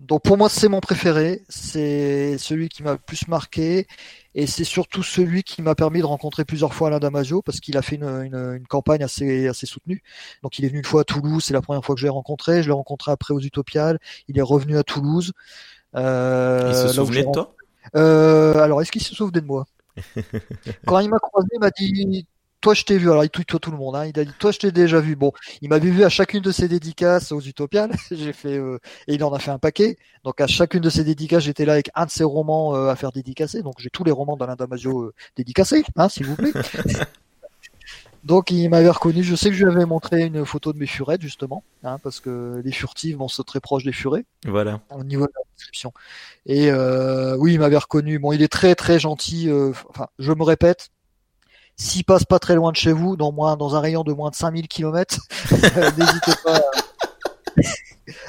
Donc 0.03 0.23
pour 0.23 0.37
moi 0.37 0.49
c'est 0.49 0.69
mon 0.69 0.81
préféré, 0.81 1.43
c'est 1.49 2.37
celui 2.37 2.69
qui 2.69 2.83
m'a 2.83 2.93
le 2.93 2.99
plus 2.99 3.29
marqué 3.29 3.87
et 4.35 4.49
c'est 4.49 4.65
surtout 4.65 5.05
celui 5.05 5.45
qui 5.45 5.63
m'a 5.63 5.77
permis 5.77 6.01
de 6.01 6.07
rencontrer 6.07 6.45
plusieurs 6.45 6.75
fois 6.75 6.89
Alain 6.89 6.99
Damasio 6.99 7.41
parce 7.41 7.61
qu'il 7.61 7.77
a 7.77 7.83
fait 7.83 7.97
une, 7.97 8.05
une, 8.05 8.35
une, 8.35 8.67
campagne 8.67 9.05
assez 9.05 9.47
assez 9.47 9.65
soutenue. 9.65 10.03
Donc 10.43 10.59
il 10.59 10.65
est 10.65 10.69
venu 10.69 10.81
une 10.81 10.85
fois 10.85 11.03
à 11.03 11.05
Toulouse, 11.05 11.45
c'est 11.45 11.55
la 11.55 11.63
première 11.63 11.85
fois 11.85 11.95
que 11.95 12.01
je 12.01 12.07
l'ai 12.07 12.11
rencontré. 12.11 12.65
Je 12.65 12.69
l'ai 12.69 12.75
rencontré 12.75 13.13
après 13.13 13.33
aux 13.33 13.41
Utopiales. 13.41 14.01
Il 14.27 14.39
est 14.39 14.43
revenu 14.43 14.77
à 14.77 14.83
Toulouse. 14.83 15.33
Euh, 15.95 16.73
il 16.73 16.89
se 16.89 16.95
souvenait 16.95 17.25
de 17.25 17.31
toi? 17.31 17.55
Euh, 17.95 18.59
Alors 18.59 18.83
est-ce 18.83 18.91
qu'il 18.91 19.03
se 19.03 19.15
souvenait 19.15 19.41
de 19.41 19.47
moi? 19.47 19.67
Quand 20.87 20.99
il 20.99 21.11
m'a 21.11 21.21
croisé, 21.21 21.49
il 21.53 21.61
m'a 21.61 21.71
dit 21.71 22.27
toi 22.63 22.73
je 22.73 22.85
t'ai 22.85 22.97
vu, 22.97 23.11
alors 23.11 23.25
il 23.25 23.29
tweet 23.29 23.49
toi 23.49 23.61
tout 23.61 23.73
le 23.73 23.77
monde, 23.77 23.97
hein. 23.97 24.07
il 24.07 24.19
a 24.19 24.25
dit 24.25 24.33
toi 24.39 24.53
je 24.53 24.59
t'ai 24.59 24.73
déjà 24.73 25.01
vu. 25.01 25.17
Bon, 25.17 25.33
il 25.61 25.69
m'avait 25.69 25.91
vu 25.91 26.05
à 26.05 26.09
chacune 26.09 26.41
de 26.41 26.53
ses 26.53 26.69
dédicaces 26.69 27.33
aux 27.33 27.41
Utopiales, 27.41 27.93
j'ai 28.11 28.33
fait 28.33 28.57
euh, 28.57 28.79
et 29.09 29.15
il 29.15 29.25
en 29.25 29.33
a 29.35 29.39
fait 29.39 29.51
un 29.51 29.59
paquet. 29.59 29.99
Donc 30.25 30.41
à 30.41 30.47
chacune 30.47 30.81
de 30.81 30.89
ses 30.89 31.05
dédicaces, 31.05 31.43
j'étais 31.43 31.67
là 31.67 31.75
avec 31.75 31.91
un 31.95 32.07
de 32.07 32.11
ses 32.11 32.25
romans 32.25 32.75
euh, 32.75 32.89
à 32.89 32.97
faire 32.97 33.13
dédicacer. 33.13 33.63
Donc 33.63 33.75
j'ai 33.79 33.91
tous 33.91 34.05
les 34.05 34.13
romans 34.13 34.37
d'Alain 34.37 34.55
Damasio 34.55 35.03
euh, 35.03 35.15
dédicacés, 35.37 35.85
hein, 35.97 36.09
s'il 36.09 36.27
vous 36.27 36.37
plaît. 36.37 36.53
Donc 38.25 38.53
il 38.53 38.69
m'avait 38.69 38.89
reconnu. 38.89 39.25
Je 39.25 39.35
sais 39.35 39.51
que 39.51 39.57
je 39.57 39.65
lui 39.65 39.73
avais 39.73 39.85
montré 39.85 40.23
une 40.23 40.47
photo 40.47 40.73
de 40.73 40.79
mes 40.79 40.87
furettes 40.87 41.23
justement, 41.23 41.65
hein, 41.83 41.99
parce 42.05 42.21
que 42.21 42.63
les 42.65 42.71
furtives 42.71 43.17
vont 43.17 43.27
se 43.27 43.43
très 43.43 43.59
proches 43.59 43.83
des 43.83 43.91
furets. 43.91 44.25
Voilà. 44.47 44.81
Au 44.91 45.03
niveau 45.03 45.27
de 45.27 45.33
la 45.35 45.43
description. 45.57 45.93
Et 46.47 46.71
euh, 46.71 47.37
oui, 47.37 47.55
il 47.55 47.59
m'avait 47.59 47.77
reconnu. 47.77 48.21
Bon, 48.21 48.31
il 48.31 48.41
est 48.41 48.53
très 48.53 48.77
très 48.77 49.01
gentil. 49.01 49.51
enfin, 49.91 50.07
je 50.21 50.33
me 50.33 50.45
répète, 50.45 50.91
s'il 51.77 52.05
passe 52.05 52.25
pas 52.25 52.39
très 52.39 52.55
loin 52.55 52.71
de 52.71 52.77
chez 52.77 52.93
vous, 52.93 53.17
dans 53.17 53.33
moins, 53.33 53.57
dans 53.57 53.75
un 53.77 53.81
rayon 53.81 54.05
de 54.05 54.13
moins 54.13 54.31
de 54.31 54.35
5000 54.35 54.69
km, 54.69 55.19
n'hésitez 55.51 56.33
pas 56.45 56.61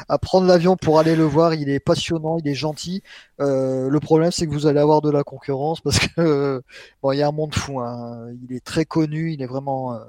à, 0.08 0.18
prendre 0.18 0.48
l'avion 0.48 0.76
pour 0.78 1.00
aller 1.00 1.16
le 1.16 1.24
voir. 1.24 1.54
Il 1.54 1.70
est 1.70 1.80
passionnant, 1.80 2.38
il 2.38 2.48
est 2.48 2.56
gentil. 2.56 3.04
Euh, 3.40 3.90
le 3.90 4.00
problème, 4.00 4.32
c'est 4.32 4.46
que 4.46 4.52
vous 4.52 4.68
allez 4.68 4.80
avoir 4.80 5.02
de 5.02 5.10
la 5.10 5.24
concurrence 5.24 5.82
parce 5.82 6.00
que 6.00 6.62
bon, 7.02 7.12
il 7.12 7.20
y 7.20 7.22
a 7.22 7.28
un 7.28 7.32
monde 7.32 7.54
fou. 7.54 7.80
Hein. 7.80 8.28
Il 8.44 8.56
est 8.56 8.64
très 8.64 8.86
connu, 8.86 9.34
il 9.34 9.42
est 9.42 9.48
vraiment, 9.48 9.94
euh... 9.94 10.00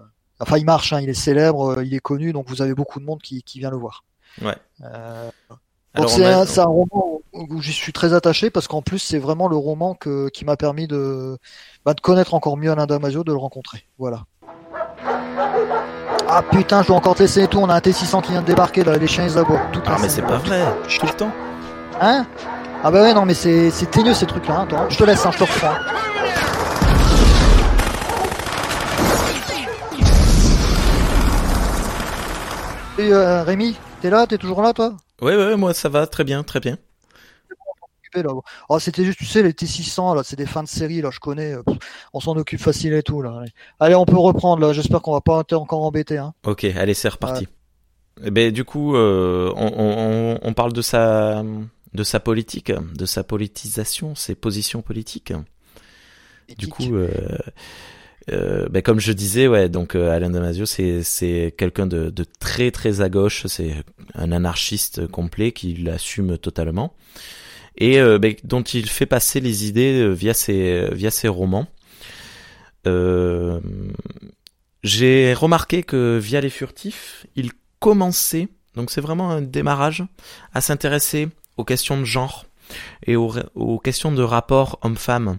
enfin, 0.41 0.59
il 0.59 0.64
marche, 0.64 0.93
hein, 0.93 1.01
il 1.01 1.09
est 1.09 1.14
célèbre, 1.14 1.82
il 1.82 1.95
est 1.95 2.01
connu, 2.01 2.32
donc 2.32 2.49
vous 2.49 2.62
avez 2.62 2.74
beaucoup 2.74 3.01
de 3.01 3.05
monde 3.05 3.22
qui, 3.22 3.43
qui 3.43 3.59
vient 3.59 3.70
le 3.70 3.76
voir. 3.76 4.05
Ouais. 4.43 4.57
Euh... 4.82 5.30
Donc 5.95 6.11
c'est 6.11 6.24
a... 6.24 6.40
un, 6.40 6.42
un, 6.42 6.64
roman 6.64 7.20
où 7.32 7.62
j'y 7.62 7.72
suis 7.72 7.92
très 7.92 8.14
attaché 8.14 8.51
parce 8.51 8.66
qu'en 8.66 8.82
plus 8.82 8.99
c'est 8.99 9.18
vraiment 9.18 9.47
le 9.49 9.57
roman 9.57 9.95
que, 9.95 10.28
qui 10.28 10.45
m'a 10.45 10.57
permis 10.57 10.88
de, 10.88 11.38
bah, 11.84 11.95
de 11.95 12.01
connaître 12.01 12.34
encore 12.34 12.57
mieux 12.57 12.70
Alain 12.70 12.86
Damasio, 12.86 13.22
de 13.22 13.32
le 13.32 13.38
rencontrer. 13.38 13.84
Voilà. 13.99 14.24
Ah 16.28 16.42
putain, 16.51 16.82
je 16.82 16.88
dois 16.88 16.97
encore 16.97 17.14
te 17.14 17.22
laisser 17.22 17.45
et 17.45 17.49
tout, 17.49 17.59
on 17.59 17.68
a 17.68 17.74
un 17.74 17.78
T600 17.78 18.22
qui 18.22 18.32
vient 18.32 18.42
de 18.42 18.47
débarquer 18.47 18.82
là, 18.82 18.97
les 18.97 19.07
chiens 19.07 19.24
ils 19.24 19.38
aboient. 19.38 19.61
Tout 19.72 19.82
ah 19.86 19.97
mais 20.01 20.09
c'est 20.09 20.22
pas 20.22 20.38
vrai, 20.38 20.62
tout 20.99 21.07
le 21.07 21.12
temps. 21.12 21.32
Hein? 22.01 22.26
Ah 22.82 22.90
bah 22.90 23.03
ouais 23.03 23.14
non 23.14 23.24
mais 23.24 23.34
c'est 23.34 23.70
c'est 23.70 23.90
teigneux 23.90 24.14
ces 24.14 24.26
trucs 24.26 24.49
là, 24.49 24.66
hein. 24.68 24.86
Je 24.88 24.97
te 24.97 25.05
laisse, 25.05 25.24
hein, 25.24 25.30
je 25.32 25.38
te 25.38 25.45
reprends. 25.45 25.74
Et 32.99 33.12
euh, 33.12 33.42
Rémi, 33.42 33.76
t'es 34.01 34.11
là, 34.11 34.26
t'es 34.26 34.38
toujours 34.38 34.62
là 34.62 34.72
toi? 34.72 34.95
Ouais 35.25 35.37
ouais 35.37 35.57
moi 35.57 35.72
ça 35.72 35.89
va 35.89 36.07
très 36.07 36.25
bien, 36.25 36.43
très 36.43 36.61
bien. 36.61 36.79
Oh, 38.68 38.79
c'était 38.79 39.05
juste, 39.05 39.18
tu 39.18 39.25
sais, 39.25 39.43
les 39.43 39.53
T600, 39.53 40.14
là, 40.14 40.22
c'est 40.22 40.37
des 40.37 40.47
fins 40.47 40.62
de 40.62 40.68
série, 40.68 41.01
là, 41.01 41.11
je 41.11 41.18
connais. 41.18 41.55
on 42.12 42.20
s'en 42.20 42.37
occupe 42.37 42.61
facile 42.61 42.93
et 42.95 43.03
tout, 43.03 43.22
là. 43.22 43.43
Allez, 43.81 43.95
on 43.95 44.05
peut 44.05 44.16
reprendre, 44.16 44.64
là. 44.64 44.72
J'espère 44.72 45.03
qu'on 45.03 45.12
va 45.12 45.20
pas 45.20 45.41
être 45.41 45.55
encore 45.55 45.83
embêté, 45.83 46.18
hein. 46.18 46.35
Ok, 46.47 46.64
allez, 46.64 46.95
c'est 46.95 47.09
reparti. 47.09 47.45
Ouais. 47.45 48.27
Eh 48.27 48.31
ben, 48.31 48.53
du 48.53 48.64
coup, 48.64 48.95
euh, 48.95 49.53
on, 49.57 49.72
on, 49.77 50.39
on, 50.41 50.55
parle 50.55 50.72
de 50.72 50.83
sa, 50.83 51.43
de 51.93 52.05
sa 52.05 52.20
politique, 52.20 52.70
de 52.70 53.07
sa 53.07 53.25
politisation, 53.25 54.14
ses 54.14 54.37
positions 54.37 54.83
politiques. 54.83 55.33
Éthique. 56.49 56.59
Du 56.59 56.68
coup, 56.68 56.95
euh, 56.95 57.09
euh, 58.33 58.68
ben 58.70 58.83
comme 58.83 59.01
je 59.01 59.12
disais, 59.12 59.49
ouais, 59.49 59.68
donc 59.68 59.95
euh, 59.95 60.11
Alain 60.11 60.31
Damasio, 60.31 60.66
c'est 60.66 61.03
c'est 61.03 61.55
quelqu'un 61.57 61.87
de, 61.87 62.11
de 62.11 62.25
très 62.39 62.70
très 62.70 63.01
à 63.01 63.09
gauche, 63.09 63.47
c'est 63.47 63.85
un 64.14 64.33
anarchiste 64.33 65.07
complet 65.07 65.53
qui 65.53 65.75
l'assume 65.75 66.39
totalement. 66.39 66.95
Et 67.77 68.01
euh, 68.01 68.18
ben, 68.18 68.35
dont 68.45 68.62
il 68.62 68.89
fait 68.89 69.07
passer 69.07 69.41
les 69.41 69.66
idées 69.66 70.01
euh, 70.01 70.12
via 70.12 70.33
ses 70.33 70.89
via 70.93 71.11
ses 71.11 71.29
romans. 71.29 71.66
Euh, 72.87 73.61
j'ai 74.83 75.33
remarqué 75.33 75.83
que 75.83 76.18
via 76.18 76.41
les 76.41 76.51
furtifs, 76.51 77.27
il 77.37 77.51
commençait, 77.79 78.49
donc 78.75 78.91
c'est 78.91 79.01
vraiment 79.01 79.31
un 79.31 79.41
démarrage, 79.41 80.05
à 80.53 80.61
s'intéresser 80.61 81.29
aux 81.57 81.64
questions 81.64 81.99
de 81.99 82.05
genre 82.05 82.45
et 83.06 83.16
aux, 83.16 83.78
questions 83.82 84.12
de 84.12 84.22
rapport 84.22 84.78
homme-femme. 84.82 85.38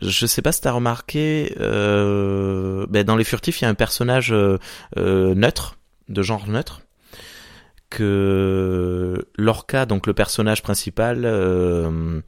Je 0.00 0.26
sais 0.26 0.42
pas 0.42 0.52
si 0.52 0.60
t'as 0.60 0.72
remarqué, 0.72 1.54
euh, 1.60 2.86
ben 2.88 3.04
dans 3.04 3.16
les 3.16 3.24
furtifs, 3.24 3.60
il 3.60 3.64
y 3.64 3.66
a 3.66 3.70
un 3.70 3.74
personnage 3.74 4.32
euh, 4.32 4.58
neutre, 4.96 5.78
de 6.08 6.22
genre 6.22 6.48
neutre, 6.48 6.82
que 7.90 9.26
Lorca, 9.36 9.86
donc 9.86 10.06
le 10.06 10.14
personnage 10.14 10.62
principal, 10.62 11.22
euh, 11.24 12.20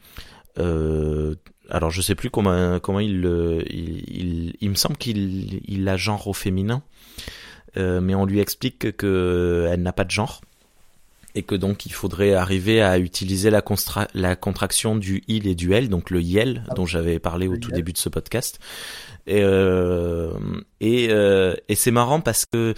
euh, 0.59 1.35
alors 1.69 1.91
je 1.91 2.01
sais 2.01 2.15
plus 2.15 2.31
comment 2.31 3.01
il 3.01 4.55
il, 4.61 4.71
me 4.71 4.75
semble 4.75 4.97
qu'il 4.97 5.61
il 5.69 5.89
a 5.89 5.97
genre 5.97 6.27
au 6.29 6.33
féminin, 6.33 6.83
euh, 7.77 8.01
mais 8.01 8.15
on 8.15 8.25
lui 8.25 8.41
explique 8.41 8.97
que 8.97 9.69
elle 9.71 9.83
n'a 9.83 9.93
pas 9.93 10.05
de 10.05 10.11
genre 10.11 10.41
et 11.35 11.43
que 11.43 11.55
donc 11.55 11.87
il 11.87 11.93
faudrait 11.93 12.35
arriver 12.35 12.83
à 12.83 12.99
utiliser 12.99 13.51
la, 13.51 13.63
la 14.15 14.37
contraction 14.37 14.97
du 14.97 15.23
il 15.29 15.47
et 15.47 15.55
du 15.55 15.73
elle, 15.73 15.89
donc 15.89 16.11
le 16.11 16.21
yel 16.21 16.65
dont 16.77 16.87
j'avais 16.87 17.19
parlé 17.19 17.49
au 17.49 17.57
tout 17.57 17.71
début 17.71 17.93
de 17.93 17.99
ce 17.99 18.09
podcast. 18.09 18.59
Et, 19.27 19.43
euh, 19.43 20.33
et, 20.81 21.09
euh, 21.11 21.55
et 21.69 21.75
c'est 21.75 21.91
marrant 21.91 22.21
parce 22.21 22.47
que 22.47 22.75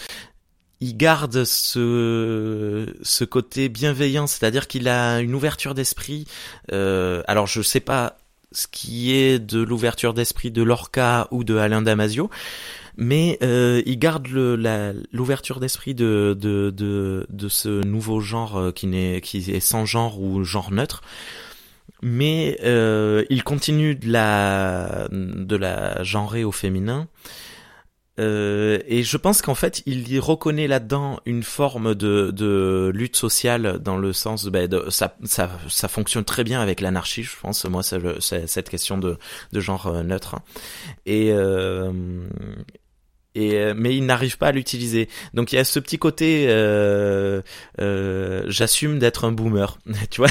il 0.80 0.96
garde 0.96 1.44
ce 1.44 2.86
ce 3.03 3.24
côté 3.24 3.68
bienveillant, 3.68 4.26
c'est-à-dire 4.26 4.66
qu'il 4.66 4.88
a 4.88 5.20
une 5.20 5.34
ouverture 5.34 5.74
d'esprit. 5.74 6.26
Euh, 6.72 7.22
alors 7.28 7.46
je 7.46 7.62
sais 7.62 7.80
pas 7.80 8.18
ce 8.50 8.66
qui 8.66 9.14
est 9.14 9.38
de 9.38 9.62
l'ouverture 9.62 10.12
d'esprit 10.12 10.50
de 10.50 10.62
Lorca 10.62 11.28
ou 11.30 11.44
de 11.44 11.57
Alain 11.57 11.82
Damasio, 11.82 12.30
mais 12.97 13.38
euh, 13.43 13.82
il 13.86 13.99
garde 13.99 14.26
l'ouverture 14.28 15.61
d'esprit 15.61 15.95
de, 15.95 16.36
de, 16.38 16.70
de, 16.70 17.26
de 17.30 17.49
ce 17.49 17.84
nouveau 17.84 18.20
genre 18.20 18.57
euh, 18.59 18.72
qui, 18.72 18.86
n'est, 18.86 19.20
qui 19.20 19.38
est 19.51 19.61
sans 19.61 19.86
genre 19.86 20.20
ou 20.20 20.45
genre 20.45 20.70
neutre. 20.70 21.03
Mais 22.03 22.59
euh, 22.64 23.24
il 23.30 23.45
continue 23.45 23.95
de 23.95 24.11
la, 24.11 25.09
de 25.11 25.57
la 25.57 26.03
genrer 26.03 26.43
au 26.45 26.53
féminin. 26.53 27.09
Euh, 28.20 28.78
et 28.86 29.03
je 29.03 29.16
pense 29.16 29.40
qu'en 29.40 29.55
fait, 29.55 29.82
il 29.86 30.12
y 30.12 30.18
reconnaît 30.18 30.66
là-dedans 30.66 31.20
une 31.24 31.43
forme 31.43 31.95
de, 31.95 32.30
de 32.30 32.90
lutte 32.95 33.16
sociale 33.16 33.78
dans 33.80 33.97
le 33.97 34.12
sens 34.12 34.47
ben, 34.47 34.68
de 34.68 34.90
ça, 34.90 35.16
ça, 35.24 35.51
ça 35.68 35.88
fonctionne 35.88 36.24
très 36.24 36.45
bien 36.45 36.61
avec 36.61 36.80
l'anarchie, 36.80 37.22
je 37.22 37.36
pense. 37.40 37.64
Moi, 37.64 37.82
c'est 37.82 38.47
cette 38.47 38.68
question 38.68 38.99
de, 38.99 39.16
de 39.53 39.61
genre 39.61 39.86
euh, 39.86 40.03
neutre. 40.03 40.36
Et 41.07 41.32
euh, 41.32 41.90
et 43.35 43.57
euh, 43.57 43.74
mais 43.76 43.97
il 43.97 44.07
n'arrive 44.07 44.39
pas 44.39 44.49
à 44.49 44.53
l'utiliser. 44.53 45.09
Donc 45.35 45.53
il 45.53 45.57
y 45.57 45.59
a 45.59 45.64
ce 45.64 45.78
petit 45.78 45.98
côté, 45.98 46.47
euh, 46.48 47.43
euh, 47.81 48.44
j'assume 48.48 48.98
d'être 48.98 49.24
un 49.24 49.32
boomer, 49.32 49.78
tu 50.11 50.20
vois? 50.20 50.31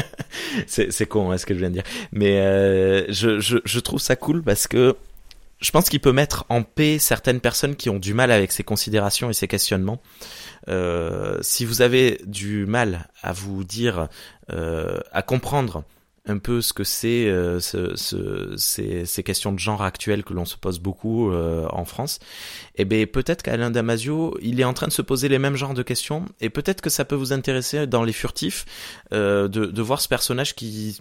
c'est 0.66 0.92
c'est 0.92 1.06
con, 1.06 1.30
hein, 1.30 1.38
ce 1.38 1.46
que 1.46 1.54
je 1.54 1.60
viens 1.60 1.68
de 1.68 1.74
dire. 1.74 1.84
Mais 2.12 2.40
euh, 2.40 3.04
je, 3.08 3.40
je 3.40 3.58
je 3.64 3.80
trouve 3.80 4.00
ça 4.00 4.16
cool 4.16 4.42
parce 4.42 4.66
que 4.66 4.96
je 5.60 5.70
pense 5.70 5.88
qu'il 5.88 6.00
peut 6.00 6.12
mettre 6.12 6.44
en 6.48 6.62
paix 6.62 6.98
certaines 6.98 7.40
personnes 7.40 7.76
qui 7.76 7.90
ont 7.90 7.98
du 7.98 8.14
mal 8.14 8.30
avec 8.30 8.52
ces 8.52 8.62
considérations 8.62 9.30
et 9.30 9.34
ces 9.34 9.46
questionnements. 9.46 10.00
Euh, 10.68 11.38
si 11.42 11.64
vous 11.64 11.82
avez 11.82 12.20
du 12.24 12.66
mal 12.66 13.08
à 13.22 13.32
vous 13.32 13.64
dire, 13.64 14.08
euh, 14.52 14.98
à 15.12 15.22
comprendre 15.22 15.84
un 16.26 16.38
peu 16.38 16.60
ce 16.60 16.72
que 16.72 16.84
c'est 16.84 17.26
euh, 17.26 17.60
ce, 17.60 17.96
ce, 17.96 18.54
ces, 18.56 19.22
questions 19.22 19.52
de 19.52 19.58
genre 19.58 19.82
actuelles 19.82 20.22
que 20.24 20.34
l'on 20.34 20.44
se 20.44 20.56
pose 20.56 20.78
beaucoup 20.78 21.30
euh, 21.30 21.66
en 21.70 21.84
France, 21.84 22.18
eh 22.76 22.84
bien 22.84 23.06
peut-être 23.06 23.42
qu'Alain 23.42 23.70
Damasio, 23.70 24.36
il 24.42 24.60
est 24.60 24.64
en 24.64 24.74
train 24.74 24.88
de 24.88 24.92
se 24.92 25.02
poser 25.02 25.28
les 25.28 25.38
mêmes 25.38 25.56
genres 25.56 25.74
de 25.74 25.82
questions, 25.82 26.24
et 26.40 26.50
peut-être 26.50 26.80
que 26.80 26.90
ça 26.90 27.04
peut 27.04 27.16
vous 27.16 27.32
intéresser 27.32 27.86
dans 27.86 28.04
les 28.04 28.12
furtifs 28.12 28.66
euh, 29.12 29.48
de, 29.48 29.66
de 29.66 29.82
voir 29.82 30.00
ce 30.00 30.08
personnage 30.08 30.54
qui 30.54 31.00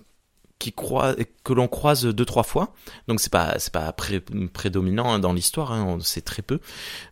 qui 0.60 0.74
croit, 0.74 1.16
que 1.44 1.54
l'on 1.54 1.68
croise 1.68 2.06
deux 2.06 2.26
trois 2.26 2.44
fois. 2.44 2.74
Donc 3.08 3.22
c'est 3.22 3.32
pas 3.32 3.58
c'est 3.60 3.74
pas 3.74 3.92
pré, 3.94 4.20
prédominant 4.20 5.12
hein, 5.12 5.20
dans 5.20 5.34
l'histoire, 5.34 5.72
hein, 5.72 5.86
on 5.86 6.00
sait 6.02 6.22
très 6.22 6.42
peu, 6.42 6.60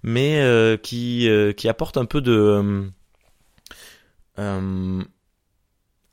mais 0.03 0.41
euh, 0.41 0.77
qui 0.77 1.29
euh, 1.29 1.53
qui 1.53 1.69
apporte 1.69 1.97
un 1.97 2.05
peu 2.05 2.21
de 2.21 2.91
euh, 4.37 5.03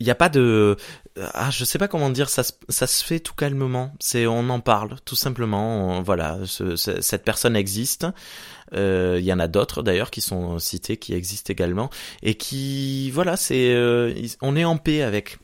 il 0.00 0.04
n'y 0.06 0.10
a 0.10 0.14
pas 0.14 0.28
de 0.28 0.76
ah 1.16 1.50
je 1.50 1.64
sais 1.64 1.78
pas 1.78 1.86
comment 1.86 2.10
dire 2.10 2.28
ça 2.28 2.42
ça 2.68 2.86
se 2.86 3.04
fait 3.04 3.20
tout 3.20 3.34
calmement. 3.34 3.94
C'est 4.00 4.26
on 4.26 4.48
en 4.50 4.60
parle 4.60 4.96
tout 5.04 5.16
simplement. 5.16 6.02
Voilà 6.02 6.38
cette 6.46 7.24
personne 7.24 7.56
existe. 7.56 8.06
Euh, 8.74 9.18
il 9.20 9.24
y 9.24 9.32
en 9.32 9.38
a 9.38 9.46
d'autres 9.46 9.82
d'ailleurs 9.82 10.10
qui 10.10 10.20
sont 10.20 10.58
cités 10.58 10.96
qui 10.96 11.14
existent 11.14 11.52
également. 11.52 11.90
Et 12.22 12.34
qui 12.34 13.10
voilà 13.12 13.36
c'est 13.36 13.72
euh, 13.72 14.12
on 14.42 14.56
est 14.56 14.64
en 14.64 14.76
paix 14.76 15.02
avec. 15.02 15.38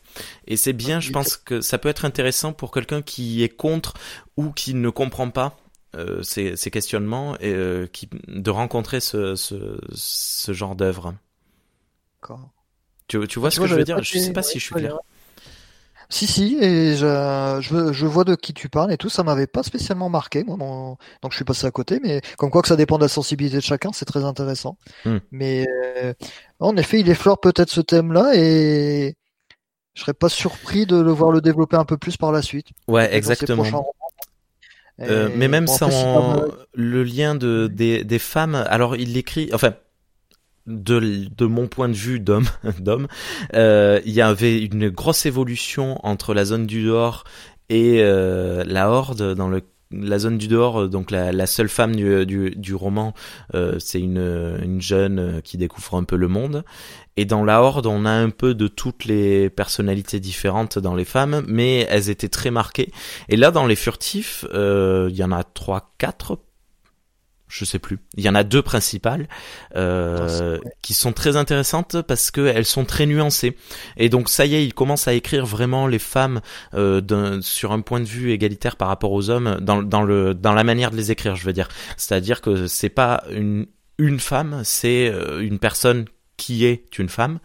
Et 0.48 0.56
c'est 0.56 0.72
bien 0.72 0.98
je 0.98 1.12
pense 1.12 1.36
que 1.36 1.60
ça 1.60 1.78
peut 1.78 1.88
être 1.88 2.04
intéressant 2.04 2.52
pour 2.52 2.72
quelqu'un 2.72 3.02
qui 3.02 3.44
est 3.44 3.48
contre 3.48 3.94
ou 4.36 4.50
qui 4.50 4.74
ne 4.74 4.90
comprend 4.90 5.30
pas 5.30 5.56
euh, 5.96 6.22
ces, 6.22 6.56
ces, 6.56 6.70
questionnements 6.70 7.36
et 7.40 7.52
euh, 7.52 7.88
qui, 7.88 8.08
de 8.28 8.50
rencontrer 8.50 9.00
ce, 9.00 9.34
ce, 9.34 9.80
ce 9.92 10.52
genre 10.52 10.76
d'œuvre. 10.76 11.14
Tu, 13.10 13.26
tu 13.26 13.40
vois 13.40 13.50
ce 13.50 13.58
que 13.58 13.66
je 13.66 13.74
veux 13.74 13.82
dire? 13.82 14.00
Je 14.02 14.18
sais 14.18 14.32
pas 14.32 14.42
si 14.42 14.60
je 14.60 14.64
suis 14.66 14.74
clair. 14.74 14.96
Si 16.12 16.26
si 16.26 16.56
et 16.60 16.96
je, 16.96 17.58
je, 17.60 17.92
je, 17.92 18.06
vois 18.06 18.24
de 18.24 18.34
qui 18.36 18.52
tu 18.52 18.68
parles 18.68 18.92
et 18.92 18.96
tout. 18.96 19.08
Ça 19.08 19.24
m'avait 19.24 19.48
pas 19.48 19.62
spécialement 19.62 20.08
marqué 20.08 20.44
moi 20.44 20.56
donc 20.56 21.30
je 21.30 21.36
suis 21.36 21.44
passé 21.44 21.66
à 21.66 21.70
côté 21.70 22.00
mais 22.02 22.20
comme 22.36 22.50
quoi 22.50 22.62
que 22.62 22.68
ça 22.68 22.74
dépend 22.74 22.98
de 22.98 23.02
la 23.02 23.08
sensibilité 23.08 23.56
de 23.56 23.62
chacun 23.62 23.90
c'est 23.92 24.04
très 24.04 24.24
intéressant. 24.24 24.76
Hmm. 25.04 25.18
mais 25.30 25.66
euh, 25.68 26.12
en 26.58 26.76
effet 26.76 26.98
il 27.00 27.08
effleure 27.08 27.38
peut-être 27.38 27.70
ce 27.70 27.80
thème 27.80 28.12
là 28.12 28.32
et 28.34 29.14
je 29.94 30.00
serais 30.00 30.14
pas 30.14 30.28
surpris 30.28 30.84
de 30.86 30.96
le 30.96 31.12
voir 31.12 31.30
le 31.30 31.40
développer 31.40 31.76
un 31.76 31.84
peu 31.84 31.96
plus 31.96 32.16
par 32.16 32.32
la 32.32 32.42
suite. 32.42 32.68
Ouais 32.88 33.12
exactement. 33.14 33.64
euh, 35.00 35.28
mais 35.36 35.46
même 35.46 35.68
sans 35.68 36.44
le 36.74 37.04
lien 37.04 37.36
de 37.36 37.68
des, 37.72 38.02
des 38.02 38.18
femmes 38.18 38.56
alors 38.68 38.96
il 38.96 39.12
l'écrit 39.14 39.48
enfin 39.52 39.74
de, 40.66 41.28
de 41.36 41.46
mon 41.46 41.66
point 41.66 41.88
de 41.88 41.94
vue 41.94 42.20
d'homme, 42.20 42.48
d'homme, 42.80 43.08
euh, 43.54 44.00
il 44.04 44.12
y 44.12 44.20
avait 44.20 44.62
une 44.62 44.88
grosse 44.88 45.26
évolution 45.26 45.98
entre 46.04 46.34
la 46.34 46.44
zone 46.44 46.66
du 46.66 46.84
dehors 46.84 47.24
et 47.68 47.98
euh, 48.00 48.64
la 48.66 48.90
horde 48.90 49.34
dans 49.34 49.48
le 49.48 49.62
la 49.92 50.20
zone 50.20 50.38
du 50.38 50.46
dehors, 50.46 50.88
donc 50.88 51.10
la, 51.10 51.46
seule 51.48 51.68
femme 51.68 51.96
du, 51.96 52.24
du, 52.24 52.74
roman, 52.76 53.12
euh, 53.56 53.74
c'est 53.80 53.98
une, 53.98 54.56
une 54.62 54.80
jeune 54.80 55.42
qui 55.42 55.58
découvre 55.58 55.96
un 55.96 56.04
peu 56.04 56.14
le 56.14 56.28
monde. 56.28 56.62
Et 57.16 57.24
dans 57.24 57.42
la 57.42 57.60
horde, 57.60 57.86
on 57.86 58.04
a 58.04 58.12
un 58.12 58.30
peu 58.30 58.54
de 58.54 58.68
toutes 58.68 59.04
les 59.04 59.50
personnalités 59.50 60.20
différentes 60.20 60.78
dans 60.78 60.94
les 60.94 61.04
femmes, 61.04 61.42
mais 61.48 61.88
elles 61.90 62.08
étaient 62.08 62.28
très 62.28 62.52
marquées. 62.52 62.92
Et 63.28 63.34
là, 63.34 63.50
dans 63.50 63.66
les 63.66 63.74
furtifs, 63.74 64.44
il 64.54 65.16
y 65.16 65.24
en 65.24 65.32
a 65.32 65.42
trois, 65.42 65.92
quatre 65.98 66.38
je 67.50 67.64
sais 67.64 67.78
plus. 67.78 67.98
Il 68.16 68.24
y 68.24 68.28
en 68.28 68.34
a 68.34 68.44
deux 68.44 68.62
principales 68.62 69.28
euh, 69.76 70.58
qui 70.82 70.94
sont 70.94 71.12
très 71.12 71.36
intéressantes 71.36 72.00
parce 72.02 72.30
qu'elles 72.30 72.64
sont 72.64 72.84
très 72.84 73.06
nuancées. 73.06 73.56
Et 73.96 74.08
donc 74.08 74.28
ça 74.28 74.46
y 74.46 74.54
est, 74.54 74.64
il 74.64 74.72
commence 74.72 75.08
à 75.08 75.12
écrire 75.12 75.44
vraiment 75.44 75.86
les 75.86 75.98
femmes 75.98 76.40
euh, 76.74 77.40
sur 77.42 77.72
un 77.72 77.80
point 77.80 78.00
de 78.00 78.06
vue 78.06 78.30
égalitaire 78.30 78.76
par 78.76 78.88
rapport 78.88 79.12
aux 79.12 79.28
hommes 79.30 79.58
dans, 79.60 79.82
dans 79.82 80.02
le 80.02 80.34
dans 80.34 80.52
la 80.52 80.64
manière 80.64 80.90
de 80.90 80.96
les 80.96 81.10
écrire, 81.10 81.34
je 81.34 81.44
veux 81.44 81.52
dire. 81.52 81.68
C'est-à-dire 81.96 82.40
que 82.40 82.66
c'est 82.66 82.88
pas 82.88 83.24
une 83.30 83.66
une 83.98 84.20
femme, 84.20 84.62
c'est 84.64 85.08
euh, 85.08 85.40
une 85.40 85.58
personne 85.58 86.06
qui 86.36 86.64
est 86.64 86.98
une 86.98 87.08
femme. 87.08 87.38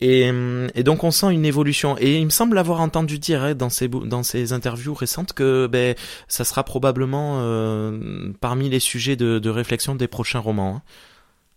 Et, 0.00 0.30
et, 0.74 0.82
donc 0.82 1.04
on 1.04 1.10
sent 1.10 1.32
une 1.32 1.46
évolution. 1.46 1.96
Et 1.98 2.18
il 2.18 2.26
me 2.26 2.30
semble 2.30 2.58
avoir 2.58 2.80
entendu 2.80 3.18
dire 3.18 3.42
hein, 3.42 3.54
dans 3.54 3.70
ces 3.70 3.88
dans 3.88 4.22
ces 4.22 4.52
interviews 4.52 4.92
récentes 4.92 5.32
que 5.32 5.66
ben 5.66 5.94
ça 6.28 6.44
sera 6.44 6.64
probablement 6.64 7.38
euh, 7.40 8.30
parmi 8.40 8.68
les 8.68 8.80
sujets 8.80 9.16
de, 9.16 9.38
de, 9.38 9.50
réflexion 9.50 9.94
des 9.94 10.06
prochains 10.06 10.38
romans. 10.38 10.76
Hein. 10.76 10.82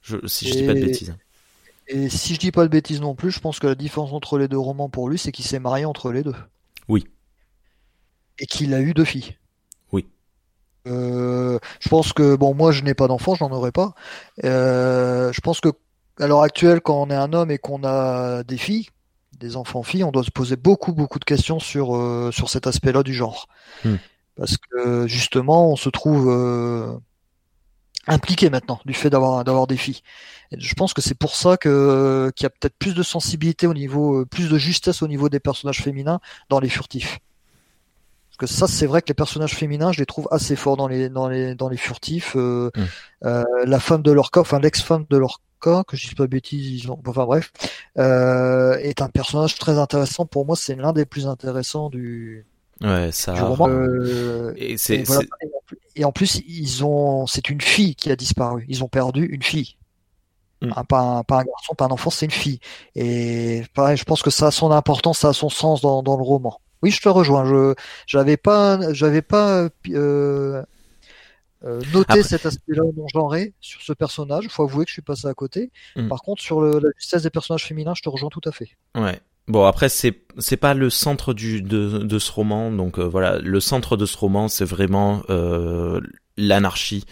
Je, 0.02 0.18
si 0.26 0.48
je 0.48 0.54
dis 0.54 0.64
pas 0.64 0.74
de 0.74 0.80
bêtises. 0.80 1.16
Et 1.90 2.08
si 2.08 2.36
je 2.36 2.40
dis 2.40 2.52
pas 2.52 2.64
de 2.64 2.70
bêtises 2.70 3.02
non 3.02 3.16
plus, 3.16 3.32
je 3.32 3.40
pense 3.40 3.60
que 3.60 3.68
la 3.68 3.76
différence 3.76 4.14
entre 4.14 4.38
les 4.38 4.48
deux 4.48 4.60
romans 4.60 4.90
pour 4.90 5.10
lui, 5.10 5.18
c'est 5.18 5.32
qu'il 5.32 5.46
s'est 5.46 5.60
marié 5.60 5.86
entre 5.86 6.12
les 6.12 6.24
deux. 6.24 6.36
Oui. 6.88 7.08
Et 8.38 8.46
qu'il 8.46 8.74
a 8.74 8.80
eu 8.80 8.94
deux 8.94 9.06
filles. 9.06 9.36
Oui. 9.92 10.06
Euh, 10.88 11.58
je 11.80 11.90
pense 11.90 12.14
que 12.14 12.36
bon, 12.36 12.54
moi 12.54 12.72
je 12.72 12.84
n'ai 12.84 12.94
pas 12.94 13.08
d'enfant, 13.08 13.34
je 13.34 13.44
n'en 13.44 13.52
aurai 13.52 13.72
pas. 13.72 13.96
Euh, 14.46 15.34
je 15.34 15.42
pense 15.42 15.60
que 15.60 15.70
à 16.20 16.28
l'heure 16.28 16.42
actuelle, 16.42 16.82
quand 16.82 17.02
on 17.02 17.10
est 17.10 17.16
un 17.16 17.34
homme 17.34 17.52
et 17.52 17.58
qu'on 17.58 17.84
a 17.84 18.44
des 18.44 18.58
filles, 18.58 18.88
des 19.40 19.56
enfants-filles, 19.56 20.04
on 20.04 20.12
doit 20.12 20.24
se 20.24 20.32
poser 20.32 20.56
beaucoup, 20.56 20.94
beaucoup 20.94 21.20
de 21.20 21.26
questions 21.26 21.60
sur, 21.60 21.96
euh, 21.96 22.32
sur 22.32 22.50
cet 22.50 22.68
aspect-là 22.68 23.04
du 23.04 23.14
genre. 23.14 23.48
Hmm. 23.86 23.96
Parce 24.36 24.58
que 24.58 25.08
justement, 25.08 25.72
on 25.72 25.76
se 25.76 25.90
trouve 25.90 26.30
euh, 26.30 26.94
impliqué 28.08 28.50
maintenant 28.50 28.80
du 28.86 28.94
fait 28.94 29.10
d'avoir 29.10 29.44
d'avoir 29.44 29.68
des 29.68 29.78
filles. 29.78 30.02
Et 30.52 30.60
je 30.60 30.74
pense 30.76 30.94
que 30.94 31.02
c'est 31.02 31.18
pour 31.18 31.36
ça 31.36 31.58
que 31.58 32.32
qu'il 32.36 32.46
y 32.46 32.48
a 32.48 32.50
peut-être 32.50 32.78
plus 32.78 32.94
de 32.94 33.04
sensibilité 33.04 33.68
au 33.68 33.74
niveau, 33.74 34.26
plus 34.26 34.50
de 34.50 34.58
justesse 34.58 35.02
au 35.02 35.08
niveau 35.08 35.30
des 35.30 35.40
personnages 35.40 35.82
féminins 35.82 36.20
dans 36.48 36.60
les 36.60 36.70
furtifs. 36.70 37.20
Parce 38.30 38.38
que 38.38 38.58
ça, 38.58 38.68
c'est 38.68 38.86
vrai 38.86 39.02
que 39.02 39.10
les 39.10 39.14
personnages 39.14 39.56
féminins, 39.56 39.92
je 39.92 40.00
les 40.00 40.06
trouve 40.06 40.30
assez 40.32 40.56
forts 40.56 40.78
dans 40.78 40.88
les 40.88 41.10
dans 41.10 41.28
les 41.28 41.54
dans 41.56 41.68
les 41.68 41.78
furtifs. 41.78 42.34
Euh, 42.38 42.72
hmm. 42.76 43.44
la 43.66 43.80
femme 43.82 44.02
de 44.02 44.12
leur 44.12 44.32
corps, 44.32 44.42
enfin 44.42 44.60
l'ex-femme 44.60 45.06
de 45.10 45.18
leur 45.18 45.42
que 45.60 45.98
je 45.98 46.10
dis 46.10 46.16
pas 46.16 46.28
bêtises, 46.28 46.84
ils 46.84 46.92
ont... 46.92 47.00
enfin 47.06 47.26
bref, 47.26 47.52
euh, 47.98 48.78
est 48.78 49.02
un 49.02 49.10
personnage 49.10 49.56
très 49.56 49.78
intéressant. 49.78 50.26
Pour 50.26 50.46
moi, 50.46 50.56
c'est 50.56 50.76
l'un 50.76 50.94
des 50.94 51.06
plus 51.06 51.28
intéressants 51.28 51.90
du, 51.90 52.46
ouais, 52.82 53.12
ça... 53.12 53.34
roman. 53.34 53.68
Euh, 53.70 54.54
et, 54.58 54.78
c'est, 54.78 55.04
et, 55.96 56.06
en 56.06 56.12
plus, 56.12 56.42
ils 56.48 56.84
ont, 56.84 57.28
c'est 57.28 57.50
une 57.50 57.62
fille 57.62 57.96
qui 57.96 58.12
a 58.12 58.16
disparu. 58.16 58.66
Ils 58.70 58.84
ont 58.84 58.90
perdu 58.90 59.26
une 59.26 59.44
fille. 59.44 59.76
Hmm. 60.62 60.74
pas, 60.90 61.00
un, 61.00 61.24
pas 61.24 61.40
un 61.40 61.44
garçon, 61.44 61.74
pas 61.76 61.86
un 61.86 61.92
enfant, 61.92 62.10
c'est 62.10 62.26
une 62.26 62.32
fille. 62.32 62.60
Et 62.96 63.64
pareil, 63.74 63.96
je 63.96 64.04
pense 64.04 64.22
que 64.22 64.30
ça 64.30 64.48
a 64.48 64.52
son 64.52 64.72
importance, 64.72 65.20
ça 65.20 65.30
a 65.30 65.34
son 65.34 65.50
sens 65.50 65.82
dans, 65.82 66.04
dans 66.04 66.18
le 66.18 66.24
roman. 66.24 66.60
Oui, 66.82 66.92
je 66.92 67.02
te 67.02 67.10
rejoins. 67.10 67.46
Je 67.46 67.76
j'avais 68.08 68.38
pas, 68.38 68.94
j'avais 68.94 69.22
pas 69.22 69.68
euh, 69.90 70.64
euh, 71.66 71.82
noter 71.94 72.24
cet 72.24 72.46
aspect-là 72.46 72.84
non 72.96 73.08
genré 73.14 73.54
sur 73.60 73.82
ce 73.82 73.94
personnage. 73.94 74.46
Il 74.46 74.50
faut 74.50 74.64
avouer 74.64 74.86
que 74.86 74.90
je 74.90 74.94
suis 74.94 75.02
passé 75.02 75.28
à 75.28 75.34
côté. 75.34 75.72
Hmm. 75.96 76.08
Par 76.08 76.22
contre, 76.22 76.42
sur 76.42 76.62
le, 76.62 76.80
la 76.80 76.90
justesse 76.98 77.24
des 77.24 77.30
personnages 77.30 77.66
féminins, 77.66 77.94
je 77.96 78.02
te 78.02 78.10
rejoins 78.10 78.30
tout 78.30 78.42
à 78.46 78.52
fait. 78.52 78.70
Ouais. 78.96 79.20
Bon 79.50 79.66
après 79.66 79.90
c'est 79.90 80.22
c'est 80.38 80.58
pas 80.58 80.76
le 80.76 80.92
centre 80.92 81.34
du 81.34 81.64
de 81.64 81.98
de 81.98 82.20
ce 82.20 82.32
roman 82.32 82.72
donc 82.72 83.00
euh, 83.00 83.04
voilà 83.04 83.40
le 83.40 83.60
centre 83.60 83.98
de 83.98 84.06
ce 84.06 84.16
roman 84.16 84.48
c'est 84.48 84.64
vraiment 84.64 85.24
euh, 85.32 86.02
l'anarchie, 86.40 87.06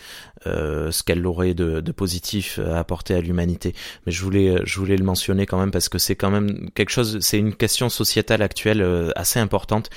euh, 0.46 0.92
ce 0.92 1.04
qu'elle 1.04 1.26
aurait 1.26 1.54
de, 1.54 1.82
positif 1.92 2.60
à 2.60 2.80
apporter 2.80 3.14
à 3.14 3.22
l'humanité. 3.22 3.74
Mais 4.06 4.12
je 4.12 4.24
voulais, 4.24 4.56
je 4.64 4.80
voulais 4.80 4.98
le 4.98 5.04
mentionner 5.04 5.46
quand 5.46 5.60
même 5.60 5.72
parce 5.72 5.90
que 5.90 5.98
c'est 5.98 6.16
quand 6.16 6.30
même 6.30 6.70
quelque 6.76 6.90
chose, 6.90 7.20
c'est 7.22 7.40
une 7.40 7.56
question 7.56 7.90
sociétale 7.90 8.42
actuelle 8.42 8.82
euh, 8.82 9.12
assez 9.16 9.40
importante, 9.40 9.90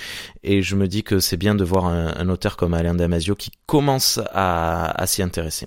et 0.43 0.62
je 0.62 0.77
me 0.77 0.89
dis 0.89 1.02
que 1.02 1.20
c'est 1.20 1.36
bien 1.36 1.55
de 1.55 1.65
voir 1.65 1.86
un, 1.86 2.15
un, 2.16 2.28
auteur 2.28 2.57
comme 2.57 2.74
Alain 2.74 2.94
Damasio 2.94 3.35
qui 3.35 3.51
commence 3.66 4.20
à 4.32 5.05
s'y 5.07 5.23
intéresser. 5.23 5.66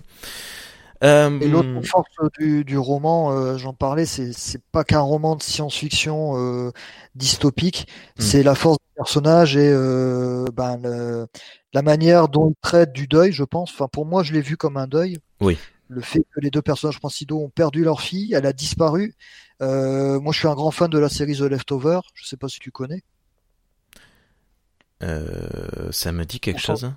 Euh, 1.03 1.39
et 1.41 1.47
l'autre 1.49 1.81
force 1.85 2.07
du, 2.39 2.63
du 2.63 2.77
roman, 2.77 3.31
euh, 3.31 3.57
j'en 3.57 3.73
parlais, 3.73 4.05
c'est 4.05 4.61
pas 4.71 4.83
qu'un 4.83 5.01
roman 5.01 5.35
de 5.35 5.43
science-fiction 5.43 6.37
euh, 6.37 6.71
dystopique, 7.15 7.87
hmm. 8.17 8.21
c'est 8.21 8.43
la 8.43 8.55
force 8.55 8.77
du 8.77 8.95
personnage 8.95 9.57
et 9.57 9.69
ben 10.53 10.77
le, 10.81 11.27
la 11.73 11.81
manière 11.81 12.29
dont 12.29 12.51
il 12.51 12.55
traite 12.61 12.93
du 12.93 13.07
deuil, 13.07 13.31
je 13.31 13.43
pense. 13.43 13.71
Enfin, 13.71 13.87
pour 13.91 14.05
moi, 14.05 14.23
je 14.23 14.33
l'ai 14.33 14.41
vu 14.41 14.55
comme 14.55 14.77
un 14.77 14.87
deuil. 14.87 15.19
Oui. 15.41 15.57
Le 15.89 16.01
fait 16.01 16.21
que 16.33 16.39
les 16.39 16.49
deux 16.49 16.61
personnages 16.61 16.99
principaux 16.99 17.43
ont 17.43 17.49
perdu 17.49 17.83
leur 17.83 18.01
fille, 18.01 18.33
elle 18.33 18.45
a 18.45 18.53
disparu. 18.53 19.15
Euh, 19.61 20.19
moi, 20.19 20.31
je 20.31 20.39
suis 20.39 20.47
un 20.47 20.55
grand 20.55 20.71
fan 20.71 20.89
de 20.89 20.99
la 20.99 21.09
série 21.09 21.35
The 21.35 21.41
Leftover. 21.41 21.99
Je 22.13 22.25
sais 22.25 22.37
pas 22.37 22.47
si 22.47 22.59
tu 22.59 22.71
connais. 22.71 23.03
Euh, 25.01 25.91
ça 25.91 26.11
me 26.11 26.23
dit 26.25 26.39
quelque 26.39 26.61
chose. 26.61 26.91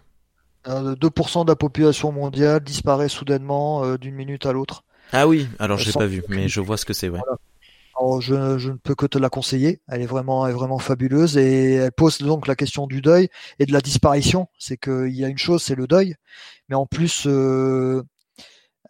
2% 0.67 1.41
hein. 1.41 1.45
de 1.45 1.51
la 1.51 1.57
population 1.57 2.13
mondiale 2.13 2.61
disparaît 2.61 3.09
soudainement 3.09 3.85
euh, 3.85 3.99
d'une 3.99 4.15
minute 4.15 4.47
à 4.47 4.53
l'autre. 4.53 4.85
Ah 5.13 5.29
oui, 5.29 5.49
alors 5.59 5.79
je 5.79 5.87
l'ai 5.87 5.93
pas 5.93 6.07
vu, 6.07 6.23
mais 6.29 6.49
je 6.49 6.61
vois 6.61 6.77
ce 6.77 6.85
que 6.85 6.93
c'est. 6.93 7.09
Ouais. 7.09 7.21
Alors, 7.99 8.21
je, 8.21 8.59
je, 8.59 8.71
ne 8.71 8.77
peux 8.77 8.95
que 8.95 9.07
te 9.07 9.19
la 9.19 9.31
conseiller. 9.31 9.81
Elle 9.89 10.03
est 10.03 10.07
vraiment, 10.07 10.47
elle 10.47 10.53
est 10.53 10.57
vraiment 10.57 10.79
fabuleuse 10.79 11.39
et 11.39 11.75
elle 11.75 11.93
pose 11.93 12.19
donc 12.19 12.47
la 12.47 12.57
question 12.57 12.87
du 12.87 13.01
deuil 13.01 13.29
et 13.59 13.67
de 13.67 13.73
la 13.73 13.81
disparition. 13.81 14.49
C'est 14.59 14.77
qu'il 14.77 15.15
y 15.15 15.25
a 15.25 15.29
une 15.29 15.39
chose, 15.39 15.63
c'est 15.63 15.75
le 15.75 15.87
deuil, 15.87 16.17
mais 16.69 16.75
en 16.75 16.87
plus, 16.87 17.27
euh, 17.27 18.03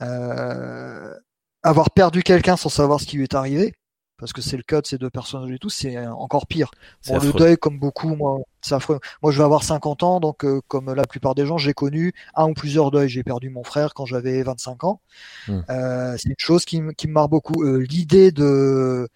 euh, 0.02 1.14
avoir 1.62 1.90
perdu 1.90 2.22
quelqu'un 2.22 2.56
sans 2.56 2.68
savoir 2.68 3.00
ce 3.00 3.06
qui 3.06 3.16
lui 3.16 3.24
est 3.24 3.34
arrivé, 3.34 3.74
parce 4.18 4.32
que 4.32 4.40
c'est 4.40 4.56
le 4.56 4.62
cas 4.62 4.80
de 4.80 4.86
ces 4.86 4.98
deux 4.98 5.10
personnages 5.10 5.50
et 5.50 5.58
tout, 5.58 5.68
c'est 5.68 5.98
encore 6.06 6.46
pire. 6.46 6.70
Bon, 7.06 7.18
le 7.18 7.32
deuil, 7.32 7.56
comme 7.56 7.78
beaucoup, 7.78 8.14
moi, 8.14 8.38
c'est 8.62 8.74
affreux. 8.74 8.98
Moi, 9.22 9.30
je 9.30 9.38
vais 9.38 9.44
avoir 9.44 9.62
50 9.62 10.02
ans, 10.02 10.20
donc 10.20 10.44
euh, 10.44 10.60
comme 10.68 10.92
la 10.92 11.04
plupart 11.04 11.34
des 11.34 11.44
gens, 11.44 11.58
j'ai 11.58 11.74
connu 11.74 12.12
un 12.34 12.48
ou 12.48 12.54
plusieurs 12.54 12.90
deuils. 12.90 13.08
J'ai 13.08 13.22
perdu 13.22 13.50
mon 13.50 13.62
frère 13.62 13.92
quand 13.94 14.06
j'avais 14.06 14.42
25 14.42 14.84
ans. 14.84 15.00
Hmm. 15.48 15.60
Euh, 15.68 16.16
c'est 16.18 16.30
une 16.30 16.34
chose 16.38 16.64
qui, 16.64 16.80
qui 16.96 17.08
me 17.08 17.12
marre 17.12 17.28
beaucoup. 17.28 17.62
Euh, 17.62 17.84
l'idée 17.88 18.32
de 18.32 19.08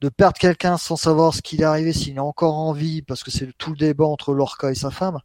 de 0.00 0.08
perdre 0.08 0.38
quelqu'un 0.38 0.76
sans 0.76 0.94
savoir 0.94 1.34
ce 1.34 1.42
qui 1.42 1.56
est 1.56 1.64
arrivé, 1.64 1.92
s'il 1.92 2.16
est 2.16 2.20
encore 2.20 2.54
en 2.54 2.72
vie, 2.72 3.02
parce 3.02 3.24
que 3.24 3.32
c'est 3.32 3.52
tout 3.58 3.70
le 3.70 3.76
débat 3.76 4.06
entre 4.06 4.32
Lorca 4.32 4.70
et 4.70 4.76
sa 4.76 4.92
femme. 4.92 5.18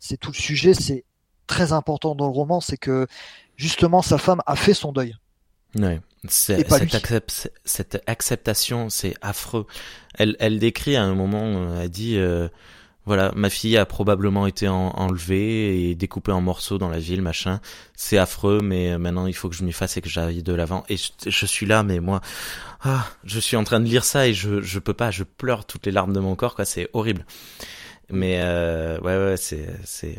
C'est 0.00 0.16
tout 0.16 0.32
le 0.32 0.36
sujet. 0.36 0.74
C'est 0.74 1.04
très 1.46 1.72
important 1.72 2.16
dans 2.16 2.26
le 2.26 2.32
roman, 2.32 2.60
c'est 2.60 2.76
que 2.76 3.06
justement 3.56 4.02
sa 4.02 4.18
femme 4.18 4.40
a 4.46 4.56
fait 4.56 4.74
son 4.74 4.92
deuil 4.92 5.14
Ouais. 5.76 6.00
Cette, 6.28 6.70
accept, 6.72 7.50
cette, 7.64 8.02
acceptation, 8.06 8.90
c'est 8.90 9.14
affreux. 9.22 9.66
Elle, 10.14 10.36
elle 10.38 10.58
décrit 10.58 10.96
à 10.96 11.02
un 11.02 11.14
moment, 11.14 11.80
elle 11.80 11.88
dit, 11.88 12.18
euh, 12.18 12.48
voilà, 13.06 13.32
ma 13.34 13.48
fille 13.48 13.78
a 13.78 13.86
probablement 13.86 14.46
été 14.46 14.68
enlevée 14.68 15.90
et 15.90 15.94
découpée 15.94 16.32
en 16.32 16.42
morceaux 16.42 16.76
dans 16.76 16.90
la 16.90 16.98
ville, 16.98 17.22
machin. 17.22 17.60
C'est 17.96 18.18
affreux, 18.18 18.60
mais 18.62 18.98
maintenant 18.98 19.26
il 19.26 19.32
faut 19.32 19.48
que 19.48 19.56
je 19.56 19.64
m'y 19.64 19.72
fasse 19.72 19.96
et 19.96 20.02
que 20.02 20.10
j'aille 20.10 20.42
de 20.42 20.52
l'avant. 20.52 20.84
Et 20.90 20.96
je, 20.96 21.46
suis 21.46 21.64
là, 21.64 21.82
mais 21.82 22.00
moi, 22.00 22.20
ah, 22.82 23.06
je 23.24 23.40
suis 23.40 23.56
en 23.56 23.64
train 23.64 23.80
de 23.80 23.86
lire 23.86 24.04
ça 24.04 24.28
et 24.28 24.34
je, 24.34 24.60
je 24.60 24.78
peux 24.78 24.92
pas, 24.92 25.10
je 25.10 25.24
pleure 25.24 25.64
toutes 25.64 25.86
les 25.86 25.92
larmes 25.92 26.12
de 26.12 26.20
mon 26.20 26.34
corps, 26.34 26.54
quoi. 26.54 26.66
C'est 26.66 26.90
horrible. 26.92 27.24
Mais 28.10 28.40
euh, 28.40 28.98
ouais, 29.00 29.16
ouais, 29.16 29.36
c'est, 29.36 29.68
c'est. 29.84 30.18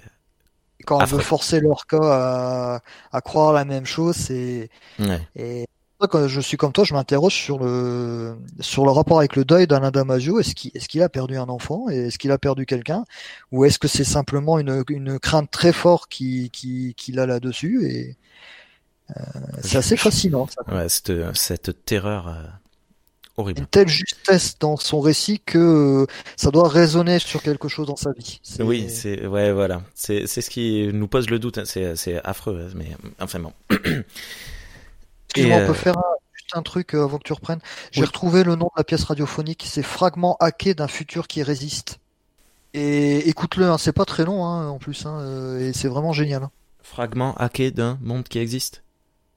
Quand 0.82 1.02
on 1.02 1.06
veut 1.06 1.20
forcer 1.20 1.60
leur 1.60 1.86
cas 1.88 2.00
à, 2.02 2.82
à 3.12 3.22
croire 3.22 3.54
la 3.54 3.66
même 3.66 3.86
chose, 3.86 4.16
c'est. 4.16 4.70
Ouais. 5.00 5.22
Et 5.36 5.66
quand 6.10 6.28
je 6.28 6.42
suis 6.42 6.58
comme 6.58 6.72
toi, 6.72 6.84
je 6.84 6.96
m'interroge 6.96 7.36
sur 7.36 7.60
le 7.60 8.36
sur 8.60 8.86
le 8.86 8.92
rapport 8.92 9.20
avec 9.20 9.36
le 9.36 9.46
deuil 9.46 9.68
d'Alain 9.68 9.92
Damasio. 9.92 10.40
Est-ce 10.40 10.56
qu'il 10.56 10.72
est-ce 10.74 10.88
qu'il 10.88 11.04
a 11.04 11.10
perdu 11.10 11.38
un 11.38 11.48
enfant 11.48 11.90
et 11.92 12.08
est-ce 12.08 12.18
qu'il 12.18 12.32
a 12.32 12.40
perdu 12.40 12.66
quelqu'un? 12.66 13.06
Ou 13.52 13.66
est-ce 13.66 13.78
que 13.78 13.88
c'est 13.88 14.04
simplement 14.04 14.58
une, 14.58 14.84
une 14.90 15.20
crainte 15.20 15.52
très 15.52 15.72
forte 15.72 16.10
qui 16.10 16.50
qui 16.50 16.96
qu'il 16.96 17.20
a 17.20 17.28
là-dessus? 17.28 17.86
Et 17.88 18.18
euh, 19.12 19.24
c'est 19.62 19.78
assez 19.78 19.96
fascinant. 19.96 20.48
Ça. 20.48 20.74
Ouais, 20.74 20.90
cette, 20.90 21.36
cette 21.36 21.86
terreur 21.86 22.30
euh, 22.30 22.42
horrible. 23.42 23.60
Une 23.60 23.68
telle 23.68 23.88
justesse 23.88 24.58
dans 24.60 24.78
son 24.78 25.00
récit 25.00 25.40
que 25.40 26.08
ça 26.36 26.52
doit 26.52 26.70
résonner 26.70 27.20
sur 27.20 27.42
quelque 27.42 27.68
chose 27.68 27.88
dans 27.88 27.96
sa 27.96 28.12
vie. 28.12 28.40
Oui, 28.60 28.90
c'est 28.90 29.28
ouais 29.28 29.52
voilà, 29.52 29.82
c'est 29.94 30.26
ce 30.28 30.50
qui 30.50 30.90
nous 30.94 31.08
pose 31.08 31.30
le 31.30 31.40
doute. 31.40 31.58
Hein. 31.58 31.64
C'est 31.66 32.22
affreux, 32.24 32.70
mais 32.76 32.92
enfin 33.20 33.40
bon. 33.40 33.54
Excuse-moi, 35.36 35.60
on 35.60 35.66
peut 35.66 35.72
euh, 35.72 35.74
faire 35.74 35.98
un, 35.98 36.14
juste 36.34 36.56
un 36.56 36.62
truc 36.62 36.94
euh, 36.94 37.04
avant 37.04 37.18
que 37.18 37.24
tu 37.24 37.34
reprennes. 37.34 37.62
J'ai 37.92 38.04
retrouvé 38.04 38.44
le 38.44 38.56
nom 38.56 38.66
de 38.66 38.78
la 38.78 38.84
pièce 38.84 39.04
radiophonique, 39.06 39.64
c'est 39.66 39.84
Fragment 39.84 40.36
hacké 40.40 40.74
d'un 40.74 40.88
futur 40.88 41.28
qui 41.28 41.42
résiste. 41.42 42.00
Et 42.74 43.30
écoute-le, 43.30 43.70
hein, 43.70 43.78
c'est 43.78 43.94
pas 43.94 44.06
très 44.06 44.26
long 44.26 44.46
hein, 44.46 44.68
en 44.68 44.78
plus, 44.78 45.06
hein, 45.06 45.20
euh, 45.22 45.70
et 45.70 45.74
c'est 45.74 45.88
vraiment 45.88 46.14
génial. 46.14 46.50
Fragment 46.82 47.34
hacké 47.36 47.72
d'un 47.72 47.98
monde 48.02 48.28
qui 48.28 48.40
existe? 48.40 48.84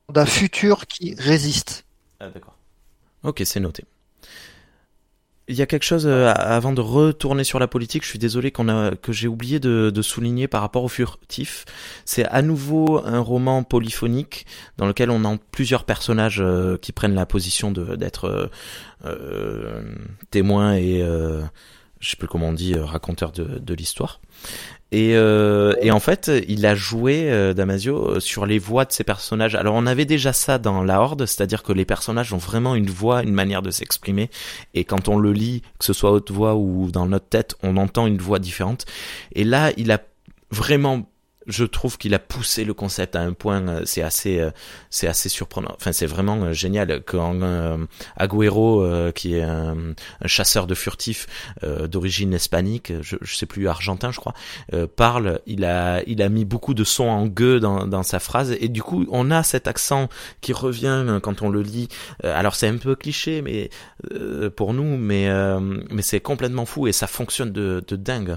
D'un 0.09 0.26
futur 0.26 0.86
qui 0.86 1.14
résiste. 1.14 1.85
Ah 2.20 2.28
d'accord. 2.28 2.56
Ok, 3.22 3.43
c'est 3.44 3.60
noté. 3.60 3.85
Il 5.47 5.57
y 5.57 5.62
a 5.62 5.66
quelque 5.66 5.85
chose 5.85 6.07
euh, 6.07 6.33
avant 6.35 6.73
de 6.73 6.81
retourner 6.81 7.45
sur 7.45 7.59
la 7.59 7.69
politique. 7.69 8.03
Je 8.03 8.09
suis 8.09 8.19
désolé 8.19 8.51
qu'on 8.51 8.69
a 8.71 8.97
que 8.97 9.12
j'ai 9.12 9.29
oublié 9.29 9.61
de, 9.61 9.91
de, 9.95 10.03
souligner 10.03 10.49
par 10.49 10.62
rapport 10.62 10.83
au 10.85 10.89
furtif. 10.89 11.66
C'est 12.07 12.25
à 12.25 12.41
nouveau 12.41 13.05
un 13.05 13.21
roman 13.21 13.62
polyphonique 13.62 14.47
dans 14.79 14.87
lequel 14.87 15.11
on 15.11 15.23
a 15.25 15.37
plusieurs 15.51 15.85
personnages 15.85 16.41
euh, 16.41 16.79
qui 16.79 16.93
prennent 16.93 17.15
la 17.15 17.27
position 17.27 17.71
de 17.71 17.95
d'être 17.97 18.51
euh, 19.05 19.83
témoins 20.31 20.77
et 20.77 21.03
je 22.01 22.11
sais 22.11 22.16
plus 22.16 22.29
comment 22.29 22.49
on 22.49 22.53
dit 22.53 22.75
raconteurs 22.75 23.33
de, 23.33 23.59
de 23.59 23.75
l'histoire. 23.75 24.21
Et, 24.95 25.16
euh, 25.16 25.75
et, 25.81 25.91
en 25.91 25.99
fait, 25.99 26.31
il 26.47 26.65
a 26.66 26.77
joué 26.77 27.29
euh, 27.29 27.53
Damasio 27.53 27.97
euh, 27.97 28.21
sur 28.21 28.47
les 28.47 28.61
voix 28.61 28.85
de 28.85 28.93
ses 28.93 29.03
personnages. 29.03 29.57
Alors 29.57 29.75
on 29.75 29.87
avait 29.87 30.05
déjà 30.05 30.33
ça 30.33 30.59
dans 30.59 30.85
La 30.85 31.01
Horde, 31.01 31.27
c'est-à-dire 31.27 31.65
que 31.65 31.73
les 31.73 31.85
personnages 31.85 32.33
ont 32.33 32.39
vraiment 32.39 32.77
une 32.77 32.89
voix, 32.89 33.25
une 33.25 33.33
manière 33.33 33.61
de 33.61 33.73
s'exprimer. 33.73 34.31
Et 34.73 34.85
quand 34.85 35.09
on 35.09 35.19
le 35.19 35.33
lit, 35.33 35.62
que 35.81 35.85
ce 35.85 35.93
soit 35.93 36.12
haute 36.12 36.31
voix 36.31 36.55
ou 36.55 36.93
dans 36.93 37.07
notre 37.07 37.27
tête, 37.27 37.57
on 37.65 37.77
entend 37.77 38.07
une 38.07 38.19
voix 38.19 38.39
différente. 38.39 38.87
Et 39.33 39.43
là, 39.43 39.73
il 39.77 39.91
a 39.91 39.99
vraiment 40.53 41.11
je 41.47 41.65
trouve 41.65 41.99
qu'il 41.99 42.15
a 42.15 42.19
poussé 42.19 42.65
le 42.65 42.75
concept 42.75 43.16
à 43.16 43.21
un 43.21 43.33
point, 43.33 43.66
euh, 43.69 43.83
c'est 43.85 44.03
assez, 44.03 44.41
euh, 44.41 44.51
c'est 44.91 45.07
assez 45.07 45.29
surprenant. 45.29 45.73
Enfin, 45.77 45.93
c'est 45.93 46.07
vraiment 46.07 46.37
euh, 46.43 46.53
génial 46.53 47.03
quand 47.05 47.41
Agüero, 48.16 49.12
qui 49.15 49.37
est 49.37 49.43
un, 49.43 49.77
chasseur 50.27 50.66
de 50.66 50.75
furtifs 50.75 51.27
d'origine 51.62 52.33
hispanique, 52.33 52.93
je, 53.01 53.16
je 53.21 53.35
sais 53.35 53.47
plus 53.47 53.69
argentin, 53.69 54.11
je 54.11 54.21
crois, 54.21 54.35
parle. 54.97 55.41
Il 55.47 55.65
a, 55.65 56.03
il 56.07 56.23
a 56.23 56.29
mis 56.29 56.45
beaucoup 56.45 56.75
de 56.75 56.85
sons 56.85 57.09
en 57.09 57.27
gueux 57.27 57.61
dans, 57.61 57.87
dans 57.87 58.03
sa 58.03 58.19
phrase 58.19 58.57
et 58.61 58.69
du 58.69 58.83
coup, 58.83 59.07
on 59.11 59.31
a 59.31 59.43
cet 59.43 59.66
accent 59.66 60.09
qui 60.41 60.53
revient 60.53 61.19
quand 61.23 61.43
on 61.43 61.49
le 61.49 61.62
lit. 61.62 61.89
alors, 62.23 62.55
c'est 62.55 62.69
un 62.69 62.77
peu 62.77 62.95
cliché, 62.95 63.43
mais 63.43 63.71
pour 64.56 64.74
nous, 64.74 64.97
mais 64.97 65.28
mais 65.90 66.02
c'est 66.02 66.20
complètement 66.20 66.66
fou 66.66 66.86
et 66.86 66.93
ça 66.93 67.06
fonctionne 67.06 67.52
de, 67.52 67.82
de 67.86 67.97
dingue. 67.97 68.36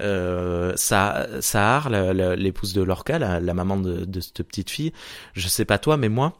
Euh, 0.00 0.72
Sahar, 0.76 1.90
l'épouse 1.90 2.72
de 2.72 2.82
Lorca, 2.82 3.18
la, 3.18 3.54
maman 3.54 3.76
de, 3.76 4.04
de, 4.04 4.20
cette 4.20 4.42
petite 4.42 4.70
fille, 4.70 4.92
je 5.34 5.48
sais 5.48 5.64
pas 5.64 5.78
toi, 5.78 5.96
mais 5.96 6.08
moi, 6.08 6.38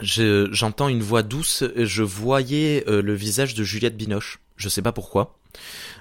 j'entends 0.00 0.88
une 0.88 1.02
voix 1.02 1.22
douce, 1.22 1.64
je 1.76 2.02
voyais 2.02 2.84
euh, 2.88 3.02
le 3.02 3.14
visage 3.14 3.54
de 3.54 3.64
Juliette 3.64 3.96
Binoche. 3.96 4.38
Je 4.60 4.68
sais 4.68 4.82
pas 4.82 4.92
pourquoi. 4.92 5.38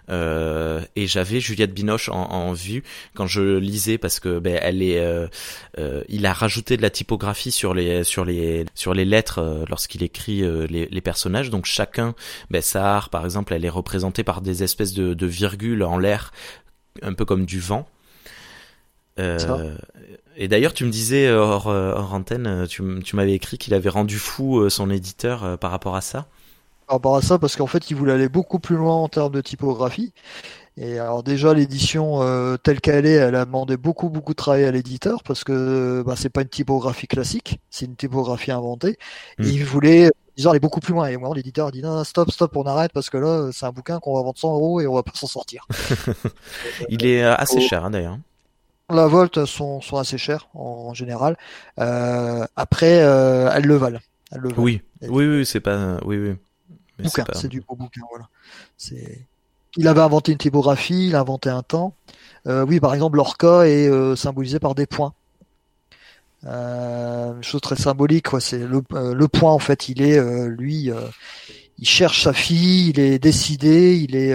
Euh, 0.09 0.81
et 0.95 1.07
j'avais 1.07 1.39
Juliette 1.39 1.73
Binoche 1.73 2.09
en, 2.09 2.29
en, 2.31 2.53
vue 2.53 2.83
quand 3.13 3.27
je 3.27 3.57
lisais 3.57 3.97
parce 3.97 4.19
que 4.19 4.39
ben 4.39 4.59
elle 4.61 4.81
est 4.81 4.99
euh, 4.99 5.27
euh 5.77 6.03
il 6.09 6.25
a 6.25 6.33
rajouté 6.33 6.77
de 6.77 6.81
la 6.81 6.89
typographie 6.89 7.51
sur 7.51 7.75
les 7.75 8.03
sur 8.03 8.25
les 8.25 8.65
sur 8.73 8.95
les 8.95 9.05
lettres 9.05 9.39
euh, 9.39 9.65
lorsqu'il 9.69 10.01
écrit 10.03 10.41
les, 10.67 10.87
les, 10.87 11.01
personnages. 11.01 11.49
Donc 11.49 11.65
chacun 11.65 12.15
ben 12.49 12.61
Sahar 12.61 13.09
par 13.09 13.23
exemple 13.23 13.53
elle 13.53 13.65
est 13.65 13.69
représentée 13.69 14.23
par 14.23 14.41
des 14.41 14.63
espèces 14.63 14.93
de, 14.93 15.13
de 15.13 15.25
virgules 15.27 15.83
en 15.83 15.97
l'air 15.97 16.31
un 17.01 17.13
peu 17.13 17.25
comme 17.25 17.45
du 17.45 17.59
vent. 17.59 17.87
Et 20.37 20.47
d'ailleurs, 20.47 20.73
tu 20.73 20.85
me 20.85 20.89
disais 20.89 21.29
hors, 21.29 21.67
hors 21.67 22.13
antenne, 22.13 22.65
tu, 22.69 22.81
tu 23.03 23.17
m'avais 23.17 23.33
écrit 23.33 23.57
qu'il 23.57 23.73
avait 23.73 23.89
rendu 23.89 24.17
fou 24.17 24.69
son 24.69 24.89
éditeur 24.89 25.57
par 25.59 25.71
rapport 25.71 25.97
à 25.97 26.01
ça 26.01 26.29
par 26.89 26.95
rapport 26.95 27.15
à 27.17 27.21
ça 27.21 27.37
parce 27.37 27.55
qu'en 27.55 27.67
fait 27.67 27.91
il 27.91 27.95
voulait 27.95 28.13
aller 28.13 28.29
beaucoup 28.29 28.57
plus 28.57 28.75
loin 28.75 28.95
en 28.95 29.07
termes 29.07 29.31
de 29.31 29.41
typographie. 29.41 30.11
Et 30.75 30.97
alors 30.97 31.21
déjà 31.21 31.53
l'édition 31.53 32.23
euh, 32.23 32.57
telle 32.57 32.81
qu'elle 32.81 33.05
est, 33.05 33.13
elle 33.13 33.35
a 33.35 33.45
demandé 33.45 33.77
beaucoup 33.77 34.09
beaucoup 34.09 34.31
de 34.31 34.37
travail 34.37 34.63
à 34.63 34.71
l'éditeur 34.71 35.21
parce 35.21 35.43
que 35.43 36.01
bah, 36.03 36.15
c'est 36.17 36.31
pas 36.31 36.41
une 36.41 36.49
typographie 36.49 37.05
classique, 37.05 37.59
c'est 37.69 37.85
une 37.85 37.95
typographie 37.95 38.51
inventée. 38.51 38.97
Et 39.37 39.43
hmm. 39.43 39.49
il 39.49 39.65
voulait 39.65 40.11
disons 40.35 40.49
aller 40.49 40.59
beaucoup 40.59 40.79
plus 40.79 40.93
loin. 40.93 41.05
Et 41.05 41.17
moi 41.17 41.31
l'éditeur 41.35 41.67
a 41.67 41.71
dit 41.71 41.83
non, 41.83 42.03
stop 42.03 42.31
stop 42.31 42.55
on 42.55 42.63
arrête 42.63 42.91
parce 42.91 43.11
que 43.11 43.17
là 43.17 43.51
c'est 43.53 43.67
un 43.67 43.71
bouquin 43.71 43.99
qu'on 43.99 44.15
va 44.15 44.23
vendre 44.23 44.39
100 44.39 44.51
euros 44.55 44.81
et 44.81 44.87
on 44.87 44.95
va 44.95 45.03
pas 45.03 45.11
s'en 45.13 45.27
sortir. 45.27 45.67
il 46.89 47.05
est 47.05 47.23
euh, 47.23 47.35
assez 47.35 47.61
cher 47.61 47.85
hein, 47.85 47.91
d'ailleurs. 47.91 48.17
La 48.89 49.05
Volt 49.05 49.45
sont, 49.45 49.79
sont 49.81 49.97
assez 49.97 50.17
chers 50.17 50.47
en, 50.55 50.95
général. 50.95 51.37
Euh, 51.77 52.47
après, 52.55 53.03
euh, 53.03 53.51
elles 53.53 53.65
le 53.65 53.75
valent. 53.75 53.99
Elles 54.31 54.39
le 54.39 54.49
valent. 54.49 54.63
Oui, 54.63 54.81
oui, 55.03 55.27
oui, 55.27 55.45
c'est 55.45 55.59
pas, 55.59 55.99
oui, 56.03 56.17
oui 56.17 56.35
c'est 57.33 57.47
du 57.47 57.61
beau 57.61 57.75
bouquin, 57.75 58.01
voilà. 58.09 58.27
C'est... 58.77 59.25
Il 59.77 59.87
avait 59.87 60.01
inventé 60.01 60.31
une 60.31 60.37
typographie, 60.37 61.07
il 61.07 61.15
a 61.15 61.19
inventé 61.19 61.49
un 61.49 61.61
temps. 61.61 61.93
Euh, 62.47 62.65
oui, 62.65 62.79
par 62.79 62.93
exemple, 62.93 63.17
l'orca 63.17 63.67
est 63.67 63.87
euh, 63.87 64.15
symbolisé 64.15 64.59
par 64.59 64.73
des 64.73 64.85
points. 64.85 65.13
Euh, 66.45 67.35
une 67.35 67.43
chose 67.43 67.61
très 67.61 67.75
symbolique, 67.75 68.29
quoi. 68.29 68.41
C'est 68.41 68.59
le, 68.59 68.81
le, 68.91 69.27
point 69.27 69.51
en 69.51 69.59
fait. 69.59 69.89
Il 69.89 70.01
est 70.01 70.19
lui, 70.47 70.89
il 71.77 71.87
cherche 71.87 72.23
sa 72.23 72.33
fille, 72.33 72.89
il 72.89 72.99
est 72.99 73.19
décidé, 73.19 73.97
il 73.97 74.15
est, 74.15 74.31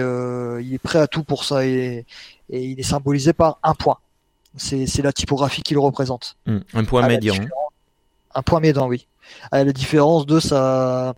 il 0.63 0.73
est 0.73 0.79
prêt 0.81 0.99
à 0.99 1.07
tout 1.07 1.23
pour 1.23 1.43
ça 1.43 1.65
et, 1.65 2.05
et 2.49 2.63
il 2.63 2.79
est 2.79 2.83
symbolisé 2.83 3.33
par 3.33 3.59
un 3.63 3.73
point. 3.73 3.97
C'est, 4.57 4.87
c'est 4.87 5.01
la 5.01 5.11
typographie 5.11 5.63
qui 5.63 5.73
le 5.73 5.79
représente. 5.79 6.37
Hmm, 6.45 6.59
un 6.73 6.83
point 6.85 7.05
médian. 7.07 7.35
Un 8.33 8.41
point 8.41 8.59
médian, 8.59 8.87
oui. 8.87 9.07
À 9.51 9.63
la 9.63 9.73
différence 9.73 10.25
de 10.25 10.39
sa 10.39 11.15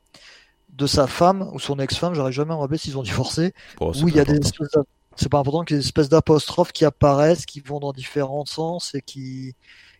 de 0.77 0.87
sa 0.87 1.07
femme 1.07 1.49
ou 1.53 1.59
son 1.59 1.79
ex-femme, 1.79 2.13
j'aurais 2.13 2.31
jamais 2.31 2.53
à 2.53 2.55
me 2.55 2.61
rappeler 2.61 2.77
s'ils 2.77 2.97
ont 2.97 3.03
divorcé, 3.03 3.53
où 3.81 4.07
il 4.07 4.15
y 4.15 4.19
a 4.19 4.25
des 4.25 4.37
espèces 4.37 4.69
c'est 5.17 5.29
pas 5.29 5.39
important 5.39 5.63
qu'il 5.63 5.75
y 5.75 5.79
ait 5.79 5.81
des 5.81 5.85
espèces 5.85 6.09
d'apostrophes 6.09 6.71
qui 6.71 6.85
apparaissent, 6.85 7.45
qui 7.45 7.59
vont 7.59 7.79
dans 7.79 7.91
différents 7.91 8.45
sens 8.45 8.93
et 8.93 9.01
qui, 9.01 9.55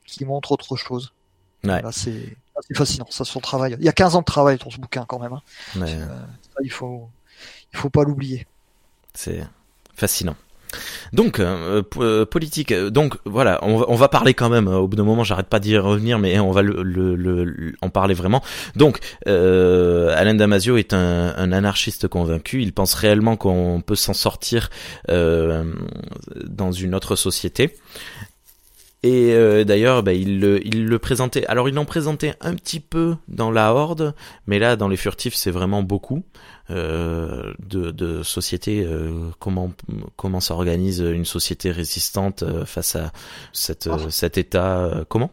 qui 0.06 0.26
montrent 0.26 0.52
autre 0.52 0.76
chose. 0.76 1.12
Ouais. 1.64 1.82
c'est, 1.92 2.38
fascinant, 2.76 3.08
ça 3.10 3.26
son 3.26 3.40
travail. 3.40 3.76
Il 3.80 3.86
y 3.86 3.90
a 3.90 3.94
15 3.94 4.16
ans 4.16 4.20
de 4.20 4.26
travail 4.26 4.58
dans 4.58 4.70
ce 4.70 4.78
bouquin 4.78 5.06
quand 5.06 5.20
même. 5.20 5.34
Hein. 5.34 5.42
Euh, 5.78 6.06
il 6.64 6.72
faut, 6.72 7.10
il 7.74 7.80
faut 7.80 7.90
pas 7.90 8.04
l'oublier. 8.04 8.46
C'est 9.14 9.44
fascinant. 9.96 10.36
Donc 11.14 11.40
euh, 11.40 11.84
euh, 11.98 12.26
politique. 12.26 12.74
Donc 12.74 13.18
voilà, 13.26 13.60
on, 13.64 13.96
va 13.96 14.08
parler 14.08 14.34
quand 14.34 14.50
même. 14.50 14.68
Au 14.68 14.88
bout 14.88 14.96
d'un 14.96 15.04
moment, 15.04 15.24
j'arrête 15.24 15.48
pas 15.48 15.60
d'y 15.60 15.78
revenir, 15.78 16.20
mais 16.20 16.40
on 16.40 16.52
va 16.52 16.62
le, 16.62 17.74
en 17.82 17.90
parler 17.90 18.14
vraiment. 18.14 18.44
Donc 18.76 19.00
euh, 19.28 20.14
Alain 20.16 20.36
Damasio 20.36 20.78
est 20.78 20.94
un, 20.94 21.52
anarchiste 21.52 22.08
convaincu. 22.08 22.62
Il 22.62 22.74
pense 22.74 22.94
réellement 22.94 23.36
qu'on 23.36 23.82
peut 23.86 23.96
s'en 23.96 24.14
sortir 24.14 24.70
dans 25.08 26.72
une 26.72 26.96
autre 26.96 27.16
société. 27.16 27.76
Et 29.08 29.66
d'ailleurs, 29.66 30.04
bah, 30.04 30.14
il, 30.14 30.40
le, 30.40 30.66
il 30.66 30.86
le 30.86 31.00
présentait. 31.00 31.46
Alors, 31.48 31.70
il 31.70 31.76
l'en 31.76 31.86
présentait 31.86 32.36
un 32.42 32.56
petit 32.56 32.80
peu 32.80 33.16
dans 33.28 33.52
la 33.52 33.74
Horde, 33.74 34.14
mais 34.48 34.60
là, 34.60 34.76
dans 34.76 34.88
les 34.88 34.98
furtifs, 34.98 35.36
c'est 35.36 35.52
vraiment 35.52 35.84
beaucoup. 35.84 36.24
Euh, 36.70 37.54
de, 37.60 37.92
de 37.92 38.24
société, 38.24 38.84
euh, 38.84 39.30
comment 39.40 39.72
comment 40.18 40.42
s'organise 40.42 41.00
une 41.00 41.24
société 41.24 41.72
résistante 41.72 42.44
euh, 42.44 42.66
face 42.66 42.98
à 42.98 43.14
cette, 43.54 43.88
oh. 43.90 44.10
cet 44.10 44.38
état, 44.38 45.06
comment? 45.08 45.32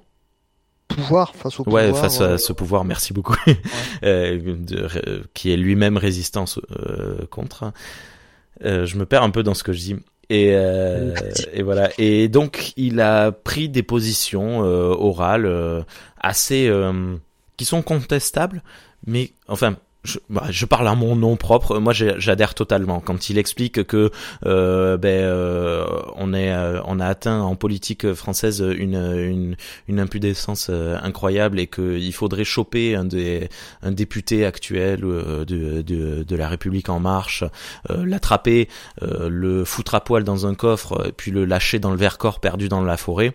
Pouvoir, 0.88 1.34
face 1.34 1.59
au 1.59 1.64
ouais, 1.64 1.86
pouvoir. 1.86 2.02
face 2.02 2.20
à 2.20 2.38
ce 2.38 2.52
pouvoir, 2.52 2.84
merci 2.84 3.12
beaucoup, 3.12 3.36
euh, 4.05 4.38
de, 4.56 5.24
qui 5.34 5.51
est 5.51 5.56
lui-même 5.56 5.96
résistance 5.96 6.60
euh, 6.70 7.26
contre. 7.30 7.72
Euh, 8.64 8.86
je 8.86 8.96
me 8.96 9.06
perds 9.06 9.22
un 9.22 9.30
peu 9.30 9.42
dans 9.42 9.55
ce 9.55 9.64
que 9.64 9.72
je 9.72 9.80
dis. 9.80 9.96
Et, 10.35 10.51
euh, 10.55 11.15
et 11.52 11.62
voilà. 11.62 11.90
Et 11.97 12.28
donc, 12.28 12.73
il 12.77 13.01
a 13.01 13.31
pris 13.31 13.69
des 13.69 13.85
positions 13.85 14.59
orales 14.59 15.85
assez 16.20 16.70
qui 17.56 17.65
sont 17.65 17.82
contestables, 17.82 18.62
mais 19.06 19.31
enfin 19.47 19.77
je, 20.05 20.18
bah, 20.28 20.44
je, 20.51 20.66
parle 20.66 20.86
à 20.86 20.94
mon 20.94 21.16
nom 21.16 21.36
propre. 21.36 21.78
Moi, 21.78 21.93
j'adhère 21.93 22.55
totalement 22.55 23.01
quand 23.01 23.31
il 23.31 23.39
explique 23.39 23.85
que 23.85 24.10
euh, 24.47 24.97
ben, 24.97 25.09
euh, 25.09 25.86
on 26.16 26.35
est, 26.35 26.52
euh, 26.52 26.81
on 26.85 27.01
a 27.01 27.06
atteint 27.06 27.40
en 27.40 27.56
politique 27.56 28.12
française 28.12 28.64
une 28.76 28.94
une, 28.94 29.56
une 29.89 30.01
impudescence 30.01 30.68
euh, 30.70 30.97
incroyable 31.02 31.59
et 31.59 31.66
qu'il 31.66 32.12
faudrait 32.12 32.44
choper 32.44 32.94
un 32.94 33.05
des 33.05 33.48
un 33.82 33.93
député 33.93 34.44
actuel 34.44 35.01
de, 35.01 35.44
de, 35.44 36.22
de 36.22 36.36
la 36.36 36.48
République 36.48 36.89
en 36.89 37.01
marche, 37.01 37.44
l'attraper, 37.89 38.68
le 39.01 39.64
foutre 39.64 39.94
à 39.94 40.02
poil 40.02 40.24
dans 40.24 40.47
un 40.47 40.55
coffre, 40.55 41.12
puis 41.16 41.31
le 41.31 41.44
lâcher 41.44 41.78
dans 41.78 41.90
le 41.90 41.97
Vercors 41.97 42.40
perdu 42.40 42.68
dans 42.68 42.82
la 42.82 42.97
forêt 42.97 43.35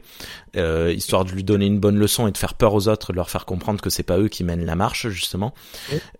euh, 0.56 0.94
histoire 0.96 1.26
de 1.26 1.32
lui 1.32 1.44
donner 1.44 1.66
une 1.66 1.80
bonne 1.80 1.98
leçon 1.98 2.28
et 2.28 2.32
de 2.32 2.38
faire 2.38 2.54
peur 2.54 2.74
aux 2.74 2.88
autres, 2.88 3.12
de 3.12 3.18
leur 3.18 3.30
faire 3.30 3.46
comprendre 3.46 3.82
que 3.82 3.90
c'est 3.90 4.04
pas 4.04 4.18
eux 4.18 4.28
qui 4.28 4.44
mènent 4.44 4.66
la 4.66 4.76
marche 4.76 5.08
justement. 5.10 5.54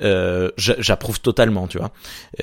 Euh, 0.02 0.52
J'approuve 0.58 1.20
totalement, 1.22 1.68
tu 1.68 1.78
vois. 1.78 1.92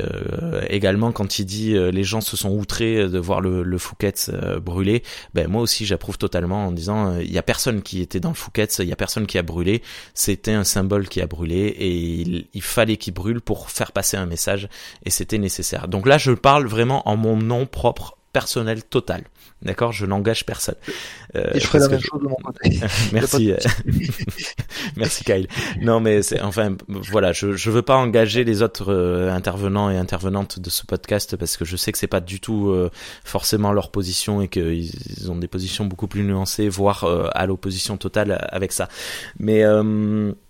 Euh, 0.01 0.63
également 0.69 1.13
quand 1.13 1.39
il 1.39 1.45
dit 1.45 1.75
euh, 1.75 1.91
les 1.91 2.05
gens 2.05 2.21
se 2.21 2.37
sont 2.37 2.51
outrés 2.51 3.09
de 3.09 3.19
voir 3.19 3.41
le, 3.41 3.63
le 3.63 3.79
Fouquet's 3.79 4.31
euh, 4.33 4.61
brûler, 4.61 5.03
ben 5.35 5.49
moi 5.49 5.63
aussi 5.63 5.87
j'approuve 5.87 6.19
totalement 6.19 6.67
en 6.67 6.73
disant 6.73 7.13
euh, 7.13 7.23
il 7.23 7.33
y 7.33 7.39
a 7.39 7.43
personne 7.43 7.83
qui 7.83 8.01
était 8.01 8.21
dans 8.21 8.31
le 8.31 8.35
Fouquet's, 8.35 8.79
il 8.79 8.89
y 8.89 8.93
a 8.93 8.97
personne 8.97 9.27
qui 9.27 9.39
a 9.39 9.43
brûlé, 9.43 9.83
c'était 10.15 10.53
un 10.53 10.65
symbole 10.65 11.09
qui 11.09 11.21
a 11.21 11.27
brûlé 11.27 11.67
et 11.79 11.95
il, 11.95 12.47
il 12.53 12.63
fallait 12.63 12.97
qu'il 12.97 13.15
brûle 13.15 13.41
pour 13.41 13.71
faire 13.71 13.93
passer 13.93 14.17
un 14.17 14.27
message 14.27 14.69
et 15.05 15.11
c'était 15.11 15.39
nécessaire. 15.39 15.89
Donc 15.89 16.07
là 16.07 16.19
je 16.19 16.33
parle 16.33 16.67
vraiment 16.67 17.09
en 17.09 17.17
mon 17.17 17.37
nom 17.37 17.67
propre 17.67 18.17
personnel 18.33 18.83
total. 18.85 19.25
D'accord, 19.63 19.91
je 19.93 20.05
n'engage 20.05 20.45
personne. 20.45 20.75
Euh, 21.35 21.51
et 21.55 21.61
je 21.61 21.67
ferai 21.67 21.79
la 21.79 21.89
même 21.89 22.01
chose 22.01 22.21
de 22.21 22.29
mon 22.29 22.37
côté. 22.37 22.79
Merci, 23.13 23.53
euh, 23.53 23.57
merci 24.97 25.25
Kyle. 25.25 25.49
Non, 25.81 25.99
mais 25.99 26.23
c'est 26.23 26.43
enfin 26.43 26.77
voilà, 26.89 27.33
je 27.33 27.53
je 27.53 27.71
veux 27.71 27.83
pas 27.83 27.97
engager 27.97 28.45
les 28.45 28.63
autres 28.63 28.93
euh, 28.93 29.33
intervenants 29.33 29.91
et 29.91 29.97
intervenantes 29.97 30.61
de 30.61 30.69
ce 30.69 30.85
podcast 30.85 31.37
parce 31.37 31.57
que 31.57 31.65
je 31.65 31.77
sais 31.77 31.91
que 31.91 31.99
c'est 31.99 32.07
pas 32.07 32.21
du 32.21 32.39
tout 32.39 32.69
euh, 32.69 32.91
forcément 33.25 33.73
leur 33.73 33.91
position 33.91 34.43
et 34.43 34.49
qu'ils 34.49 34.91
ils 35.19 35.31
ont 35.31 35.37
des 35.37 35.49
positions 35.49 35.87
beaucoup 35.87 36.07
plus 36.07 36.23
nuancées, 36.23 36.69
voire 36.69 37.05
à 37.35 37.47
l'opposition 37.47 37.97
totale 37.97 38.47
avec 38.51 38.73
ça. 38.73 38.89
Mais 39.39 39.65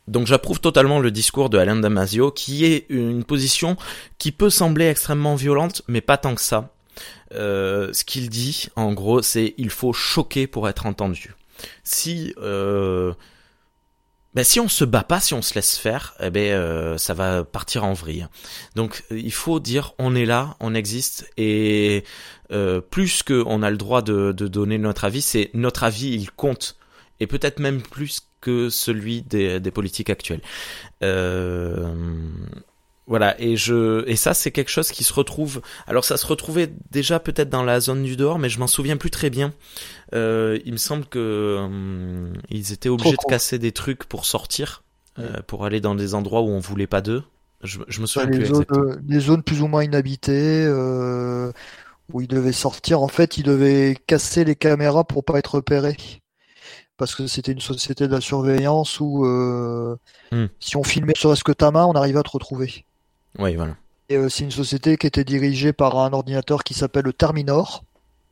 donc 0.09 0.27
j'approuve 0.27 0.61
totalement 0.61 0.99
le 0.99 1.11
discours 1.11 1.49
de 1.49 1.59
Alain 1.59 1.77
Damasio, 1.77 2.33
qui 2.33 2.65
est 2.65 2.87
une 2.89 3.25
position 3.25 3.77
qui 4.19 4.33
peut 4.33 4.51
sembler 4.51 4.87
extrêmement 4.87 5.37
violente, 5.37 5.83
mais 5.89 6.01
pas 6.01 6.17
tant 6.17 6.35
que 6.35 6.41
ça. 6.41 6.71
Euh, 7.33 7.93
ce 7.93 8.05
qu'il 8.05 8.29
dit, 8.29 8.69
en 8.77 8.93
gros, 8.93 9.23
c'est 9.23 9.55
il 9.59 9.71
faut 9.71 9.93
choquer 9.93 10.47
pour 10.47 10.69
être 10.69 10.87
entendu. 10.87 11.35
Si 11.85 12.35
euh, 12.39 13.15
ben, 14.37 14.45
si 14.45 14.61
on 14.61 14.69
se 14.69 14.85
bat 14.85 15.03
pas, 15.03 15.19
si 15.19 15.33
on 15.33 15.41
se 15.41 15.55
laisse 15.55 15.79
faire, 15.79 16.15
eh 16.21 16.29
ben 16.29 16.53
euh, 16.53 16.99
ça 16.99 17.15
va 17.15 17.43
partir 17.43 17.85
en 17.85 17.95
vrille. 17.95 18.27
Donc 18.75 19.03
il 19.11 19.33
faut 19.33 19.61
dire 19.61 19.95
on 19.99 20.15
est 20.15 20.27
là, 20.27 20.59
on 20.61 20.75
existe 20.75 21.27
et 21.39 22.05
euh, 22.53 22.83
plus 22.83 23.23
que 23.23 23.43
on 23.47 23.63
a 23.63 23.71
le 23.71 23.79
droit 23.79 24.03
de, 24.03 24.33
donner 24.33 24.77
notre 24.77 25.07
avis, 25.07 25.23
c'est 25.23 25.49
notre 25.55 25.85
avis 25.85 26.09
il 26.11 26.31
compte 26.31 26.77
et 27.19 27.27
peut-être 27.27 27.61
même 27.61 27.81
plus 27.81 28.29
que 28.43 28.69
celui 28.69 29.23
des, 29.23 29.59
politiques 29.71 30.11
actuelles. 30.11 30.43
Voilà, 33.07 33.41
et 33.41 33.57
je 33.57 34.07
et 34.09 34.17
ça 34.17 34.35
c'est 34.35 34.51
quelque 34.51 34.71
chose 34.71 34.91
qui 34.91 35.05
se 35.05 35.13
retrouve. 35.13 35.61
Alors 35.87 36.05
ça 36.05 36.17
se 36.17 36.27
retrouvait 36.27 36.73
déjà 36.91 37.21
peut-être 37.21 37.49
dans 37.49 37.63
la 37.63 37.79
zone 37.79 38.03
du 38.03 38.17
dehors, 38.17 38.39
mais 38.39 38.49
je 38.49 38.59
m'en 38.59 38.67
souviens 38.67 38.97
plus 38.97 39.11
très 39.11 39.31
bien. 39.31 39.53
Euh, 40.15 40.59
il 40.65 40.73
me 40.73 40.79
semble 40.79 41.05
que 41.07 41.19
euh, 41.19 42.33
ils 42.51 42.73
étaient 42.73 42.89
obligés 42.89 43.13
de 43.13 43.29
casser 43.29 43.59
des 43.59 43.73
trucs 43.73 44.05
pour 44.05 44.25
sortir, 44.25 44.83
euh, 45.19 45.41
pour 45.47 45.65
aller 45.65 45.81
dans 45.81 45.95
des 45.95 46.15
endroits 46.15 46.43
où 46.43 46.49
on 46.49 46.59
voulait 46.59 46.89
pas 46.89 47.01
d'eux. 47.01 47.23
Je, 47.63 47.81
je, 47.89 48.01
me 48.01 48.07
souviens 48.07 48.29
les 48.29 48.39
plus. 48.39 48.47
Zones, 48.47 48.65
euh, 48.73 48.97
des 49.01 49.21
zones 49.21 49.43
plus 49.43 49.63
ou 49.63 49.67
moins 49.67 49.83
inhabitées 49.83 50.65
euh, 50.67 51.53
où 52.13 52.21
ils 52.21 52.29
devaient 52.29 52.53
sortir. 52.53 53.03
En 53.03 53.09
fait, 53.09 53.39
ils 53.39 53.43
devaient 53.45 53.97
casser 54.07 54.45
les 54.45 54.57
caméras 54.57 55.05
pour 55.05 55.25
pas 55.25 55.39
être 55.39 55.57
repérés 55.57 55.97
parce 56.97 57.15
que 57.15 57.27
c'était 57.27 57.53
une 57.53 57.61
société 57.61 58.07
de 58.09 58.13
la 58.13 58.21
surveillance 58.21 59.01
où 59.01 59.27
euh, 59.27 59.97
hmm. 60.33 60.47
si 60.61 60.77
on 60.77 60.83
filmait 60.83 61.13
serait-ce 61.15 61.45
que 61.45 61.53
ta 61.53 61.71
main, 61.71 61.85
on 61.85 61.93
arrivait 61.93 62.19
à 62.19 62.23
te 62.23 62.31
retrouver. 62.31 62.86
Oui, 63.39 63.55
voilà. 63.55 63.77
Et 64.09 64.17
euh, 64.17 64.29
c'est 64.29 64.45
une 64.45 64.51
société 64.51 64.97
qui 64.97 65.07
était 65.07 65.25
dirigée 65.25 65.73
par 65.73 65.99
un 65.99 66.13
ordinateur 66.13 66.63
qui 66.65 66.75
s'appelle 66.75 67.05
le 67.05 67.13
Terminor, 67.13 67.85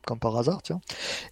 comme 0.05 0.19
par 0.19 0.37
hasard, 0.37 0.61
tiens, 0.61 0.79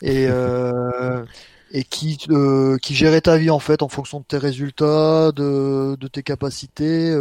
et 0.02 0.28
euh, 0.30 1.26
et 1.72 1.84
qui 1.84 2.18
euh, 2.30 2.78
qui 2.78 2.94
gérait 2.94 3.22
ta 3.22 3.38
vie 3.38 3.50
en 3.50 3.60
fait 3.60 3.82
en 3.82 3.90
fonction 3.90 4.20
de 4.20 4.26
tes 4.26 4.38
résultats, 4.38 5.32
de, 5.32 5.96
de 6.00 6.08
tes 6.08 6.24
capacités. 6.24 7.14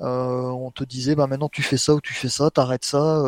On 0.00 0.70
te 0.70 0.84
disait 0.84 1.14
bah 1.14 1.26
maintenant 1.26 1.48
tu 1.48 1.62
fais 1.62 1.76
ça 1.76 1.94
ou 1.94 2.00
tu 2.00 2.14
fais 2.14 2.28
ça, 2.28 2.50
t'arrêtes 2.50 2.84
ça. 2.84 3.22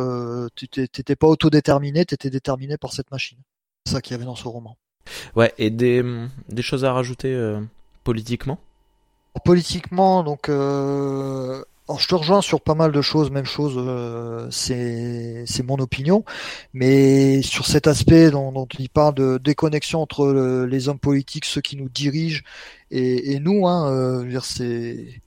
Tu 0.54 0.68
t'étais 0.68 1.16
pas 1.16 1.26
autodéterminé, 1.26 2.04
t'étais 2.04 2.30
déterminé 2.30 2.76
par 2.78 2.92
cette 2.92 3.10
machine. 3.10 3.38
C'est 3.84 3.94
ça 3.94 4.00
qu'il 4.00 4.12
y 4.12 4.14
avait 4.14 4.24
dans 4.24 4.36
ce 4.36 4.48
roman. 4.48 4.76
Ouais, 5.36 5.52
et 5.58 5.70
des 5.70 6.04
des 6.48 6.62
choses 6.62 6.84
à 6.84 6.92
rajouter 6.92 7.58
politiquement? 8.04 8.58
Politiquement, 9.44 10.22
donc 10.24 10.48
alors, 11.90 11.98
je 11.98 12.06
te 12.06 12.14
rejoins 12.14 12.40
sur 12.40 12.60
pas 12.60 12.76
mal 12.76 12.92
de 12.92 13.02
choses, 13.02 13.32
même 13.32 13.46
chose, 13.46 13.74
euh, 13.76 14.46
c'est 14.52 15.62
mon 15.64 15.76
opinion, 15.80 16.24
mais 16.72 17.42
sur 17.42 17.66
cet 17.66 17.88
aspect 17.88 18.30
dont, 18.30 18.52
dont 18.52 18.68
il 18.78 18.88
parle 18.88 19.16
de 19.16 19.38
déconnexion 19.42 20.00
entre 20.00 20.66
les 20.70 20.88
hommes 20.88 21.00
politiques, 21.00 21.46
ceux 21.46 21.60
qui 21.60 21.76
nous 21.76 21.88
dirigent 21.88 22.42
et, 22.92 23.32
et 23.32 23.40
nous, 23.40 23.66
hein, 23.66 23.90
euh, 23.90 24.40
c'est 24.40 25.20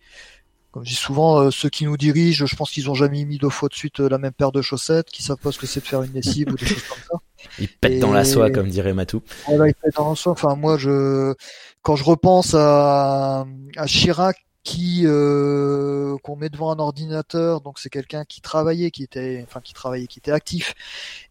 comme 0.72 0.86
je 0.86 0.92
dis 0.92 0.96
souvent, 0.96 1.42
euh, 1.42 1.52
ceux 1.52 1.68
qui 1.70 1.84
nous 1.84 1.98
dirigent, 1.98 2.46
je 2.46 2.56
pense 2.56 2.72
qu'ils 2.72 2.90
ont 2.90 2.96
jamais 2.96 3.26
mis 3.26 3.40
deux 3.40 3.50
fois 3.50 3.68
de 3.68 3.74
suite 3.74 4.00
la 4.00 4.18
même 4.18 4.32
paire 4.32 4.54
de 4.54 4.62
chaussettes, 4.62 5.08
qui 5.08 5.22
savent 5.22 5.38
pas 5.38 5.52
ce 5.52 5.60
que 5.60 5.68
c'est 5.68 5.82
de 5.82 5.86
faire 5.86 6.02
une 6.02 6.14
lessive 6.14 6.48
ou 6.50 6.56
des 6.56 6.66
choses 6.66 6.84
comme 6.84 6.98
ça. 7.12 7.48
Ils 7.60 7.68
pètent 7.68 8.00
dans 8.00 8.14
la 8.14 8.24
soie, 8.24 8.50
comme 8.50 8.70
dirait 8.70 8.94
Matou. 8.94 9.22
Voilà, 9.50 9.68
ils 9.68 9.76
pètent 9.76 9.96
dans 9.96 10.12
la 10.12 10.16
soie. 10.16 10.32
Enfin, 10.32 10.56
moi, 10.56 10.78
je 10.78 11.36
quand 11.82 11.98
je 11.98 12.06
repense 12.06 12.56
à, 12.56 13.46
à 13.76 13.86
Chirac 13.86 14.38
qui 14.64 15.02
euh, 15.06 16.18
qu'on 16.24 16.36
met 16.38 16.50
devant 16.50 16.72
un 16.72 16.80
ordinateur, 16.80 17.62
donc 17.62 17.80
c'est 17.80 17.90
quelqu'un 17.90 18.24
qui 18.26 18.42
travaillait, 18.42 18.92
qui 18.92 19.04
était, 19.04 19.44
enfin 19.48 19.60
qui 19.62 19.74
travaillait, 19.74 20.08
qui 20.08 20.20
était 20.20 20.32
actif, 20.32 20.74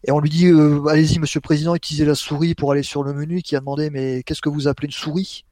et 0.03 0.11
on 0.11 0.19
lui 0.19 0.29
dit 0.29 0.47
euh, 0.47 0.85
allez-y 0.87 1.19
Monsieur 1.19 1.39
le 1.39 1.41
Président, 1.43 1.75
utilisez 1.75 2.05
la 2.05 2.15
souris 2.15 2.53
pour 2.55 2.71
aller 2.71 2.83
sur 2.83 3.03
le 3.03 3.13
menu, 3.13 3.41
qui 3.41 3.55
a 3.55 3.59
demandé 3.59 3.89
mais 3.89 4.23
qu'est-ce 4.23 4.41
que 4.41 4.49
vous 4.49 4.67
appelez 4.67 4.87
une 4.87 4.91
souris? 4.91 5.45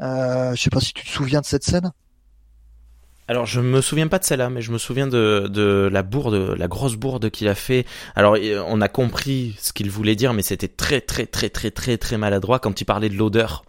Euh, 0.00 0.54
Je 0.54 0.62
sais 0.62 0.70
pas 0.70 0.80
si 0.80 0.94
tu 0.94 1.04
te 1.04 1.10
souviens 1.10 1.40
de 1.40 1.46
cette 1.46 1.64
scène. 1.64 1.92
Alors 3.28 3.46
je 3.46 3.60
me 3.60 3.80
souviens 3.80 4.08
pas 4.08 4.18
de 4.18 4.24
celle-là, 4.24 4.50
mais 4.50 4.62
je 4.62 4.72
me 4.72 4.78
souviens 4.78 5.06
de, 5.06 5.48
de 5.48 5.88
la 5.92 6.02
bourde, 6.02 6.54
la 6.58 6.66
grosse 6.66 6.96
bourde 6.96 7.30
qu'il 7.30 7.48
a 7.48 7.54
fait. 7.54 7.86
Alors 8.14 8.36
on 8.66 8.80
a 8.80 8.88
compris 8.88 9.54
ce 9.60 9.72
qu'il 9.72 9.90
voulait 9.90 10.16
dire, 10.16 10.32
mais 10.32 10.42
c'était 10.42 10.68
très 10.68 11.00
très 11.00 11.26
très 11.26 11.50
très 11.50 11.70
très 11.70 11.98
très 11.98 12.18
maladroit 12.18 12.58
quand 12.58 12.80
il 12.80 12.84
parlait 12.84 13.08
de 13.08 13.16
l'odeur 13.16 13.64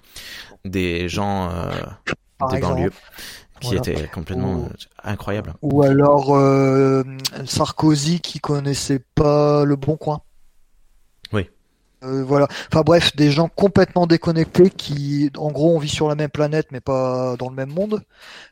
des 0.66 1.10
gens 1.10 1.50
euh, 1.52 1.72
des 2.52 2.60
banlieues 2.60 2.92
qui 3.64 3.76
était 3.76 4.08
complètement 4.08 4.66
euh, 4.66 4.70
incroyable. 5.04 5.54
Ou 5.62 5.84
alors 5.84 6.36
euh, 6.36 7.04
Sarkozy 7.46 8.20
qui 8.20 8.40
connaissait 8.40 9.04
pas 9.16 9.64
le 9.66 9.76
bon 9.76 9.98
coin. 9.98 10.22
Oui. 11.32 11.50
Euh, 12.04 12.24
voilà. 12.24 12.48
Enfin 12.72 12.82
bref, 12.82 13.16
des 13.16 13.32
gens 13.32 13.48
complètement 13.48 14.06
déconnectés 14.08 14.70
qui, 14.70 15.32
en 15.38 15.52
gros, 15.52 15.76
on 15.76 15.80
vit 15.80 15.90
sur 15.90 16.10
la 16.10 16.16
même 16.16 16.30
planète 16.30 16.68
mais 16.72 16.82
pas 16.82 17.36
dans 17.38 17.50
le 17.50 17.56
même 17.56 17.72
monde, 17.72 18.04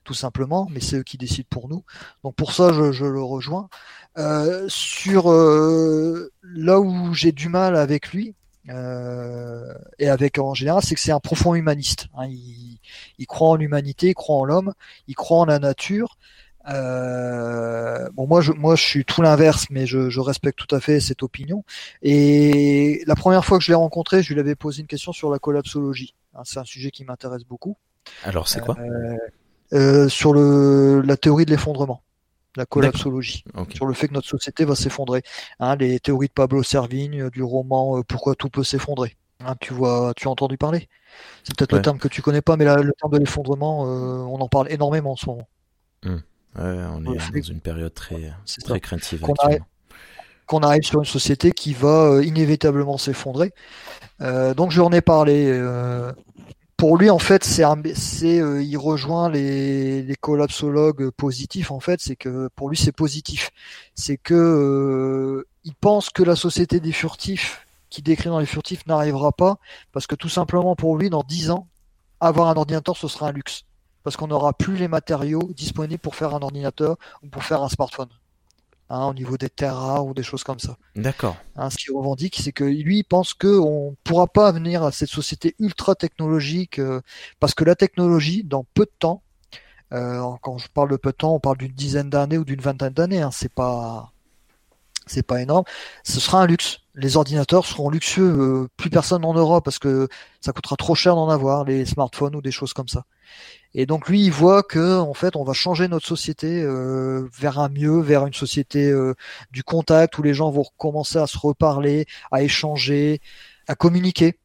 tout 0.04 0.14
simplement. 0.14 0.68
Mais 0.72 0.80
c'est 0.80 0.98
eux 0.98 1.04
qui 1.04 1.18
décident 1.18 1.48
pour 1.50 1.68
nous. 1.68 1.84
Donc 2.24 2.36
pour 2.36 2.54
ça, 2.54 2.72
je, 2.74 2.92
je 2.92 3.06
le 3.06 3.22
rejoins. 3.22 3.70
Euh, 4.18 4.66
sur 4.68 5.32
là 5.32 6.80
où 6.80 7.14
j'ai 7.14 7.32
du 7.32 7.50
mal 7.50 7.76
avec 7.76 8.12
lui, 8.12 8.36
et 8.68 10.08
avec 10.08 10.38
en 10.38 10.54
général, 10.54 10.82
c'est 10.84 10.96
que 10.96 11.02
c'est 11.02 11.12
un 11.12 11.20
profond 11.20 11.56
humaniste. 11.56 12.08
Hein. 12.16 12.28
Il, 12.28 12.71
il, 13.18 13.28
croit 13.28 13.50
en 13.50 13.56
l'humanité, 13.56 14.10
il 14.10 14.14
croit 14.14 14.38
en 14.38 14.46
l'homme, 14.46 14.74
il 15.08 15.16
croit 15.16 15.40
en 15.40 15.46
la 15.46 15.60
nature. 15.60 16.18
Euh, 16.70 18.08
bon, 18.14 18.28
moi, 18.28 18.42
je, 18.42 18.52
moi, 18.52 18.76
je 18.76 18.84
suis 18.84 19.06
tout 19.06 19.22
l'inverse, 19.22 19.68
mais 19.70 19.86
je, 19.86 20.10
je, 20.10 20.20
respecte 20.20 20.60
tout 20.60 20.76
à 20.76 20.80
fait 20.80 21.00
cette 21.00 21.24
opinion. 21.24 21.64
Et 22.02 23.04
la 23.08 23.16
première 23.16 23.46
fois 23.46 23.58
que 23.58 23.64
je 23.64 23.72
l'ai 23.72 23.76
rencontré, 23.76 24.22
je 24.22 24.34
lui 24.34 24.40
avais 24.40 24.56
posé 24.56 24.82
une 24.82 24.88
question 24.88 25.12
sur 25.12 25.32
la 25.32 25.40
collapsologie. 25.40 26.14
Hein, 26.36 26.42
c'est 26.46 26.60
un 26.60 26.64
sujet 26.64 26.92
qui 26.92 27.04
m'intéresse 27.04 27.44
beaucoup. 27.44 27.78
Alors, 28.24 28.48
c'est 28.48 28.62
quoi? 28.62 28.78
Euh, 28.80 29.18
euh, 29.74 30.10
Sur 30.10 30.34
le, 30.34 31.02
la 31.02 31.18
théorie 31.18 31.46
de 31.46 31.52
l'effondrement 31.52 32.04
la 32.58 32.66
collapsologie, 32.66 33.46
okay. 33.54 33.76
sur 33.76 33.86
le 33.86 33.94
fait 33.94 34.08
que 34.08 34.14
notre 34.14 34.28
société 34.28 34.66
va 34.66 34.76
s'effondrer. 34.76 35.24
Hein, 35.60 35.76
les 35.78 36.00
théories 36.00 36.28
de 36.28 36.34
Pablo 36.34 36.64
Servigne, 36.64 37.30
du 37.30 37.44
roman 37.44 37.98
euh, 37.98 38.04
Pourquoi 38.04 38.36
tout 38.36 38.50
peut 38.50 38.64
s'effondrer. 38.64 39.16
Hein, 39.46 39.56
tu 39.60 39.74
vois, 39.74 40.14
tu 40.16 40.28
as 40.28 40.32
entendu 40.32 40.58
parler. 40.58 40.88
C'est 41.44 41.56
peut-être 41.56 41.74
le 41.74 41.82
terme 41.82 41.98
que 41.98 42.08
tu 42.08 42.22
connais 42.22 42.42
pas, 42.42 42.58
mais 42.58 42.66
le 42.66 42.94
terme 43.00 43.12
de 43.12 43.18
l'effondrement, 43.18 43.86
euh, 43.86 44.20
on 44.20 44.40
en 44.40 44.48
parle 44.48 44.72
énormément 44.72 45.12
en 45.12 45.16
ce 45.16 45.26
moment. 45.28 45.48
Mmh. 46.04 46.16
on 46.56 47.14
est 47.14 47.18
dans 47.18 47.42
une 47.42 47.62
période 47.62 47.94
très, 47.94 48.34
très 48.64 48.80
craintive. 48.80 49.22
Qu'on 50.48 50.60
arrive, 50.60 50.84
sur 50.84 51.00
une 51.00 51.06
société 51.06 51.52
qui 51.52 51.74
va 51.74 52.06
euh, 52.06 52.26
inévitablement 52.26 52.98
s'effondrer. 52.98 53.54
Euh, 54.22 54.54
donc 54.54 54.72
je 54.72 54.82
en 54.82 54.92
ai 54.92 55.02
parlé. 55.02 55.60
pour 56.78 56.98
lui, 56.98 57.10
en 57.10 57.20
fait, 57.20 57.44
c'est, 57.44 57.64
il 58.36 58.78
rejoint 58.78 59.30
les, 59.30 60.02
les 60.04 60.16
collapsologues 60.16 61.10
positifs. 61.12 61.72
En 61.72 61.80
fait, 61.80 62.02
c'est 62.02 62.16
que 62.16 62.50
pour 62.56 62.70
lui, 62.70 62.78
c'est 62.78 62.92
positif. 62.92 63.50
C'est 63.96 64.18
que 64.18 65.46
il 65.64 65.76
pense 65.76 66.10
que 66.10 66.24
la 66.24 66.36
société 66.36 66.80
des 66.80 66.92
furtifs 66.92 67.61
qui 67.92 68.02
décrit 68.02 68.30
dans 68.30 68.40
les 68.40 68.48
furtifs 68.48 68.88
n'arrivera 68.88 69.32
pas 69.32 69.60
parce 69.92 70.08
que 70.08 70.16
tout 70.16 70.30
simplement 70.30 70.76
pour 70.76 70.98
lui, 70.98 71.12
dans 71.12 71.22
10 71.22 71.52
ans, 71.52 71.68
avoir 72.20 72.48
un 72.50 72.56
ordinateur, 72.56 72.98
ce 72.98 73.08
sera 73.08 73.28
un 73.28 73.32
luxe. 73.32 73.66
Parce 74.04 74.18
qu'on 74.18 74.28
n'aura 74.28 74.54
plus 74.54 74.78
les 74.78 74.88
matériaux 74.88 75.52
disponibles 75.56 76.00
pour 76.00 76.16
faire 76.16 76.34
un 76.34 76.42
ordinateur 76.42 76.98
ou 77.22 77.28
pour 77.28 77.44
faire 77.44 77.62
un 77.62 77.70
smartphone. 77.70 78.10
Hein, 78.90 79.06
au 79.06 79.14
niveau 79.14 79.38
des 79.38 79.50
terras 79.50 80.02
ou 80.02 80.14
des 80.14 80.24
choses 80.24 80.44
comme 80.44 80.60
ça. 80.60 80.76
D'accord. 80.96 81.38
Hein, 81.56 81.70
ce 81.70 81.78
qu'il 81.78 81.96
revendique, 81.96 82.38
c'est 82.42 82.52
que 82.52 82.66
lui 82.66 83.00
il 83.00 83.04
pense 83.04 83.34
qu'on 83.34 83.92
ne 83.92 83.96
pourra 84.04 84.28
pas 84.28 84.52
venir 84.52 84.84
à 84.84 84.92
cette 84.92 85.10
société 85.10 85.56
ultra 85.60 85.96
technologique 85.96 86.78
euh, 86.78 87.00
parce 87.40 87.54
que 87.54 87.64
la 87.64 87.76
technologie, 87.76 88.44
dans 88.44 88.66
peu 88.74 88.84
de 88.84 88.92
temps, 89.00 89.22
euh, 89.94 90.22
quand 90.42 90.58
je 90.58 90.68
parle 90.68 90.92
de 90.92 90.98
peu 90.98 91.12
de 91.12 91.16
temps, 91.16 91.36
on 91.36 91.40
parle 91.40 91.58
d'une 91.58 91.72
dizaine 91.72 92.10
d'années 92.10 92.38
ou 92.38 92.44
d'une 92.44 92.60
vingtaine 92.60 92.92
d'années. 92.94 93.22
Hein, 93.22 93.32
c'est 93.32 93.54
pas 93.54 94.12
c'est 95.08 95.24
pas 95.24 95.42
énorme. 95.42 95.64
Ce 96.04 96.20
sera 96.20 96.42
un 96.42 96.48
luxe. 96.48 96.81
Les 96.96 97.16
ordinateurs 97.16 97.66
seront 97.66 97.90
luxueux, 97.90 98.24
euh, 98.24 98.68
plus 98.76 98.90
personne 98.90 99.22
n'en 99.22 99.36
aura 99.36 99.62
parce 99.62 99.80
que 99.80 100.10
ça 100.42 100.52
coûtera 100.52 100.76
trop 100.76 100.94
cher 100.96 101.16
d'en 101.16 101.30
avoir, 101.30 101.64
les 101.64 101.86
smartphones 101.86 102.36
ou 102.36 102.42
des 102.42 102.52
choses 102.52 102.74
comme 102.74 102.90
ça. 102.90 103.06
Et 103.74 103.86
donc 103.86 104.10
lui, 104.10 104.26
il 104.26 104.32
voit 104.32 104.64
que 104.64 105.00
en 105.00 105.14
fait, 105.14 105.36
on 105.38 105.44
va 105.44 105.54
changer 105.54 105.88
notre 105.88 106.06
société 106.06 106.62
euh, 106.62 107.30
vers 107.40 107.60
un 107.60 107.70
mieux, 107.70 108.02
vers 108.02 108.28
une 108.28 108.34
société 108.34 108.90
euh, 108.90 109.14
du 109.52 109.64
contact 109.64 110.18
où 110.18 110.24
les 110.24 110.34
gens 110.34 110.52
vont 110.52 110.64
recommencer 110.64 111.18
à 111.20 111.28
se 111.28 111.38
reparler, 111.38 112.06
à 112.32 112.44
échanger, 112.44 113.22
à 113.68 113.76
communiquer 113.76 114.38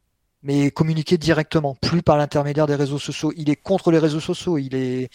mais 0.47 0.71
communiquer 0.71 1.19
directement, 1.19 1.75
plus 1.75 2.03
par 2.03 2.17
l'intermédiaire 2.17 2.69
des 2.69 2.77
réseaux 2.77 3.01
sociaux. 3.01 3.33
Il 3.37 3.51
est 3.51 3.57
contre 3.57 3.91
les 3.91 3.99
réseaux 3.99 4.21
sociaux. 4.21 4.59
Il 4.59 4.77
est, 4.77 5.11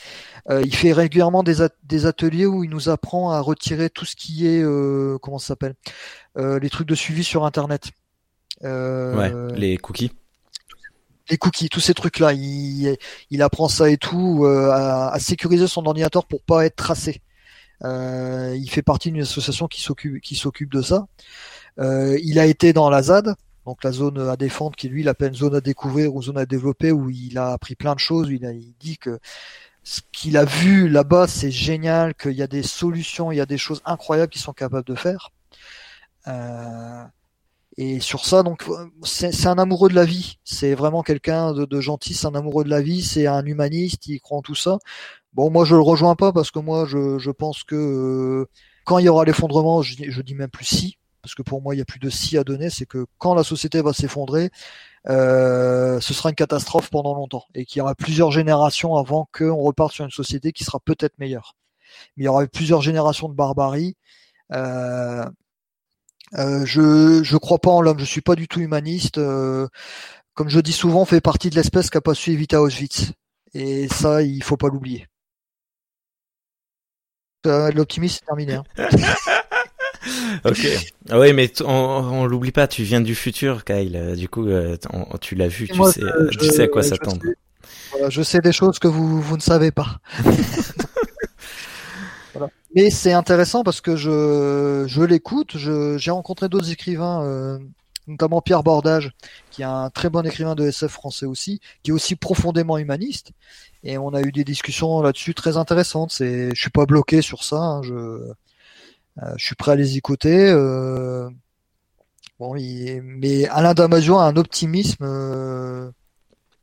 euh, 0.50 0.62
il 0.62 0.76
fait 0.76 0.92
régulièrement 0.92 1.42
des, 1.42 1.66
des, 1.84 2.06
ateliers 2.06 2.46
où 2.46 2.66
il 2.66 2.70
nous 2.70 2.90
apprend 2.90 3.32
à 3.32 3.40
retirer 3.40 3.90
tout 3.90 4.04
ce 4.04 4.18
qui 4.18 4.46
est, 4.46 4.62
euh, 4.62 5.18
comment 5.22 5.40
ça 5.40 5.48
s'appelle, 5.48 5.76
euh, 6.38 6.60
les 6.60 6.70
trucs 6.70 6.88
de 6.88 6.96
suivi 6.96 7.24
sur 7.24 7.46
Internet. 7.46 7.92
ouais, 8.62 9.32
les 9.56 9.78
cookies. 9.78 10.12
Les 11.30 11.38
cookies, 11.38 11.70
tous 11.70 11.80
ces 11.80 11.94
trucs-là. 11.94 12.34
Il, 12.34 12.98
il 13.30 13.42
apprend 13.42 13.70
ça 13.70 13.90
et 13.90 13.96
tout 13.96 14.46
à, 14.46 15.14
à, 15.14 15.20
sécuriser 15.20 15.68
son 15.68 15.86
ordinateur 15.86 16.26
pour 16.26 16.42
pas 16.44 16.66
être 16.66 16.76
tracé. 16.76 17.22
il 17.82 18.68
fait 18.70 18.82
partie 18.82 19.14
d'une 19.14 19.22
association 19.22 19.70
qui 19.70 19.82
s'occupe 19.82 20.20
qui 20.20 20.36
s'occupe 20.36 20.74
de 20.74 20.82
ça. 20.82 21.06
il 21.80 22.38
a 22.38 22.46
été 22.46 22.74
dans 22.74 22.90
la 22.90 23.04
ZAD 23.04 23.34
donc 23.66 23.84
la 23.84 23.92
zone 23.92 24.20
à 24.30 24.36
défendre 24.36 24.76
qui 24.76 24.90
lui 24.90 25.02
il 25.02 25.10
appelle 25.10 25.34
zone 25.34 25.56
à 25.56 25.62
découvrir 25.62 26.16
ou 26.16 26.22
zone 26.22 26.38
à 26.38 26.46
développer 26.46 26.92
où 26.92 27.10
il 27.10 27.38
a 27.38 27.52
appris 27.52 27.76
plein 27.76 27.94
de 27.96 28.00
choses, 28.00 28.30
il, 28.30 28.46
a, 28.46 28.52
il 28.52 28.74
dit 28.80 28.98
que 28.98 29.20
ce 29.84 30.02
qu'il 30.12 30.38
a 30.38 30.46
vu 30.46 30.88
là-bas 30.88 31.28
c'est 31.28 31.52
génial, 31.52 32.16
qu'il 32.16 32.34
y 32.34 32.44
a 32.44 32.48
des 32.48 32.64
solutions, 32.64 33.32
il 33.32 33.38
y 33.38 33.42
a 33.42 33.46
des 33.46 33.58
choses 33.58 33.82
incroyables 33.86 34.32
qu'ils 34.32 34.42
sont 34.42 34.54
capables 34.54 34.88
de 34.88 34.96
faire. 34.96 35.30
Euh, 36.28 37.04
et 37.78 38.00
sur 38.00 38.26
ça, 38.26 38.44
donc 38.44 38.64
c'est 39.04 39.48
un 39.48 39.58
amoureux 39.58 39.90
de 39.90 39.96
la 39.96 40.06
vie. 40.06 40.40
C'est 40.44 40.76
vraiment 40.76 41.04
quelqu'un 41.04 41.54
de, 41.54 41.82
gentil, 41.82 42.14
c'est 42.14 42.28
un 42.28 42.36
amoureux 42.36 42.64
de 42.64 42.70
la 42.70 42.82
vie, 42.82 43.02
c'est 43.02 43.28
un 43.28 43.46
humaniste, 43.46 44.08
il 44.08 44.20
croit 44.20 44.38
en 44.40 44.42
tout 44.42 44.56
ça. 44.56 44.78
Bon, 45.34 45.50
moi 45.50 45.64
je 45.64 45.76
le 45.76 45.82
rejoins 45.82 46.16
pas 46.16 46.34
parce 46.34 46.52
que 46.52 46.60
moi 46.60 46.86
je, 46.86 47.18
je 47.18 47.32
pense 47.32 47.64
que 47.64 47.76
euh, 47.76 48.50
quand 48.86 48.98
il 49.00 49.06
y 49.06 49.10
aura 49.10 49.24
l'effondrement, 49.24 49.82
je, 49.82 49.96
je, 50.10 50.22
dis 50.22 50.36
même 50.36 50.50
plus 50.50 50.66
si, 50.66 50.98
parce 51.22 51.36
que 51.36 51.42
pour 51.42 51.62
moi 51.62 51.76
il 51.76 51.80
y 51.80 51.82
a 51.82 51.86
plus 51.86 52.00
de 52.00 52.10
si 52.10 52.38
à 52.38 52.44
donner, 52.44 52.70
c'est 52.70 52.86
que 52.86 53.06
quand 53.18 53.34
la 53.34 53.44
société 53.44 53.82
va 53.82 53.94
s'effondrer, 53.94 54.50
euh, 55.10 56.00
ce 56.00 56.14
sera 56.14 56.30
une 56.30 56.36
catastrophe 56.36 56.90
pendant 56.90 57.16
longtemps 57.16 57.46
et 57.56 57.66
qu'il 57.66 57.80
y 57.80 57.82
aura 57.82 57.96
plusieurs 57.96 58.32
générations 58.32 58.96
avant 58.98 59.28
qu'on 59.36 59.58
reparte 59.58 59.94
sur 59.94 60.06
une 60.06 60.12
société 60.12 60.52
qui 60.52 60.64
sera 60.64 60.80
peut-être 60.80 61.18
meilleure. 61.20 61.56
Mais 62.18 62.24
il 62.24 62.26
y 62.26 62.30
aura 62.30 62.46
plusieurs 62.48 62.82
générations 62.82 63.30
de 63.30 63.34
barbarie. 63.34 63.96
Euh, 64.54 65.26
euh, 66.38 66.66
je 66.66 67.24
je 67.24 67.38
crois 67.38 67.60
pas 67.60 67.72
en 67.72 67.82
l'homme, 67.82 68.00
je 68.00 68.06
suis 68.06 68.22
pas 68.22 68.36
du 68.36 68.48
tout 68.48 68.60
humaniste. 68.62 69.18
Euh, 69.18 69.68
comme 70.34 70.50
je 70.50 70.60
dis 70.60 70.72
souvent, 70.74 71.02
on 71.02 71.06
fait 71.06 71.22
partie 71.22 71.50
de 71.50 71.56
l'espèce 71.56 71.90
qui 71.90 71.98
a 71.98 72.02
pas 72.02 72.14
su 72.14 72.32
éviter 72.32 72.56
Auschwitz. 72.58 73.12
Et 73.54 73.88
ça, 73.90 74.22
il 74.22 74.44
faut 74.44 74.58
pas 74.58 74.70
l'oublier. 74.70 75.08
Euh, 77.48 77.72
l'optimisme 77.72 78.20
c'est 78.20 78.26
terminé. 78.26 78.54
Hein. 78.54 78.64
ok. 80.46 80.68
Ah 81.10 81.20
oui, 81.20 81.34
mais 81.34 81.52
on, 81.62 81.66
on 81.68 82.26
l'oublie 82.26 82.52
pas, 82.52 82.68
tu 82.68 82.84
viens 82.84 83.02
du 83.02 83.16
futur, 83.16 83.66
Kyle. 83.66 83.96
Euh, 83.96 84.16
du 84.16 84.30
coup, 84.30 84.48
euh, 84.48 84.78
tu 85.20 85.36
l'as 85.36 85.48
vu, 85.48 85.68
tu, 85.68 85.84
sais, 85.92 86.02
tu 86.40 86.46
sais 86.48 86.64
à 86.64 86.68
quoi 86.68 86.84
s'attendre. 86.84 87.22
je 88.10 88.22
sais 88.22 88.40
des 88.40 88.52
choses 88.52 88.80
que 88.80 88.88
vous, 88.88 89.22
vous 89.22 89.36
ne 89.36 89.42
savez 89.42 89.72
pas. 89.72 90.00
voilà. 92.34 92.50
Mais 92.76 92.90
c'est 92.90 93.14
intéressant 93.14 93.64
parce 93.64 93.82
que 93.82 93.96
je, 93.96 94.86
je 94.88 95.02
l'écoute. 95.02 95.58
J'ai 95.58 96.12
rencontré 96.12 96.50
d'autres 96.50 96.72
écrivains, 96.72 97.24
euh, 97.24 97.60
notamment 98.08 98.42
Pierre 98.42 98.64
Bordage, 98.64 99.12
qui 99.52 99.62
est 99.62 99.66
un 99.66 99.90
très 99.90 100.10
bon 100.10 100.26
écrivain 100.26 100.56
de 100.56 100.66
SF 100.66 100.92
français 100.92 101.26
aussi, 101.26 101.60
qui 101.84 101.92
est 101.92 101.94
aussi 101.94 102.16
profondément 102.16 102.78
humaniste. 102.78 103.32
Et 103.84 103.98
on 103.98 104.14
a 104.14 104.22
eu 104.22 104.32
des 104.32 104.44
discussions 104.44 105.02
là-dessus 105.02 105.34
très 105.34 105.58
intéressantes. 105.58 106.14
Je 106.20 106.52
suis 106.54 106.70
pas 106.70 106.86
bloqué 106.86 107.22
sur 107.22 107.44
ça. 107.44 107.58
Hein, 107.58 107.82
je 107.82 108.32
je 109.38 109.46
suis 109.46 109.56
prêt 109.56 109.74
à 109.74 109.76
les 109.76 109.98
écouter. 109.98 110.50
Euh, 110.50 111.30
bon, 112.40 112.54
mais 112.54 113.48
Alain 113.48 113.74
Damasio 113.74 114.18
a 114.18 114.26
un 114.26 114.36
optimisme 114.38 115.04
euh, 115.04 115.92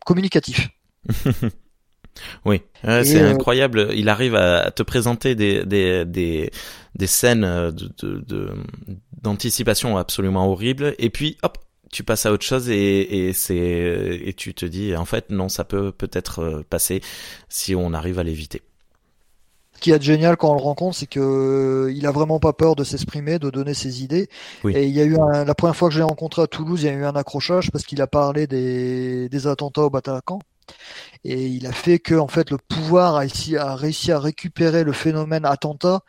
communicatif. 0.05 0.69
oui, 2.45 2.63
c'est 2.83 3.21
incroyable. 3.21 3.89
Il 3.95 4.09
arrive 4.09 4.35
à 4.35 4.71
te 4.71 4.83
présenter 4.83 5.35
des, 5.35 5.65
des, 5.65 6.05
des, 6.05 6.51
des 6.95 7.07
scènes 7.07 7.71
de, 7.73 8.53
d'anticipation 9.23 9.97
absolument 9.97 10.51
horribles, 10.51 10.95
et 10.99 11.11
puis 11.11 11.37
hop, 11.43 11.59
tu 11.91 12.05
passes 12.05 12.27
à 12.27 12.33
autre 12.33 12.45
chose 12.45 12.69
et, 12.69 13.29
et 13.29 13.33
c'est 13.33 13.57
et 13.57 14.35
tu 14.35 14.53
te 14.53 14.67
dis 14.67 14.95
en 14.95 15.07
fait 15.07 15.31
non, 15.31 15.49
ça 15.49 15.65
peut 15.65 15.91
peut-être 15.91 16.63
passer 16.69 17.01
si 17.49 17.75
on 17.75 17.95
arrive 17.95 18.19
à 18.19 18.25
l'éviter. 18.25 18.63
Ce 19.79 19.81
qui 19.81 19.93
est 19.93 20.03
génial 20.03 20.37
quand 20.37 20.51
on 20.51 20.57
le 20.57 20.61
rencontre, 20.61 20.97
c'est 20.97 21.07
que 21.07 21.21
euh, 21.21 21.93
il 21.93 22.05
a 22.05 22.11
vraiment 22.11 22.41
pas 22.41 22.53
peur 22.53 22.75
de 22.75 22.83
s'exprimer, 22.83 23.39
de 23.39 23.49
donner 23.49 23.75
ses 23.75 24.03
idées. 24.03 24.29
Et 24.65 24.87
il 24.87 24.91
y 24.91 25.01
a 25.01 25.05
eu 25.05 25.17
la 25.17 25.55
première 25.55 25.77
fois 25.77 25.89
que 25.89 25.95
je 25.95 26.01
l'ai 26.01 26.05
rencontré 26.05 26.43
à 26.43 26.49
Toulouse, 26.49 26.83
il 26.83 26.87
y 26.87 26.89
a 26.89 26.95
eu 26.95 27.05
un 27.05 27.15
accrochage 27.15 27.71
parce 27.71 27.85
qu'il 27.85 28.03
a 28.03 28.09
parlé 28.09 28.49
des, 28.49 29.29
des 29.29 29.47
attentats 29.47 29.83
au 29.83 29.91
Bataclan. 29.91 30.41
Et 31.23 31.47
il 31.47 31.65
a 31.69 31.71
fait 31.71 32.01
que 32.01 32.17
en 32.17 32.27
fait 32.27 32.51
le 32.51 32.59
pouvoir 32.59 33.15
a, 33.15 33.25
ici, 33.25 33.57
a 33.57 33.77
réussi 33.77 34.11
à 34.11 34.19
récupérer 34.19 34.83
le 34.83 34.91
phénomène 34.91 35.45
attentat 35.45 36.01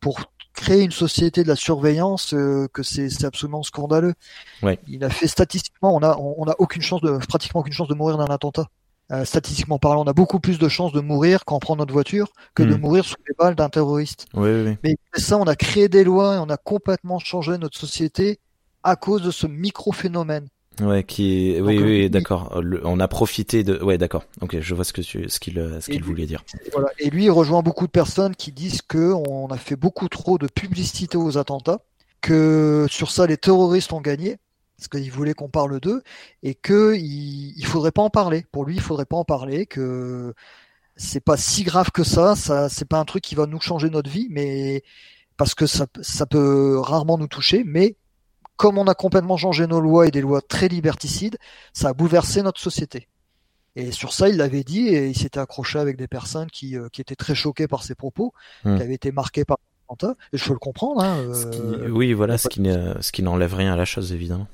pour 0.00 0.18
créer 0.52 0.82
une 0.82 0.90
société 0.90 1.44
de 1.44 1.48
la 1.48 1.54
surveillance 1.54 2.34
euh, 2.34 2.66
que 2.72 2.82
c'est 2.82 3.24
absolument 3.24 3.62
scandaleux. 3.62 4.14
Ouais. 4.64 4.80
Il 4.88 5.04
a 5.04 5.10
fait 5.10 5.28
statistiquement, 5.28 5.94
on 5.94 6.02
a 6.02 6.16
on 6.18 6.48
a 6.48 6.56
aucune 6.58 6.82
chance 6.82 7.02
de 7.02 7.18
pratiquement 7.28 7.60
aucune 7.60 7.72
chance 7.72 7.88
de 7.88 7.94
mourir 7.94 8.18
d'un 8.18 8.34
attentat. 8.34 8.66
Euh, 9.12 9.26
statistiquement 9.26 9.78
parlant, 9.78 10.04
on 10.04 10.06
a 10.06 10.14
beaucoup 10.14 10.40
plus 10.40 10.58
de 10.58 10.68
chances 10.68 10.92
de 10.92 11.00
mourir 11.00 11.44
quand 11.44 11.56
on 11.56 11.58
prend 11.58 11.76
notre 11.76 11.92
voiture 11.92 12.32
que 12.54 12.62
de 12.62 12.74
hmm. 12.74 12.80
mourir 12.80 13.04
sous 13.04 13.16
les 13.28 13.34
balles 13.38 13.54
d'un 13.54 13.68
terroriste. 13.68 14.26
Oui, 14.32 14.50
oui. 14.64 14.76
Mais 14.82 14.96
ça, 15.14 15.36
on 15.36 15.44
a 15.44 15.54
créé 15.54 15.88
des 15.88 16.02
lois 16.02 16.36
et 16.36 16.38
on 16.38 16.48
a 16.48 16.56
complètement 16.56 17.18
changé 17.18 17.58
notre 17.58 17.78
société 17.78 18.38
à 18.82 18.96
cause 18.96 19.22
de 19.22 19.30
ce 19.30 19.46
micro-phénomène. 19.46 20.48
Ouais, 20.80 21.04
qui 21.04 21.50
est... 21.50 21.60
oui, 21.60 21.78
oui, 21.78 22.08
d'accord. 22.08 22.58
On 22.84 22.98
a 23.00 23.08
profité 23.08 23.62
de, 23.62 23.78
ouais, 23.82 23.98
d'accord. 23.98 24.24
Ok, 24.40 24.58
je 24.58 24.74
vois 24.74 24.84
ce 24.84 24.94
que 24.94 25.02
tu, 25.02 25.28
ce 25.28 25.38
qu'il, 25.38 25.78
ce 25.80 25.90
qu'il 25.90 26.02
voulait 26.02 26.24
dire. 26.24 26.42
Voilà. 26.72 26.88
Et 26.98 27.10
lui, 27.10 27.24
il 27.24 27.30
rejoint 27.30 27.60
beaucoup 27.60 27.86
de 27.86 27.92
personnes 27.92 28.34
qui 28.34 28.50
disent 28.52 28.80
que 28.80 29.12
on 29.12 29.48
a 29.48 29.58
fait 29.58 29.76
beaucoup 29.76 30.08
trop 30.08 30.38
de 30.38 30.46
publicité 30.46 31.18
aux 31.18 31.36
attentats, 31.36 31.80
que 32.22 32.86
sur 32.88 33.10
ça, 33.10 33.26
les 33.26 33.36
terroristes 33.36 33.92
ont 33.92 34.00
gagné 34.00 34.38
parce 34.88 35.02
qu'il 35.02 35.12
voulait 35.12 35.34
qu'on 35.34 35.48
parle 35.48 35.80
d'eux 35.80 36.02
et 36.42 36.54
que 36.54 36.94
il, 36.96 37.54
il, 37.56 37.66
faudrait 37.66 37.92
pas 37.92 38.02
en 38.02 38.10
parler. 38.10 38.44
Pour 38.50 38.64
lui, 38.64 38.74
il 38.74 38.80
faudrait 38.80 39.04
pas 39.04 39.16
en 39.16 39.24
parler, 39.24 39.66
que 39.66 40.34
c'est 40.96 41.20
pas 41.20 41.36
si 41.36 41.62
grave 41.62 41.90
que 41.92 42.04
ça. 42.04 42.34
Ça, 42.36 42.68
c'est 42.68 42.84
pas 42.84 42.98
un 42.98 43.04
truc 43.04 43.22
qui 43.22 43.34
va 43.34 43.46
nous 43.46 43.60
changer 43.60 43.90
notre 43.90 44.10
vie, 44.10 44.26
mais 44.30 44.82
parce 45.36 45.54
que 45.54 45.66
ça, 45.66 45.86
ça 46.00 46.26
peut 46.26 46.78
rarement 46.78 47.16
nous 47.16 47.28
toucher. 47.28 47.62
Mais 47.64 47.96
comme 48.56 48.78
on 48.78 48.86
a 48.86 48.94
complètement 48.94 49.36
changé 49.36 49.66
nos 49.66 49.80
lois 49.80 50.08
et 50.08 50.10
des 50.10 50.20
lois 50.20 50.40
très 50.40 50.68
liberticides, 50.68 51.38
ça 51.72 51.90
a 51.90 51.92
bouleversé 51.92 52.42
notre 52.42 52.60
société. 52.60 53.08
Et 53.76 53.90
sur 53.92 54.12
ça, 54.12 54.28
il 54.28 54.36
l'avait 54.36 54.64
dit 54.64 54.88
et 54.88 55.06
il 55.06 55.16
s'était 55.16 55.40
accroché 55.40 55.78
avec 55.78 55.96
des 55.96 56.08
personnes 56.08 56.50
qui, 56.50 56.76
euh, 56.76 56.88
qui 56.92 57.00
étaient 57.00 57.16
très 57.16 57.34
choquées 57.34 57.68
par 57.68 57.84
ses 57.84 57.94
propos, 57.94 58.34
hmm. 58.64 58.76
qui 58.76 58.82
avaient 58.82 58.94
été 58.94 59.12
marquées 59.12 59.44
par 59.44 59.58
et 60.32 60.38
je 60.38 60.44
peux 60.44 60.52
le 60.52 60.58
comprendre. 60.58 61.02
Hein, 61.02 61.18
euh, 61.18 61.88
oui, 61.90 62.12
voilà, 62.12 62.38
ce 62.38 62.48
qui, 62.48 62.62
ce 62.62 63.12
qui 63.12 63.22
n'enlève 63.22 63.54
rien 63.54 63.72
à 63.72 63.76
la 63.76 63.84
chose, 63.84 64.12
évidemment. 64.12 64.46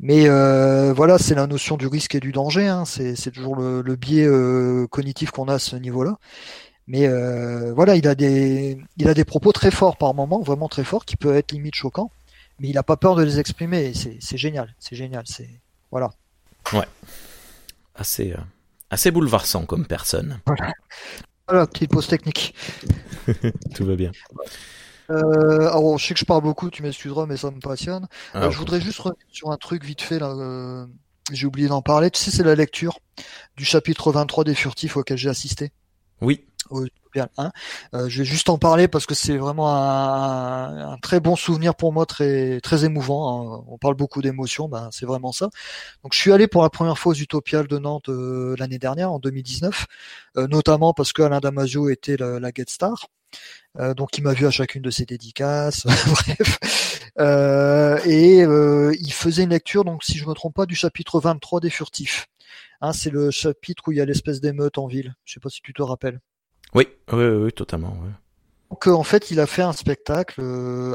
Mais 0.00 0.28
euh, 0.28 0.92
voilà, 0.92 1.18
c'est 1.18 1.34
la 1.34 1.46
notion 1.46 1.76
du 1.76 1.86
risque 1.86 2.14
et 2.14 2.20
du 2.20 2.32
danger. 2.32 2.66
Hein. 2.66 2.84
C'est 2.84 3.30
toujours 3.30 3.56
le, 3.56 3.82
le 3.82 3.96
biais 3.96 4.26
euh, 4.26 4.86
cognitif 4.88 5.30
qu'on 5.30 5.48
a 5.48 5.54
à 5.54 5.58
ce 5.58 5.76
niveau-là. 5.76 6.18
Mais 6.86 7.06
euh, 7.08 7.72
voilà, 7.74 7.96
il 7.96 8.06
a 8.06 8.14
des 8.14 8.78
il 8.96 9.08
a 9.08 9.14
des 9.14 9.24
propos 9.24 9.52
très 9.52 9.70
forts 9.70 9.96
par 9.96 10.14
moment, 10.14 10.40
vraiment 10.40 10.68
très 10.68 10.84
forts, 10.84 11.04
qui 11.04 11.16
peuvent 11.16 11.36
être 11.36 11.52
limite 11.52 11.74
choquants. 11.74 12.10
Mais 12.60 12.68
il 12.68 12.74
n'a 12.74 12.82
pas 12.82 12.96
peur 12.96 13.16
de 13.16 13.22
les 13.22 13.38
exprimer. 13.38 13.92
C'est 13.94 14.36
génial, 14.36 14.74
c'est 14.78 14.96
génial. 14.96 15.24
C'est 15.26 15.50
voilà. 15.90 16.10
Ouais. 16.72 16.86
Assez 17.94 18.34
assez 18.90 19.10
bouleversant 19.10 19.66
comme 19.66 19.86
personne. 19.86 20.40
Voilà. 20.46 20.72
Voilà, 21.48 21.66
petite 21.66 21.90
pause 21.90 22.08
technique. 22.08 22.54
Tout 23.74 23.84
va 23.84 23.94
bien. 23.94 24.10
Euh, 25.10 25.68
alors, 25.68 25.98
je 25.98 26.06
sais 26.06 26.14
que 26.14 26.20
je 26.20 26.24
parle 26.24 26.42
beaucoup, 26.42 26.70
tu 26.70 26.82
m'excuseras, 26.82 27.26
mais 27.26 27.36
ça 27.36 27.50
me 27.50 27.60
passionne. 27.60 28.06
Ah, 28.34 28.44
Euh, 28.44 28.50
je 28.50 28.58
voudrais 28.58 28.80
juste 28.80 28.98
revenir 28.98 29.24
sur 29.30 29.50
un 29.50 29.56
truc 29.56 29.84
vite 29.84 30.02
fait 30.02 30.18
là. 30.18 30.30
euh, 30.30 30.86
j'ai 31.32 31.46
oublié 31.46 31.68
d'en 31.68 31.82
parler. 31.82 32.10
Tu 32.10 32.20
sais, 32.20 32.30
c'est 32.30 32.44
la 32.44 32.54
lecture 32.54 32.98
du 33.56 33.64
chapitre 33.64 34.12
23 34.12 34.44
des 34.44 34.54
furtifs 34.54 34.96
auquel 34.96 35.16
j'ai 35.18 35.28
assisté. 35.28 35.72
Oui. 36.20 36.44
au 36.70 36.84
1. 37.38 37.52
Euh, 37.94 38.08
je 38.10 38.18
vais 38.18 38.24
juste 38.26 38.50
en 38.50 38.58
parler 38.58 38.88
parce 38.88 39.06
que 39.06 39.14
c'est 39.14 39.38
vraiment 39.38 39.74
un, 39.74 40.92
un 40.92 40.98
très 40.98 41.18
bon 41.18 41.34
souvenir 41.34 41.74
pour 41.74 41.92
moi, 41.92 42.04
très 42.06 42.60
très 42.60 42.84
émouvant. 42.84 43.56
hein. 43.60 43.64
On 43.68 43.78
parle 43.78 43.94
beaucoup 43.94 44.20
d'émotions, 44.20 44.68
ben 44.68 44.88
c'est 44.92 45.06
vraiment 45.06 45.32
ça. 45.32 45.48
Donc 46.02 46.12
je 46.12 46.18
suis 46.18 46.32
allé 46.32 46.46
pour 46.46 46.62
la 46.62 46.68
première 46.70 46.98
fois 46.98 47.12
aux 47.12 47.16
Utopiales 47.16 47.68
de 47.68 47.78
Nantes 47.78 48.08
euh, 48.10 48.54
l'année 48.58 48.78
dernière, 48.78 49.12
en 49.12 49.18
2019, 49.18 49.86
euh, 50.36 50.46
notamment 50.48 50.92
parce 50.92 51.12
que 51.14 51.22
Alain 51.22 51.40
Damasio 51.40 51.88
était 51.88 52.16
la, 52.18 52.38
la 52.38 52.52
guest 52.52 52.70
star. 52.70 53.06
Euh, 53.78 53.94
donc 53.94 54.16
il 54.16 54.22
m'a 54.22 54.32
vu 54.32 54.46
à 54.46 54.50
chacune 54.50 54.82
de 54.82 54.90
ses 54.90 55.04
dédicaces, 55.04 55.86
bref. 56.06 57.10
Euh, 57.18 57.98
et 58.04 58.42
euh, 58.42 58.94
il 59.00 59.12
faisait 59.12 59.44
une 59.44 59.50
lecture, 59.50 59.84
donc 59.84 60.04
si 60.04 60.18
je 60.18 60.26
me 60.26 60.34
trompe 60.34 60.54
pas, 60.54 60.66
du 60.66 60.74
chapitre 60.74 61.20
23 61.20 61.60
des 61.60 61.70
furtifs. 61.70 62.26
Hein, 62.80 62.92
c'est 62.92 63.10
le 63.10 63.30
chapitre 63.30 63.84
où 63.88 63.92
il 63.92 63.98
y 63.98 64.00
a 64.00 64.04
l'espèce 64.04 64.40
d'émeute 64.40 64.78
en 64.78 64.86
ville. 64.86 65.14
Je 65.24 65.34
sais 65.34 65.40
pas 65.40 65.48
si 65.48 65.60
tu 65.62 65.72
te 65.72 65.82
rappelles. 65.82 66.20
Oui, 66.74 66.88
oui, 67.12 67.24
oui, 67.24 67.44
oui, 67.44 67.52
totalement. 67.52 67.92
ouais. 68.02 68.10
Donc 68.70 68.88
en 68.88 69.04
fait, 69.04 69.30
il 69.30 69.38
a 69.38 69.46
fait 69.46 69.62
un 69.62 69.72
spectacle 69.72 70.42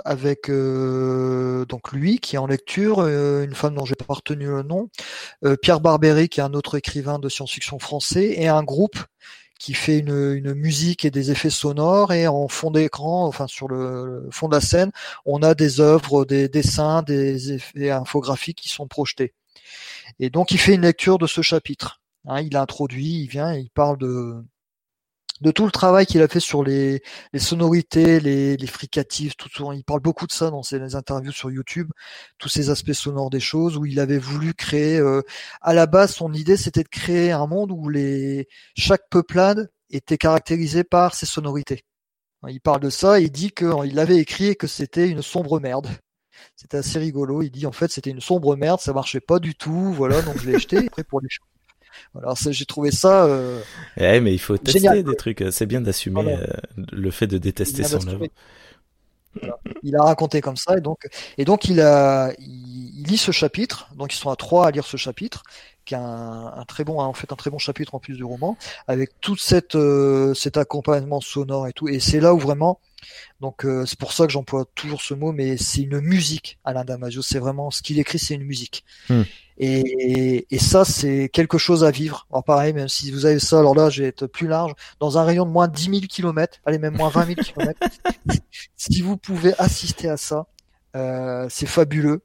avec 0.04 0.50
euh, 0.50 1.66
donc 1.66 1.94
lui 1.94 2.20
qui 2.20 2.36
est 2.36 2.40
en 2.40 2.48
lecture, 2.48 3.00
euh, 3.00 3.46
une 3.46 3.56
femme 3.56 3.76
dont 3.76 3.86
j'ai 3.86 3.96
pas 3.96 4.14
retenu 4.14 4.48
le 4.48 4.64
nom, 4.64 4.90
euh, 5.46 5.56
Pierre 5.56 5.80
Barbéry 5.80 6.28
qui 6.28 6.42
est 6.42 6.44
un 6.44 6.54
autre 6.54 6.78
écrivain 6.78 7.18
de 7.18 7.30
science-fiction 7.30 7.80
français 7.80 8.34
et 8.38 8.50
un 8.50 8.64
groupe 8.64 9.00
qui 9.62 9.76
fait 9.76 10.00
une, 10.00 10.56
musique 10.56 11.06
et 11.06 11.12
des 11.12 11.30
effets 11.30 11.52
sonores 11.52 12.14
et 12.14 12.28
en 12.28 12.48
fond 12.48 12.72
d'écran, 12.72 13.28
enfin 13.28 13.46
sur 13.46 13.68
le, 13.68 14.28
fond 14.32 14.48
de 14.48 14.56
la 14.56 14.62
scène, 14.62 14.92
on 15.24 15.44
a 15.44 15.54
des 15.54 15.80
œuvres, 15.80 16.26
des 16.26 16.50
dessins, 16.50 17.04
des 17.04 17.54
effets 17.54 17.92
infographiques 17.92 18.58
qui 18.58 18.70
sont 18.70 18.88
projetés. 18.88 19.36
Et 20.20 20.32
donc 20.32 20.50
il 20.50 20.58
fait 20.58 20.74
une 20.74 20.82
lecture 20.82 21.20
de 21.20 21.28
ce 21.28 21.44
chapitre. 21.44 22.02
Hein, 22.26 22.42
il 22.42 22.58
introduit, 22.58 23.22
il 23.22 23.28
vient, 23.28 23.54
il 23.54 23.70
parle 23.70 24.00
de 24.00 24.44
de 25.42 25.52
tout 25.52 25.66
le 25.66 25.72
travail 25.72 26.06
qu'il 26.06 26.22
a 26.22 26.28
fait 26.28 26.40
sur 26.40 26.64
les, 26.64 27.02
sonorités, 27.38 28.20
les, 28.20 28.58
les 28.58 28.68
fricatives, 28.68 29.36
tout 29.36 29.50
ça. 29.50 29.64
Il 29.74 29.84
parle 29.84 30.00
beaucoup 30.00 30.28
de 30.28 30.32
ça 30.32 30.52
dans 30.52 30.64
ses 30.64 30.96
interviews 30.96 31.32
sur 31.32 31.52
YouTube, 31.52 31.92
tous 32.38 32.50
ces 32.50 32.70
aspects 32.70 32.94
sonores 32.94 33.30
des 33.30 33.40
choses, 33.40 33.78
où 33.78 33.86
il 33.86 34.00
avait 34.00 34.20
voulu 34.20 34.54
créer. 34.54 34.98
euh, 35.00 35.22
à 35.62 35.74
la 35.74 35.88
base, 35.88 36.14
son 36.14 36.34
idée, 36.34 36.58
c'était 36.58 36.84
de 36.84 36.90
créer 36.90 37.32
un 37.32 37.48
monde 37.48 37.72
où 37.72 37.90
les 37.90 38.48
chaque 38.76 39.10
peuplade 39.10 39.72
était 39.90 40.18
caractérisée 40.18 40.84
par 40.84 41.16
ses 41.16 41.26
sonorités. 41.26 41.84
Il 42.48 42.62
parle 42.62 42.80
de 42.80 42.90
ça, 42.90 43.20
et 43.20 43.24
il 43.24 43.32
dit 43.32 43.52
qu'il 43.52 44.00
avait 44.00 44.18
écrit 44.18 44.56
que 44.56 44.68
c'était 44.68 45.08
une 45.10 45.22
sombre 45.22 45.60
merde. 45.60 45.88
C'était 46.56 46.78
assez 46.78 47.00
rigolo. 47.00 47.42
Il 47.42 47.52
dit 47.52 47.66
en 47.66 47.72
fait 47.72 47.92
c'était 47.92 48.10
une 48.10 48.22
sombre 48.22 48.56
merde, 48.56 48.80
ça 48.80 48.94
marchait 48.94 49.20
pas 49.20 49.40
du 49.40 49.56
tout, 49.56 49.94
voilà, 49.94 50.22
donc 50.22 50.38
je 50.40 50.50
l'ai 50.50 50.60
jeté. 50.60 50.78
Après 50.78 51.04
pour 51.04 51.22
les 51.22 51.30
ça, 52.36 52.52
j'ai 52.52 52.66
trouvé 52.66 52.92
ça. 52.92 53.26
Euh, 53.26 53.62
Eh, 53.98 54.20
mais 54.20 54.34
il 54.34 54.40
faut 54.40 54.58
tester 54.58 54.80
Génial. 54.80 55.04
des 55.04 55.16
trucs. 55.16 55.44
C'est 55.52 55.66
bien 55.66 55.82
d'assumer 55.82 56.24
Voilà. 56.24 56.38
euh, 56.40 56.48
le 56.92 57.12
fait 57.12 57.28
de 57.28 57.38
détester 57.38 57.84
son 57.84 58.08
œuvre. 58.08 58.26
Voilà. 59.40 59.58
Il 59.84 59.96
a 59.96 60.04
raconté 60.04 60.42
comme 60.42 60.58
ça 60.58 60.78
et 60.78 60.82
donc 60.82 61.08
et 61.38 61.46
donc 61.46 61.64
il 61.70 61.80
a 61.80 62.34
il, 62.38 63.00
il 63.00 63.08
lit 63.08 63.18
ce 63.18 63.32
chapitre 63.32 63.88
donc 63.96 64.14
ils 64.14 64.18
sont 64.18 64.30
à 64.30 64.36
trois 64.36 64.68
à 64.68 64.72
lire 64.72 64.86
ce 64.86 64.98
chapitre 64.98 65.44
qui 65.86 65.94
est 65.94 65.98
un, 65.98 66.52
un 66.54 66.66
très 66.66 66.84
bon 66.84 67.00
en 67.00 67.14
fait 67.14 67.32
un 67.32 67.38
très 67.38 67.50
bon 67.50 67.58
chapitre 67.58 67.96
en 67.96 68.00
plus 68.00 68.16
du 68.18 68.26
roman 68.26 68.58
avec 68.90 69.12
toute 69.22 69.40
cette 69.40 69.76
euh, 69.76 70.34
cet 70.34 70.58
accompagnement 70.58 71.22
sonore 71.22 71.66
et 71.70 71.72
tout 71.72 71.88
et 71.88 72.02
c'est 72.02 72.20
là 72.20 72.34
où 72.34 72.40
vraiment 72.40 72.82
donc 73.40 73.66
euh, 73.66 73.86
c'est 73.86 73.98
pour 74.00 74.14
ça 74.14 74.26
que 74.26 74.32
j'emploie 74.32 74.66
toujours 74.76 75.02
ce 75.02 75.14
mot 75.14 75.32
mais 75.32 75.58
c'est 75.58 75.82
une 75.82 76.00
musique 76.00 76.60
Alain 76.64 76.84
Damasio 76.86 77.22
c'est 77.22 77.40
vraiment 77.40 77.72
ce 77.72 77.82
qu'il 77.82 78.00
écrit 78.00 78.20
c'est 78.20 78.36
une 78.36 78.44
musique 78.44 78.84
Hmm. 79.10 79.24
et, 79.58 80.48
et 80.50 80.60
ça 80.60 80.86
c'est 80.86 81.30
quelque 81.30 81.58
chose 81.58 81.84
à 81.84 81.92
vivre 81.92 82.28
alors 82.32 82.44
pareil 82.44 82.74
même 82.74 82.88
si 82.88 83.12
vous 83.12 83.26
avez 83.26 83.40
ça 83.40 83.60
alors 83.60 83.76
là 83.76 83.90
je 83.90 84.02
vais 84.04 84.08
être 84.10 84.28
plus 84.28 84.48
large 84.48 84.74
dans 85.00 85.18
un 85.18 85.24
rayon 85.24 85.46
de 85.46 85.52
moins 85.52 85.68
de 85.68 85.74
10 85.76 85.84
000 85.86 86.00
kilomètres 86.10 86.60
allez 86.66 86.78
même 86.80 86.96
moins 86.96 87.10
20 87.10 87.26
000 87.26 87.42
kilomètres 87.42 87.80
si 88.78 89.02
vous 89.02 89.18
pouvez 89.18 89.54
assister 89.60 90.10
à 90.10 90.18
ça, 90.18 90.48
euh, 90.96 91.48
c'est 91.50 91.66
fabuleux. 91.68 92.22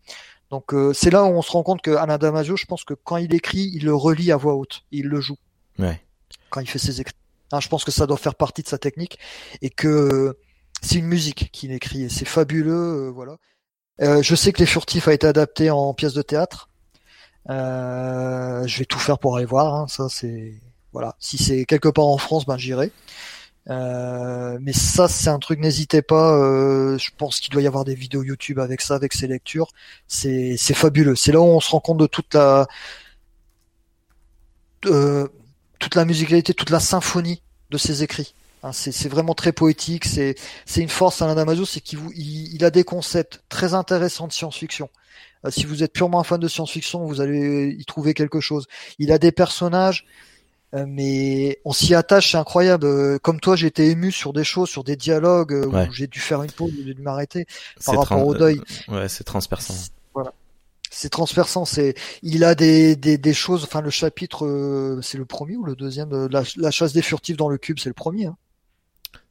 Donc 0.51 0.73
euh, 0.75 0.93
c'est 0.93 1.11
là 1.11 1.25
où 1.25 1.29
on 1.29 1.43
se 1.43 1.51
rend 1.51 1.63
compte 1.63 1.83
que 1.83 1.91
Alain 1.91 2.19
Damasio, 2.19 2.57
je 2.57 2.67
pense 2.67 2.85
que 2.85 2.95
quand 2.95 3.17
il 3.17 3.35
écrit, 3.35 3.71
il 3.75 3.85
le 3.85 3.95
relit 3.95 4.33
à 4.33 4.37
voix 4.37 4.55
haute, 4.55 4.83
il 4.93 5.07
le 5.07 5.21
joue 5.21 5.37
Ouais. 5.79 6.01
quand 6.51 6.61
il 6.61 6.69
fait 6.69 6.79
ses 6.79 7.01
écrits. 7.01 7.15
Hein, 7.53 7.61
je 7.61 7.69
pense 7.69 7.85
que 7.85 7.91
ça 7.91 8.07
doit 8.07 8.17
faire 8.17 8.35
partie 8.35 8.63
de 8.63 8.69
sa 8.69 8.79
technique 8.79 9.19
et 9.63 9.71
que 9.71 10.37
c'est 10.83 10.97
une 10.97 11.07
musique 11.07 11.51
qu'il 11.53 11.73
écrit 11.73 12.05
et 12.05 12.09
c'est 12.09 12.25
fabuleux, 12.27 13.07
euh, 13.09 13.11
voilà. 13.11 13.37
Euh, 14.03 14.23
je 14.23 14.35
sais 14.35 14.53
que 14.53 14.59
Les 14.59 14.67
Furtifs 14.67 15.09
a 15.09 15.15
été 15.15 15.27
adapté 15.27 15.71
en 15.71 15.95
pièce 15.95 16.15
de 16.15 16.23
théâtre. 16.23 16.69
Euh, 17.51 18.67
je 18.67 18.79
vais 18.79 18.85
tout 18.85 18.99
faire 18.99 19.19
pour 19.19 19.37
aller 19.37 19.47
voir. 19.47 19.75
hein, 19.75 19.87
ça 19.89 20.09
c'est 20.11 20.61
voilà. 20.93 21.15
Si 21.21 21.39
c'est 21.39 21.65
quelque 21.67 21.89
part 21.89 22.07
en 22.07 22.19
France, 22.19 22.47
ben 22.47 22.57
j'irai. 22.59 22.93
Mais 23.69 24.73
ça, 24.73 25.09
c'est 25.09 25.29
un 25.29 25.39
truc, 25.39 25.59
n'hésitez 25.61 26.03
pas. 26.03 26.33
je 26.99 27.11
pense 27.19 27.41
qu'il 27.41 27.53
doit 27.53 27.63
y 27.63 27.67
avoir 27.67 27.85
des 27.85 27.95
vidéos 27.95 28.23
YouTube 28.23 28.59
avec 28.61 28.81
ça, 28.81 28.95
avec 28.95 29.13
ses 29.13 29.27
lectures. 29.27 29.69
C'est 30.09 30.57
c'est 30.59 30.75
fabuleux. 30.75 31.17
C'est 31.17 31.33
là 31.33 31.41
où 31.41 31.45
on 31.45 31.61
se 31.61 31.71
rend 31.71 31.81
compte 31.81 31.99
de 31.99 32.07
toute 32.07 32.35
la 32.35 32.67
toute 35.79 35.95
la 35.95 36.05
musicalité, 36.05 36.55
toute 36.55 36.71
la 36.71 36.81
symphonie 36.81 37.43
de 37.71 37.79
ses 37.79 38.03
écrits. 38.03 38.35
Hein, 38.67 38.73
c'est 38.73 39.09
vraiment 39.09 39.35
très 39.35 39.53
poétique. 39.53 40.05
C'est 40.05 40.35
une 40.77 40.89
force 40.89 41.23
Alain 41.23 41.35
Damasio, 41.35 41.65
c'est 41.65 41.81
qu'il 41.81 41.99
vous- 41.99 42.13
il, 42.15 42.55
il 42.55 42.65
a 42.65 42.71
des 42.71 42.85
concepts 42.85 43.43
très 43.49 43.75
intéressants 43.75 44.27
de 44.27 44.33
science-fiction. 44.33 44.89
Euh, 45.45 45.51
si 45.51 45.65
vous 45.67 45.83
êtes 45.83 45.93
purement 45.93 46.19
un 46.21 46.25
fan 46.25 46.41
de 46.41 46.49
science-fiction, 46.49 47.05
vous 47.07 47.21
allez 47.21 47.77
y 47.79 47.85
trouver 47.85 48.13
quelque 48.15 48.41
chose. 48.41 48.67
Il 48.99 49.13
a 49.13 49.19
des 49.19 49.33
personnages 49.33 50.05
euh, 50.75 50.85
mais 50.89 51.61
on 51.65 51.73
s'y 51.73 51.95
attache, 51.95 52.33
c'est 52.33 52.37
incroyable. 52.39 52.87
Euh, 52.87 53.19
Comme 53.21 53.39
toi, 53.39 53.55
j'ai 53.55 53.69
été 53.69 53.89
ému 53.89 54.11
sur 54.11 54.33
des 54.33 54.43
choses, 54.43 54.69
sur 54.69 54.83
des 54.83 54.97
dialogues 54.97 55.53
Ouais. 55.73 55.87
où 55.89 55.93
j'ai 55.93 56.09
dû 56.09 56.19
faire 56.19 56.43
une 56.43 56.51
pause, 56.51 56.73
j'ai 56.85 56.93
dû 56.93 57.01
m'arrêter 57.03 57.47
par 57.85 58.01
rapport 58.01 58.27
au 58.27 58.35
deuil. 58.35 58.61
Ouais, 58.89 59.09
c'est 59.09 59.23
transperçant. 59.23 59.75
Voilà. 60.13 60.33
C'est 60.91 61.09
transperçant. 61.09 61.65
C'est, 61.67 61.95
il 62.23 62.43
a 62.43 62.57
des, 62.57 62.97
des, 62.97 63.17
des 63.17 63.33
choses. 63.33 63.63
Enfin, 63.63 63.81
le 63.81 63.91
chapitre, 63.91 64.45
euh, 64.45 65.01
c'est 65.03 65.19
le 65.19 65.25
premier 65.25 65.55
ou 65.57 65.65
le 65.65 65.77
deuxième 65.77 66.27
la, 66.27 66.43
la 66.57 66.71
chasse 66.73 66.93
des 66.93 67.03
furtifs 67.03 67.37
dans 67.37 67.49
le 67.49 67.59
cube, 67.59 67.79
c'est 67.79 67.89
le 67.89 67.95
premier. 67.95 68.27
Hein. 68.27 68.37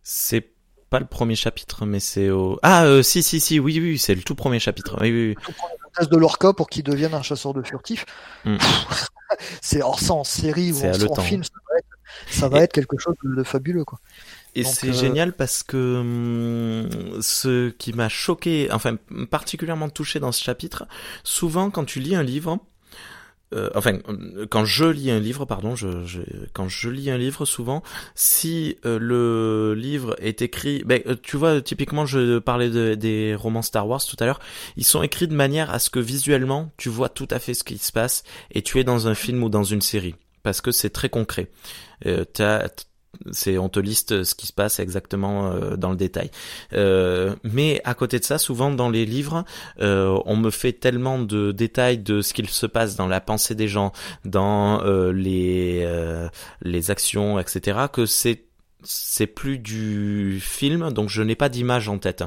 C'est 0.07 0.51
pas 0.91 0.99
le 0.99 1.07
premier 1.07 1.35
chapitre, 1.35 1.87
mais 1.87 1.99
c'est 1.99 2.29
au. 2.29 2.59
Ah, 2.61 2.85
euh, 2.85 3.01
si, 3.01 3.23
si, 3.23 3.39
si, 3.39 3.59
oui, 3.59 3.79
oui, 3.81 3.97
c'est 3.97 4.13
le 4.13 4.21
tout 4.21 4.35
premier 4.35 4.59
chapitre. 4.59 4.97
Oui, 5.01 5.11
oui, 5.11 5.35
oui. 5.35 6.07
De 6.07 6.15
Lorca 6.15 6.53
pour 6.53 6.69
qu'il 6.69 6.83
devienne 6.83 7.15
un 7.15 7.23
chasseur 7.23 7.55
de 7.55 7.63
furtifs. 7.63 8.05
Mm. 8.45 8.57
c'est 9.61 9.81
hors 9.81 9.99
ça 9.99 10.13
en 10.13 10.23
série 10.23 10.71
ou 10.73 10.77
en, 10.77 11.15
film, 11.15 11.43
ça 11.43 11.53
va 11.67 11.77
être, 11.79 11.87
ça 12.29 12.49
va 12.49 12.59
Et- 12.59 12.63
être 12.63 12.73
quelque 12.73 12.99
chose 12.99 13.15
de, 13.23 13.43
fabuleux, 13.43 13.83
quoi. 13.83 13.99
Et 14.53 14.63
c'est 14.63 14.89
euh, 14.89 14.93
génial 14.93 15.33
parce 15.33 15.63
que 15.63 15.99
hum, 15.99 17.21
ce 17.21 17.71
qui 17.71 17.91
m'a 17.93 18.07
choqué, 18.07 18.69
enfin 18.71 18.97
particulièrement 19.31 19.89
touché 19.89 20.19
dans 20.19 20.31
ce 20.31 20.43
chapitre, 20.43 20.87
souvent 21.23 21.71
quand 21.71 21.83
tu 21.85 21.99
lis 21.99 22.15
un 22.15 22.23
livre, 22.23 22.59
euh, 23.53 23.69
enfin 23.75 23.99
quand 24.49 24.65
je 24.65 24.85
lis 24.85 25.11
un 25.11 25.19
livre, 25.19 25.45
pardon, 25.45 25.75
je, 25.75 26.05
je- 26.05 26.21
quand 26.53 26.67
je 26.67 26.89
lis 26.89 27.09
un 27.11 27.17
livre, 27.17 27.45
souvent, 27.45 27.83
si 28.15 28.77
euh, 28.85 28.97
le 28.99 29.73
livre 29.75 30.15
est 30.19 30.41
écrit, 30.41 30.83
ben, 30.85 31.01
euh, 31.07 31.15
tu 31.21 31.37
vois, 31.37 31.61
typiquement, 31.61 32.05
je 32.05 32.39
parlais 32.39 32.69
de- 32.69 32.95
des 32.95 33.35
romans 33.35 33.61
Star 33.61 33.87
Wars 33.87 34.03
tout 34.03 34.17
à 34.19 34.25
l'heure, 34.25 34.39
ils 34.77 34.85
sont 34.85 35.03
écrits 35.03 35.27
de 35.27 35.35
manière 35.35 35.69
à 35.71 35.79
ce 35.79 35.89
que 35.89 35.99
visuellement, 35.99 36.71
tu 36.77 36.89
vois 36.89 37.09
tout 37.09 37.27
à 37.31 37.39
fait 37.39 37.53
ce 37.53 37.63
qui 37.63 37.77
se 37.77 37.91
passe 37.91 38.23
et 38.51 38.61
tu 38.61 38.79
es 38.79 38.83
dans 38.83 39.07
un 39.07 39.15
film 39.15 39.43
ou 39.43 39.49
dans 39.49 39.63
une 39.63 39.81
série, 39.81 40.15
parce 40.43 40.61
que 40.61 40.71
c'est 40.71 40.89
très 40.89 41.09
concret. 41.09 41.49
Euh, 42.05 42.25
c'est 43.31 43.57
on 43.57 43.69
te 43.69 43.79
liste 43.79 44.23
ce 44.23 44.35
qui 44.35 44.47
se 44.47 44.53
passe 44.53 44.79
exactement 44.79 45.51
euh, 45.51 45.75
dans 45.75 45.89
le 45.89 45.97
détail. 45.97 46.31
Euh, 46.73 47.35
mais 47.43 47.81
à 47.83 47.93
côté 47.93 48.19
de 48.19 48.23
ça, 48.23 48.37
souvent 48.37 48.71
dans 48.71 48.89
les 48.89 49.05
livres, 49.05 49.45
euh, 49.81 50.19
on 50.25 50.35
me 50.35 50.49
fait 50.49 50.73
tellement 50.73 51.19
de 51.19 51.51
détails 51.51 51.97
de 51.97 52.21
ce 52.21 52.33
qu'il 52.33 52.49
se 52.49 52.65
passe 52.65 52.95
dans 52.95 53.07
la 53.07 53.21
pensée 53.21 53.55
des 53.55 53.67
gens, 53.67 53.91
dans 54.23 54.83
euh, 54.83 55.11
les 55.11 55.83
euh, 55.85 56.27
les 56.61 56.91
actions, 56.91 57.39
etc. 57.39 57.79
que 57.91 58.05
c'est 58.05 58.45
c'est 58.83 59.27
plus 59.27 59.57
du 59.57 60.39
film, 60.41 60.91
donc 60.91 61.09
je 61.09 61.21
n'ai 61.21 61.35
pas 61.35 61.49
d'image 61.49 61.89
en 61.89 61.97
tête. 61.97 62.23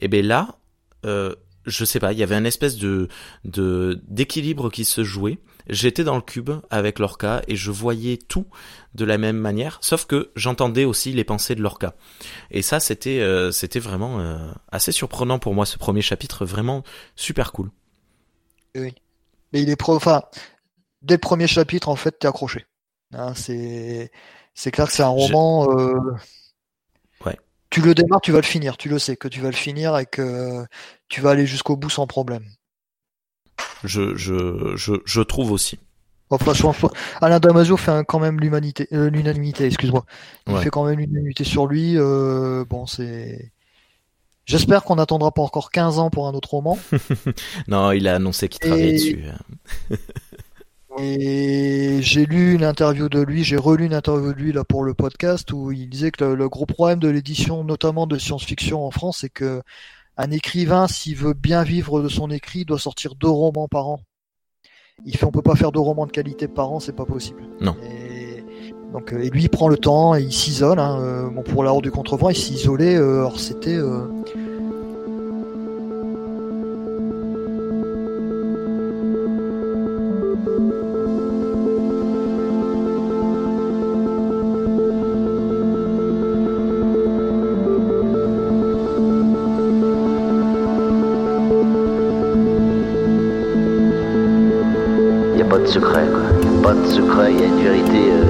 Et 0.00 0.08
ben 0.08 0.24
là, 0.24 0.58
euh, 1.06 1.34
je 1.66 1.84
sais 1.84 2.00
pas, 2.00 2.12
il 2.12 2.18
y 2.18 2.22
avait 2.22 2.34
un 2.34 2.44
espèce 2.44 2.76
de 2.76 3.08
de 3.44 4.00
d'équilibre 4.08 4.70
qui 4.70 4.84
se 4.84 5.02
jouait. 5.02 5.38
J'étais 5.68 6.04
dans 6.04 6.16
le 6.16 6.22
cube 6.22 6.50
avec 6.70 6.98
Lorca 6.98 7.42
et 7.48 7.56
je 7.56 7.70
voyais 7.70 8.18
tout 8.18 8.46
de 8.94 9.04
la 9.04 9.16
même 9.16 9.38
manière, 9.38 9.78
sauf 9.80 10.04
que 10.04 10.30
j'entendais 10.36 10.84
aussi 10.84 11.12
les 11.12 11.24
pensées 11.24 11.54
de 11.54 11.62
Lorca. 11.62 11.94
Et 12.50 12.60
ça, 12.60 12.80
c'était 12.80 13.20
euh, 13.20 13.50
c'était 13.50 13.80
vraiment 13.80 14.20
euh, 14.20 14.52
assez 14.70 14.92
surprenant 14.92 15.38
pour 15.38 15.54
moi 15.54 15.64
ce 15.64 15.78
premier 15.78 16.02
chapitre, 16.02 16.44
vraiment 16.44 16.82
super 17.16 17.52
cool. 17.52 17.70
Oui, 18.74 18.94
mais 19.52 19.62
il 19.62 19.70
est 19.70 19.76
pro. 19.76 19.96
Enfin, 19.96 20.22
dès 21.00 21.14
le 21.14 21.20
premier 21.20 21.46
chapitre, 21.46 21.88
en 21.88 21.96
fait, 21.96 22.18
t'es 22.18 22.28
accroché. 22.28 22.66
Hein, 23.12 23.32
c'est 23.34 24.10
c'est 24.52 24.70
clair 24.70 24.86
que 24.86 24.92
c'est 24.92 25.02
un 25.02 25.08
roman. 25.08 25.70
Euh... 25.78 25.98
Ouais. 27.24 27.38
Tu 27.70 27.80
le 27.80 27.94
démarres, 27.94 28.20
tu 28.20 28.32
vas 28.32 28.40
le 28.40 28.44
finir. 28.44 28.76
Tu 28.76 28.90
le 28.90 28.98
sais 28.98 29.16
que 29.16 29.28
tu 29.28 29.40
vas 29.40 29.50
le 29.50 29.56
finir 29.56 29.96
et 29.96 30.04
que 30.04 30.64
tu 31.08 31.22
vas 31.22 31.30
aller 31.30 31.46
jusqu'au 31.46 31.76
bout 31.76 31.90
sans 31.90 32.06
problème. 32.06 32.44
Je, 33.84 34.16
je, 34.16 34.74
je, 34.76 34.94
je 35.04 35.20
trouve 35.20 35.52
aussi. 35.52 35.78
Enfin, 36.30 36.88
Alain 37.20 37.38
Damasio 37.38 37.76
fait 37.76 38.04
quand 38.06 38.18
même 38.18 38.40
l'humanité, 38.40 38.88
euh, 38.92 39.10
l'unanimité, 39.10 39.66
excuse-moi. 39.66 40.04
Il 40.48 40.56
fait 40.58 40.70
quand 40.70 40.84
même 40.84 40.98
l'unanimité 40.98 41.44
sur 41.44 41.66
lui. 41.66 41.94
Euh, 41.96 42.64
bon, 42.68 42.86
c'est. 42.86 43.52
J'espère 44.46 44.84
qu'on 44.84 44.96
n'attendra 44.96 45.32
pas 45.32 45.42
encore 45.42 45.70
15 45.70 45.98
ans 45.98 46.10
pour 46.10 46.26
un 46.28 46.34
autre 46.34 46.50
roman. 46.50 46.78
non, 47.68 47.92
il 47.92 48.08
a 48.08 48.16
annoncé 48.16 48.48
qu'il 48.48 48.60
travaillait 48.60 48.92
dessus. 48.92 49.24
Et 50.98 51.98
j'ai 52.02 52.24
lu 52.24 52.54
une 52.54 52.62
interview 52.62 53.08
de 53.08 53.20
lui, 53.20 53.42
j'ai 53.42 53.56
relu 53.56 53.86
une 53.86 53.94
interview 53.94 54.32
de 54.32 54.38
lui 54.38 54.52
là 54.52 54.62
pour 54.62 54.84
le 54.84 54.94
podcast 54.94 55.52
où 55.52 55.72
il 55.72 55.88
disait 55.88 56.12
que 56.12 56.24
le, 56.24 56.48
gros 56.48 56.66
problème 56.66 57.00
de 57.00 57.08
l'édition, 57.08 57.64
notamment 57.64 58.06
de 58.06 58.16
science-fiction 58.16 58.86
en 58.86 58.92
France, 58.92 59.18
c'est 59.22 59.28
que 59.28 59.60
un 60.16 60.30
écrivain, 60.30 60.86
s'il 60.86 61.16
veut 61.16 61.34
bien 61.34 61.62
vivre 61.62 62.02
de 62.02 62.08
son 62.08 62.30
écrit, 62.30 62.64
doit 62.64 62.78
sortir 62.78 63.14
deux 63.14 63.28
romans 63.28 63.68
par 63.68 63.88
an. 63.88 64.00
Il 65.04 65.16
fait, 65.16 65.26
on 65.26 65.32
peut 65.32 65.42
pas 65.42 65.56
faire 65.56 65.72
deux 65.72 65.80
romans 65.80 66.06
de 66.06 66.12
qualité 66.12 66.46
par 66.46 66.70
an, 66.70 66.80
c'est 66.80 66.94
pas 66.94 67.04
possible. 67.04 67.42
Non. 67.60 67.74
Et, 67.82 68.44
donc, 68.92 69.12
et 69.12 69.28
lui, 69.28 69.42
il 69.42 69.48
prend 69.48 69.66
le 69.68 69.76
temps 69.76 70.14
et 70.14 70.22
il 70.22 70.32
s'isole. 70.32 70.78
Hein, 70.78 71.00
euh, 71.00 71.28
bon, 71.28 71.42
pour 71.42 71.64
l'art 71.64 71.82
du 71.82 71.90
contrevent, 71.90 72.30
il 72.30 72.36
s'est 72.36 72.54
isolé. 72.54 72.94
Euh, 72.94 73.20
alors, 73.20 73.40
c'était 73.40 73.76
Il 95.86 95.98
a 95.98 96.62
pas 96.62 96.72
de 96.72 96.86
secret, 96.86 97.32
il 97.32 97.40
y 97.40 97.42
a 97.42 97.46
une 97.46 97.60
vérité 97.62 98.10
euh, 98.10 98.24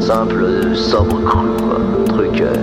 simple, 0.00 0.46
sobre, 0.74 1.22
crue, 1.24 1.48
quoi. 1.58 1.80
Truc. 2.08 2.42
Euh, 2.42 2.54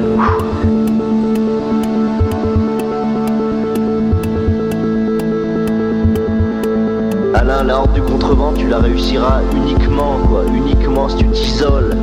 Alain, 7.33 7.63
la 7.63 7.79
horde 7.79 7.93
du 7.93 8.01
contrevent, 8.01 8.53
tu 8.55 8.67
la 8.67 8.77
réussiras 8.77 9.41
uniquement, 9.55 10.19
quoi. 10.29 10.43
Uniquement 10.53 11.09
si 11.09 11.17
tu 11.17 11.27
t'isoles. 11.29 11.97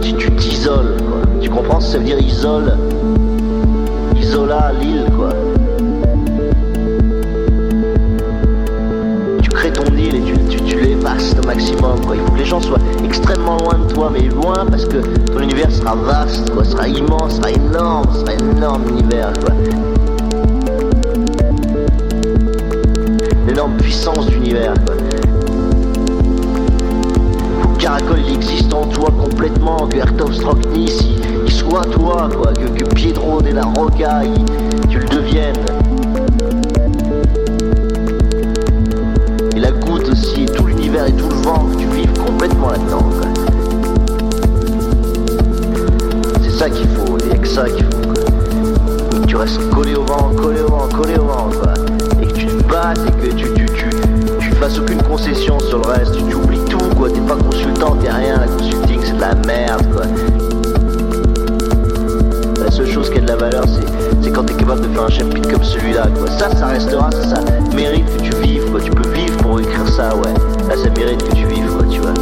Si 0.00 0.14
tu 0.14 0.30
t'isoles, 0.32 0.96
quoi. 0.98 1.20
Tu 1.40 1.50
comprends 1.50 1.80
ce 1.80 1.86
que 1.86 1.92
ça 1.92 1.98
veut 1.98 2.04
dire 2.04 2.18
isole? 2.18 2.76
Isola, 4.16 4.72
l'île, 4.80 5.04
quoi. 5.16 5.28
Au 11.42 11.46
maximum. 11.46 12.00
Quoi. 12.06 12.16
Il 12.16 12.22
faut 12.22 12.32
que 12.32 12.38
les 12.38 12.44
gens 12.44 12.60
soient 12.60 12.78
extrêmement 13.04 13.58
loin 13.58 13.78
de 13.78 13.92
toi, 13.92 14.10
mais 14.12 14.28
loin 14.28 14.66
parce 14.66 14.84
que 14.84 14.98
ton 14.98 15.40
univers 15.40 15.70
sera 15.70 15.94
vaste, 15.94 16.50
quoi, 16.50 16.64
sera 16.64 16.88
immense, 16.88 17.36
sera 17.36 17.50
énorme, 17.50 18.06
sera 18.14 18.34
énorme 18.34 18.82
univers. 18.88 19.32
Quoi. 19.44 19.54
L'énorme 23.46 23.76
puissance 23.76 24.26
d'univers. 24.26 24.74
Quoi. 24.86 24.96
Caracol 27.78 28.18
il 28.26 28.34
existe 28.34 28.72
en 28.74 28.86
toi 28.86 29.10
complètement, 29.10 29.88
que 29.88 29.96
Ertov 29.96 30.34
Stroknis 30.34 31.16
il, 31.46 31.50
soit 31.50 31.84
toi, 31.86 32.28
quoi, 32.30 32.52
que, 32.52 32.66
que 32.78 32.84
Piedro 32.94 33.40
de 33.40 33.52
la 33.52 33.64
Roca 33.64 34.22
il, 34.24 34.44
tu 34.88 34.98
le 34.98 35.09
complètement 42.40 42.70
là-dedans. 42.70 43.10
C'est 46.42 46.50
ça 46.50 46.70
qu'il 46.70 46.88
faut, 46.88 47.18
il 47.18 47.26
n'y 47.26 47.32
a 47.32 47.36
que 47.36 47.46
ça 47.46 47.68
qu'il 47.68 47.84
faut. 47.84 48.00
Quoi. 48.00 49.26
tu 49.26 49.36
restes 49.36 49.68
collé 49.68 49.94
au 49.94 50.04
vent, 50.04 50.30
collé 50.34 50.60
au 50.62 50.68
vent, 50.68 50.88
collé 50.88 51.18
au 51.18 51.24
vent, 51.24 51.50
quoi. 51.52 51.74
Et 52.22 52.26
que 52.26 52.32
tu 52.32 52.46
te 52.46 52.62
battes 52.64 52.98
et 53.06 53.28
que 53.28 53.34
tu, 53.34 53.52
tu, 53.52 53.66
tu, 53.66 53.90
tu 54.38 54.50
fasses 54.52 54.78
aucune 54.78 55.02
concession 55.02 55.60
sur 55.60 55.82
le 55.82 55.88
reste, 55.88 56.16
tu, 56.16 56.34
oublies 56.34 56.64
tout, 56.70 56.78
quoi. 56.96 57.10
T'es 57.10 57.20
pas 57.20 57.36
consultant, 57.36 57.96
t'es 57.96 58.10
rien, 58.10 58.38
la 58.38 58.46
consulting 58.46 59.00
c'est 59.04 59.16
de 59.16 59.20
la 59.20 59.34
merde, 59.46 59.86
quoi. 59.92 60.04
La 62.64 62.70
seule 62.70 62.88
chose 62.88 63.10
qui 63.10 63.18
a 63.18 63.20
de 63.20 63.28
la 63.28 63.36
valeur, 63.36 63.64
c'est 64.22 64.30
quand 64.32 64.44
t'es 64.44 64.54
capable 64.54 64.80
de 64.80 64.88
faire 64.88 65.02
un 65.02 65.10
chapitre 65.10 65.50
comme 65.50 65.62
celui-là, 65.62 66.06
quoi. 66.18 66.30
Ça, 66.38 66.56
ça 66.56 66.68
restera, 66.68 67.10
ça, 67.10 67.36
ça 67.36 67.42
mérite 67.76 68.06
que 68.16 68.22
tu 68.22 68.34
vives, 68.42 68.70
quoi. 68.70 68.80
Tu 68.80 68.90
peux 68.90 69.10
vivre 69.10 69.36
pour 69.42 69.60
écrire 69.60 69.86
ça, 69.88 70.16
ouais 70.16 70.32
là 70.70 70.76
ça 70.76 70.90
mérite 70.90 71.22
que 71.22 71.34
tu 71.34 71.46
vives 71.46 71.59
quoi 71.80 71.88
tu 71.90 72.00
vois. 72.00 72.14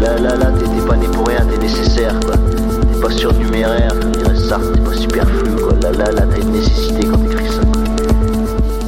Là 0.00 0.18
là 0.18 0.36
là 0.36 0.52
t'es 0.52 0.86
pas 0.86 0.96
né 0.96 1.06
pour 1.08 1.26
rien, 1.26 1.44
t'es 1.46 1.58
nécessaire 1.58 2.18
quoi. 2.20 2.36
T'es 2.36 3.00
pas 3.00 3.10
surnuméraire 3.10 3.98
comme 4.00 4.12
dirait 4.12 4.36
ça, 4.36 4.60
t'es 4.72 4.80
pas 4.80 4.94
superflu 4.94 5.50
quoi. 5.56 5.74
Là 5.80 5.92
là 5.92 6.10
là 6.12 6.26
t'as 6.26 6.40
une 6.40 6.52
nécessité 6.52 7.06
quand 7.06 7.18
t'écris 7.18 7.48
ça. 7.48 7.60
Quoi. 7.60 7.82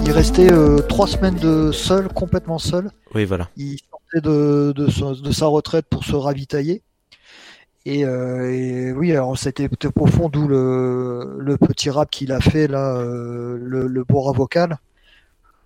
Il 0.04 0.12
restait 0.12 0.52
euh, 0.52 0.78
trois 0.78 1.06
semaines 1.06 1.36
de 1.36 1.72
seul, 1.72 2.08
complètement 2.08 2.58
seul. 2.58 2.90
Oui 3.14 3.24
voilà. 3.24 3.48
Il 3.56 3.78
sortait 3.90 4.28
de, 4.28 4.72
de, 4.76 5.22
de 5.22 5.32
sa 5.32 5.46
retraite 5.46 5.86
pour 5.88 6.04
se 6.04 6.16
ravitailler. 6.16 6.82
Et, 7.86 8.04
euh, 8.04 8.52
et, 8.52 8.92
oui, 8.92 9.10
alors 9.12 9.38
c'était 9.38 9.68
profond, 9.68 10.28
d'où 10.28 10.46
le, 10.48 11.38
le, 11.38 11.56
petit 11.56 11.88
rap 11.88 12.10
qu'il 12.10 12.30
a 12.30 12.40
fait 12.40 12.68
là, 12.68 12.94
euh, 12.96 13.56
le, 13.58 13.86
le 13.86 14.04
Bora 14.04 14.32
vocal 14.32 14.76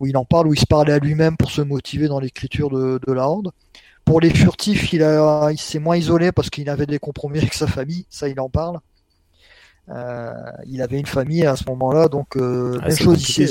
où 0.00 0.06
il 0.06 0.16
en 0.16 0.24
parle, 0.24 0.48
où 0.48 0.54
il 0.54 0.60
se 0.60 0.66
parlait 0.66 0.92
à 0.92 0.98
lui-même 0.98 1.36
pour 1.36 1.50
se 1.50 1.62
motiver 1.62 2.08
dans 2.08 2.20
l'écriture 2.20 2.70
de, 2.70 3.12
la 3.12 3.28
Horde. 3.28 3.50
Pour 4.04 4.20
les 4.20 4.30
furtifs, 4.30 4.92
il, 4.92 5.02
a, 5.02 5.50
il 5.50 5.58
s'est 5.58 5.78
moins 5.78 5.96
isolé 5.96 6.32
parce 6.32 6.50
qu'il 6.50 6.68
avait 6.68 6.86
des 6.86 6.98
compromis 6.98 7.38
avec 7.38 7.54
sa 7.54 7.66
famille, 7.66 8.06
ça 8.10 8.28
il 8.28 8.38
en 8.40 8.48
parle. 8.48 8.80
Euh, 9.90 10.32
il 10.66 10.80
avait 10.80 10.98
une 10.98 11.06
famille 11.06 11.44
à 11.44 11.56
ce 11.56 11.64
moment-là, 11.68 12.08
donc 12.08 12.36
euh, 12.36 12.78
ah, 12.80 12.88
même 12.88 12.96
chose 12.96 13.20
ici, 13.20 13.46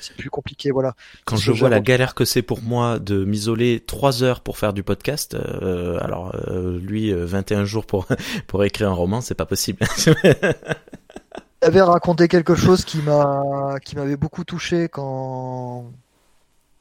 c'est 0.00 0.16
plus 0.16 0.30
compliqué, 0.30 0.70
voilà. 0.70 0.94
Quand 1.24 1.36
je 1.36 1.50
vois 1.50 1.68
la 1.68 1.80
galère 1.80 2.14
que 2.14 2.24
c'est 2.24 2.42
pour 2.42 2.62
moi 2.62 3.00
de 3.00 3.24
m'isoler 3.24 3.82
trois 3.84 4.22
heures 4.22 4.42
pour 4.42 4.58
faire 4.58 4.72
du 4.72 4.84
podcast, 4.84 5.34
euh, 5.34 5.98
alors 6.00 6.32
euh, 6.36 6.78
lui 6.78 7.12
21 7.12 7.64
jours 7.64 7.84
pour 7.84 8.06
pour 8.46 8.62
écrire 8.64 8.90
un 8.90 8.94
roman, 8.94 9.20
c'est 9.20 9.34
pas 9.34 9.46
possible. 9.46 9.80
avait 11.62 11.82
raconté 11.82 12.28
quelque 12.28 12.54
chose 12.54 12.84
qui 12.84 12.98
m'a 12.98 13.74
qui 13.84 13.96
m'avait 13.96 14.16
beaucoup 14.16 14.44
touché 14.44 14.88
quand 14.88 15.86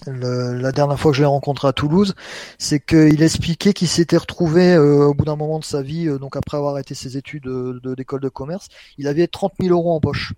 la 0.05 0.71
dernière 0.71 0.99
fois 0.99 1.11
que 1.11 1.17
je 1.17 1.21
l'ai 1.21 1.27
rencontré 1.27 1.67
à 1.67 1.73
Toulouse, 1.73 2.15
c'est 2.57 2.79
qu'il 2.79 3.21
expliquait 3.23 3.73
qu'il 3.73 3.87
s'était 3.87 4.17
retrouvé 4.17 4.73
euh, 4.73 5.05
au 5.05 5.13
bout 5.13 5.25
d'un 5.25 5.35
moment 5.35 5.59
de 5.59 5.63
sa 5.63 5.81
vie, 5.81 6.07
euh, 6.07 6.19
donc 6.19 6.35
après 6.35 6.57
avoir 6.57 6.73
arrêté 6.73 6.93
ses 6.93 7.17
études 7.17 7.43
de 7.43 7.95
d'école 7.95 8.21
de, 8.21 8.29
commerce, 8.29 8.67
il 8.97 9.07
avait 9.07 9.27
30 9.27 9.53
000 9.61 9.73
euros 9.73 9.93
en 9.93 9.99
poche. 9.99 10.33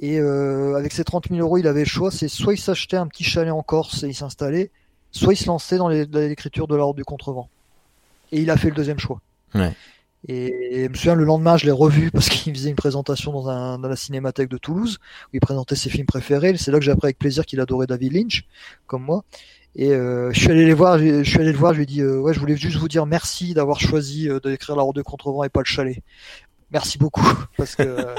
Et 0.00 0.18
euh, 0.18 0.74
avec 0.74 0.92
ces 0.92 1.04
30 1.04 1.28
000 1.28 1.40
euros, 1.40 1.58
il 1.58 1.66
avait 1.66 1.80
le 1.80 1.86
choix, 1.86 2.10
c'est 2.10 2.28
soit 2.28 2.54
il 2.54 2.58
s'achetait 2.58 2.96
un 2.96 3.06
petit 3.06 3.24
chalet 3.24 3.52
en 3.52 3.62
Corse 3.62 4.02
et 4.02 4.08
il 4.08 4.14
s'installait, 4.14 4.70
soit 5.12 5.34
il 5.34 5.36
se 5.36 5.46
lançait 5.46 5.76
dans 5.76 5.88
l'écriture 5.88 6.66
de 6.66 6.74
l'ordre 6.74 6.96
du 6.96 7.04
contrevent. 7.04 7.48
Et 8.32 8.40
il 8.40 8.50
a 8.50 8.56
fait 8.56 8.70
le 8.70 8.74
deuxième 8.74 8.98
choix. 8.98 9.20
Ouais. 9.54 9.72
Et, 10.28 10.84
je 10.84 10.88
me 10.88 10.94
souviens, 10.94 11.14
le 11.14 11.24
lendemain, 11.24 11.56
je 11.56 11.66
l'ai 11.66 11.72
revu 11.72 12.10
parce 12.10 12.28
qu'il 12.28 12.54
faisait 12.54 12.70
une 12.70 12.76
présentation 12.76 13.32
dans, 13.32 13.48
un, 13.48 13.78
dans 13.78 13.88
la 13.88 13.96
cinémathèque 13.96 14.48
de 14.48 14.58
Toulouse, 14.58 14.98
où 15.26 15.30
il 15.32 15.40
présentait 15.40 15.74
ses 15.74 15.90
films 15.90 16.06
préférés. 16.06 16.56
C'est 16.56 16.70
là 16.70 16.78
que 16.78 16.84
j'ai 16.84 16.92
appris 16.92 17.06
avec 17.06 17.18
plaisir 17.18 17.44
qu'il 17.44 17.60
adorait 17.60 17.86
David 17.86 18.12
Lynch, 18.12 18.44
comme 18.86 19.02
moi. 19.02 19.24
Et 19.74 19.92
euh, 19.92 20.30
je 20.32 20.40
suis 20.40 20.50
allé 20.50 20.66
les 20.66 20.74
voir, 20.74 20.98
je 20.98 21.22
suis 21.22 21.38
allé 21.38 21.52
le 21.52 21.58
voir, 21.58 21.72
je 21.72 21.78
lui 21.78 21.84
ai 21.84 21.86
dit, 21.86 22.02
euh, 22.02 22.18
ouais, 22.18 22.34
je 22.34 22.40
voulais 22.40 22.56
juste 22.56 22.76
vous 22.76 22.88
dire 22.88 23.06
merci 23.06 23.54
d'avoir 23.54 23.80
choisi 23.80 24.28
euh, 24.28 24.38
d'écrire 24.38 24.76
La 24.76 24.82
Horde 24.82 24.96
de 24.96 25.02
Contrevent 25.02 25.44
et 25.44 25.48
pas 25.48 25.60
le 25.60 25.66
chalet. 25.66 26.02
Merci 26.70 26.98
beaucoup, 26.98 27.26
parce 27.56 27.74
que 27.74 27.82
euh, 27.82 28.14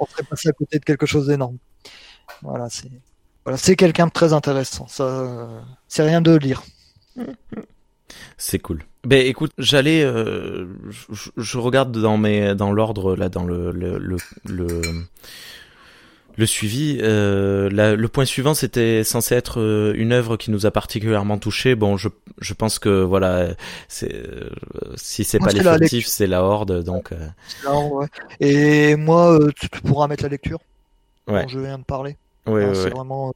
on 0.00 0.06
serait 0.06 0.24
passé 0.24 0.48
à 0.48 0.52
côté 0.52 0.78
de 0.78 0.84
quelque 0.84 1.06
chose 1.06 1.28
d'énorme. 1.28 1.58
Voilà, 2.42 2.68
c'est 2.68 2.90
voilà, 3.44 3.56
c'est 3.56 3.76
quelqu'un 3.76 4.08
de 4.08 4.12
très 4.12 4.32
intéressant. 4.32 4.88
Ça, 4.88 5.48
c'est 5.86 6.02
rien 6.02 6.20
de 6.20 6.34
lire. 6.34 6.64
C'est 8.38 8.58
cool. 8.58 8.82
Ben 9.04 9.24
écoute, 9.26 9.52
j'allais, 9.58 10.02
euh, 10.02 10.66
je, 11.36 11.58
regarde 11.58 11.96
dans 11.96 12.16
mes, 12.18 12.54
dans 12.54 12.72
l'ordre 12.72 13.14
là, 13.16 13.28
dans 13.28 13.44
le 13.44 13.70
le, 13.70 13.98
le, 13.98 14.16
Le 16.38 16.44
suivi, 16.44 16.98
euh, 17.00 17.70
la- 17.72 17.96
le 17.96 18.08
point 18.08 18.26
suivant, 18.26 18.52
c'était 18.52 19.04
censé 19.04 19.34
être 19.34 19.58
euh, 19.60 19.94
une 19.96 20.12
œuvre 20.12 20.36
qui 20.36 20.50
nous 20.50 20.66
a 20.66 20.70
particulièrement 20.70 21.38
touché. 21.38 21.74
Bon, 21.74 21.96
je, 21.96 22.08
je 22.42 22.52
pense 22.52 22.78
que 22.78 23.02
voilà, 23.02 23.54
c'est 23.88 24.12
euh, 24.14 24.50
si 24.96 25.24
c'est 25.24 25.38
Moi, 25.38 25.48
pas 25.48 25.54
la 25.62 25.78
l'effectif, 25.78 26.06
c'est 26.06 26.26
la 26.26 26.42
horde, 26.42 26.82
donc 26.84 27.12
euh, 27.12 27.26
Alors, 27.64 27.90
ouais. 27.92 28.06
Et 28.40 28.96
moi, 28.96 29.32
euh, 29.32 29.50
tu, 29.58 29.70
tu 29.70 29.80
pourras 29.80 30.08
mettre 30.08 30.24
la 30.24 30.28
lecture 30.28 30.58
Ouais. 31.26 31.42
dont 31.42 31.48
je 31.48 31.58
viens 31.58 31.78
de 31.78 31.84
parler. 31.84 32.16
ouais, 32.46 32.64
Ah, 32.64 32.68
ouais, 32.68 32.74
c'est 32.74 32.84
ouais. 32.84 32.90
vraiment. 32.90 33.32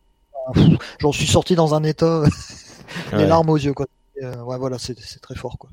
euh, 0.57 0.61
J'en 1.01 1.13
suis 1.13 1.27
sorti 1.27 1.55
dans 1.55 1.75
un 1.75 1.85
état, 1.85 2.23
les 3.13 3.19
Ouais. 3.19 3.27
larmes 3.27 3.49
aux 3.49 3.57
yeux, 3.57 3.73
quoi. 3.73 3.87
Euh, 4.23 4.43
ouais, 4.43 4.59
voilà, 4.59 4.79
c'est 4.79 4.95
très 5.21 5.35
fort, 5.35 5.57
quoi. 5.59 5.71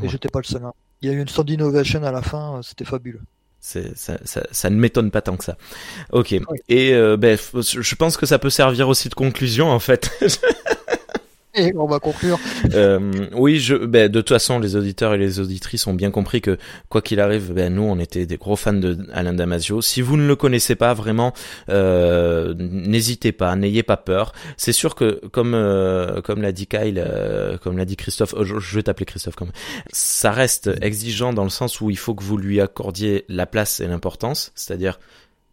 Et 0.00 0.02
Ouais. 0.04 0.08
j'étais 0.08 0.28
pas 0.28 0.40
le 0.40 0.44
seul. 0.44 0.64
hein. 0.64 0.72
Il 1.02 1.08
y 1.08 1.12
a 1.12 1.14
eu 1.16 1.20
une 1.20 1.28
standing 1.28 1.60
ovation 1.62 2.02
à 2.04 2.12
la 2.12 2.22
fin, 2.22 2.58
euh, 2.58 2.62
c'était 2.62 2.84
fabuleux. 2.84 3.20
Ça, 3.60 3.80
ça, 3.94 4.18
ça 4.50 4.70
ne 4.70 4.76
m'étonne 4.76 5.12
pas 5.12 5.22
tant 5.22 5.36
que 5.36 5.44
ça. 5.44 5.56
Ok. 6.10 6.34
Et 6.68 6.92
euh, 6.94 7.16
ben, 7.16 7.38
je 7.38 7.94
pense 7.94 8.16
que 8.16 8.26
ça 8.26 8.40
peut 8.40 8.50
servir 8.50 8.88
aussi 8.88 9.08
de 9.08 9.14
conclusion 9.14 9.70
en 9.70 9.78
fait. 9.78 10.10
Et 11.54 11.74
on 11.76 11.86
va 11.86 11.98
conclure. 11.98 12.38
Euh, 12.72 13.28
oui, 13.34 13.60
je, 13.60 13.74
ben, 13.74 14.10
de 14.10 14.20
toute 14.20 14.30
façon, 14.30 14.58
les 14.58 14.74
auditeurs 14.76 15.12
et 15.12 15.18
les 15.18 15.38
auditrices 15.38 15.86
ont 15.86 15.92
bien 15.92 16.10
compris 16.10 16.40
que 16.40 16.56
quoi 16.88 17.02
qu'il 17.02 17.20
arrive, 17.20 17.52
ben, 17.52 17.74
nous, 17.74 17.82
on 17.82 17.98
était 17.98 18.24
des 18.24 18.38
gros 18.38 18.56
fans 18.56 18.72
de 18.72 18.96
Alain 19.12 19.34
Damasio. 19.34 19.82
Si 19.82 20.00
vous 20.00 20.16
ne 20.16 20.26
le 20.26 20.34
connaissez 20.34 20.76
pas 20.76 20.94
vraiment, 20.94 21.34
euh, 21.68 22.54
n'hésitez 22.56 23.32
pas, 23.32 23.54
n'ayez 23.54 23.82
pas 23.82 23.98
peur. 23.98 24.32
C'est 24.56 24.72
sûr 24.72 24.94
que, 24.94 25.20
comme 25.30 25.54
euh, 25.54 26.22
comme 26.22 26.40
l'a 26.40 26.52
dit 26.52 26.66
Kyle, 26.66 27.02
euh, 27.04 27.58
comme 27.58 27.76
l'a 27.76 27.84
dit 27.84 27.96
Christophe, 27.96 28.34
je, 28.40 28.58
je 28.58 28.74
vais 28.74 28.84
t'appeler 28.84 29.06
Christophe 29.06 29.36
quand 29.36 29.44
même. 29.44 29.54
Ça 29.92 30.30
reste 30.32 30.70
exigeant 30.80 31.34
dans 31.34 31.44
le 31.44 31.50
sens 31.50 31.82
où 31.82 31.90
il 31.90 31.98
faut 31.98 32.14
que 32.14 32.24
vous 32.24 32.38
lui 32.38 32.62
accordiez 32.62 33.26
la 33.28 33.44
place 33.44 33.80
et 33.80 33.86
l'importance, 33.86 34.52
c'est-à-dire 34.54 34.98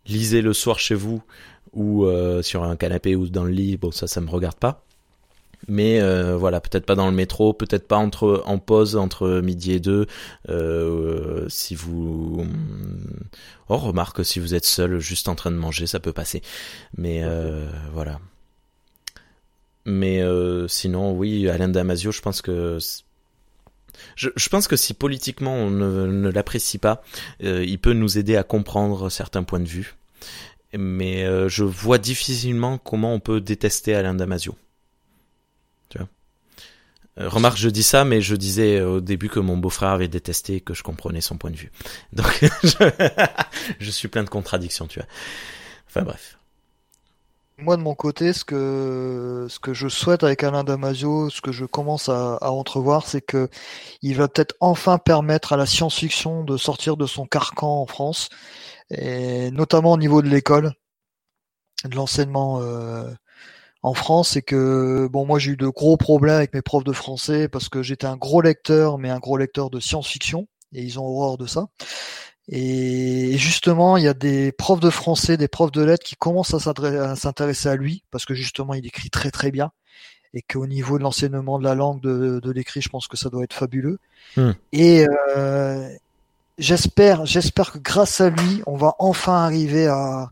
lisez 0.06 0.42
le 0.42 0.54
soir 0.54 0.80
chez 0.80 0.96
vous 0.96 1.22
ou 1.74 2.06
euh, 2.06 2.42
sur 2.42 2.64
un 2.64 2.76
canapé 2.76 3.16
ou 3.16 3.28
dans 3.28 3.44
le 3.44 3.52
lit. 3.52 3.76
Bon, 3.78 3.92
ça, 3.92 4.08
ça 4.08 4.22
me 4.22 4.30
regarde 4.30 4.56
pas 4.56 4.86
mais 5.68 6.00
euh, 6.02 6.38
voilà 6.38 6.62
peut-être 6.62 6.86
pas 6.86 6.96
dans 6.96 7.10
le 7.10 7.16
métro 7.16 7.54
peut-être 7.54 7.88
pas 7.88 7.98
entre 7.98 8.44
en 8.46 8.60
pause 8.60 8.96
entre 8.96 9.42
midi 9.42 9.74
et 9.74 9.80
deux. 9.80 10.08
Euh, 10.50 11.46
si 11.50 11.76
vous 11.76 12.46
oh 13.68 13.78
remarque 13.78 14.24
si 14.26 14.40
vous 14.40 14.56
êtes 14.56 14.66
seul 14.66 15.00
juste 15.00 15.28
en 15.28 15.36
train 15.36 15.52
de 15.52 15.58
manger 15.58 15.86
ça 15.88 16.00
peut 16.00 16.14
passer. 16.14 16.42
Mais 16.98 17.22
euh, 17.24 17.70
voilà. 17.94 18.20
Mais 19.86 20.22
euh, 20.22 20.68
sinon 20.68 21.12
oui 21.14 21.50
Alain 21.50 21.70
Damasio 21.70 22.12
je 22.12 22.22
pense 22.22 22.42
que 22.42 22.78
je, 24.16 24.30
je 24.36 24.50
pense 24.50 24.68
que 24.68 24.78
si 24.78 24.94
politiquement 24.94 25.54
on 25.56 25.70
ne, 25.70 26.08
ne 26.08 26.30
l'apprécie 26.30 26.78
pas 26.78 27.04
euh, 27.44 27.64
il 27.66 27.80
peut 27.80 27.94
nous 27.94 28.18
aider 28.18 28.38
à 28.38 28.44
comprendre 28.44 29.10
certains 29.10 29.44
points 29.44 29.60
de 29.60 29.68
vue. 29.68 29.96
Mais 30.78 31.24
euh, 31.26 31.50
je 31.50 31.64
vois 31.64 31.98
difficilement 31.98 32.78
comment 32.78 33.14
on 33.14 33.20
peut 33.20 33.42
détester 33.42 33.96
Alain 33.96 34.14
Damasio. 34.14 34.56
euh, 34.56 34.69
remarque, 37.20 37.58
je 37.58 37.70
dis 37.70 37.84
ça, 37.84 38.06
mais 38.06 38.22
je 38.22 38.36
disais 38.36 38.82
au 38.82 39.02
début 39.02 39.30
que 39.30 39.40
mon 39.40 39.58
beau-frère 39.58 39.90
avait 39.90 40.08
détesté 40.08 40.56
et 40.56 40.62
que 40.62 40.74
je 40.74 40.84
comprenais 40.84 41.22
son 41.22 41.38
point 41.38 41.52
de 41.52 41.58
vue. 41.58 41.72
Donc, 42.14 42.46
je, 42.64 42.90
je 43.80 43.92
suis 43.92 44.08
plein 44.08 44.24
de 44.24 44.30
contradictions, 44.30 44.88
tu 44.88 45.00
vois. 45.00 45.08
Enfin 45.88 46.04
bref. 46.04 46.38
Moi, 47.62 47.76
de 47.76 47.82
mon 47.82 47.94
côté, 47.94 48.32
ce 48.32 48.46
que, 48.46 49.48
ce 49.50 49.60
que 49.60 49.74
je 49.74 49.90
souhaite 49.90 50.24
avec 50.24 50.44
Alain 50.44 50.64
Damasio, 50.64 51.30
ce 51.30 51.42
que 51.42 51.52
je 51.52 51.66
commence 51.66 52.08
à, 52.08 52.36
à 52.36 52.52
entrevoir, 52.52 53.06
c'est 53.06 53.22
que 53.22 53.50
il 54.02 54.16
va 54.16 54.30
peut-être 54.30 54.56
enfin 54.62 54.98
permettre 54.98 55.52
à 55.52 55.58
la 55.58 55.66
science-fiction 55.66 56.46
de 56.46 56.56
sortir 56.56 56.96
de 56.96 57.06
son 57.06 57.26
carcan 57.26 57.82
en 57.82 57.86
France, 57.86 58.30
et 58.92 59.52
notamment 59.52 59.92
au 59.92 59.98
niveau 59.98 60.22
de 60.22 60.30
l'école, 60.30 60.72
de 61.84 61.96
l'enseignement 61.96 62.62
euh, 62.62 63.12
en 63.82 63.94
France, 63.94 64.30
c'est 64.30 64.42
que 64.42 65.08
bon, 65.12 65.26
moi 65.26 65.40
j'ai 65.40 65.52
eu 65.52 65.58
de 65.58 65.68
gros 65.68 65.98
problèmes 65.98 66.36
avec 66.36 66.54
mes 66.54 66.62
profs 66.62 66.84
de 66.84 66.92
français 66.92 67.48
parce 67.48 67.70
que 67.70 67.82
j'étais 67.82 68.08
un 68.08 68.18
gros 68.18 68.42
lecteur, 68.42 68.98
mais 68.98 69.10
un 69.10 69.20
gros 69.20 69.38
lecteur 69.38 69.70
de 69.70 69.80
science-fiction, 69.80 70.48
et 70.74 70.84
ils 70.84 71.00
ont 71.00 71.06
horreur 71.06 71.38
de 71.38 71.48
ça. 71.48 71.68
Et 72.50 73.38
justement, 73.38 73.96
il 73.96 74.04
y 74.04 74.08
a 74.08 74.14
des 74.14 74.52
profs 74.52 74.80
de 74.80 74.90
français, 74.90 75.38
des 75.38 75.48
profs 75.48 75.72
de 75.72 75.84
lettres 75.84 76.04
qui 76.04 76.16
commencent 76.16 76.54
à 76.54 77.16
s'intéresser 77.16 77.70
à 77.70 77.76
lui 77.76 78.04
parce 78.12 78.26
que 78.26 78.34
justement, 78.34 78.74
il 78.74 78.86
écrit 78.86 79.10
très 79.12 79.30
très 79.32 79.52
bien 79.52 79.72
et 80.34 80.42
qu'au 80.42 80.68
niveau 80.68 80.98
de 80.98 81.04
l'enseignement 81.04 81.60
de 81.60 81.64
la 81.64 81.76
langue, 81.76 82.02
de, 82.02 82.40
de 82.42 82.52
l'écrit, 82.52 82.82
je 82.82 82.90
pense 82.90 83.08
que 83.08 83.18
ça 83.18 83.30
doit 83.30 83.44
être 83.44 83.54
fabuleux. 83.54 84.00
Hmm. 84.36 84.52
Et 84.72 85.06
euh, 85.36 85.90
j'espère, 86.58 87.26
j'espère 87.26 87.72
que 87.72 87.80
grâce 87.80 88.22
à 88.22 88.30
lui, 88.30 88.62
on 88.68 88.78
va 88.78 88.96
enfin 89.00 89.44
arriver 89.44 89.88
à 89.88 90.30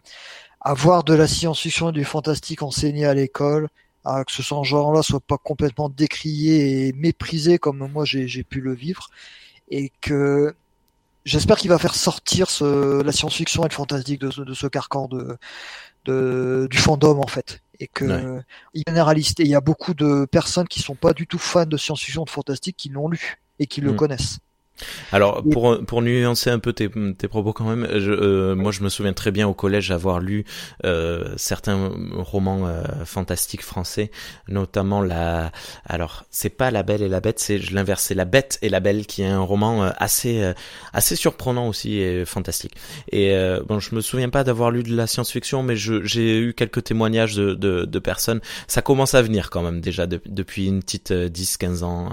avoir 0.69 1.03
de 1.03 1.13
la 1.13 1.27
science-fiction 1.27 1.89
et 1.89 1.93
du 1.93 2.03
fantastique 2.05 2.61
enseigné 2.61 3.05
à 3.05 3.13
l'école, 3.13 3.69
à 4.05 4.23
que 4.25 4.31
ce 4.31 4.41
genre-là 4.63 5.01
soit 5.01 5.19
pas 5.19 5.37
complètement 5.37 5.89
décrié 5.89 6.87
et 6.87 6.93
méprisé 6.93 7.57
comme 7.57 7.87
moi 7.91 8.05
j'ai 8.05 8.43
pu 8.43 8.61
le 8.61 8.73
vivre, 8.73 9.09
et 9.69 9.91
que 10.01 10.55
j'espère 11.25 11.57
qu'il 11.57 11.69
va 11.69 11.77
faire 11.77 11.95
sortir 11.95 12.49
ce, 12.49 13.01
la 13.01 13.11
science-fiction 13.11 13.63
et 13.65 13.69
le 13.69 13.73
fantastique 13.73 14.21
de 14.21 14.31
ce, 14.31 14.41
de 14.41 14.53
ce 14.53 14.67
carcan 14.67 15.07
de, 15.07 15.37
de, 16.05 16.67
du 16.69 16.77
fandom 16.77 17.19
en 17.21 17.27
fait. 17.27 17.61
Et 17.79 17.87
que 17.87 18.05
Ouais. 18.05 18.41
il 18.73 18.81
est 18.81 18.89
généraliste. 18.89 19.39
Et 19.39 19.43
il 19.43 19.49
y 19.49 19.55
a 19.55 19.61
beaucoup 19.61 19.93
de 19.93 20.25
personnes 20.25 20.67
qui 20.67 20.79
sont 20.81 20.95
pas 20.95 21.13
du 21.13 21.27
tout 21.27 21.37
fans 21.37 21.65
de 21.67 21.77
science-fiction, 21.77 22.23
de 22.23 22.29
fantastique, 22.29 22.75
qui 22.77 22.89
l'ont 22.89 23.07
lu 23.07 23.37
et 23.59 23.67
qui 23.67 23.81
le 23.81 23.91
Mm. 23.91 23.95
connaissent. 23.95 24.39
Alors 25.11 25.43
pour 25.49 25.83
pour 25.85 26.01
nuancer 26.01 26.49
un 26.49 26.59
peu 26.59 26.73
tes, 26.73 26.89
tes 27.17 27.27
propos 27.27 27.53
quand 27.53 27.65
même, 27.65 27.87
je, 27.99 28.11
euh, 28.11 28.55
moi 28.55 28.71
je 28.71 28.81
me 28.83 28.89
souviens 28.89 29.13
très 29.13 29.31
bien 29.31 29.47
au 29.47 29.53
collège 29.53 29.91
avoir 29.91 30.19
lu 30.19 30.45
euh, 30.85 31.33
certains 31.37 31.91
romans 32.15 32.67
euh, 32.67 32.83
fantastiques 33.05 33.63
français, 33.63 34.11
notamment 34.47 35.01
la. 35.01 35.51
Alors 35.85 36.25
c'est 36.31 36.49
pas 36.49 36.71
La 36.71 36.83
Belle 36.83 37.01
et 37.01 37.07
la 37.09 37.19
Bête, 37.21 37.39
c'est 37.39 37.57
l'inverse, 37.71 38.03
c'est 38.03 38.15
La 38.15 38.25
Bête 38.25 38.59
et 38.61 38.69
la 38.69 38.79
Belle 38.79 39.05
qui 39.05 39.21
est 39.23 39.27
un 39.27 39.39
roman 39.39 39.83
euh, 39.85 39.89
assez 39.97 40.41
euh, 40.43 40.53
assez 40.93 41.15
surprenant 41.15 41.67
aussi 41.67 41.97
et 41.97 42.25
fantastique. 42.25 42.75
Et 43.11 43.31
euh, 43.35 43.61
bon, 43.67 43.79
je 43.79 43.95
me 43.95 44.01
souviens 44.01 44.29
pas 44.29 44.43
d'avoir 44.43 44.71
lu 44.71 44.83
de 44.83 44.95
la 44.95 45.07
science-fiction, 45.07 45.63
mais 45.63 45.75
je 45.75 46.03
j'ai 46.03 46.39
eu 46.39 46.53
quelques 46.53 46.83
témoignages 46.83 47.35
de, 47.35 47.53
de 47.53 47.85
de 47.85 47.99
personnes. 47.99 48.41
Ça 48.67 48.81
commence 48.81 49.13
à 49.15 49.21
venir 49.21 49.49
quand 49.49 49.61
même 49.63 49.81
déjà 49.81 50.07
de- 50.07 50.21
depuis 50.25 50.67
une 50.67 50.81
petite 50.81 51.11
10-15 51.11 51.83
ans. 51.83 52.09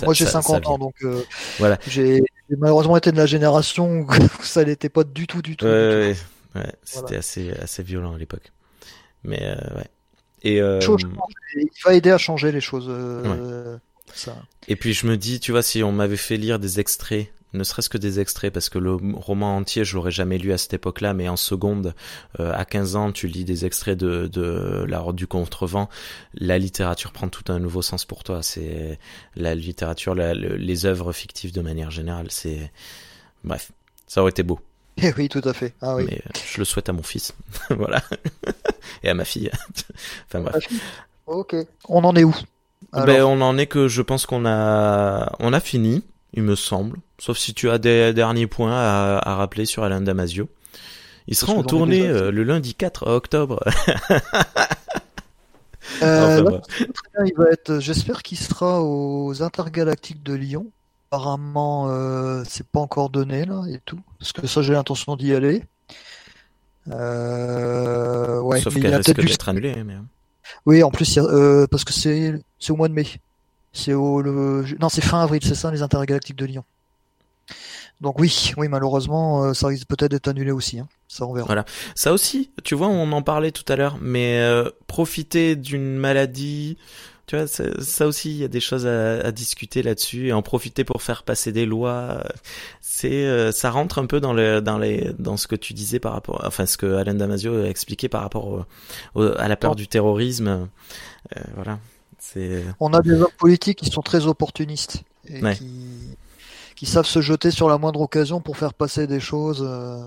Ça- 0.00 0.04
moi 0.06 0.14
j'ai 0.14 0.24
ça- 0.24 0.30
ça 0.32 0.42
50 0.42 0.62
vient. 0.62 0.70
ans, 0.72 0.78
donc 0.78 0.94
euh, 1.02 1.22
Voilà. 1.58 1.78
j'ai 1.88 2.22
malheureusement 2.56 2.96
été 2.96 3.12
de 3.12 3.16
la 3.16 3.26
génération 3.26 4.00
où 4.00 4.08
ça 4.42 4.64
n'était 4.64 4.88
pas 4.88 5.04
du 5.04 5.26
tout, 5.26 5.42
du 5.42 5.56
tout. 5.56 5.64
Ouais, 5.66 6.12
du 6.12 6.14
tout. 6.14 6.58
ouais, 6.58 6.62
ouais, 6.64 6.72
c'était 6.84 7.00
Voilà. 7.02 7.18
assez, 7.18 7.50
assez 7.52 7.82
violent 7.82 8.14
à 8.14 8.18
l'époque. 8.18 8.52
Mais 9.24 9.40
euh, 9.42 9.54
ouais. 9.76 9.86
Et, 10.42 10.60
euh, 10.60 10.78
il 11.56 11.68
va 11.84 11.94
aider 11.94 12.10
à 12.10 12.18
changer 12.18 12.52
les 12.52 12.60
choses. 12.60 12.88
ça. 14.14 14.36
et 14.68 14.76
puis 14.76 14.92
je 14.94 15.06
me 15.06 15.16
dis, 15.16 15.40
tu 15.40 15.50
vois, 15.50 15.62
si 15.62 15.82
on 15.82 15.92
m'avait 15.92 16.16
fait 16.16 16.36
lire 16.36 16.58
des 16.58 16.78
extraits, 16.78 17.26
ne 17.52 17.64
serait-ce 17.64 17.88
que 17.88 17.96
des 17.98 18.20
extraits, 18.20 18.52
parce 18.52 18.68
que 18.68 18.78
le 18.78 18.94
roman 19.14 19.56
entier, 19.56 19.84
je 19.84 19.94
l'aurais 19.96 20.10
jamais 20.10 20.36
lu 20.38 20.52
à 20.52 20.58
cette 20.58 20.74
époque-là, 20.74 21.14
mais 21.14 21.28
en 21.28 21.36
seconde, 21.36 21.94
euh, 22.40 22.52
à 22.54 22.64
15 22.64 22.96
ans, 22.96 23.12
tu 23.12 23.28
lis 23.28 23.44
des 23.44 23.64
extraits 23.64 23.96
de, 23.98 24.26
de 24.26 24.84
La 24.88 25.00
Horde 25.00 25.16
du 25.16 25.26
Contrevent, 25.26 25.88
la 26.34 26.58
littérature 26.58 27.12
prend 27.12 27.28
tout 27.28 27.50
un 27.50 27.58
nouveau 27.58 27.82
sens 27.82 28.04
pour 28.04 28.24
toi. 28.24 28.42
C'est 28.42 28.98
la 29.36 29.54
littérature, 29.54 30.14
la- 30.14 30.34
le- 30.34 30.56
les 30.56 30.84
œuvres 30.86 31.12
fictives 31.12 31.52
de 31.52 31.60
manière 31.62 31.90
générale, 31.90 32.26
c'est... 32.30 32.70
Bref, 33.44 33.70
ça 34.06 34.20
aurait 34.22 34.30
été 34.30 34.42
beau. 34.42 34.60
Eh 35.02 35.12
oui, 35.18 35.28
tout 35.28 35.42
à 35.44 35.52
fait. 35.52 35.74
Ah 35.82 35.94
oui. 35.94 36.04
mais 36.08 36.22
euh, 36.26 36.30
je 36.50 36.58
le 36.58 36.64
souhaite 36.64 36.88
à 36.88 36.92
mon 36.94 37.02
fils, 37.02 37.34
voilà, 37.70 38.02
et 39.02 39.10
à 39.10 39.14
ma 39.14 39.26
fille. 39.26 39.50
enfin 40.26 40.40
bref. 40.40 40.66
Ok. 41.26 41.54
On 41.88 42.02
en 42.04 42.16
est 42.16 42.24
où? 42.24 42.34
Ben, 42.94 43.22
on 43.24 43.40
en 43.42 43.58
est 43.58 43.66
que 43.66 43.88
je 43.88 44.00
pense 44.00 44.24
qu'on 44.24 44.46
a, 44.46 45.32
on 45.38 45.52
a 45.52 45.60
fini, 45.60 46.02
il 46.36 46.42
me 46.42 46.54
semble. 46.54 46.98
Sauf 47.18 47.38
si 47.38 47.54
tu 47.54 47.70
as 47.70 47.78
des 47.78 48.12
derniers 48.12 48.46
points 48.46 48.74
à, 48.74 49.20
à 49.22 49.34
rappeler 49.36 49.64
sur 49.66 49.82
Alain 49.82 50.00
Damasio. 50.00 50.48
Il 51.28 51.34
sera 51.34 51.54
en 51.54 51.64
tournée 51.64 52.06
euh, 52.06 52.30
le 52.30 52.44
lundi 52.44 52.74
4 52.74 53.08
octobre. 53.08 53.64
euh, 56.02 56.42
Enfin, 56.42 57.24
il 57.24 57.34
va 57.36 57.50
être. 57.50 57.80
J'espère 57.80 58.22
qu'il 58.22 58.38
sera 58.38 58.82
aux 58.82 59.42
Intergalactiques 59.42 60.22
de 60.22 60.34
Lyon. 60.34 60.70
Apparemment, 61.10 61.88
euh, 61.88 62.42
c'est 62.48 62.66
pas 62.66 62.80
encore 62.80 63.10
donné 63.10 63.44
là 63.44 63.62
et 63.68 63.80
tout, 63.84 64.00
parce 64.18 64.32
que 64.32 64.46
ça 64.46 64.60
j'ai 64.60 64.72
l'intention 64.72 65.16
d'y 65.16 65.32
aller. 65.34 65.62
Euh, 66.90 68.40
ouais, 68.40 68.60
Sauf 68.60 68.74
qu'elle 68.74 68.92
a 68.92 68.98
risque 68.98 69.20
d'être 69.20 69.48
annulée. 69.48 69.82
Mais... 69.84 69.94
Oui, 70.66 70.82
en 70.82 70.90
plus, 70.90 71.18
euh, 71.18 71.66
parce 71.70 71.84
que 71.84 71.92
c'est 71.92 72.40
au 72.68 72.76
mois 72.76 72.88
de 72.88 72.94
mai. 72.94 73.06
C'est 73.76 73.92
au 73.92 74.22
le 74.22 74.64
non, 74.80 74.88
c'est 74.88 75.02
fin 75.02 75.20
avril, 75.20 75.40
c'est 75.44 75.54
ça, 75.54 75.70
les 75.70 75.82
Intergalactiques 75.82 76.36
de 76.36 76.46
Lyon. 76.46 76.64
Donc 78.00 78.18
oui, 78.18 78.52
oui, 78.56 78.68
malheureusement, 78.68 79.44
euh, 79.44 79.54
ça 79.54 79.68
risque 79.68 79.86
peut-être 79.86 80.10
d'être 80.10 80.28
annulé 80.28 80.50
aussi. 80.50 80.78
Hein. 80.78 80.88
Ça, 81.08 81.26
on 81.26 81.32
verra. 81.34 81.46
Voilà. 81.46 81.64
Ça 81.94 82.12
aussi, 82.12 82.50
tu 82.64 82.74
vois, 82.74 82.88
on 82.88 83.12
en 83.12 83.22
parlait 83.22 83.52
tout 83.52 83.70
à 83.72 83.76
l'heure, 83.76 83.98
mais 84.00 84.38
euh, 84.40 84.70
profiter 84.86 85.56
d'une 85.56 85.96
maladie 85.96 86.78
Tu 87.26 87.36
vois, 87.36 87.46
ça 87.48 88.06
aussi, 88.06 88.30
il 88.30 88.36
y 88.36 88.44
a 88.44 88.48
des 88.48 88.60
choses 88.60 88.86
à, 88.86 89.18
à 89.18 89.32
discuter 89.32 89.82
là-dessus 89.82 90.28
et 90.28 90.32
en 90.32 90.42
profiter 90.42 90.84
pour 90.84 91.02
faire 91.02 91.24
passer 91.24 91.50
des 91.50 91.66
lois. 91.66 92.22
C'est, 92.80 93.26
euh, 93.26 93.50
ça 93.50 93.70
rentre 93.70 93.98
un 93.98 94.06
peu 94.06 94.20
dans 94.20 94.32
le, 94.32 94.60
dans 94.60 94.78
les, 94.78 95.12
dans 95.18 95.36
ce 95.36 95.48
que 95.48 95.56
tu 95.56 95.74
disais 95.74 95.98
par 95.98 96.12
rapport, 96.12 96.40
enfin, 96.46 96.66
ce 96.66 96.76
que 96.76 96.94
Alain 96.94 97.14
Damasio 97.14 97.64
a 97.64 97.68
expliqué 97.68 98.08
par 98.08 98.22
rapport 98.22 98.64
à 99.16 99.48
la 99.48 99.56
peur 99.56 99.74
du 99.74 99.88
terrorisme. 99.88 100.68
Euh, 101.36 101.40
voilà. 101.56 101.80
C'est. 102.32 102.64
On 102.80 102.92
a 102.92 103.00
des 103.00 103.12
hommes 103.12 103.28
politiques 103.38 103.78
qui 103.78 103.90
sont 103.90 104.02
très 104.02 104.26
opportunistes 104.26 105.02
et 105.28 105.40
qui, 105.54 106.16
qui 106.74 106.86
savent 106.86 107.06
se 107.06 107.20
jeter 107.20 107.50
sur 107.50 107.68
la 107.68 107.78
moindre 107.78 108.00
occasion 108.00 108.40
pour 108.40 108.56
faire 108.56 108.74
passer 108.74 109.06
des 109.06 109.20
choses. 109.20 109.64
Euh, 109.66 110.00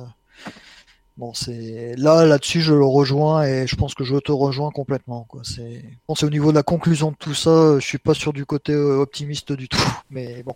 Bon, 1.19 1.33
c'est 1.33 1.95
là, 1.97 2.25
là-dessus, 2.25 2.61
je 2.61 2.73
le 2.73 2.85
rejoins 2.85 3.43
et 3.43 3.67
je 3.67 3.75
pense 3.75 3.93
que 3.93 4.05
je 4.05 4.15
te 4.15 4.31
rejoins 4.31 4.71
complètement. 4.71 5.25
Quoi. 5.27 5.41
C'est, 5.43 5.83
bon, 6.07 6.15
c'est 6.15 6.25
au 6.25 6.29
niveau 6.29 6.51
de 6.51 6.55
la 6.55 6.63
conclusion 6.63 7.11
de 7.11 7.17
tout 7.17 7.33
ça, 7.33 7.77
je 7.77 7.85
suis 7.85 7.97
pas 7.97 8.13
sûr 8.13 8.31
du 8.31 8.45
côté 8.45 8.71
euh, 8.71 9.01
optimiste 9.01 9.51
du 9.51 9.67
tout, 9.67 9.83
mais 10.09 10.43
bon, 10.43 10.55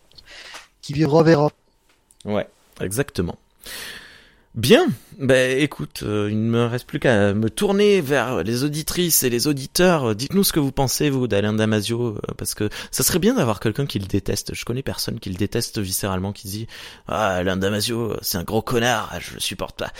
qui 0.81 0.93
vivra 0.93 1.21
verra. 1.21 1.51
Ouais, 2.23 2.47
exactement. 2.79 3.35
Bien, 4.55 4.87
ben 5.19 5.59
écoute, 5.59 6.03
euh, 6.03 6.29
il 6.31 6.43
ne 6.43 6.49
me 6.49 6.65
reste 6.65 6.87
plus 6.87 6.99
qu'à 6.99 7.33
me 7.33 7.49
tourner 7.49 8.01
vers 8.01 8.43
les 8.43 8.63
auditrices 8.63 9.23
et 9.23 9.29
les 9.29 9.47
auditeurs. 9.47 10.15
Dites-nous 10.15 10.43
ce 10.43 10.53
que 10.53 10.59
vous 10.59 10.71
pensez 10.71 11.09
vous 11.09 11.27
d'Alain 11.27 11.53
Damasio, 11.53 12.01
euh, 12.01 12.19
parce 12.37 12.53
que 12.55 12.69
ça 12.91 13.03
serait 13.03 13.19
bien 13.19 13.35
d'avoir 13.35 13.59
quelqu'un 13.59 13.85
qui 13.85 13.99
le 13.99 14.07
déteste. 14.07 14.53
Je 14.53 14.65
connais 14.65 14.83
personne 14.83 15.19
qui 15.19 15.29
le 15.29 15.35
déteste 15.35 15.79
viscéralement, 15.79 16.31
qui 16.31 16.47
dit 16.47 16.67
ah 17.07 17.35
Alain 17.35 17.57
Damasio, 17.57 18.15
c'est 18.21 18.37
un 18.37 18.43
gros 18.43 18.61
connard, 18.61 19.11
je 19.19 19.35
le 19.35 19.39
supporte 19.39 19.79
pas. 19.79 19.91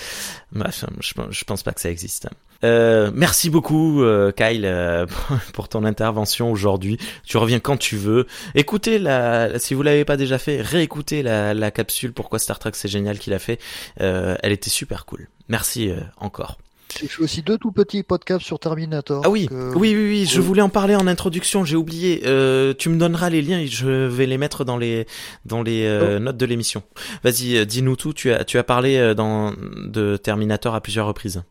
Bref, 0.51 0.85
je, 0.99 1.13
je 1.29 1.43
pense 1.43 1.63
pas 1.63 1.73
que 1.73 1.81
ça 1.81 1.89
existe. 1.89 2.27
Euh, 2.63 3.11
merci 3.13 3.49
beaucoup 3.49 4.03
euh, 4.03 4.31
Kyle 4.31 4.65
euh, 4.65 5.05
pour 5.53 5.67
ton 5.67 5.83
intervention 5.83 6.51
aujourd'hui. 6.51 6.97
Tu 7.25 7.37
reviens 7.37 7.59
quand 7.59 7.77
tu 7.77 7.97
veux. 7.97 8.27
Écoutez 8.55 8.99
la, 8.99 9.59
si 9.59 9.73
vous 9.73 9.83
l'avez 9.83 10.05
pas 10.05 10.17
déjà 10.17 10.37
fait, 10.37 10.61
réécoutez 10.61 11.23
la, 11.23 11.53
la 11.53 11.71
capsule 11.71 12.13
Pourquoi 12.13 12.39
Star 12.39 12.59
Trek 12.59 12.71
c'est 12.73 12.87
génial 12.87 13.19
qu'il 13.19 13.33
a 13.33 13.39
fait. 13.39 13.59
elle 13.97 14.51
était 14.51 14.69
super 14.69 15.02
cool. 15.05 15.27
Merci 15.47 15.91
encore. 16.17 16.57
J'ai 16.99 17.07
fait 17.07 17.23
aussi 17.23 17.41
deux 17.41 17.57
tout 17.57 17.71
petits 17.71 18.03
podcasts 18.03 18.45
sur 18.45 18.59
Terminator. 18.59 19.23
Ah 19.25 19.29
oui, 19.29 19.47
oui, 19.51 19.69
oui, 19.75 19.95
oui, 19.95 20.25
je 20.29 20.41
voulais 20.41 20.61
en 20.61 20.69
parler 20.69 20.95
en 20.95 21.07
introduction, 21.07 21.65
j'ai 21.65 21.75
oublié. 21.75 22.21
Euh, 22.25 22.73
tu 22.77 22.89
me 22.89 22.97
donneras 22.97 23.31
les 23.31 23.41
liens 23.41 23.59
et 23.59 23.67
je 23.67 23.87
vais 23.87 24.27
les 24.27 24.37
mettre 24.37 24.63
dans 24.63 24.77
les 24.77 25.07
dans 25.45 25.63
les 25.63 25.87
oh. 25.87 26.19
notes 26.19 26.37
de 26.37 26.45
l'émission. 26.45 26.83
Vas-y, 27.23 27.65
dis-nous 27.65 27.95
tout. 27.95 28.13
Tu 28.13 28.31
as 28.31 28.43
tu 28.43 28.57
as 28.59 28.63
parlé 28.63 29.15
dans 29.15 29.53
de 29.85 30.17
Terminator 30.17 30.75
à 30.75 30.81
plusieurs 30.81 31.07
reprises. 31.07 31.43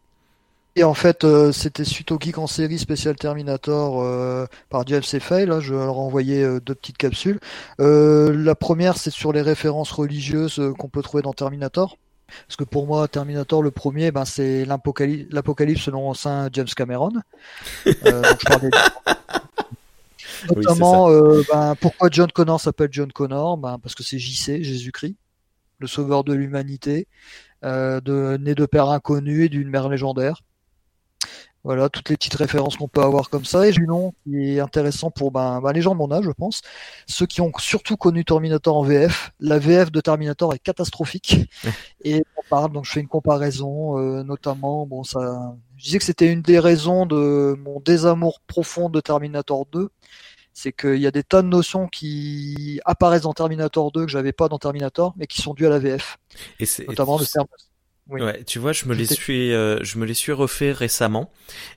Et 0.75 0.85
en 0.85 0.95
fait, 0.95 1.25
euh, 1.25 1.53
c'était 1.53 1.85
suite 1.85 2.13
au 2.13 2.19
Geek 2.19 2.39
en 2.39 2.47
série 2.47 2.79
spécial 2.79 3.15
Terminator 3.15 4.03
euh, 4.03 4.47
par 4.71 4.87
Jeff 4.87 5.05
Fail. 5.19 5.47
Là, 5.47 5.61
je 5.61 5.75
leur 5.75 5.97
ai 5.97 5.99
envoyé 5.99 6.43
euh, 6.43 6.61
deux 6.61 6.75
petites 6.75 6.97
capsules. 6.97 7.41
la 7.79 8.55
première, 8.55 8.97
c'est 8.97 9.11
sur 9.11 9.33
les 9.33 9.43
références 9.43 9.93
religieuses 9.93 10.63
qu'on 10.79 10.89
peut 10.89 11.03
trouver 11.03 11.23
dans 11.23 11.35
Terminator. 11.35 11.99
Parce 12.47 12.57
que 12.57 12.65
pour 12.65 12.87
moi, 12.87 13.09
Terminator, 13.09 13.63
le 13.63 13.71
premier, 13.71 14.11
ben, 14.11 14.25
c'est 14.25 14.65
l'apocalypse 14.65 15.83
selon 15.83 16.15
Saint 16.15 16.49
James 16.53 16.69
Cameron. 16.75 17.11
donc 17.87 17.95
je 17.95 18.47
parlais 18.47 18.71
Notamment, 20.49 21.09
ben, 21.53 21.75
pourquoi 21.81 22.09
John 22.11 22.31
Connor 22.33 22.61
s'appelle 22.61 22.89
John 22.91 23.13
Connor? 23.13 23.57
Ben, 23.59 23.79
Parce 23.79 23.95
que 23.95 24.03
c'est 24.03 24.19
JC, 24.19 24.63
Jésus-Christ, 24.63 25.17
le 25.79 25.87
sauveur 25.87 26.25
de 26.25 26.33
l'humanité, 26.33 27.07
de, 27.63 28.37
né 28.39 28.55
de 28.55 28.67
père 28.67 28.89
inconnu 28.89 29.45
et 29.45 29.49
d'une 29.49 29.69
mère 29.69 29.89
légendaire. 29.89 30.43
Voilà, 31.65 31.89
toutes 31.89 32.09
les 32.09 32.17
petites 32.17 32.35
références 32.35 32.77
qu'on 32.77 32.89
peut 32.89 33.03
avoir 33.03 33.31
comme 33.31 33.45
ça. 33.45 33.69
Et 33.69 33.71
du 33.71 33.87
nom 33.87 34.15
qui 34.25 34.57
est 34.57 34.61
intéressant 34.61 35.11
pour 35.11 35.31
ben, 35.31 35.61
ben, 35.61 35.73
les 35.73 35.81
gens 35.81 35.93
de 35.93 35.99
mon 35.99 36.11
âge, 36.11 36.25
je 36.25 36.33
pense. 36.33 36.63
Ceux 37.07 37.27
qui 37.27 37.41
ont 37.41 37.53
surtout 37.59 37.97
connu 37.97 38.25
Terminator 38.25 38.77
en 38.77 38.83
VF. 38.83 39.31
La 39.39 39.61
VF 39.61 39.93
de 39.93 40.01
Terminator 40.01 40.55
est 40.55 40.59
catastrophique. 40.59 41.49
et 42.05 42.25
on 42.37 42.43
parle, 42.51 42.73
donc 42.73 42.85
je 42.85 42.93
fais 42.93 43.01
une 43.01 43.09
comparaison, 43.09 43.99
euh, 43.99 44.25
notamment, 44.25 44.87
bon, 44.87 45.05
ça, 45.05 45.55
je 45.77 45.85
disais 45.85 45.99
que 45.99 46.05
c'était 46.05 46.33
une 46.33 46.43
des 46.43 46.59
raisons 46.59 47.07
de 47.07 47.57
mon 47.65 47.79
désamour 47.79 48.41
profond 48.49 48.89
de 48.89 49.01
Terminator 49.01 49.67
2. 49.67 49.89
C'est 50.55 50.73
qu'il 50.73 50.99
y 50.99 51.07
a 51.07 51.13
des 51.13 51.23
tas 51.23 51.43
de 51.43 51.49
notions 51.49 51.87
qui 51.87 52.81
apparaissent 52.85 53.23
dans 53.23 53.33
Terminator 53.33 53.93
2 53.93 54.05
que 54.05 54.11
j'avais 54.11 54.33
pas 54.33 54.49
dans 54.49 54.59
Terminator, 54.59 55.15
mais 55.17 55.27
qui 55.27 55.41
sont 55.41 55.55
dues 55.55 55.67
à 55.67 55.71
la 55.71 55.79
VF. 55.79 56.19
Et 56.59 56.67
notamment 56.89 57.19
le 57.19 57.25
Ouais, 58.11 58.43
tu 58.45 58.59
vois, 58.59 58.73
je 58.73 58.87
me 58.87 58.95
les 58.95 59.07
suis, 59.07 59.53
euh, 59.53 59.79
je 59.85 59.97
me 59.97 60.05
les 60.05 60.13
suis 60.13 60.33
refait 60.33 60.73
récemment, 60.73 61.31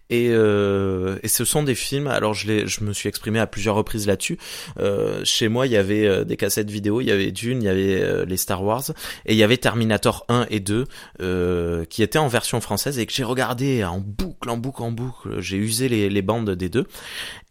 et 0.10 0.30
euh, 0.32 1.18
et 1.22 1.28
ce 1.28 1.46
sont 1.46 1.62
des 1.62 1.76
films. 1.76 2.08
Alors 2.08 2.34
je 2.34 2.48
les, 2.48 2.68
je 2.68 2.84
me 2.84 2.94
suis 2.94 3.08
exprimé 3.08 3.40
à 3.40 3.46
plusieurs 3.46 3.76
reprises 3.76 4.08
là-dessus. 4.08 4.40
Euh, 4.80 5.22
chez 5.24 5.50
moi, 5.50 5.68
il 5.68 5.74
y 5.74 5.78
avait 5.78 6.06
euh, 6.08 6.24
des 6.24 6.36
cassettes 6.36 6.72
vidéo, 6.72 7.00
il 7.00 7.08
y 7.08 7.12
avait 7.12 7.32
Dune, 7.32 7.62
il 7.62 7.66
y 7.66 7.70
avait 7.70 8.02
euh, 8.02 8.26
les 8.26 8.38
Star 8.38 8.64
Wars, 8.64 8.84
et 9.28 9.34
il 9.34 9.38
y 9.38 9.44
avait 9.44 9.58
Terminator 9.58 10.26
1 10.28 10.48
et 10.50 10.60
2 10.60 10.86
qui 11.90 12.02
étaient 12.04 12.20
en 12.20 12.28
version 12.28 12.60
française 12.60 12.98
et 12.98 13.06
que 13.06 13.14
j'ai 13.14 13.24
regardé 13.24 13.84
en 13.84 14.00
boucle, 14.00 14.50
en 14.50 14.58
boucle, 14.58 14.82
en 14.82 14.92
boucle. 14.92 15.40
J'ai 15.40 15.58
usé 15.58 15.88
les, 15.90 16.10
les 16.10 16.22
bandes 16.24 16.50
des 16.50 16.70
deux, 16.70 16.88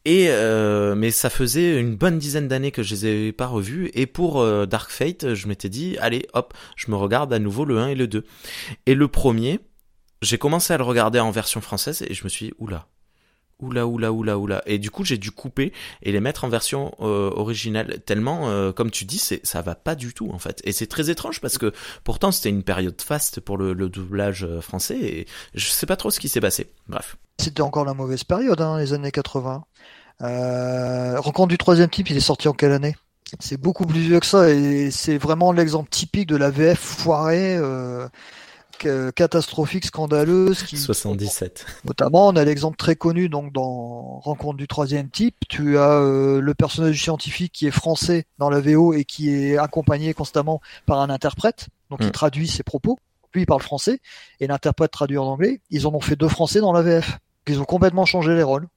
et 0.05 0.27
euh, 0.29 0.95
mais 0.95 1.11
ça 1.11 1.31
faisait 1.31 1.81
une 1.81 1.97
bonne 1.97 2.19
dizaine 2.19 2.49
d'années 2.49 2.71
que 2.71 2.83
je 2.83 2.95
les 2.95 3.05
avais 3.07 3.33
pas 3.33 3.47
revus. 3.47 3.91
Et 3.95 4.07
pour 4.07 4.41
euh, 4.41 4.67
Dark 4.67 4.91
Fate, 4.91 5.35
je 5.35 5.49
m'étais 5.49 5.69
dit, 5.69 5.97
allez, 5.99 6.27
hop, 6.35 6.55
je 6.77 6.91
me 6.91 6.97
regarde 6.97 7.33
à 7.33 7.39
nouveau 7.39 7.65
le 7.65 7.79
1 7.79 7.89
et 7.89 7.95
le 7.95 8.07
2. 8.07 8.25
Et 8.87 8.95
le 8.95 9.09
premier, 9.09 9.61
j'ai 10.21 10.39
commencé 10.39 10.73
à 10.73 10.77
le 10.77 10.85
regarder 10.85 11.21
en 11.21 11.31
version 11.31 11.61
française 11.61 12.03
et 12.03 12.13
je 12.13 12.25
me 12.25 12.29
suis 12.29 12.47
dit, 12.47 12.53
oula, 12.59 12.87
oula, 13.61 13.87
oula, 13.87 14.13
oula, 14.13 14.39
oula. 14.39 14.63
Et 14.67 14.79
du 14.79 14.91
coup, 14.91 15.05
j'ai 15.05 15.19
dû 15.19 15.31
couper 15.31 15.73
et 16.03 16.13
les 16.13 16.21
mettre 16.21 16.45
en 16.45 16.49
version 16.49 16.95
euh, 17.01 17.31
originale. 17.35 18.01
Tellement, 18.07 18.73
comme 18.73 18.91
tu 18.91 19.05
dis, 19.05 19.19
c'est 19.19 19.45
ça 19.45 19.63
va 19.63 19.75
pas 19.75 19.95
du 19.95 20.15
tout 20.15 20.31
en 20.33 20.39
fait. 20.39 20.61
Et 20.65 20.73
c'est 20.73 20.87
très 20.87 21.11
étrange 21.11 21.41
parce 21.41 21.59
que 21.59 21.73
pourtant 22.03 22.33
c'était 22.33 22.51
une 22.51 22.63
période 22.63 23.01
faste 23.01 23.41
pour 23.41 23.57
le, 23.57 23.73
le 23.73 23.89
doublage 23.89 24.47
français 24.61 24.99
et 24.99 25.27
je 25.55 25.67
sais 25.67 25.87
pas 25.87 25.97
trop 25.97 26.11
ce 26.11 26.21
qui 26.21 26.29
s'est 26.29 26.41
passé. 26.41 26.71
Bref. 26.89 27.17
C'était 27.39 27.63
encore 27.63 27.85
la 27.85 27.95
mauvaise 27.95 28.25
période, 28.25 28.61
hein, 28.61 28.79
les 28.79 28.93
années 28.93 29.11
80. 29.11 29.65
Euh, 30.23 31.21
Rencontre 31.21 31.49
du 31.49 31.59
troisième 31.59 31.91
type, 31.91 32.11
il 32.11 32.17
est 32.17 32.21
sorti 32.21 32.49
en 32.49 32.53
quelle 32.53 32.73
année? 32.73 32.97
C'est 33.41 33.57
beaucoup 33.57 33.87
plus 33.87 34.01
vieux 34.01 34.21
que 34.21 34.27
ça 34.27 34.49
et 34.51 34.91
c'est 34.91 35.19
vraiment 35.19 35.51
l'exemple 35.51 35.89
typique 35.89 36.29
de 36.29 36.37
la 36.37 36.51
VF 36.51 36.79
foirée. 36.79 37.59
Catastrophique, 39.15 39.87
scandaleuse. 39.87 40.63
Qui, 40.65 40.77
77. 40.77 41.67
Notamment, 41.85 42.29
on 42.29 42.37
a 42.37 42.45
l'exemple 42.45 42.77
très 42.77 42.97
connu 42.97 43.29
donc 43.29 43.53
dans 43.53 44.19
Rencontre 44.21 44.57
du 44.57 44.69
troisième 44.69 45.11
type. 45.11 45.37
Tu 45.49 45.79
as 45.79 46.01
euh, 46.01 46.41
le 46.41 46.55
personnage 46.55 47.01
scientifique 47.01 47.53
qui 47.53 47.67
est 47.67 47.71
français 47.71 48.27
dans 48.39 48.51
la 48.51 48.61
VO 48.61 48.93
et 48.93 49.05
qui 49.05 49.31
est 49.31 49.59
accompagné 49.59 50.15
constamment 50.15 50.61
par 50.87 51.01
un 51.01 51.11
interprète, 51.11 51.69
donc 51.91 52.01
il 52.03 52.09
mm. 52.09 52.13
traduit 52.13 52.49
ses 52.49 52.63
propos. 52.63 52.99
Lui, 53.35 53.43
il 53.43 53.47
parle 53.47 53.63
français 53.63 54.01
et 54.41 54.47
l'interprète 54.47 54.93
traduit 54.93 55.19
en 55.19 55.25
anglais. 55.25 55.61
Ils 55.71 55.87
en 55.87 55.95
ont 55.95 56.01
fait 56.01 56.17
deux 56.17 56.29
français 56.29 56.61
dans 56.61 56.73
la 56.73 56.83
VF. 56.83 57.19
Ils 57.49 57.61
ont 57.61 57.65
complètement 57.65 58.05
changé 58.05 58.35
les 58.35 58.43
rôles. 58.43 58.69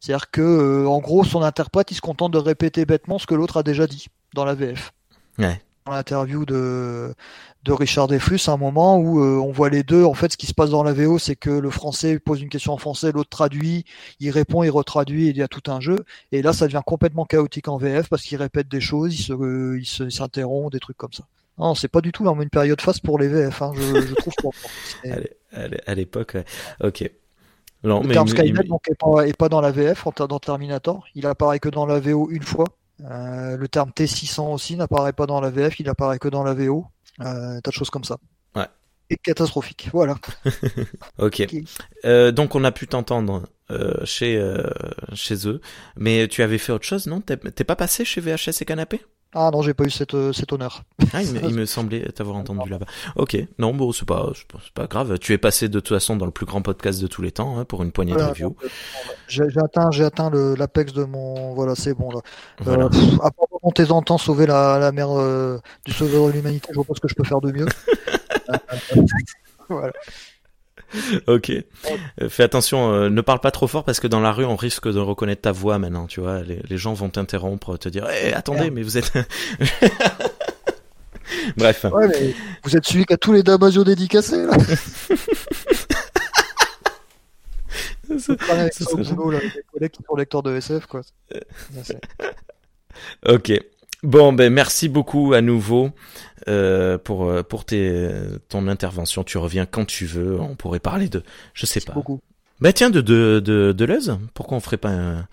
C'est-à-dire 0.00 0.30
que, 0.30 0.40
euh, 0.40 0.88
en 0.88 0.98
gros, 0.98 1.24
son 1.24 1.42
interprète, 1.42 1.90
il 1.90 1.94
se 1.94 2.00
contente 2.00 2.32
de 2.32 2.38
répéter 2.38 2.86
bêtement 2.86 3.18
ce 3.18 3.26
que 3.26 3.34
l'autre 3.34 3.58
a 3.58 3.62
déjà 3.62 3.86
dit 3.86 4.06
dans 4.34 4.44
la 4.44 4.54
VF. 4.54 4.92
Ouais. 5.38 5.60
Dans 5.86 5.92
l'interview 5.92 6.44
de, 6.46 7.14
de 7.62 7.72
Richard 7.72 8.08
Deflus, 8.08 8.40
à 8.48 8.52
un 8.52 8.56
moment 8.56 8.96
où 8.96 9.20
euh, 9.20 9.38
on 9.38 9.52
voit 9.52 9.68
les 9.68 9.82
deux. 9.82 10.04
En 10.04 10.14
fait, 10.14 10.32
ce 10.32 10.36
qui 10.36 10.46
se 10.46 10.54
passe 10.54 10.70
dans 10.70 10.82
la 10.82 10.92
VO, 10.92 11.18
c'est 11.18 11.36
que 11.36 11.50
le 11.50 11.70
français 11.70 12.18
pose 12.18 12.40
une 12.40 12.48
question 12.48 12.72
en 12.72 12.78
français, 12.78 13.12
l'autre 13.12 13.28
traduit, 13.28 13.84
il 14.18 14.30
répond, 14.30 14.62
il 14.62 14.70
retraduit, 14.70 15.28
il 15.28 15.36
y 15.36 15.42
a 15.42 15.48
tout 15.48 15.70
un 15.70 15.80
jeu. 15.80 16.04
Et 16.32 16.42
là, 16.42 16.52
ça 16.52 16.66
devient 16.66 16.82
complètement 16.84 17.24
chaotique 17.24 17.68
en 17.68 17.76
VF 17.76 18.08
parce 18.08 18.22
qu'il 18.22 18.38
répète 18.38 18.68
des 18.68 18.80
choses, 18.80 19.14
il 19.18 19.22
se, 19.22 20.04
il 20.06 20.12
s'interrompt, 20.12 20.72
des 20.72 20.80
trucs 20.80 20.96
comme 20.96 21.12
ça. 21.12 21.24
Non, 21.58 21.74
c'est 21.74 21.88
pas 21.88 22.00
du 22.00 22.12
tout 22.12 22.26
une 22.26 22.48
période 22.48 22.80
face 22.80 23.00
pour 23.00 23.18
les 23.18 23.28
VF, 23.28 23.60
hein, 23.60 23.72
je, 23.76 24.00
je 24.00 24.14
trouve. 24.14 24.54
à 25.86 25.94
l'époque, 25.94 26.38
ok. 26.82 27.10
Non, 27.82 28.00
le 28.00 28.08
mais 28.08 28.14
terme 28.14 28.28
Skynet 28.28 28.64
donc, 28.64 28.88
est, 28.88 28.98
pas, 28.98 29.26
est 29.26 29.36
pas 29.36 29.48
dans 29.48 29.60
la 29.60 29.70
VF, 29.70 30.06
dans 30.16 30.38
Terminator. 30.38 31.06
Il 31.14 31.26
apparaît 31.26 31.58
que 31.58 31.68
dans 31.68 31.86
la 31.86 32.00
VO 32.00 32.28
une 32.30 32.42
fois. 32.42 32.66
Euh, 33.10 33.56
le 33.56 33.68
terme 33.68 33.90
T600 33.90 34.52
aussi 34.52 34.76
n'apparaît 34.76 35.14
pas 35.14 35.24
dans 35.26 35.40
la 35.40 35.48
VF, 35.48 35.80
il 35.80 35.88
apparaît 35.88 36.18
que 36.18 36.28
dans 36.28 36.42
la 36.42 36.52
VO. 36.52 36.84
Euh, 37.20 37.60
tas 37.60 37.70
de 37.70 37.74
choses 37.74 37.90
comme 37.90 38.04
ça. 38.04 38.18
Ouais. 38.54 38.66
Et 39.10 39.16
catastrophique, 39.16 39.88
voilà. 39.92 40.16
ok. 41.18 41.46
Euh, 42.04 42.30
donc 42.30 42.54
on 42.54 42.64
a 42.64 42.72
pu 42.72 42.86
t'entendre 42.86 43.48
euh, 43.70 44.04
chez 44.04 44.40
chez 45.14 45.48
eux, 45.48 45.60
mais 45.96 46.28
tu 46.28 46.42
avais 46.42 46.58
fait 46.58 46.72
autre 46.72 46.86
chose, 46.86 47.06
non? 47.06 47.20
T'es 47.20 47.36
pas 47.36 47.76
passé 47.76 48.04
chez 48.04 48.20
VHS 48.20 48.62
et 48.62 48.64
Canapé? 48.64 49.00
Ah 49.32 49.50
non, 49.52 49.62
j'ai 49.62 49.74
pas 49.74 49.84
eu 49.84 49.90
cette, 49.90 50.14
euh, 50.14 50.32
cet 50.32 50.52
honneur. 50.52 50.82
Ah, 51.12 51.22
il, 51.22 51.32
me, 51.32 51.44
il 51.44 51.54
me 51.54 51.64
semblait 51.64 52.02
t'avoir 52.12 52.36
entendu 52.38 52.68
là-bas. 52.68 52.86
Ok, 53.14 53.36
non, 53.58 53.72
bon, 53.74 53.92
c'est 53.92 54.04
pas, 54.06 54.30
c'est 54.34 54.72
pas 54.72 54.86
grave. 54.86 55.18
Tu 55.18 55.32
es 55.32 55.38
passé 55.38 55.68
de 55.68 55.78
toute 55.78 55.88
façon 55.88 56.16
dans 56.16 56.26
le 56.26 56.32
plus 56.32 56.46
grand 56.46 56.62
podcast 56.62 57.00
de 57.00 57.06
tous 57.06 57.22
les 57.22 57.30
temps 57.30 57.58
hein, 57.58 57.64
pour 57.64 57.82
une 57.82 57.92
poignée 57.92 58.14
de 58.14 58.22
reviews. 58.22 58.56
J'ai 59.28 59.44
atteint, 59.62 59.90
j'ai 59.92 60.04
atteint 60.04 60.30
l'apex 60.30 60.92
de 60.92 61.04
mon, 61.04 61.54
voilà, 61.54 61.76
c'est 61.76 61.94
bon 61.94 62.10
là. 62.10 62.20
Voilà. 62.60 62.86
Euh, 62.86 63.16
à 63.22 63.30
part 63.30 63.46
en 63.62 64.02
temps, 64.02 64.18
sauver 64.18 64.46
la, 64.46 64.78
la 64.78 64.90
mer 64.90 65.08
euh, 65.10 65.58
du 65.84 65.92
sauveur 65.92 66.26
de 66.26 66.32
l'humanité, 66.32 66.68
je 66.70 66.74
vois 66.74 66.84
pas 66.84 66.94
ce 66.94 67.00
que 67.00 67.08
je 67.08 67.14
peux 67.14 67.24
faire 67.24 67.40
de 67.40 67.52
mieux. 67.52 67.66
voilà. 69.68 69.92
ok. 71.26 71.50
Euh, 71.50 72.28
fais 72.28 72.42
attention, 72.42 72.92
euh, 72.92 73.08
ne 73.10 73.20
parle 73.20 73.40
pas 73.40 73.50
trop 73.50 73.66
fort 73.68 73.84
parce 73.84 74.00
que 74.00 74.06
dans 74.06 74.20
la 74.20 74.32
rue, 74.32 74.44
on 74.44 74.56
risque 74.56 74.88
de 74.90 74.98
reconnaître 74.98 75.42
ta 75.42 75.52
voix 75.52 75.78
maintenant, 75.78 76.06
tu 76.06 76.20
vois. 76.20 76.42
Les, 76.42 76.60
les 76.68 76.78
gens 76.78 76.92
vont 76.94 77.08
t'interrompre, 77.08 77.76
te 77.76 77.88
dire, 77.88 78.06
eh, 78.24 78.32
attendez, 78.32 78.70
mais 78.70 78.82
vous 78.82 78.98
êtes... 78.98 79.12
Bref. 81.56 81.84
Ouais, 81.92 82.08
mais 82.08 82.34
vous 82.64 82.76
êtes 82.76 82.84
celui 82.84 83.04
qui 83.06 83.12
a 83.12 83.16
tous 83.16 83.32
les 83.32 83.42
Damasio 83.44 83.84
dédicacés, 83.84 84.44
là. 84.46 84.56
Ça- 88.18 88.34
Pareil 88.36 88.70
ça 88.72 88.84
ça 88.84 88.96
boulot, 89.14 89.30
là, 89.30 89.38
avec 89.38 89.54
des 89.54 89.62
collègues 89.72 89.90
qui 89.92 90.02
sont 90.02 90.16
lecteurs 90.16 90.42
de 90.42 90.56
SF, 90.56 90.86
quoi. 90.86 91.02
C'est- 91.84 92.00
Ok. 93.28 93.52
Bon, 94.02 94.32
ben 94.32 94.52
merci 94.52 94.88
beaucoup 94.88 95.34
à 95.34 95.40
nouveau 95.42 95.90
euh, 96.48 96.96
pour 96.96 97.24
euh, 97.24 97.42
pour 97.42 97.64
tes 97.64 98.10
ton 98.48 98.66
intervention. 98.68 99.24
Tu 99.24 99.36
reviens 99.38 99.66
quand 99.66 99.84
tu 99.84 100.06
veux. 100.06 100.40
On 100.40 100.54
pourrait 100.54 100.80
parler 100.80 101.08
de, 101.08 101.22
je 101.54 101.66
sais 101.66 101.80
pas. 101.80 101.92
beaucoup. 101.92 102.20
Bah 102.60 102.72
tiens, 102.72 102.90
de 102.90 103.00
de 103.00 103.40
de 103.44 103.72
Deleuze. 103.72 104.18
Pourquoi 104.34 104.56
on 104.56 104.60
ferait 104.60 104.76
pas 104.78 104.90
un... 104.90 105.26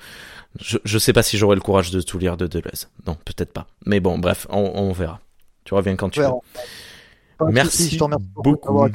Je 0.60 0.78
je 0.84 0.98
sais 0.98 1.14
pas 1.14 1.24
si 1.24 1.38
j'aurai 1.38 1.56
le 1.56 1.62
courage 1.62 1.92
de 1.92 2.02
tout 2.02 2.18
lire 2.18 2.36
de 2.36 2.48
Deleuze. 2.48 2.90
Non, 3.06 3.16
peut-être 3.26 3.54
pas. 3.54 3.68
Mais 3.86 4.00
bon, 4.00 4.18
bref, 4.18 4.48
on, 4.50 4.72
on 4.76 4.92
verra. 4.92 5.20
Tu 5.64 5.74
reviens 5.74 5.96
quand 5.96 6.10
tu 6.10 6.22
Ouais, 6.22 6.28
veux. 6.28 7.52
Merci 7.52 7.96
je 7.96 8.04
remercie 8.04 8.26
beaucoup. 8.36 8.86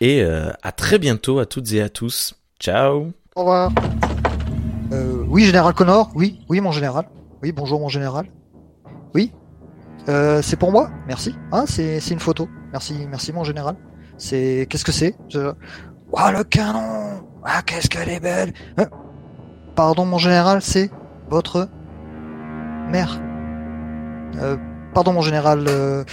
Et 0.00 0.22
euh, 0.22 0.50
à 0.62 0.72
très 0.72 0.98
bientôt 0.98 1.38
à 1.38 1.46
toutes 1.46 1.72
et 1.72 1.80
à 1.80 1.88
tous. 1.88 2.34
Ciao. 2.60 3.12
Au 3.34 3.40
revoir. 3.40 3.72
Euh, 4.92 5.24
oui, 5.28 5.44
général 5.44 5.74
Connor. 5.74 6.10
Oui, 6.14 6.40
oui, 6.48 6.60
mon 6.60 6.72
général. 6.72 7.08
Oui, 7.42 7.52
bonjour, 7.52 7.80
mon 7.80 7.88
général. 7.88 8.26
Oui. 9.14 9.32
Euh, 10.08 10.40
c'est 10.42 10.56
pour 10.56 10.72
moi. 10.72 10.90
Merci. 11.06 11.34
Ah, 11.52 11.64
c'est 11.66 12.00
une 12.10 12.20
photo. 12.20 12.48
Merci, 12.72 13.06
merci, 13.10 13.32
mon 13.32 13.44
général. 13.44 13.76
C'est 14.16 14.66
qu'est-ce 14.68 14.84
que 14.84 14.92
c'est? 14.92 15.16
Je- 15.28 15.38
le 16.32 16.44
canon? 16.44 17.22
Ah, 17.44 17.62
qu'est-ce 17.64 17.88
qu'elle 17.88 18.08
est 18.08 18.20
belle. 18.20 18.52
Hein 18.78 18.86
Pardon, 19.74 20.04
mon 20.06 20.18
général. 20.18 20.60
C'est 20.62 20.90
votre 21.28 21.68
mère. 22.90 23.20
Euh, 24.40 24.56
pardon, 24.94 25.12
mon 25.12 25.20
général. 25.20 25.64
euh, 25.68 26.04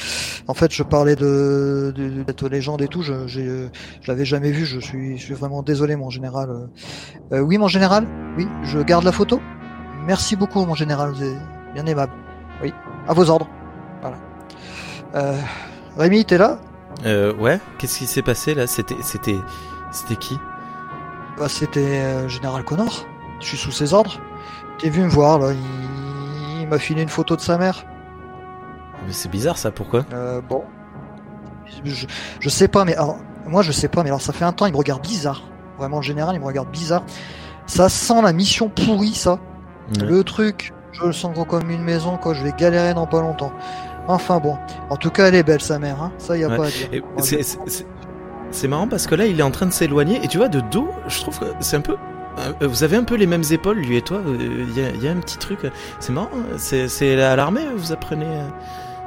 en 0.48 0.54
fait, 0.54 0.74
je 0.74 0.84
parlais 0.84 1.16
de, 1.16 1.94
de, 1.96 2.10
de 2.10 2.24
cette 2.28 2.44
légende 2.44 2.82
et 2.82 2.88
tout. 2.88 3.02
Je, 3.02 3.14
euh, 3.14 3.70
je 4.02 4.12
l'avais 4.12 4.26
jamais 4.26 4.52
vu. 4.52 4.66
Je 4.66 4.80
suis, 4.80 5.18
je 5.18 5.24
suis 5.24 5.34
vraiment 5.34 5.64
désolé, 5.64 5.96
mon 5.96 6.10
général. 6.10 6.50
Euh, 7.32 7.40
oui, 7.40 7.58
mon 7.58 7.68
général? 7.68 8.06
Oui, 8.38 8.48
je 8.64 8.80
garde 8.80 9.04
la 9.06 9.12
photo. 9.12 9.40
Merci 10.06 10.36
beaucoup, 10.36 10.64
mon 10.66 10.76
général. 10.76 11.14
Bien 11.74 11.86
aimable. 11.86 12.12
Oui, 12.62 12.74
à 13.08 13.14
vos 13.14 13.30
ordres. 13.30 13.48
Voilà. 14.02 14.18
Euh, 15.16 15.40
Rémi, 15.98 16.26
t'es 16.26 16.38
là? 16.38 16.60
Euh, 17.06 17.34
ouais. 17.36 17.60
Qu'est-ce 17.78 18.00
qui 18.00 18.06
s'est 18.08 18.22
passé 18.22 18.54
là? 18.54 18.68
C'était 18.68 18.96
c'était 19.02 19.38
c'était 19.92 20.16
qui? 20.16 20.40
Bah, 21.38 21.50
C'était 21.50 21.80
euh, 22.02 22.28
général 22.28 22.64
Connor. 22.64 23.06
Je 23.42 23.46
suis 23.48 23.58
sous 23.58 23.72
ses 23.72 23.94
ordres. 23.94 24.20
T'es 24.80 24.90
vu 24.90 25.02
me 25.02 25.10
voir 25.10 25.40
là. 25.40 25.52
Il, 25.52 26.62
il 26.62 26.68
m'a 26.68 26.80
filé 26.80 27.02
une 27.02 27.10
photo 27.10 27.36
de 27.36 27.42
sa 27.42 27.58
mère. 27.58 27.86
Mais 29.06 29.14
c'est 29.14 29.30
bizarre 29.30 29.58
ça. 29.58 29.72
Pourquoi? 29.72 30.06
Euh, 30.14 30.42
bon, 30.42 30.64
je, 31.84 32.06
je 32.40 32.50
sais 32.50 32.68
pas, 32.68 32.86
mais 32.86 32.96
alors, 32.96 33.18
moi 33.46 33.62
je 33.62 33.72
sais 33.72 33.88
pas, 33.88 34.02
mais 34.04 34.10
alors 34.10 34.22
ça 34.22 34.34
fait 34.34 34.46
un 34.46 34.54
temps, 34.54 34.66
il 34.66 34.72
me 34.72 34.78
regarde 34.78 35.02
bizarre. 35.02 35.44
Vraiment, 35.78 35.98
le 35.98 36.04
général, 36.04 36.36
il 36.36 36.40
me 36.40 36.46
regarde 36.46 36.70
bizarre. 36.72 37.04
Ça 37.68 37.90
sent 37.90 38.22
la 38.22 38.32
mission 38.34 38.70
pourrie, 38.70 39.14
ça. 39.14 39.40
Le 40.00 40.24
truc, 40.24 40.74
je 41.00 41.06
le 41.06 41.14
sens 41.14 41.36
comme 41.48 41.70
une 41.70 41.84
maison, 41.84 42.18
quoi. 42.18 42.34
Je 42.34 42.44
vais 42.44 42.54
galérer 42.58 42.94
dans 42.94 43.06
pas 43.08 43.22
longtemps. 43.22 43.52
Enfin 44.08 44.40
bon, 44.40 44.58
en 44.90 44.98
tout 44.98 45.10
cas, 45.10 45.28
elle 45.28 45.36
est 45.36 45.44
belle, 45.44 45.62
sa 45.62 45.80
mère. 45.80 46.02
Hein. 46.02 46.12
Ça, 46.18 46.38
y 46.38 46.44
a 46.44 46.48
Ouais. 46.50 46.58
pas 46.58 46.66
à 46.68 46.70
dire. 46.70 47.02
C'est- 48.52 48.68
marrant 48.68 48.88
parce 48.88 49.08
que 49.08 49.16
là, 49.16 49.26
il 49.26 49.40
est 49.40 49.44
en 49.44 49.52
train 49.52 49.66
de 49.66 49.72
s'éloigner 49.74 50.24
et 50.24 50.28
tu 50.28 50.38
vois, 50.38 50.48
de 50.48 50.62
dos, 50.62 50.90
je 51.08 51.20
trouve 51.22 51.40
que 51.40 51.46
c'est 51.60 51.76
un 51.78 51.82
peu. 51.82 51.98
euh, 52.40 52.68
Vous 52.68 52.84
avez 52.84 52.96
un 52.98 53.04
peu 53.04 53.16
les 53.16 53.26
mêmes 53.28 53.44
épaules, 53.52 53.78
lui 53.78 53.98
et 53.98 54.02
toi. 54.02 54.18
euh, 54.26 54.38
Il 54.70 54.78
y, 54.82 54.86
a, 54.86 54.90
il 54.92 55.04
y 55.04 55.08
a 55.08 55.12
un 55.12 55.16
petit 55.18 55.38
truc. 55.38 55.60
euh, 55.66 55.70
C'est 56.00 56.14
marrant. 56.14 56.30
hein, 56.34 56.56
C'est 56.58 57.22
à 57.22 57.36
l'armée, 57.36 57.62
vous 57.76 57.92
apprenez. 57.92 58.26
euh, 58.26 58.44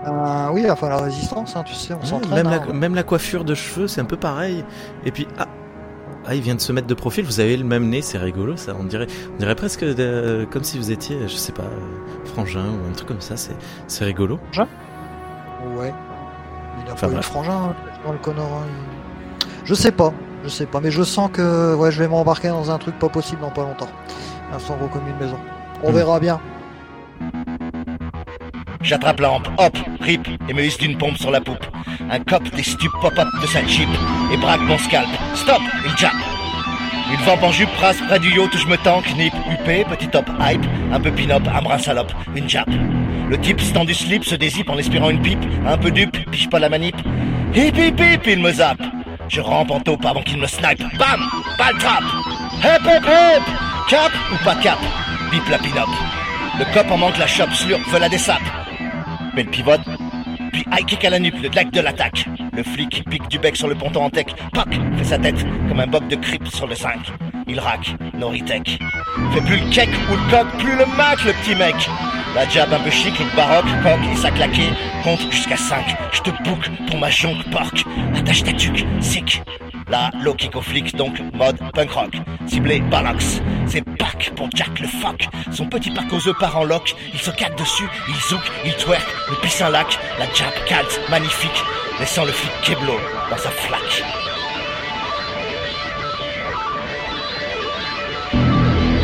Euh, 0.07 0.49
oui, 0.53 0.71
enfin 0.71 0.89
la 0.91 0.99
résistance, 0.99 1.57
hein, 1.57 1.65
tu 1.67 1.75
sais, 1.75 1.93
on 1.93 1.99
ouais, 1.99 2.07
s'entraîne. 2.07 2.35
même, 2.35 2.47
hein. 2.47 2.63
la, 2.69 2.73
même 2.73 2.95
la 2.95 3.03
coiffure 3.03 3.45
de 3.45 3.55
cheveux, 3.55 3.89
c'est 3.89 4.01
un 4.01 4.05
peu 4.05 4.17
pareil. 4.17 4.65
Et 5.05 5.11
puis, 5.11 5.27
ah, 5.39 5.47
ah, 6.29 6.35
il 6.35 6.43
vient 6.43 6.55
de 6.55 6.61
se 6.61 6.73
mettre 6.73 6.87
de 6.87 6.95
profil. 6.95 7.25
Vous 7.25 7.41
avez 7.41 7.57
le 7.57 7.65
même 7.65 7.89
nez, 7.89 8.03
c'est 8.03 8.19
rigolo 8.19 8.57
ça. 8.57 8.75
On 8.79 8.85
dirait, 8.85 9.07
on 9.35 9.39
dirait 9.39 9.55
presque 9.55 9.83
de- 9.85 10.47
comme 10.51 10.63
si 10.65 10.79
vous 10.79 10.91
étiez, 10.93 11.17
je 11.27 11.35
sais 11.37 11.53
pas, 11.53 11.63
euh, 11.63 12.27
frangin 12.27 12.65
ou 12.67 12.89
un 12.89 12.93
truc 12.93 13.09
comme 13.09 13.21
ça. 13.21 13.37
C'est 13.37 13.57
c'est 13.87 14.05
rigolo. 14.05 14.39
Ouais. 15.77 15.93
Il 16.85 16.91
a 16.91 16.93
Enfin, 16.93 17.09
pas 17.09 17.13
eu 17.15 17.17
de 17.17 17.23
frangin, 17.23 17.53
hein, 17.53 17.75
dans 18.05 18.13
le 18.13 18.19
Connor. 18.19 18.47
hein, 18.63 19.47
Je 19.65 19.75
sais 19.75 19.93
pas, 19.93 20.13
je 20.45 20.49
sais 20.49 20.67
pas, 20.67 20.81
mais 20.81 20.91
je 20.91 21.03
sens 21.03 21.31
que 21.33 21.75
ouais, 21.75 21.91
je 21.91 21.99
vais 21.99 22.09
m'embarquer 22.09 22.49
dans 22.49 22.71
un 22.71 22.79
truc 22.79 22.99
pas 22.99 23.09
possible 23.09 23.41
dans 23.41 23.51
pas 23.51 23.63
longtemps. 23.63 23.89
Un 24.53 24.57
gros 24.77 24.89
comme 24.89 25.07
une 25.09 25.17
maison. 25.17 25.39
On 25.83 25.91
Hmm. 25.91 25.95
verra 25.95 26.21
bien. 26.21 26.41
J'attrape 28.83 29.21
la 29.21 29.33
hampe, 29.33 29.49
hop, 29.59 29.77
rip, 30.01 30.27
et 30.49 30.55
me 30.55 30.65
hisse 30.65 30.79
d'une 30.79 30.97
pompe 30.97 31.19
sur 31.19 31.31
la 31.31 31.41
poupe. 31.41 31.65
Un 32.11 32.21
cop 32.21 32.43
des 32.55 32.63
stupes 32.63 32.93
pop-up 33.03 33.29
de 33.43 33.47
sa 33.47 33.67
jeep 33.67 33.89
et 34.33 34.37
braque 34.37 34.61
mon 34.63 34.79
scalp. 34.79 35.09
Stop, 35.35 35.61
il 35.85 35.97
jappe. 35.97 36.13
Une 37.13 37.21
vampe 37.25 37.43
en 37.43 37.53
jupe 37.53 37.75
brasse 37.77 38.01
près 38.07 38.19
du 38.19 38.29
yacht 38.29 38.55
où 38.55 38.59
je 38.59 38.67
me 38.67 38.77
tanque, 38.77 39.15
nip, 39.17 39.33
huppé, 39.51 39.85
petit 39.85 40.09
top 40.09 40.29
hype, 40.41 40.65
un 40.93 41.01
peu 41.01 41.11
pin-up, 41.11 41.43
un 41.53 41.63
brin 41.63 41.79
salope, 41.79 42.13
une 42.37 42.49
jappe. 42.49 42.71
Le 43.29 43.39
type 43.39 43.61
stand 43.61 43.87
du 43.87 43.95
slip 43.95 44.25
se 44.25 44.35
dézippe 44.35 44.71
en 44.71 44.79
espérant 44.79 45.11
une 45.11 45.21
pipe, 45.21 45.45
un 45.67 45.77
peu 45.77 45.91
dupe, 45.91 46.31
pige 46.31 46.49
pas 46.49 46.59
la 46.59 46.69
manip. 46.69 46.97
Hip 47.55 47.77
hip 47.77 47.99
hip, 47.99 48.27
il 48.27 48.41
me 48.41 48.53
zappe. 48.53 48.83
Je 49.29 49.41
rampe 49.41 49.71
en 49.71 49.81
taupe 49.81 50.05
avant 50.05 50.23
qu'il 50.23 50.39
me 50.39 50.47
snipe. 50.47 50.83
Bam, 50.99 51.21
balle 51.59 51.79
trap. 51.79 52.05
Hip 52.63 52.85
hip 52.85 53.07
hip. 53.07 53.43
Cap 53.89 54.13
ou 54.33 54.45
pas 54.45 54.55
cap, 54.57 54.79
bip 55.31 55.49
la 55.51 55.59
pin-up. 55.59 55.89
Le 56.59 56.65
cop 56.75 56.91
en 56.91 56.99
manque 56.99 57.19
la 57.19 57.27
chope, 57.27 57.53
slurp, 57.53 57.81
veut 57.89 58.01
la 58.01 58.09
dessape. 58.09 58.43
Le 59.39 59.45
pivote, 59.45 59.83
puis 60.53 60.65
high 60.73 60.85
kick 60.85 61.05
à 61.05 61.11
la 61.11 61.21
nuque, 61.21 61.41
le 61.41 61.49
lac 61.55 61.71
de 61.71 61.81
l'attaque. 61.81 62.27
Le 62.57 62.65
flic 62.65 63.05
pique 63.09 63.29
du 63.29 63.39
bec 63.39 63.55
sur 63.55 63.69
le 63.69 63.77
ponton 63.77 64.03
en 64.03 64.11
tech, 64.11 64.27
poc, 64.53 64.67
fait 64.97 65.05
sa 65.05 65.17
tête 65.17 65.47
comme 65.69 65.79
un 65.79 65.87
boc 65.87 66.09
de 66.09 66.17
crip 66.17 66.45
sur 66.49 66.67
le 66.67 66.75
5. 66.75 67.13
Il 67.47 67.61
rack, 67.61 67.95
no 68.15 68.31
retech. 68.31 68.81
Fait 69.33 69.41
plus 69.43 69.61
le 69.61 69.71
cake 69.71 69.95
ou 70.11 70.17
le 70.17 70.31
coq, 70.33 70.47
plus 70.59 70.77
le 70.77 70.87
mac, 70.97 71.25
le 71.25 71.33
petit 71.35 71.55
mec. 71.55 71.77
La 72.35 72.49
jab 72.49 72.73
un 72.73 72.81
peu 72.81 72.91
chic, 72.91 73.17
look 73.17 73.33
baroque, 73.37 73.71
coq 73.85 74.01
et 74.13 74.17
sa 74.17 74.33
claqué. 74.33 74.65
Compte 75.05 75.21
jusqu'à 75.31 75.57
5, 75.57 75.85
je 76.11 76.21
te 76.23 76.31
boucle 76.43 76.73
pour 76.89 76.99
ma 76.99 77.09
jonque 77.09 77.49
porc. 77.53 77.85
Attache 78.17 78.43
ta 78.43 78.53
tuque, 78.53 78.85
sick. 78.99 79.41
La 79.91 80.11
low 80.23 80.35
kick 80.35 80.55
au 80.55 80.61
flic, 80.61 80.95
donc 80.97 81.19
mode 81.33 81.59
punk 81.73 81.91
rock. 81.91 82.17
Ciblé 82.47 82.81
Balox, 82.81 83.41
c'est 83.67 83.83
pack 83.97 84.33
pour 84.37 84.49
Jack 84.55 84.79
le 84.81 84.87
fuck. 84.87 85.29
Son 85.51 85.67
petit 85.67 85.91
parc 85.91 86.13
aux 86.13 86.29
œufs 86.29 86.37
part 86.39 86.59
en 86.59 86.65
lock, 86.65 86.95
il 87.13 87.19
se 87.19 87.31
caque 87.31 87.57
dessus, 87.57 87.89
il 88.09 88.15
zouk, 88.15 88.43
il 88.67 88.75
twerk, 88.75 89.07
le 89.31 89.37
pisse 89.37 89.63
un 89.63 89.71
lac, 89.71 89.99
la 90.19 90.27
jab 90.35 90.53
calt, 90.67 91.01
magnifique, 91.09 91.65
laissant 91.99 92.25
le 92.25 92.33
flic 92.33 92.53
Keblo 92.63 92.95
dans 93.31 93.39
sa 93.39 93.51
flaque. 93.51 94.05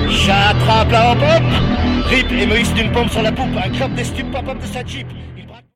J'attrape 0.09 0.90
la 0.90 1.12
hop 1.12 1.19
hop, 1.19 2.09
rip 2.09 2.32
et 2.32 2.47
me 2.47 2.74
d'une 2.74 2.93
pompe 2.93 3.11
sur 3.11 3.23
la 3.23 3.32
poupe, 3.32 3.56
un 3.56 3.70
crop 3.70 3.93
des 3.94 4.05
stupes 4.05 4.31
pop-up 4.31 4.59
de 4.61 4.66
sa 4.66 4.85
jeep. 4.85 5.06